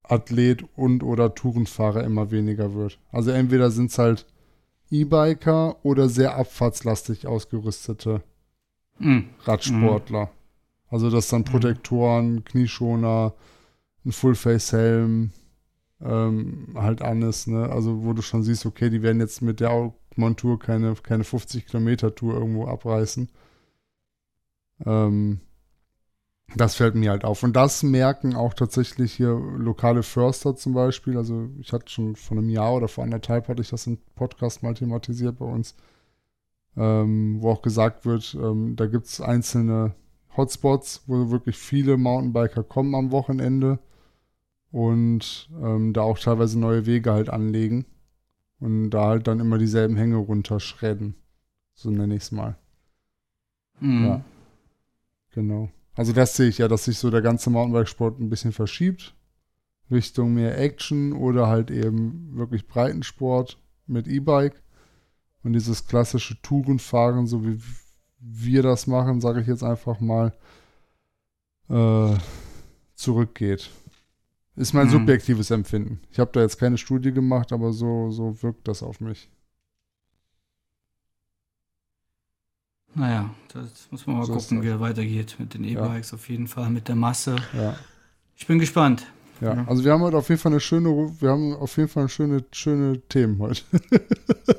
Athlet 0.03 0.65
und 0.75 1.05
oder 1.05 1.37
Tourenfahrer 1.37 2.03
immer 2.03 2.33
weniger 2.33 2.75
wird. 2.75 2.99
Also 3.13 3.31
entweder 3.31 3.71
sind 3.71 3.93
es 3.93 3.99
halt 3.99 4.27
E-Biker 4.91 5.85
oder 5.85 6.09
sehr 6.09 6.37
abfahrtslastig 6.37 7.29
ausgerüstete 7.29 8.23
mm. 8.99 9.21
Radsportler. 9.45 10.31
Also 10.97 11.11
das 11.11 11.28
dann 11.28 11.44
Protektoren, 11.44 12.42
Knieschoner, 12.47 13.34
ein 14.07 14.12
Full-Face-Helm 14.12 15.30
ähm, 16.01 16.68
halt 16.74 17.03
an 17.03 17.20
ist, 17.20 17.49
ne? 17.49 17.68
Also 17.68 18.03
wo 18.03 18.14
du 18.14 18.22
schon 18.22 18.42
siehst, 18.42 18.64
okay, 18.64 18.88
die 18.88 19.03
werden 19.03 19.20
jetzt 19.20 19.42
mit 19.42 19.61
der 19.61 19.92
Montur 20.16 20.59
keine, 20.59 20.94
keine 20.94 21.24
50 21.24 21.66
Kilometer 21.66 22.14
Tour 22.14 22.32
irgendwo 22.32 22.66
abreißen. 22.66 23.28
Ähm, 24.86 25.40
das 26.55 26.76
fällt 26.76 26.94
mir 26.94 27.11
halt 27.11 27.26
auf. 27.26 27.42
Und 27.42 27.55
das 27.55 27.82
merken 27.82 28.34
auch 28.34 28.55
tatsächlich 28.55 29.12
hier 29.12 29.34
lokale 29.34 30.03
Förster 30.03 30.57
zum 30.57 30.72
Beispiel. 30.72 31.18
Also 31.18 31.51
ich 31.61 31.74
hatte 31.74 31.90
schon 31.90 32.16
vor 32.16 32.38
einem 32.38 32.49
Jahr 32.49 32.72
oder 32.72 32.88
vor 32.88 33.05
anderthalb 33.05 33.49
hatte 33.49 33.61
ich 33.61 33.68
das 33.68 33.86
im 33.86 33.99
Podcast 34.14 34.62
mal 34.62 34.72
thematisiert 34.72 35.36
bei 35.40 35.44
uns, 35.44 35.74
ähm, 36.74 37.36
wo 37.42 37.51
auch 37.51 37.61
gesagt 37.61 38.07
wird, 38.07 38.34
ähm, 38.40 38.76
da 38.76 38.86
gibt 38.86 39.09
es 39.09 39.20
einzelne 39.20 39.94
Hotspots, 40.37 41.03
wo 41.07 41.30
wirklich 41.30 41.57
viele 41.57 41.97
Mountainbiker 41.97 42.62
kommen 42.62 42.95
am 42.95 43.11
Wochenende 43.11 43.78
und 44.70 45.49
ähm, 45.62 45.93
da 45.93 46.03
auch 46.03 46.18
teilweise 46.18 46.59
neue 46.59 46.87
Wege 46.87 47.12
halt 47.12 47.30
anlegen 47.30 47.87
und 48.61 48.91
da 48.91 49.07
halt 49.07 49.26
dann 49.26 49.41
immer 49.41 49.59
dieselben 49.59 49.97
Hänge 49.97 50.16
runterschredden. 50.16 51.14
So 51.74 51.91
nenne 51.91 52.16
ich 52.16 52.22
es 52.22 52.32
mal. 52.32 52.57
Mhm. 53.80 54.05
Ja. 54.05 54.24
Genau. 55.32 55.70
Also 55.95 56.12
das 56.12 56.37
sehe 56.37 56.49
ich 56.49 56.59
ja, 56.59 56.68
dass 56.68 56.84
sich 56.84 56.99
so 56.99 57.11
der 57.11 57.22
ganze 57.22 57.51
Mountainbikesport 57.51 58.18
ein 58.18 58.30
bisschen 58.30 58.53
verschiebt. 58.53 59.14
Richtung 59.91 60.34
mehr 60.34 60.59
Action 60.59 61.12
oder 61.12 61.47
halt 61.47 61.70
eben 61.70 62.37
wirklich 62.37 62.66
Breitensport 62.66 63.59
mit 63.87 64.09
E-Bike. 64.09 64.62
Und 65.43 65.53
dieses 65.53 65.87
klassische 65.87 66.41
Tourenfahren, 66.43 67.26
so 67.26 67.47
wie 67.47 67.61
wir 68.29 68.62
das 68.62 68.87
machen, 68.87 69.20
sage 69.20 69.41
ich 69.41 69.47
jetzt 69.47 69.62
einfach 69.62 70.01
mal, 70.01 70.33
äh, 71.68 72.14
zurückgeht. 72.95 73.70
Ist 74.57 74.72
mein 74.72 74.87
mhm. 74.87 74.93
subjektives 74.93 75.51
Empfinden. 75.51 76.01
Ich 76.11 76.18
habe 76.18 76.31
da 76.33 76.41
jetzt 76.41 76.59
keine 76.59 76.79
Studie 76.79 77.12
gemacht, 77.12 77.53
aber 77.53 77.72
so, 77.72 78.11
so 78.11 78.43
wirkt 78.43 78.66
das 78.68 78.83
auf 78.83 79.01
mich. 79.01 79.29
Naja, 82.95 83.29
das 83.53 83.89
muss 83.91 84.07
man 84.07 84.16
mal 84.16 84.24
so 84.24 84.33
gucken, 84.33 84.62
wie 84.62 84.68
er 84.68 84.81
weitergeht 84.81 85.37
mit 85.39 85.53
den 85.53 85.64
E-Bikes 85.64 86.12
ja. 86.12 86.14
auf 86.14 86.29
jeden 86.31 86.49
Fall, 86.49 86.70
mit 86.70 86.89
der 86.89 86.95
Masse. 86.95 87.37
Ja. 87.53 87.77
Ich 88.37 88.47
bin 88.47 88.59
gespannt. 88.59 89.07
Ja, 89.41 89.55
ja, 89.55 89.64
also 89.68 89.84
wir 89.84 89.93
haben 89.93 90.01
heute 90.03 90.16
auf 90.16 90.28
jeden 90.28 90.41
Fall 90.41 90.53
eine 90.53 90.61
schöne, 90.61 90.89
wir 91.20 91.30
haben 91.30 91.55
auf 91.55 91.76
jeden 91.76 91.89
Fall 91.89 92.09
schöne, 92.09 92.45
schöne 92.53 93.01
Themen 93.09 93.39
heute. 93.39 93.62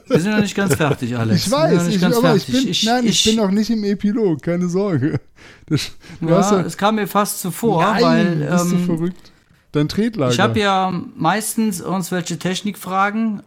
Wir 0.07 0.19
sind 0.21 0.31
noch 0.31 0.41
nicht 0.41 0.55
ganz 0.55 0.75
fertig, 0.75 1.15
Alex. 1.17 1.47
Ich 1.47 1.51
weiß, 1.51 1.87
ich, 1.87 2.03
aber 2.03 2.35
ich 2.35 2.47
bin, 2.47 2.67
ich, 2.67 2.83
nein, 2.85 3.03
ich, 3.05 3.11
ich, 3.11 3.23
bin 3.25 3.43
noch 3.43 3.51
nicht 3.51 3.69
im 3.69 3.83
Epilog, 3.83 4.41
keine 4.41 4.67
Sorge. 4.69 5.19
Das, 5.67 5.91
ja, 6.21 6.61
es 6.61 6.77
kam 6.77 6.95
mir 6.95 7.07
fast 7.07 7.39
zuvor, 7.41 7.81
nein, 7.81 8.03
weil. 8.03 8.35
Bist 8.35 8.65
ähm, 8.65 8.71
du 8.71 8.77
verrückt? 8.85 9.31
Dein 9.73 9.89
Tretlager. 9.89 10.31
Ich 10.31 10.39
habe 10.39 10.59
ja 10.59 10.91
meistens 11.15 11.81
irgendwelche 11.81 12.39
Technikfragen. 12.39 13.43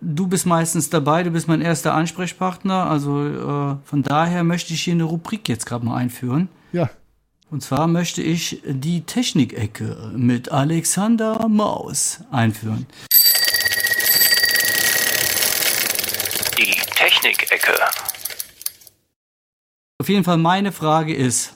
Du 0.00 0.26
bist 0.26 0.44
meistens 0.44 0.90
dabei, 0.90 1.22
du 1.22 1.30
bist 1.30 1.48
mein 1.48 1.62
erster 1.62 1.94
Ansprechpartner. 1.94 2.88
Also 2.88 3.26
äh, 3.26 3.76
von 3.84 4.02
daher 4.02 4.44
möchte 4.44 4.74
ich 4.74 4.82
hier 4.82 4.94
eine 4.94 5.04
Rubrik 5.04 5.48
jetzt 5.48 5.64
gerade 5.64 5.84
mal 5.84 5.96
einführen. 5.96 6.48
Ja. 6.72 6.90
Und 7.48 7.62
zwar 7.62 7.86
möchte 7.86 8.22
ich 8.22 8.60
die 8.64 9.02
Technikecke 9.02 10.10
mit 10.16 10.50
Alexander 10.50 11.48
Maus 11.48 12.20
einführen. 12.32 12.86
Die 16.58 16.74
Technikecke. 16.96 17.72
Auf 19.98 20.08
jeden 20.08 20.24
Fall 20.24 20.38
meine 20.38 20.72
Frage 20.72 21.14
ist, 21.14 21.54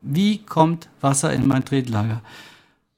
wie 0.00 0.38
kommt 0.38 0.88
Wasser 1.00 1.32
in 1.32 1.48
mein 1.48 1.64
Tretlager? 1.64 2.22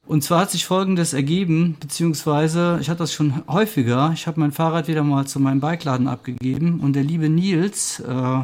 Und 0.07 0.23
zwar 0.23 0.43
hat 0.43 0.51
sich 0.51 0.67
Folgendes 0.67 1.15
ergeben, 1.15 1.77
beziehungsweise 1.81 2.79
ich 2.81 2.91
hatte 2.91 2.99
das 2.99 3.13
schon 3.13 3.43
häufiger. 3.49 4.13
Ich 4.13 4.27
habe 4.27 4.39
mein 4.39 4.53
Fahrrad 4.53 4.87
wieder 4.87 5.03
mal 5.03 5.27
zu 5.27 5.41
meinem 5.41 5.61
Bikeladen 5.61 6.09
abgegeben 6.09 6.81
und 6.81 6.93
der 6.93 7.03
liebe 7.05 7.29
Nils 7.29 8.01
äh, 8.01 8.41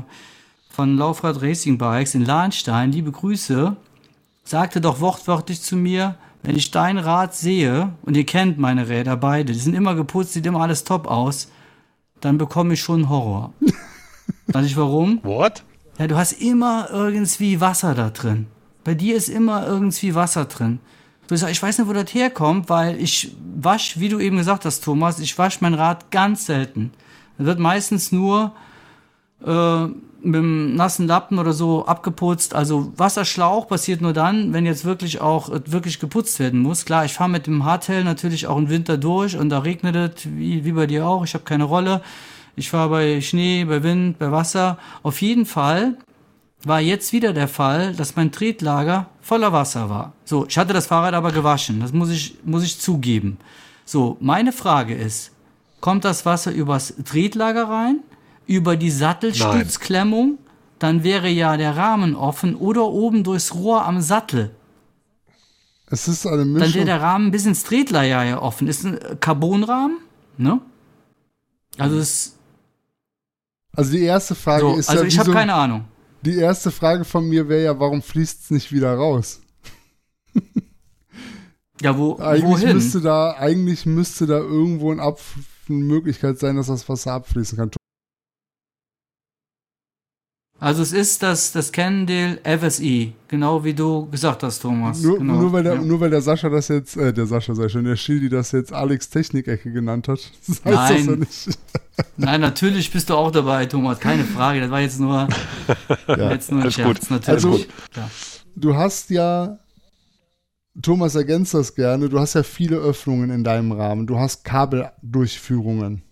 von 0.73 0.97
Laufrad 0.97 1.43
Racing 1.43 1.77
Bikes 1.77 2.15
in 2.15 2.25
Lahnstein, 2.25 2.93
liebe 2.93 3.13
Grüße, 3.13 3.77
sagte 4.43 4.81
doch 4.81 5.01
wortwörtlich 5.01 5.61
zu 5.61 5.77
mir, 5.77 6.17
wenn 6.43 6.57
ich 6.57 6.71
dein 6.71 6.97
Rad 6.99 7.35
sehe, 7.35 7.93
und 8.03 8.17
ihr 8.17 8.25
kennt 8.25 8.59
meine 8.59 8.89
Räder 8.89 9.17
beide, 9.17 9.53
die 9.53 9.59
sind 9.59 9.75
immer 9.75 9.95
geputzt, 9.95 10.33
sieht 10.33 10.47
immer 10.47 10.63
alles 10.63 10.85
top 10.85 11.07
aus, 11.07 11.49
dann 12.21 12.39
bekomme 12.39 12.75
ich 12.75 12.81
schon 12.81 13.11
Horror. 13.11 13.53
Weiß 14.47 14.65
ich 14.65 14.77
warum? 14.77 15.21
What? 15.23 15.63
Ja, 15.99 16.07
du 16.07 16.17
hast 16.17 16.33
immer 16.33 16.89
irgendwie 16.91 17.61
Wasser 17.61 17.95
da 17.95 18.09
drin. 18.09 18.47
Bei 18.83 18.95
dir 18.95 19.15
ist 19.15 19.29
immer 19.29 19.67
irgendwie 19.67 20.15
Wasser 20.15 20.47
drin. 20.47 20.81
Du 21.29 21.37
sagst, 21.37 21.53
ich 21.53 21.63
weiß 21.63 21.79
nicht, 21.79 21.89
wo 21.89 21.93
das 21.93 22.13
herkommt, 22.15 22.71
weil 22.71 23.01
ich 23.01 23.37
wasche, 23.57 24.01
wie 24.01 24.09
du 24.09 24.19
eben 24.19 24.39
gesagt 24.39 24.65
hast, 24.65 24.83
Thomas, 24.83 25.19
ich 25.19 25.37
wasche 25.39 25.59
mein 25.61 25.75
Rad 25.75 26.11
ganz 26.11 26.47
selten. 26.47 26.93
Es 27.39 27.45
wird 27.45 27.59
meistens 27.59 28.11
nur 28.11 28.53
äh, 29.45 29.87
mit 30.25 30.37
einem 30.37 30.75
nassen 30.75 31.07
Lappen 31.07 31.39
oder 31.39 31.53
so 31.53 31.87
abgeputzt. 31.87 32.55
Also 32.55 32.93
Wasserschlauch 32.97 33.69
passiert 33.69 34.01
nur 34.01 34.13
dann, 34.13 34.53
wenn 34.53 34.67
jetzt 34.67 34.85
wirklich 34.85 35.21
auch 35.21 35.51
wirklich 35.67 35.99
geputzt 35.99 36.39
werden 36.39 36.61
muss. 36.61 36.85
Klar, 36.85 37.05
ich 37.05 37.13
fahre 37.13 37.31
mit 37.31 37.47
dem 37.47 37.65
Hardtail 37.65 38.05
natürlich 38.05 38.47
auch 38.47 38.57
im 38.57 38.69
Winter 38.69 38.99
durch 38.99 39.37
und 39.37 39.49
da 39.49 39.61
regnet 39.61 39.97
es, 39.97 40.27
wie, 40.27 40.65
wie 40.65 40.73
bei 40.73 40.87
dir 40.87 41.07
auch. 41.07 41.25
Ich 41.25 41.35
habe 41.35 41.45
keine 41.45 41.65
Rolle. 41.65 42.03
Ich 42.55 42.71
fahre 42.71 42.91
bei 42.91 43.21
Schnee, 43.21 43.65
bei 43.65 43.83
Wind, 43.83 44.19
bei 44.19 44.31
Wasser. 44.31 44.79
Auf 45.03 45.23
jeden 45.23 45.47
Fall 45.47 45.97
war 46.65 46.81
jetzt 46.81 47.13
wieder 47.13 47.33
der 47.33 47.49
Fall, 47.49 47.95
dass 47.95 48.17
mein 48.17 48.31
Tretlager 48.31 49.07
voller 49.21 49.53
Wasser 49.53 49.91
war. 49.91 50.13
So, 50.25 50.47
ich 50.47 50.59
hatte 50.59 50.73
das 50.73 50.87
Fahrrad 50.87 51.15
aber 51.15 51.33
gewaschen. 51.33 51.81
Das 51.81 51.93
muss 51.93 52.11
ich, 52.11 52.37
muss 52.45 52.63
ich 52.63 52.79
zugeben. 52.79 53.39
So, 53.85 54.17
meine 54.21 54.53
Frage 54.53 54.95
ist, 54.95 55.33
kommt 55.81 56.05
das 56.05 56.25
Wasser 56.25 56.53
übers 56.53 56.95
Tretlager 57.05 57.69
rein? 57.69 58.01
Über 58.47 58.77
die 58.77 58.91
Sattelstützklemmung, 58.91 60.27
Nein. 60.31 60.39
dann 60.79 61.05
wäre 61.05 61.29
ja 61.29 61.57
der 61.57 61.77
Rahmen 61.77 62.15
offen 62.15 62.55
oder 62.57 62.85
oben 62.87 63.25
durchs 63.25 63.55
Rohr 63.55 63.85
am 63.85 64.01
Sattel. 64.01 64.51
Es 65.87 66.09
ist 66.09 66.27
eine 66.27 66.39
Dann 66.39 66.53
Mischung. 66.55 66.75
wäre 66.75 66.85
der 66.87 67.01
Rahmen 67.03 67.27
ein 67.29 67.31
bisschen 67.31 67.55
Streetler 67.55 68.03
ja 68.03 68.25
ja 68.25 68.41
offen. 68.41 68.67
Ist 68.67 68.85
ein 68.85 68.99
Carbonrahmen, 69.21 69.99
ne? 70.39 70.61
Also 71.79 71.99
es 71.99 72.37
Also 73.77 73.93
die 73.93 74.03
erste 74.03 74.35
Frage 74.35 74.63
so, 74.63 74.77
ist 74.77 74.89
also 74.89 75.03
ja, 75.03 75.09
ich 75.09 75.19
habe 75.19 75.29
wieso- 75.29 75.39
keine 75.39 75.55
Ahnung. 75.55 75.85
die 76.23 76.37
erste 76.37 76.71
Frage 76.71 77.05
von 77.05 77.29
mir 77.29 77.49
wäre 77.49 77.65
ja, 77.65 77.79
warum 77.81 78.01
fließt 78.03 78.45
es 78.45 78.51
nicht 78.51 78.73
wieder 78.73 78.95
raus? 78.95 79.41
Ja, 81.81 81.97
wo 81.99 82.17
Eigentlich 82.17 82.45
wohin? 82.45 82.75
müsste 82.77 83.01
da, 83.01 83.33
eigentlich 83.39 83.87
müsste 83.87 84.27
da 84.27 84.39
irgendwo 84.39 84.93
ein 84.93 85.01
Abf 85.01 85.35
eine 85.69 85.79
Möglichkeit 85.79 86.39
sein, 86.39 86.57
dass 86.57 86.67
das 86.69 86.89
Wasser 86.89 87.13
abfließen 87.13 87.59
kann. 87.59 87.71
Also 90.63 90.83
es 90.83 90.93
ist 90.93 91.25
das, 91.25 91.51
das 91.51 91.73
Cannondale 91.73 92.39
FSI, 92.45 93.15
genau 93.27 93.65
wie 93.65 93.75
du 93.75 94.09
gesagt 94.09 94.45
hast, 94.45 94.61
Thomas. 94.61 95.03
Nur, 95.03 95.19
genau. 95.19 95.41
nur, 95.41 95.53
weil 95.53 95.65
der, 95.65 95.75
ja. 95.75 95.83
nur 95.83 95.99
weil 95.99 96.11
der 96.11 96.23
Sascha 96.23 96.49
das 96.49 96.69
jetzt, 96.69 96.97
äh, 96.97 97.13
der 97.13 97.27
Sascha 97.27 97.53
sei 97.57 97.69
schon, 97.69 97.83
der 97.83 97.97
Schildi 97.97 98.29
das 98.29 98.53
jetzt 98.53 98.73
Alex 98.73 99.11
Technikecke 99.11 99.73
genannt 99.73 100.07
hat. 100.07 100.21
Das 100.47 100.65
heißt 100.65 100.65
das 100.65 100.91
Nein. 100.91 101.07
ja 101.07 101.17
nicht. 101.17 101.59
Nein, 102.17 102.41
natürlich 102.41 102.93
bist 102.93 103.11
du 103.11 103.15
auch 103.15 103.33
dabei, 103.33 103.67
Thomas, 103.67 103.99
keine 103.99 104.23
Frage. 104.23 104.61
Das 104.61 104.71
war 104.71 104.81
jetzt 104.81 105.01
nur, 105.01 105.27
jetzt 106.07 106.53
nur 106.53 106.61
ein 106.61 106.63
alles 106.63 106.75
Scherz, 106.75 107.01
gut, 107.01 107.11
natürlich. 107.11 107.45
alles 107.45 107.97
Ja. 107.97 108.11
Du 108.55 108.77
hast 108.77 109.11
ja, 109.11 109.59
Thomas 110.81 111.17
ergänzt 111.17 111.55
das 111.55 111.75
gerne, 111.75 112.09
du 112.09 112.21
hast 112.21 112.35
ja 112.35 112.45
viele 112.45 112.77
Öffnungen 112.77 113.31
in 113.31 113.43
deinem 113.43 113.73
Rahmen. 113.73 114.07
Du 114.07 114.17
hast 114.17 114.45
Kabeldurchführungen. 114.45 116.03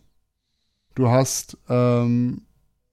Du 0.96 1.08
hast, 1.08 1.56
ähm, 1.68 2.42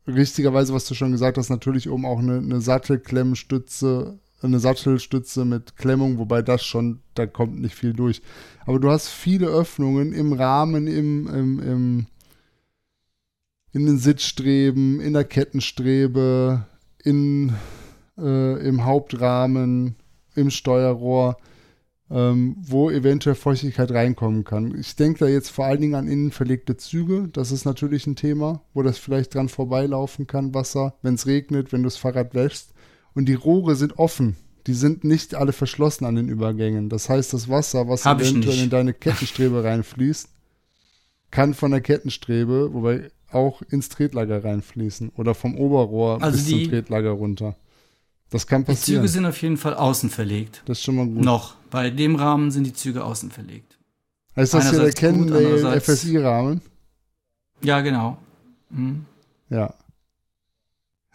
richtigerweise, 0.07 0.73
was 0.73 0.85
du 0.85 0.93
schon 0.93 1.11
gesagt 1.11 1.37
hast, 1.37 1.49
natürlich 1.49 1.89
oben 1.89 2.05
auch 2.05 2.19
eine, 2.19 2.37
eine 2.37 2.61
Sattelklemmstütze, 2.61 4.19
eine 4.41 4.59
Sattelstütze 4.59 5.45
mit 5.45 5.75
Klemmung, 5.75 6.17
wobei 6.17 6.41
das 6.41 6.63
schon, 6.63 7.01
da 7.15 7.25
kommt 7.25 7.59
nicht 7.59 7.75
viel 7.75 7.93
durch. 7.93 8.21
Aber 8.65 8.79
du 8.79 8.89
hast 8.89 9.09
viele 9.09 9.47
Öffnungen 9.47 10.13
im 10.13 10.33
Rahmen, 10.33 10.87
im, 10.87 11.27
im, 11.27 11.59
im 11.59 12.07
in 13.73 13.85
den 13.85 13.99
Sitzstreben, 13.99 14.99
in 15.01 15.13
der 15.13 15.23
Kettenstrebe, 15.23 16.65
in, 17.03 17.53
äh, 18.17 18.67
im 18.67 18.85
Hauptrahmen, 18.85 19.95
im 20.35 20.49
Steuerrohr, 20.49 21.37
ähm, 22.09 22.55
wo 22.59 22.89
eventuell 22.89 23.35
Feuchtigkeit 23.35 23.91
reinkommen 23.91 24.43
kann. 24.43 24.77
Ich 24.79 24.95
denke 24.95 25.19
da 25.19 25.27
jetzt 25.27 25.49
vor 25.49 25.65
allen 25.65 25.81
Dingen 25.81 25.95
an 25.95 26.07
innen 26.07 26.31
verlegte 26.31 26.77
Züge. 26.77 27.27
Das 27.31 27.51
ist 27.51 27.65
natürlich 27.65 28.07
ein 28.07 28.15
Thema, 28.15 28.61
wo 28.73 28.81
das 28.81 28.97
vielleicht 28.97 29.35
dran 29.35 29.49
vorbeilaufen 29.49 30.27
kann, 30.27 30.53
Wasser, 30.53 30.95
wenn 31.01 31.15
es 31.15 31.27
regnet, 31.27 31.71
wenn 31.71 31.83
du 31.83 31.87
das 31.87 31.97
Fahrrad 31.97 32.33
wäschst. 32.33 32.73
Und 33.13 33.25
die 33.25 33.33
Rohre 33.33 33.75
sind 33.75 33.97
offen. 33.99 34.37
Die 34.67 34.73
sind 34.73 35.03
nicht 35.03 35.35
alle 35.35 35.53
verschlossen 35.53 36.05
an 36.05 36.15
den 36.15 36.29
Übergängen. 36.29 36.89
Das 36.89 37.09
heißt, 37.09 37.33
das 37.33 37.49
Wasser, 37.49 37.87
was 37.87 38.05
Hab 38.05 38.21
eventuell 38.21 38.59
in 38.59 38.69
deine 38.69 38.93
Kettenstrebe 38.93 39.63
reinfließt, 39.63 40.29
kann 41.31 41.53
von 41.53 41.71
der 41.71 41.81
Kettenstrebe, 41.81 42.73
wobei 42.73 43.09
auch 43.31 43.61
ins 43.63 43.89
Tretlager 43.89 44.43
reinfließen 44.43 45.11
oder 45.17 45.35
vom 45.35 45.57
Oberrohr 45.57 46.21
Also 46.21 46.37
bis 46.37 46.47
zum 46.47 46.63
Tretlager 46.69 47.11
runter. 47.11 47.55
Das 48.29 48.45
kann 48.45 48.61
Die 48.63 48.67
passieren. 48.73 49.01
Züge 49.01 49.07
sind 49.07 49.25
auf 49.25 49.41
jeden 49.41 49.57
Fall 49.57 49.73
außen 49.73 50.09
verlegt. 50.09 50.61
das 50.65 50.79
ist 50.79 50.83
schon 50.83 50.95
mal 50.95 51.05
gut. 51.07 51.23
Noch. 51.23 51.55
Bei 51.71 51.89
dem 51.89 52.15
Rahmen 52.15 52.51
sind 52.51 52.65
die 52.65 52.73
Züge 52.73 53.03
außen 53.03 53.31
verlegt. 53.31 53.77
Ist 54.35 54.53
das 54.53 54.69
hier 54.69 54.79
der 54.79 54.91
Cannondale 54.93 55.79
FSI-Rahmen? 55.81 56.61
Ja, 57.61 57.81
genau. 57.81 58.17
Mhm. 58.69 59.05
Ja. 59.49 59.73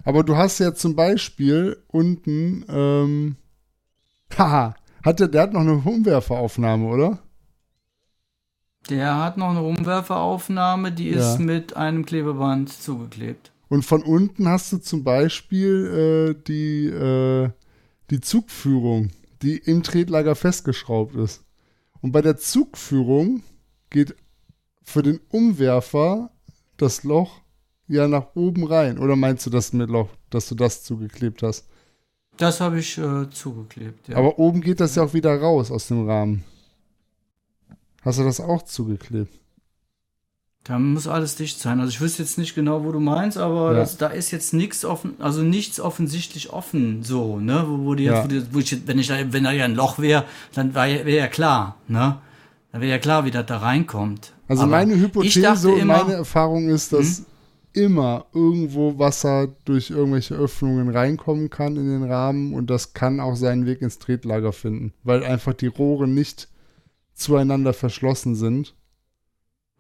Aber 0.05 0.25
du 0.25 0.37
hast 0.37 0.59
ja 0.59 0.75
zum 0.75 0.97
Beispiel 0.97 1.77
unten, 1.89 2.65
ähm, 2.69 3.37
haha, 4.37 4.75
hat 5.05 5.21
der, 5.21 5.29
der 5.29 5.43
hat 5.43 5.53
noch 5.53 5.61
eine 5.61 5.75
Umwerferaufnahme, 5.75 6.87
oder? 6.87 7.19
Der 8.91 9.17
hat 9.19 9.37
noch 9.37 9.51
eine 9.51 9.63
Umwerferaufnahme, 9.63 10.91
die 10.91 11.09
ist 11.11 11.39
Ja. 11.39 11.45
mit 11.45 11.77
einem 11.77 12.05
Klebeband 12.05 12.73
zugeklebt. 12.73 13.52
Und 13.73 13.87
von 13.87 14.03
unten 14.03 14.49
hast 14.49 14.71
du 14.71 14.77
zum 14.77 15.03
Beispiel 15.03 16.35
äh, 16.37 16.43
die, 16.47 16.89
äh, 16.89 17.49
die 18.11 18.21
Zugführung, 18.21 19.09
die 19.41 19.57
im 19.57 19.83
Tretlager 19.83 20.35
festgeschraubt 20.35 21.15
ist. 21.15 21.43
Und 22.03 22.13
bei 22.13 22.21
der 22.21 22.37
Zugführung 22.37 23.43
geht 23.89 24.15
für 24.83 25.03
den 25.03 25.21
Umwerfer 25.31 26.31
das 26.77 27.03
Loch 27.03 27.41
ja 27.89 28.09
nach 28.09 28.35
oben 28.35 28.67
rein. 28.67 28.99
Oder 28.99 29.17
meinst 29.17 29.47
du 29.47 29.49
das 29.49 29.73
mit 29.73 29.89
Loch, 29.89 30.11
dass 30.29 30.51
du 30.51 30.55
das 30.55 30.85
zugeklebt 30.85 31.43
hast? 31.43 31.67
Das 32.37 32.61
habe 32.61 32.79
ich 32.79 32.99
äh, 32.99 33.31
zugeklebt, 33.31 34.07
ja. 34.07 34.19
Aber 34.19 34.39
oben 34.39 34.61
geht 34.61 34.81
das 34.81 34.97
ja 34.97 35.05
auch 35.05 35.15
wieder 35.15 35.35
raus 35.41 35.71
aus 35.71 35.89
dem 35.89 36.07
Rahmen. 36.07 36.45
Hast 38.03 38.19
du 38.19 38.25
das 38.25 38.39
auch 38.39 38.61
zugeklebt? 38.61 39.42
Da 40.65 40.79
muss 40.79 41.09
alles 41.09 41.35
dicht 41.35 41.59
sein. 41.59 41.81
Also 41.81 41.91
ich 41.91 42.01
wüsste 42.01 42.23
jetzt 42.23 42.39
nicht 42.39 42.55
genau, 42.55 42.85
wo 42.85 42.93
du 42.93 43.01
meinst, 43.01 43.37
aber 43.37 43.73
Ja. 43.73 43.79
das, 43.81 43.97
da 43.97 44.07
ist 44.07 44.31
jetzt 44.31 44.55
nichts 44.55 44.85
offen, 44.85 45.15
also 45.19 45.43
nichts 45.43 45.81
offensichtlich 45.81 46.51
offen, 46.53 47.03
so, 47.03 47.41
ne? 47.41 47.65
Wo, 47.67 47.85
wo 47.87 47.95
die 47.97 48.05
jetzt, 48.05 48.15
Ja. 48.15 48.25
wo 48.25 48.29
die, 48.29 48.43
wo 48.55 48.59
ich, 48.61 48.87
wenn 48.87 48.99
ich 49.01 49.09
da, 49.09 49.17
wenn 49.33 49.43
da 49.45 49.51
ja 49.51 49.65
ein 49.65 49.75
Loch 49.75 49.99
wäre, 49.99 50.25
dann 50.55 50.75
wäre 50.75 51.05
wär 51.05 51.15
ja 51.17 51.27
klar, 51.27 51.77
ne? 51.89 52.19
Dann 52.71 52.81
wäre 52.81 52.93
ja 52.93 52.99
klar, 52.99 53.25
wie 53.25 53.33
das 53.33 53.47
da 53.47 53.59
reinkommt. 53.59 54.33
Also 54.47 54.63
Aber 54.63 54.71
meine 54.71 54.95
Hypothese 54.99 55.69
und 55.69 55.81
immer- 55.81 55.99
Hm? 55.99 56.07
meine 56.07 56.17
Erfahrung 56.19 56.69
ist, 56.69 56.93
dass 56.93 57.25
immer 57.73 58.27
irgendwo 58.33 58.99
Wasser 58.99 59.49
durch 59.65 59.91
irgendwelche 59.91 60.35
Öffnungen 60.35 60.91
reinkommen 60.91 61.51
kann 61.51 61.77
in 61.77 61.89
den 61.89 62.05
Rahmen 62.05 62.55
und 62.55 62.69
das 62.71 62.93
kann 62.93 63.19
auch 63.19 63.35
seinen 63.35 63.67
Weg 63.67 63.83
ins 63.83 63.99
Tretlager 63.99 64.53
finden, 64.53 64.93
weil 65.03 65.25
einfach 65.25 65.55
die 65.55 65.67
Rohre 65.69 66.07
nicht 66.07 66.49
zueinander 67.15 67.73
verschlossen 67.73 68.35
sind, 68.35 68.75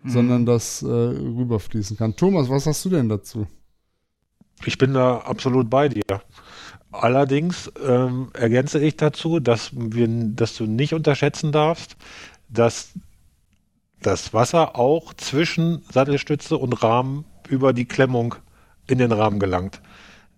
Sondern 0.04 0.46
das 0.46 0.82
äh, 0.82 0.86
rüberfließen 0.86 1.96
kann. 1.96 2.16
Thomas, 2.16 2.48
was 2.48 2.66
hast 2.66 2.84
du 2.84 2.90
denn 2.90 3.08
dazu? 3.08 3.46
Ich 4.64 4.78
bin 4.78 4.94
da 4.94 5.18
absolut 5.18 5.70
bei 5.70 5.88
dir. 5.88 6.02
Allerdings 6.90 7.72
ähm, 7.84 8.30
ergänze 8.34 8.78
ich 8.80 8.96
dazu, 8.96 9.40
dass, 9.40 9.70
wir, 9.74 10.08
dass 10.08 10.56
du 10.56 10.66
nicht 10.66 10.92
unterschätzen 10.92 11.52
darfst, 11.52 11.96
dass 12.48 12.92
das 14.02 14.34
Wasser 14.34 14.76
auch 14.76 15.14
zwischen 15.14 15.82
Sattelstütze 15.90 16.58
und 16.58 16.82
Rahmen 16.82 17.24
über 17.48 17.72
die 17.72 17.86
Klemmung 17.86 18.34
in 18.86 18.98
den 18.98 19.12
Rahmen 19.12 19.38
gelangt. 19.38 19.80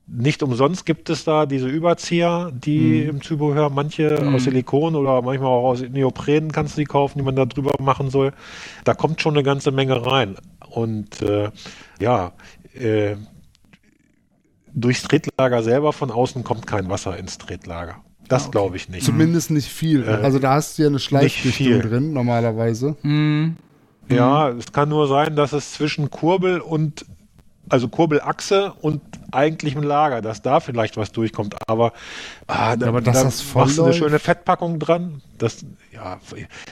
Nicht 0.07 0.43
umsonst 0.43 0.85
gibt 0.85 1.09
es 1.09 1.25
da 1.25 1.47
diese 1.47 1.67
Überzieher, 1.69 2.53
die 2.53 3.05
im 3.05 3.23
Zubehör, 3.23 3.71
manche 3.71 4.19
Mhm. 4.23 4.35
aus 4.35 4.45
Silikon 4.45 4.97
oder 4.97 5.23
manchmal 5.23 5.49
auch 5.49 5.71
aus 5.71 5.81
Neopren 5.81 6.53
kannst 6.53 6.77
du 6.77 6.81
die 6.83 6.87
kaufen, 6.87 7.19
die 7.19 7.25
man 7.25 7.37
da 7.37 7.47
drüber 7.47 7.73
machen 7.81 8.11
soll. 8.11 8.33
Da 8.85 8.93
kommt 8.93 9.23
schon 9.23 9.33
eine 9.35 9.43
ganze 9.43 9.71
Menge 9.71 10.05
rein. 10.05 10.37
Und 10.69 11.23
äh, 11.23 11.51
ja, 12.01 12.33
äh, 12.75 13.17
durchs 14.75 15.03
Tretlager 15.05 15.63
selber 15.63 15.93
von 15.93 16.11
außen 16.11 16.45
kommt 16.45 16.67
kein 16.67 16.89
Wasser 16.91 17.17
ins 17.17 17.39
Tretlager. 17.39 17.97
Das 18.29 18.43
Ah, 18.45 18.47
okay. 18.49 18.53
glaube 18.59 18.77
ich 18.77 18.89
nicht. 18.89 19.05
Zumindest 19.05 19.51
nicht 19.51 19.69
viel. 19.69 20.03
Äh, 20.05 20.11
also 20.23 20.39
da 20.39 20.55
hast 20.55 20.79
du 20.79 20.83
ja 20.83 20.89
eine 20.89 20.99
Schleifdichtung 20.99 21.53
viel. 21.53 21.79
drin, 21.81 22.13
normalerweise. 22.13 22.97
Hm. 23.03 23.57
Ja, 24.11 24.51
es 24.51 24.71
kann 24.73 24.91
nur 24.91 25.07
sein, 25.09 25.35
dass 25.35 25.55
es 25.55 25.73
zwischen 25.73 26.11
Kurbel 26.11 26.61
und 26.61 27.07
also 27.69 27.89
Kurbelachse 27.89 28.73
und 28.81 29.01
eigentlichem 29.33 29.83
Lager, 29.83 30.23
dass 30.23 30.43
da 30.43 30.61
vielleicht 30.61 30.97
was 30.97 31.13
durchkommt. 31.13 31.57
Aber, 31.67 31.93
ah, 32.47 32.77
da, 32.77 32.89
aber 32.89 33.01
dass 33.01 33.19
da 33.19 33.25
das 33.25 33.41
voll 33.41 33.65
machst 33.65 33.79
du 33.79 33.85
eine 33.85 33.95
schöne 33.95 34.19
Fettpackung 34.19 34.79
dran. 34.79 35.23
Das, 35.39 35.65
ja, 35.93 36.19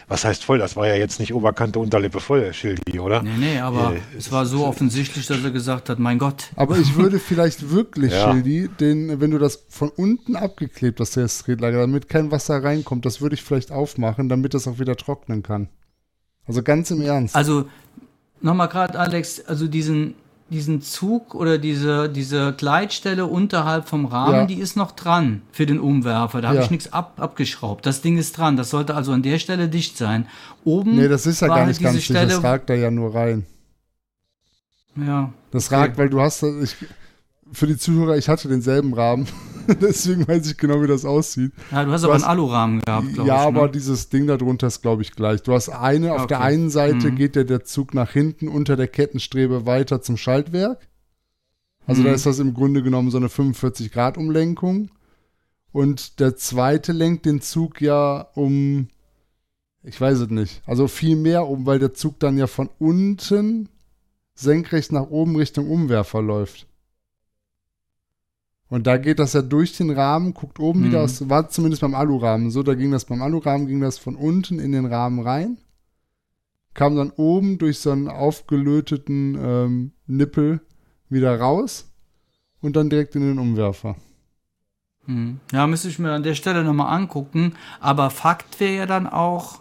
was 0.08 0.24
heißt 0.24 0.44
voll? 0.44 0.58
Das 0.58 0.76
war 0.76 0.86
ja 0.86 0.94
jetzt 0.94 1.18
nicht 1.18 1.34
Oberkante, 1.34 1.78
Unterlippe 1.78 2.20
voll, 2.20 2.52
Schildi, 2.52 3.00
oder? 3.00 3.22
Nee, 3.22 3.30
nee, 3.38 3.58
aber 3.58 3.94
Äh, 3.94 4.16
es 4.16 4.30
war 4.30 4.46
so 4.46 4.66
offensichtlich, 4.66 5.26
dass 5.26 5.42
er 5.42 5.50
gesagt 5.50 5.88
hat, 5.88 5.98
mein 5.98 6.18
Gott. 6.18 6.50
Aber 6.56 6.78
ich 6.78 6.96
würde 6.96 7.18
vielleicht 7.18 7.70
wirklich, 7.70 8.12
Ja. 8.12 8.30
Schildi, 8.30 8.68
den, 8.68 9.20
wenn 9.20 9.30
du 9.30 9.38
das 9.38 9.64
von 9.68 9.88
unten 9.88 10.36
abgeklebt 10.36 11.00
hast, 11.00 11.16
das 11.16 11.38
Tretlager, 11.42 11.80
damit 11.80 12.08
kein 12.08 12.30
Wasser 12.30 12.62
reinkommt, 12.62 13.06
das 13.06 13.20
würde 13.20 13.34
ich 13.34 13.42
vielleicht 13.42 13.72
aufmachen, 13.72 14.28
damit 14.28 14.54
das 14.54 14.68
auch 14.68 14.78
wieder 14.78 14.96
trocknen 14.96 15.42
kann. 15.42 15.68
Also 16.46 16.62
ganz 16.62 16.90
im 16.90 17.00
Ernst. 17.00 17.34
Also, 17.36 17.66
nochmal 18.40 18.68
gerade, 18.68 18.98
Alex, 18.98 19.40
also 19.46 19.66
diesen, 19.66 20.14
diesen 20.52 20.80
Zug 20.82 21.34
oder 21.34 21.58
diese, 21.58 22.08
diese 22.08 22.52
Gleitstelle 22.52 23.26
unterhalb 23.26 23.88
vom 23.88 24.06
Rahmen, 24.06 24.34
Ja. 24.34 24.46
die 24.46 24.60
ist 24.60 24.76
noch 24.76 24.92
dran 24.92 25.42
für 25.50 25.66
den 25.66 25.80
Umwerfer. 25.80 26.40
Da 26.40 26.48
habe 26.48 26.58
Ja. 26.58 26.64
ich 26.64 26.70
nichts 26.70 26.92
ab, 26.92 27.14
abgeschraubt. 27.16 27.84
Das 27.86 28.00
Ding 28.02 28.16
ist 28.18 28.38
dran. 28.38 28.56
Das 28.56 28.70
sollte 28.70 28.94
also 28.94 29.12
an 29.12 29.22
der 29.22 29.38
Stelle 29.40 29.68
dicht 29.68 29.96
sein. 29.98 30.26
Oben. 30.64 30.94
nee, 30.96 31.08
das 31.08 31.26
ist 31.26 31.40
ja 31.40 31.48
gar 31.48 31.56
halt 31.58 31.68
nicht 31.68 31.82
ganz 31.82 31.96
dicht, 31.96 32.14
das 32.14 32.42
ragt 32.44 32.70
da 32.70 32.74
ja 32.74 32.90
nur 32.90 33.14
rein. 33.14 33.44
Ja. 34.96 35.32
Das 35.50 35.66
Okay. 35.66 35.74
ragt, 35.76 35.98
weil 35.98 36.08
du 36.10 36.20
hast, 36.20 36.42
ich, 36.42 36.76
für 37.52 37.66
die 37.66 37.76
Zuhörer, 37.76 38.16
ich 38.16 38.28
hatte 38.28 38.48
denselben 38.48 38.94
Rahmen, 38.94 39.26
deswegen 39.80 40.26
weiß 40.26 40.46
ich 40.50 40.56
genau, 40.56 40.82
wie 40.82 40.86
das 40.86 41.04
aussieht. 41.04 41.52
ja, 41.70 41.84
du 41.84 41.90
hast 41.92 42.02
Du 42.02 42.06
aber 42.08 42.14
hast- 42.14 42.22
einen 42.24 42.30
Alurahmen 42.30 42.80
gehabt, 42.80 43.12
glaube 43.14 43.28
ja, 43.28 43.34
ich. 43.42 43.46
aber 43.48 43.62
ne? 43.66 43.70
dieses 43.72 44.08
Ding 44.08 44.26
da 44.26 44.36
drunter 44.36 44.66
ist, 44.68 44.82
glaube 44.82 45.02
ich, 45.02 45.12
gleich. 45.12 45.42
Du 45.42 45.52
hast 45.52 45.68
eine, 45.68 46.12
auf 46.14 46.26
der 46.26 46.38
Okay. 46.38 46.46
einen 46.46 46.70
Seite 46.70 47.10
Mhm. 47.10 47.16
geht 47.16 47.36
der, 47.36 47.44
der 47.44 47.64
Zug 47.64 47.94
nach 47.94 48.12
hinten 48.12 48.48
unter 48.48 48.76
der 48.76 48.88
Kettenstrebe 48.88 49.66
weiter 49.66 50.00
zum 50.02 50.16
Schaltwerk. 50.16 50.88
Also 51.86 52.02
da 52.02 52.10
Mhm. 52.10 52.14
ist 52.14 52.26
das 52.26 52.38
im 52.38 52.54
Grunde 52.54 52.82
genommen 52.82 53.10
so 53.10 53.18
eine 53.18 53.28
45-Grad-Umlenkung. 53.28 54.90
Und 55.72 56.20
der 56.20 56.36
zweite 56.36 56.92
lenkt 56.92 57.24
den 57.26 57.40
Zug 57.40 57.80
ja 57.80 58.28
um, 58.34 58.88
ich 59.82 59.98
weiß 60.00 60.18
es 60.20 60.28
nicht, 60.30 60.62
also 60.66 60.86
viel 60.86 61.16
mehr 61.16 61.46
um, 61.48 61.64
weil 61.66 61.78
der 61.78 61.94
Zug 61.94 62.20
dann 62.20 62.36
ja 62.36 62.46
von 62.46 62.68
unten 62.78 63.68
senkrecht 64.34 64.92
nach 64.92 65.08
oben 65.10 65.34
Richtung 65.36 65.68
Umwerfer 65.70 66.20
läuft. 66.22 66.66
Und 68.72 68.86
da 68.86 68.96
geht 68.96 69.18
das 69.18 69.34
ja 69.34 69.42
durch 69.42 69.76
den 69.76 69.90
Rahmen, 69.90 70.32
guckt 70.32 70.58
oben 70.58 70.80
Mhm. 70.80 70.84
wieder 70.86 71.02
aus, 71.02 71.28
war 71.28 71.50
zumindest 71.50 71.82
beim 71.82 71.94
Alurahmen 71.94 72.50
so, 72.50 72.62
da 72.62 72.72
ging 72.72 72.90
das 72.90 73.04
beim 73.04 73.20
Alurahmen, 73.20 73.66
ging 73.66 73.82
das 73.82 73.98
von 73.98 74.16
unten 74.16 74.58
in 74.58 74.72
den 74.72 74.86
Rahmen 74.86 75.20
rein, 75.20 75.58
kam 76.72 76.96
dann 76.96 77.10
oben 77.10 77.58
durch 77.58 77.80
so 77.80 77.90
einen 77.90 78.08
aufgelöteten 78.08 79.36
ähm, 79.38 79.92
Nippel 80.06 80.62
wieder 81.10 81.38
raus 81.38 81.92
und 82.62 82.74
dann 82.74 82.88
direkt 82.88 83.14
in 83.14 83.20
den 83.20 83.38
Umwerfer. 83.38 83.94
Hm. 85.04 85.38
Ja, 85.52 85.66
müsste 85.66 85.88
ich 85.88 85.98
mir 85.98 86.12
an 86.12 86.22
der 86.22 86.34
Stelle 86.34 86.64
nochmal 86.64 86.96
angucken. 86.96 87.52
Aber 87.78 88.08
Fakt 88.08 88.58
wäre 88.58 88.74
ja 88.74 88.86
dann 88.86 89.06
auch, 89.06 89.60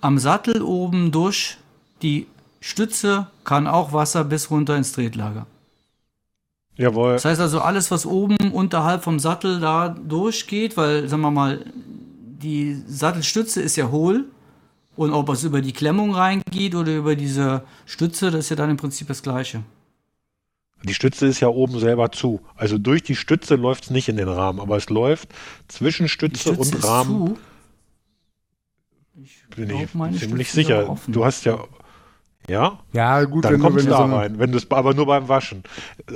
am 0.00 0.18
Sattel 0.18 0.62
oben 0.62 1.12
durch 1.12 1.58
die 2.02 2.26
Stütze 2.58 3.28
kann 3.44 3.68
auch 3.68 3.92
Wasser 3.92 4.24
bis 4.24 4.50
runter 4.50 4.76
ins 4.76 4.90
Tretlager. 4.90 5.46
Jawohl. 6.76 7.14
Das 7.14 7.24
heißt 7.24 7.40
also, 7.40 7.60
alles, 7.60 7.90
was 7.90 8.04
oben 8.04 8.36
unterhalb 8.52 9.02
vom 9.02 9.18
Sattel 9.18 9.60
da 9.60 9.88
durchgeht, 9.88 10.76
weil, 10.76 11.08
sagen 11.08 11.22
wir 11.22 11.30
mal, 11.30 11.64
die 12.42 12.82
Sattelstütze 12.86 13.62
ist 13.62 13.76
ja 13.76 13.90
hohl. 13.90 14.26
Und 14.94 15.12
ob 15.12 15.28
es 15.28 15.44
über 15.44 15.60
die 15.60 15.72
Klemmung 15.72 16.14
reingeht 16.14 16.74
oder 16.74 16.96
über 16.96 17.16
diese 17.16 17.62
Stütze, 17.84 18.30
das 18.30 18.46
ist 18.46 18.50
ja 18.50 18.56
dann 18.56 18.70
im 18.70 18.76
Prinzip 18.78 19.08
das 19.08 19.22
Gleiche. 19.22 19.62
Die 20.84 20.94
Stütze 20.94 21.26
ist 21.26 21.40
ja 21.40 21.48
oben 21.48 21.78
selber 21.78 22.12
zu. 22.12 22.40
Also 22.54 22.78
durch 22.78 23.02
die 23.02 23.16
Stütze 23.16 23.56
läuft 23.56 23.84
es 23.84 23.90
nicht 23.90 24.08
in 24.08 24.16
den 24.16 24.28
Rahmen, 24.28 24.60
aber 24.60 24.76
es 24.76 24.88
läuft 24.88 25.28
zwischen 25.68 26.08
Stütze, 26.08 26.54
Stütze 26.54 26.76
und 26.76 26.84
Rahmen. 26.84 27.28
zu. 27.28 27.38
Ich 29.22 29.44
Bin 29.54 29.70
ich 29.70 29.90
ziemlich 30.20 30.48
Stütze 30.48 30.54
sicher. 30.54 30.98
Du 31.08 31.24
hast 31.24 31.44
ja. 31.44 31.58
Ja, 32.48 32.78
Ja, 32.92 33.24
gut, 33.24 33.44
dann 33.44 33.52
wenn 33.54 33.58
du, 33.58 33.64
kommt 33.64 33.74
wenn 33.76 33.80
es 33.80 33.84
du 33.86 33.90
da 33.90 34.08
so 34.08 34.14
rein. 34.14 34.38
Wenn 34.38 34.52
du 34.52 34.58
es 34.58 34.70
aber 34.70 34.94
nur 34.94 35.06
beim 35.06 35.28
Waschen. 35.28 35.64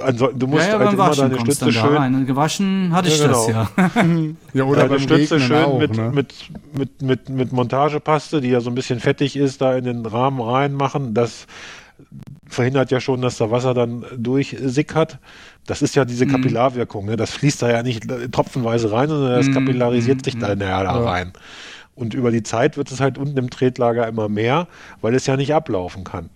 Also, 0.01 0.29
du 0.29 0.47
musst 0.47 0.63
ja, 0.67 0.73
ja, 0.75 0.79
halt 0.79 0.85
beim 0.87 0.95
immer 0.95 1.09
Waschen 1.09 1.31
deine 1.31 1.41
Stütze 1.41 1.65
dann 1.65 1.75
da 1.75 1.81
schön 1.81 1.97
rein. 1.97 2.15
Und 2.15 2.27
gewaschen 2.27 2.93
hatte 2.93 3.09
ich 3.09 3.19
Ja, 3.19 3.29
das 3.29 3.47
genau. 3.47 3.67
ja. 3.77 3.91
ja, 4.55 4.65
oder 4.65 4.81
deine 4.83 4.91
beim 4.91 4.99
Stütze 5.01 5.35
Regnen 5.35 5.49
schön 5.49 5.65
auch, 5.65 5.79
mit, 5.81 5.97
ne? 5.97 6.11
mit, 6.15 6.35
mit, 6.73 7.03
mit, 7.03 7.29
mit 7.31 7.53
Montagepaste, 7.53 8.41
die 8.41 8.49
ja 8.51 8.61
so 8.61 8.71
ein 8.71 8.75
bisschen 8.77 9.01
fettig 9.01 9.35
ist, 9.37 9.61
da 9.61 9.75
in 9.77 9.85
den 9.85 10.07
Rahmen 10.07 10.41
reinmachen. 10.41 11.15
Das 11.15 11.47
verhindert 12.49 12.91
ja 12.91 13.01
schon, 13.01 13.21
dass 13.23 13.37
da 13.39 13.51
Wasser 13.51 13.75
dann 13.75 14.05
durchsickert. 14.17 15.19
Das 15.67 15.83
ist 15.83 15.95
ja 15.95 16.05
diese 16.05 16.27
Mhm. 16.27 16.31
Kapillarwirkung. 16.31 17.07
Ne? 17.07 17.17
Das 17.17 17.31
fließt 17.31 17.63
da 17.63 17.71
ja 17.71 17.83
nicht 17.83 18.05
tropfenweise 18.33 18.91
rein, 18.93 19.09
sondern 19.09 19.33
das 19.33 19.49
Mhm, 19.49 19.55
kapillarisiert 19.55 20.19
mhm, 20.19 20.25
sich 20.25 20.35
mhm. 20.37 20.41
da 20.41 20.55
näher 20.55 20.85
da 20.85 20.97
Ja. 20.97 21.05
rein. 21.05 21.33
Und 21.95 22.15
über 22.15 22.31
die 22.31 22.43
Zeit 22.43 22.77
wird 22.77 22.91
es 22.91 23.01
halt 23.01 23.19
unten 23.19 23.37
im 23.39 23.51
Tretlager 23.51 24.07
immer 24.09 24.29
mehr, 24.29 24.69
weil 25.01 25.15
es 25.15 25.27
ja 25.27 25.37
nicht 25.37 25.55
ablaufen 25.55 26.05
kann. 26.05 26.31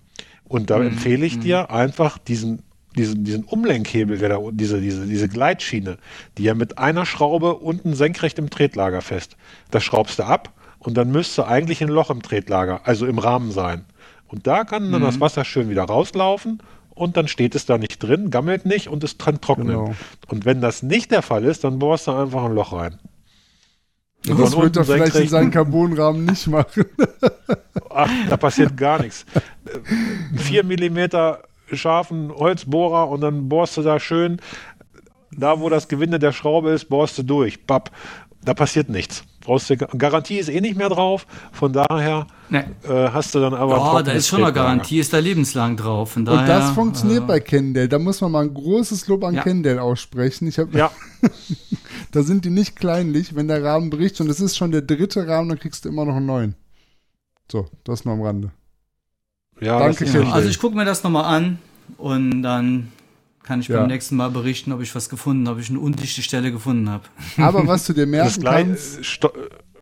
Und 0.44 0.70
da 0.70 0.78
Mhm, 0.78 0.88
empfehle 0.88 1.24
ich 1.24 1.36
mhm. 1.38 1.40
dir 1.42 1.70
einfach 1.70 2.18
diesen, 2.18 2.62
diesen, 2.96 3.24
diesen 3.24 3.44
Umlenkhebel, 3.44 4.18
der 4.18 4.28
da, 4.30 4.38
diese, 4.52 4.80
diese, 4.80 5.06
diese 5.06 5.28
Gleitschiene, 5.28 5.96
die 6.38 6.44
ja 6.44 6.54
mit 6.54 6.78
einer 6.78 7.06
Schraube 7.06 7.54
unten 7.56 7.94
senkrecht 7.94 8.38
im 8.38 8.50
Tretlager 8.50 9.00
fest. 9.00 9.36
Das 9.70 9.82
schraubst 9.84 10.18
du 10.18 10.24
ab 10.24 10.52
und 10.78 10.96
dann 10.96 11.10
müsste 11.10 11.46
eigentlich 11.48 11.82
ein 11.82 11.88
Loch 11.88 12.10
im 12.10 12.22
Tretlager, 12.22 12.82
also 12.84 13.06
im 13.06 13.18
Rahmen 13.18 13.50
sein. 13.52 13.84
Und 14.28 14.46
da 14.46 14.64
kann 14.64 14.92
dann 14.92 15.00
Mhm. 15.00 15.06
das 15.06 15.20
Wasser 15.20 15.44
schön 15.44 15.70
wieder 15.70 15.84
rauslaufen 15.84 16.62
und 16.90 17.16
dann 17.16 17.26
steht 17.28 17.54
es 17.54 17.66
da 17.66 17.78
nicht 17.78 17.98
drin, 18.02 18.30
gammelt 18.30 18.66
nicht 18.66 18.88
und 18.88 19.02
es 19.02 19.16
kann 19.18 19.40
trocknen. 19.40 19.84
Genau. 19.84 19.96
Und 20.28 20.44
wenn 20.44 20.60
das 20.60 20.82
nicht 20.82 21.10
der 21.10 21.22
Fall 21.22 21.44
ist, 21.44 21.64
dann 21.64 21.78
bohrst 21.78 22.06
du 22.06 22.12
einfach 22.12 22.44
ein 22.44 22.52
Loch 22.54 22.72
rein. 22.72 22.98
Das 24.26 24.54
Von 24.54 24.62
wird 24.62 24.76
er 24.76 24.84
vielleicht 24.84 25.16
in 25.16 25.28
seinen 25.28 25.50
Carbonrahmen 25.50 26.24
nicht 26.24 26.46
machen. 26.46 26.86
Ach, 27.90 28.10
da 28.28 28.36
passiert 28.36 28.76
gar 28.76 29.02
nichts. 29.02 29.26
Einen 29.66 30.38
4 30.38 30.64
mm 30.64 31.76
scharfen 31.76 32.32
Holzbohrer 32.32 33.08
und 33.10 33.20
dann 33.20 33.48
bohrst 33.48 33.76
du 33.76 33.82
da 33.82 34.00
schön, 34.00 34.40
da 35.30 35.60
wo 35.60 35.68
das 35.68 35.88
Gewinde 35.88 36.18
der 36.18 36.32
Schraube 36.32 36.70
ist, 36.70 36.88
bohrst 36.88 37.18
du 37.18 37.22
durch. 37.22 37.66
Bapp. 37.66 37.90
Da 38.44 38.54
passiert 38.54 38.88
nichts. 38.88 39.24
Brauchst 39.44 39.68
du, 39.70 39.76
Garantie 39.76 40.38
ist 40.38 40.48
eh 40.48 40.60
nicht 40.60 40.76
mehr 40.76 40.88
drauf, 40.88 41.26
von 41.52 41.72
daher 41.72 42.26
Ne. 42.48 42.64
äh, 42.82 43.10
hast 43.10 43.34
du 43.34 43.40
dann 43.40 43.54
aber. 43.54 43.76
Ja, 43.76 44.02
da 44.02 44.12
ist 44.12 44.28
schon 44.28 44.42
eine. 44.42 44.52
Garantie, 44.52 44.98
ist 44.98 45.12
da 45.12 45.18
lebenslang 45.18 45.76
drauf. 45.76 46.12
Von 46.12 46.24
daher, 46.24 46.40
Und 46.40 46.48
das 46.48 46.70
funktioniert 46.72 47.24
äh, 47.24 47.26
bei 47.26 47.40
Kendall. 47.40 47.88
Da 47.88 47.98
muss 47.98 48.20
man 48.20 48.32
mal 48.32 48.44
ein 48.44 48.52
großes 48.54 49.06
Lob 49.08 49.22
an 49.24 49.34
Ja. 49.34 49.42
Kendall 49.42 49.78
aussprechen. 49.78 50.48
Ich 50.48 50.58
hab, 50.58 50.74
Ja, 50.74 50.90
Da 52.10 52.22
sind 52.22 52.44
die 52.44 52.50
nicht 52.50 52.76
kleinlich, 52.76 53.34
wenn 53.34 53.48
der 53.48 53.62
Rahmen 53.62 53.90
bricht 53.90 54.20
und 54.20 54.28
es 54.30 54.40
ist 54.40 54.56
schon 54.56 54.70
der 54.72 54.82
dritte 54.82 55.26
Rahmen, 55.26 55.48
dann 55.50 55.58
kriegst 55.58 55.84
du 55.84 55.88
immer 55.88 56.04
noch 56.04 56.16
einen 56.16 56.26
neuen. 56.26 56.54
So, 57.50 57.66
das 57.84 58.04
nur 58.04 58.14
am 58.14 58.22
Rande. 58.22 58.50
ja 59.60 59.78
Danke 59.78 60.04
richtig. 60.04 60.26
also 60.32 60.48
ich 60.48 60.58
gucke 60.58 60.76
mir 60.76 60.84
das 60.84 61.02
nochmal 61.02 61.24
an 61.24 61.58
und 61.98 62.42
dann 62.42 62.88
kann 63.44 63.60
ich 63.60 63.68
Ja. 63.68 63.78
beim 63.78 63.86
nächsten 63.88 64.16
Mal 64.16 64.30
berichten, 64.30 64.72
ob 64.72 64.80
ich 64.80 64.92
was 64.96 65.08
gefunden 65.08 65.46
habe, 65.46 65.58
ob 65.58 65.62
ich 65.62 65.70
eine 65.70 65.78
undichte 65.78 66.22
Stelle 66.22 66.50
gefunden 66.50 66.90
habe. 66.90 67.04
Aber 67.36 67.66
was 67.68 67.86
du 67.86 67.92
dir 67.92 68.06
merken 68.06 68.42
kannst, 68.42 68.98
äh, 68.98 69.04
sto- 69.04 69.32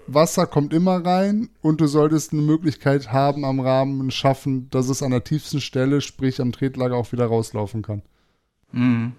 Wasser 0.09 0.47
kommt 0.47 0.75
immer 0.75 1.03
rein 1.05 1.49
und 1.63 1.81
du 1.81 1.87
solltest 1.87 2.33
eine 2.33 2.43
Möglichkeit 2.43 3.13
haben 3.13 3.45
am 3.47 3.61
Rahmen 3.61 4.01
und 4.01 4.13
schaffen, 4.13 4.69
dass 4.71 4.89
es 4.89 5.03
an 5.03 5.13
der 5.13 5.25
tiefsten 5.25 5.61
Stelle, 5.61 6.01
sprich 6.01 6.41
am 6.41 6.53
Tretlager, 6.53 6.97
auch 6.97 7.11
wieder 7.13 7.27
rauslaufen 7.27 7.83
kann. 7.83 8.03
Mhm. 8.73 9.13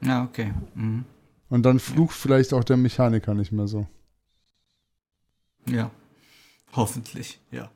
Ja, 0.00 0.22
okay. 0.24 0.54
Mhm. 0.74 1.04
Und 1.50 1.64
dann 1.64 1.80
flucht 1.80 2.14
vielleicht 2.14 2.54
auch 2.54 2.62
der 2.62 2.76
Mechaniker 2.76 3.34
nicht 3.34 3.50
mehr 3.52 3.66
so. 3.66 3.86
Ja. 5.68 5.90
Hoffentlich, 6.74 7.40
ja. 7.50 7.70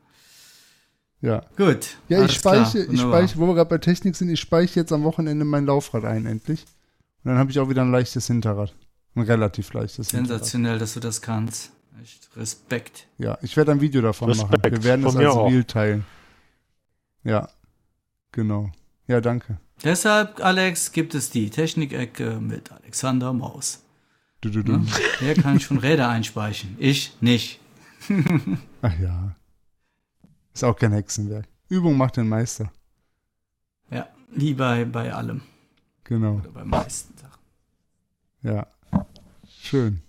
Ja. 1.23 1.41
Gut. 1.55 1.95
Ja, 2.09 2.25
ich 2.25 2.33
speichere, 2.33 2.83
ich 2.83 2.99
speichere, 2.99 3.39
wo 3.39 3.47
wir 3.47 3.55
gerade 3.55 3.69
bei 3.69 3.77
Technik 3.77 4.13
sind, 4.13 4.29
ich 4.29 4.41
speichere 4.41 4.81
jetzt 4.81 4.91
am 4.91 5.03
Wochenende 5.03 5.45
mein 5.45 5.65
Laufrad 5.65 6.03
ein, 6.03 6.25
endlich. 6.25 6.65
Und 7.23 7.31
dann 7.31 7.37
habe 7.37 7.49
ich 7.49 7.59
auch 7.59 7.69
wieder 7.69 7.81
ein 7.81 7.91
leichtes 7.93 8.27
Hinterrad. 8.27 8.75
Ein 9.15 9.21
relativ 9.23 9.71
leichtes 9.71 10.11
Hinterrad. 10.11 10.27
Sensationell, 10.27 10.79
dass 10.79 10.95
du 10.95 10.99
das 10.99 11.21
kannst. 11.21 11.71
Echt 12.01 12.29
Respekt. 12.35 13.07
Ja, 13.19 13.37
ich 13.41 13.55
werde 13.55 13.71
ein 13.71 13.79
Video 13.79 14.01
davon 14.01 14.27
Respekt, 14.27 14.51
machen. 14.51 14.71
Wir 14.73 14.83
werden 14.83 15.05
es 15.05 15.15
als. 15.15 15.35
Reel 15.37 15.63
teilen. 15.63 16.05
Ja, 17.23 17.47
genau. 18.33 18.71
Ja, 19.07 19.21
danke. 19.21 19.57
Deshalb, 19.81 20.43
Alex, 20.43 20.91
gibt 20.91 21.15
es 21.15 21.29
die 21.29 21.49
Technikecke 21.49 22.41
mit 22.41 22.69
Alexander 22.73 23.31
Maus. 23.31 23.81
Du, 24.41 24.49
du, 24.49 24.61
du. 24.61 24.73
Ne? 24.73 24.85
Der 25.21 25.35
kann 25.35 25.61
schon 25.61 25.77
Räder 25.77 26.09
einspeichen. 26.09 26.75
Ich 26.79 27.15
nicht. 27.21 27.61
Ach 28.81 28.99
ja. 28.99 29.35
Ist 30.53 30.63
auch 30.63 30.75
kein 30.75 30.91
Hexenwerk. 30.91 31.47
Übung 31.69 31.97
macht 31.97 32.17
den 32.17 32.29
Meister. 32.29 32.71
Ja, 33.89 34.07
wie 34.31 34.53
bei, 34.53 34.85
bei 34.85 35.13
allem. 35.13 35.41
Genau. 36.03 36.35
Oder 36.35 36.49
bei 36.49 36.63
meisten 36.63 37.17
Sachen. 37.17 37.41
Ja. 38.43 38.67
Schön. 39.47 40.01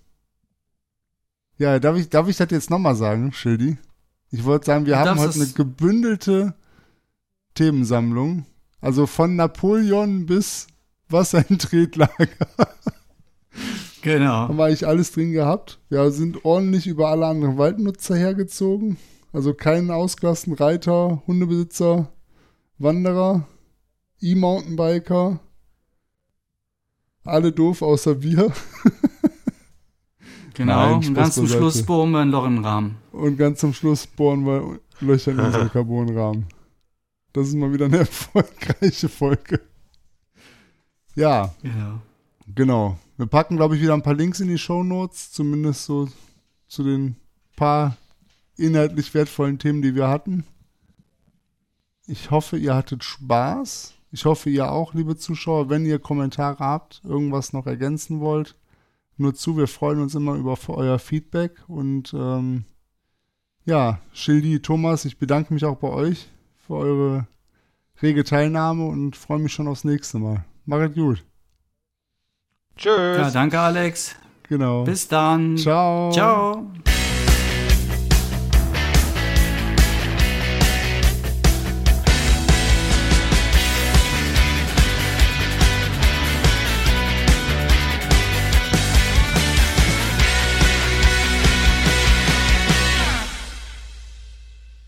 Ja, 1.57 1.79
darf 1.79 1.97
ich, 1.97 2.09
darf 2.09 2.29
ich 2.29 2.37
das 2.37 2.51
jetzt 2.51 2.71
nochmal 2.71 2.97
sagen, 2.97 3.33
Schildi? 3.33 3.79
Ich 4.31 4.45
wollte 4.45 4.67
sagen, 4.67 4.87
wir 4.87 4.95
Du 4.95 4.99
haben 5.01 5.21
heute 5.21 5.35
eine 5.35 5.47
gebündelte 5.47 6.55
Themensammlung. 7.55 8.47
Also 8.81 9.07
von 9.07 9.37
Napoleon 9.37 10.27
bis 10.27 10.67
Wasser 11.09 11.49
in 11.49 11.59
Tretlager. 11.59 12.27
Genau. 14.03 14.49
haben 14.49 14.59
wir 14.59 14.65
eigentlich 14.65 14.87
alles 14.87 15.13
drin 15.13 15.33
gehabt. 15.33 15.79
Wir 15.89 16.11
sind 16.11 16.45
ordentlich 16.45 16.87
über 16.87 17.09
alle 17.09 17.27
anderen 17.27 17.57
Waldnutzer 17.57 18.17
hergezogen. 18.17 18.99
Also 19.35 19.53
keinen 19.53 19.91
ausgelassen. 19.91 20.53
Reiter, 20.55 21.23
Hundebesitzer, 21.27 22.13
Wanderer, 22.79 23.47
E-Mountainbiker. 24.21 25.41
Alle 27.25 27.53
doof 27.53 27.83
außer 27.83 28.23
wir. 28.23 28.53
Genau. 30.57 30.99
Nein, 31.01 31.09
und 31.09 31.15
ganz 31.15 31.35
zum. 31.35 31.49
Schluss 31.49 31.83
bohren 31.83 32.13
wir 32.13 32.21
ein 32.21 32.31
Loch 32.31 32.47
in 32.47 32.55
den 32.55 32.65
Rahmen. 32.65 32.97
Und 33.11 33.37
ganz 33.37 33.59
zum 33.59 33.73
Schluss 33.75 34.07
bohren 34.07 34.47
wir 34.47 34.79
Löcher 35.01 35.33
in 35.33 35.41
unseren 35.41 35.69
Carbonrahmen. 35.73 36.47
Das 37.33 37.49
ist 37.49 37.55
mal 37.57 37.73
wieder 37.73 37.87
eine 37.87 37.99
erfolgreiche 38.07 39.09
Folge. 39.09 39.61
Ja, 41.17 41.53
Genau. 41.61 41.99
genau. 42.55 42.99
Wir 43.17 43.27
packen, 43.27 43.57
glaube 43.57 43.75
ich, 43.75 43.83
wieder 43.83 43.95
ein 43.95 44.03
paar 44.05 44.15
Links 44.15 44.39
in 44.39 44.47
die 44.47 44.57
Shownotes, 44.57 45.33
zumindest 45.33 45.87
so 45.87 46.09
zu 46.69 46.85
den 46.85 47.17
paar 47.57 47.97
inhaltlich 48.57 49.15
wertvollen 49.15 49.59
Themen, 49.59 49.83
die 49.83 49.95
wir 49.95 50.09
hatten. 50.09 50.45
Ich 52.07 52.31
hoffe, 52.31 52.57
ihr 52.57 52.75
hattet 52.75 53.03
Spaß. 53.03 53.95
Ich 54.13 54.25
hoffe, 54.27 54.51
ihr 54.51 54.71
auch, 54.71 54.95
liebe 54.95 55.17
Zuschauer. 55.17 55.71
Wenn 55.71 55.87
ihr 55.87 55.99
Kommentare 55.99 56.59
habt, 56.59 57.01
irgendwas 57.05 57.53
noch 57.53 57.67
ergänzen 57.67 58.21
wollt, 58.21 58.57
nur 59.17 59.35
zu. 59.35 59.57
Wir 59.57 59.67
freuen 59.67 60.01
uns 60.01 60.15
immer 60.15 60.35
über 60.35 60.57
euer 60.69 60.99
Feedback. 60.99 61.63
Und 61.67 62.15
ähm, 62.15 62.65
ja, 63.65 63.99
Schildi, 64.13 64.61
Thomas, 64.61 65.05
ich 65.05 65.19
bedanke 65.19 65.53
mich 65.53 65.65
auch 65.65 65.79
bei 65.79 65.89
euch 65.89 66.29
für 66.67 66.75
eure 66.75 67.27
rege 68.03 68.25
Teilnahme 68.25 68.87
und 68.87 69.17
freue 69.17 69.39
mich 69.39 69.53
schon 69.53 69.69
aufs 69.69 69.85
nächste 69.85 70.19
Mal. 70.19 70.45
Macht 70.67 70.95
gut. 70.95 71.25
Tschüss. 72.77 73.19
Ja, 73.19 73.31
danke, 73.31 73.59
Alex. 73.59 74.17
Genau. 74.49 74.85
Bis 74.85 75.09
dann. 75.09 75.57
Ciao. 75.57 76.11
Ciao. 76.11 76.71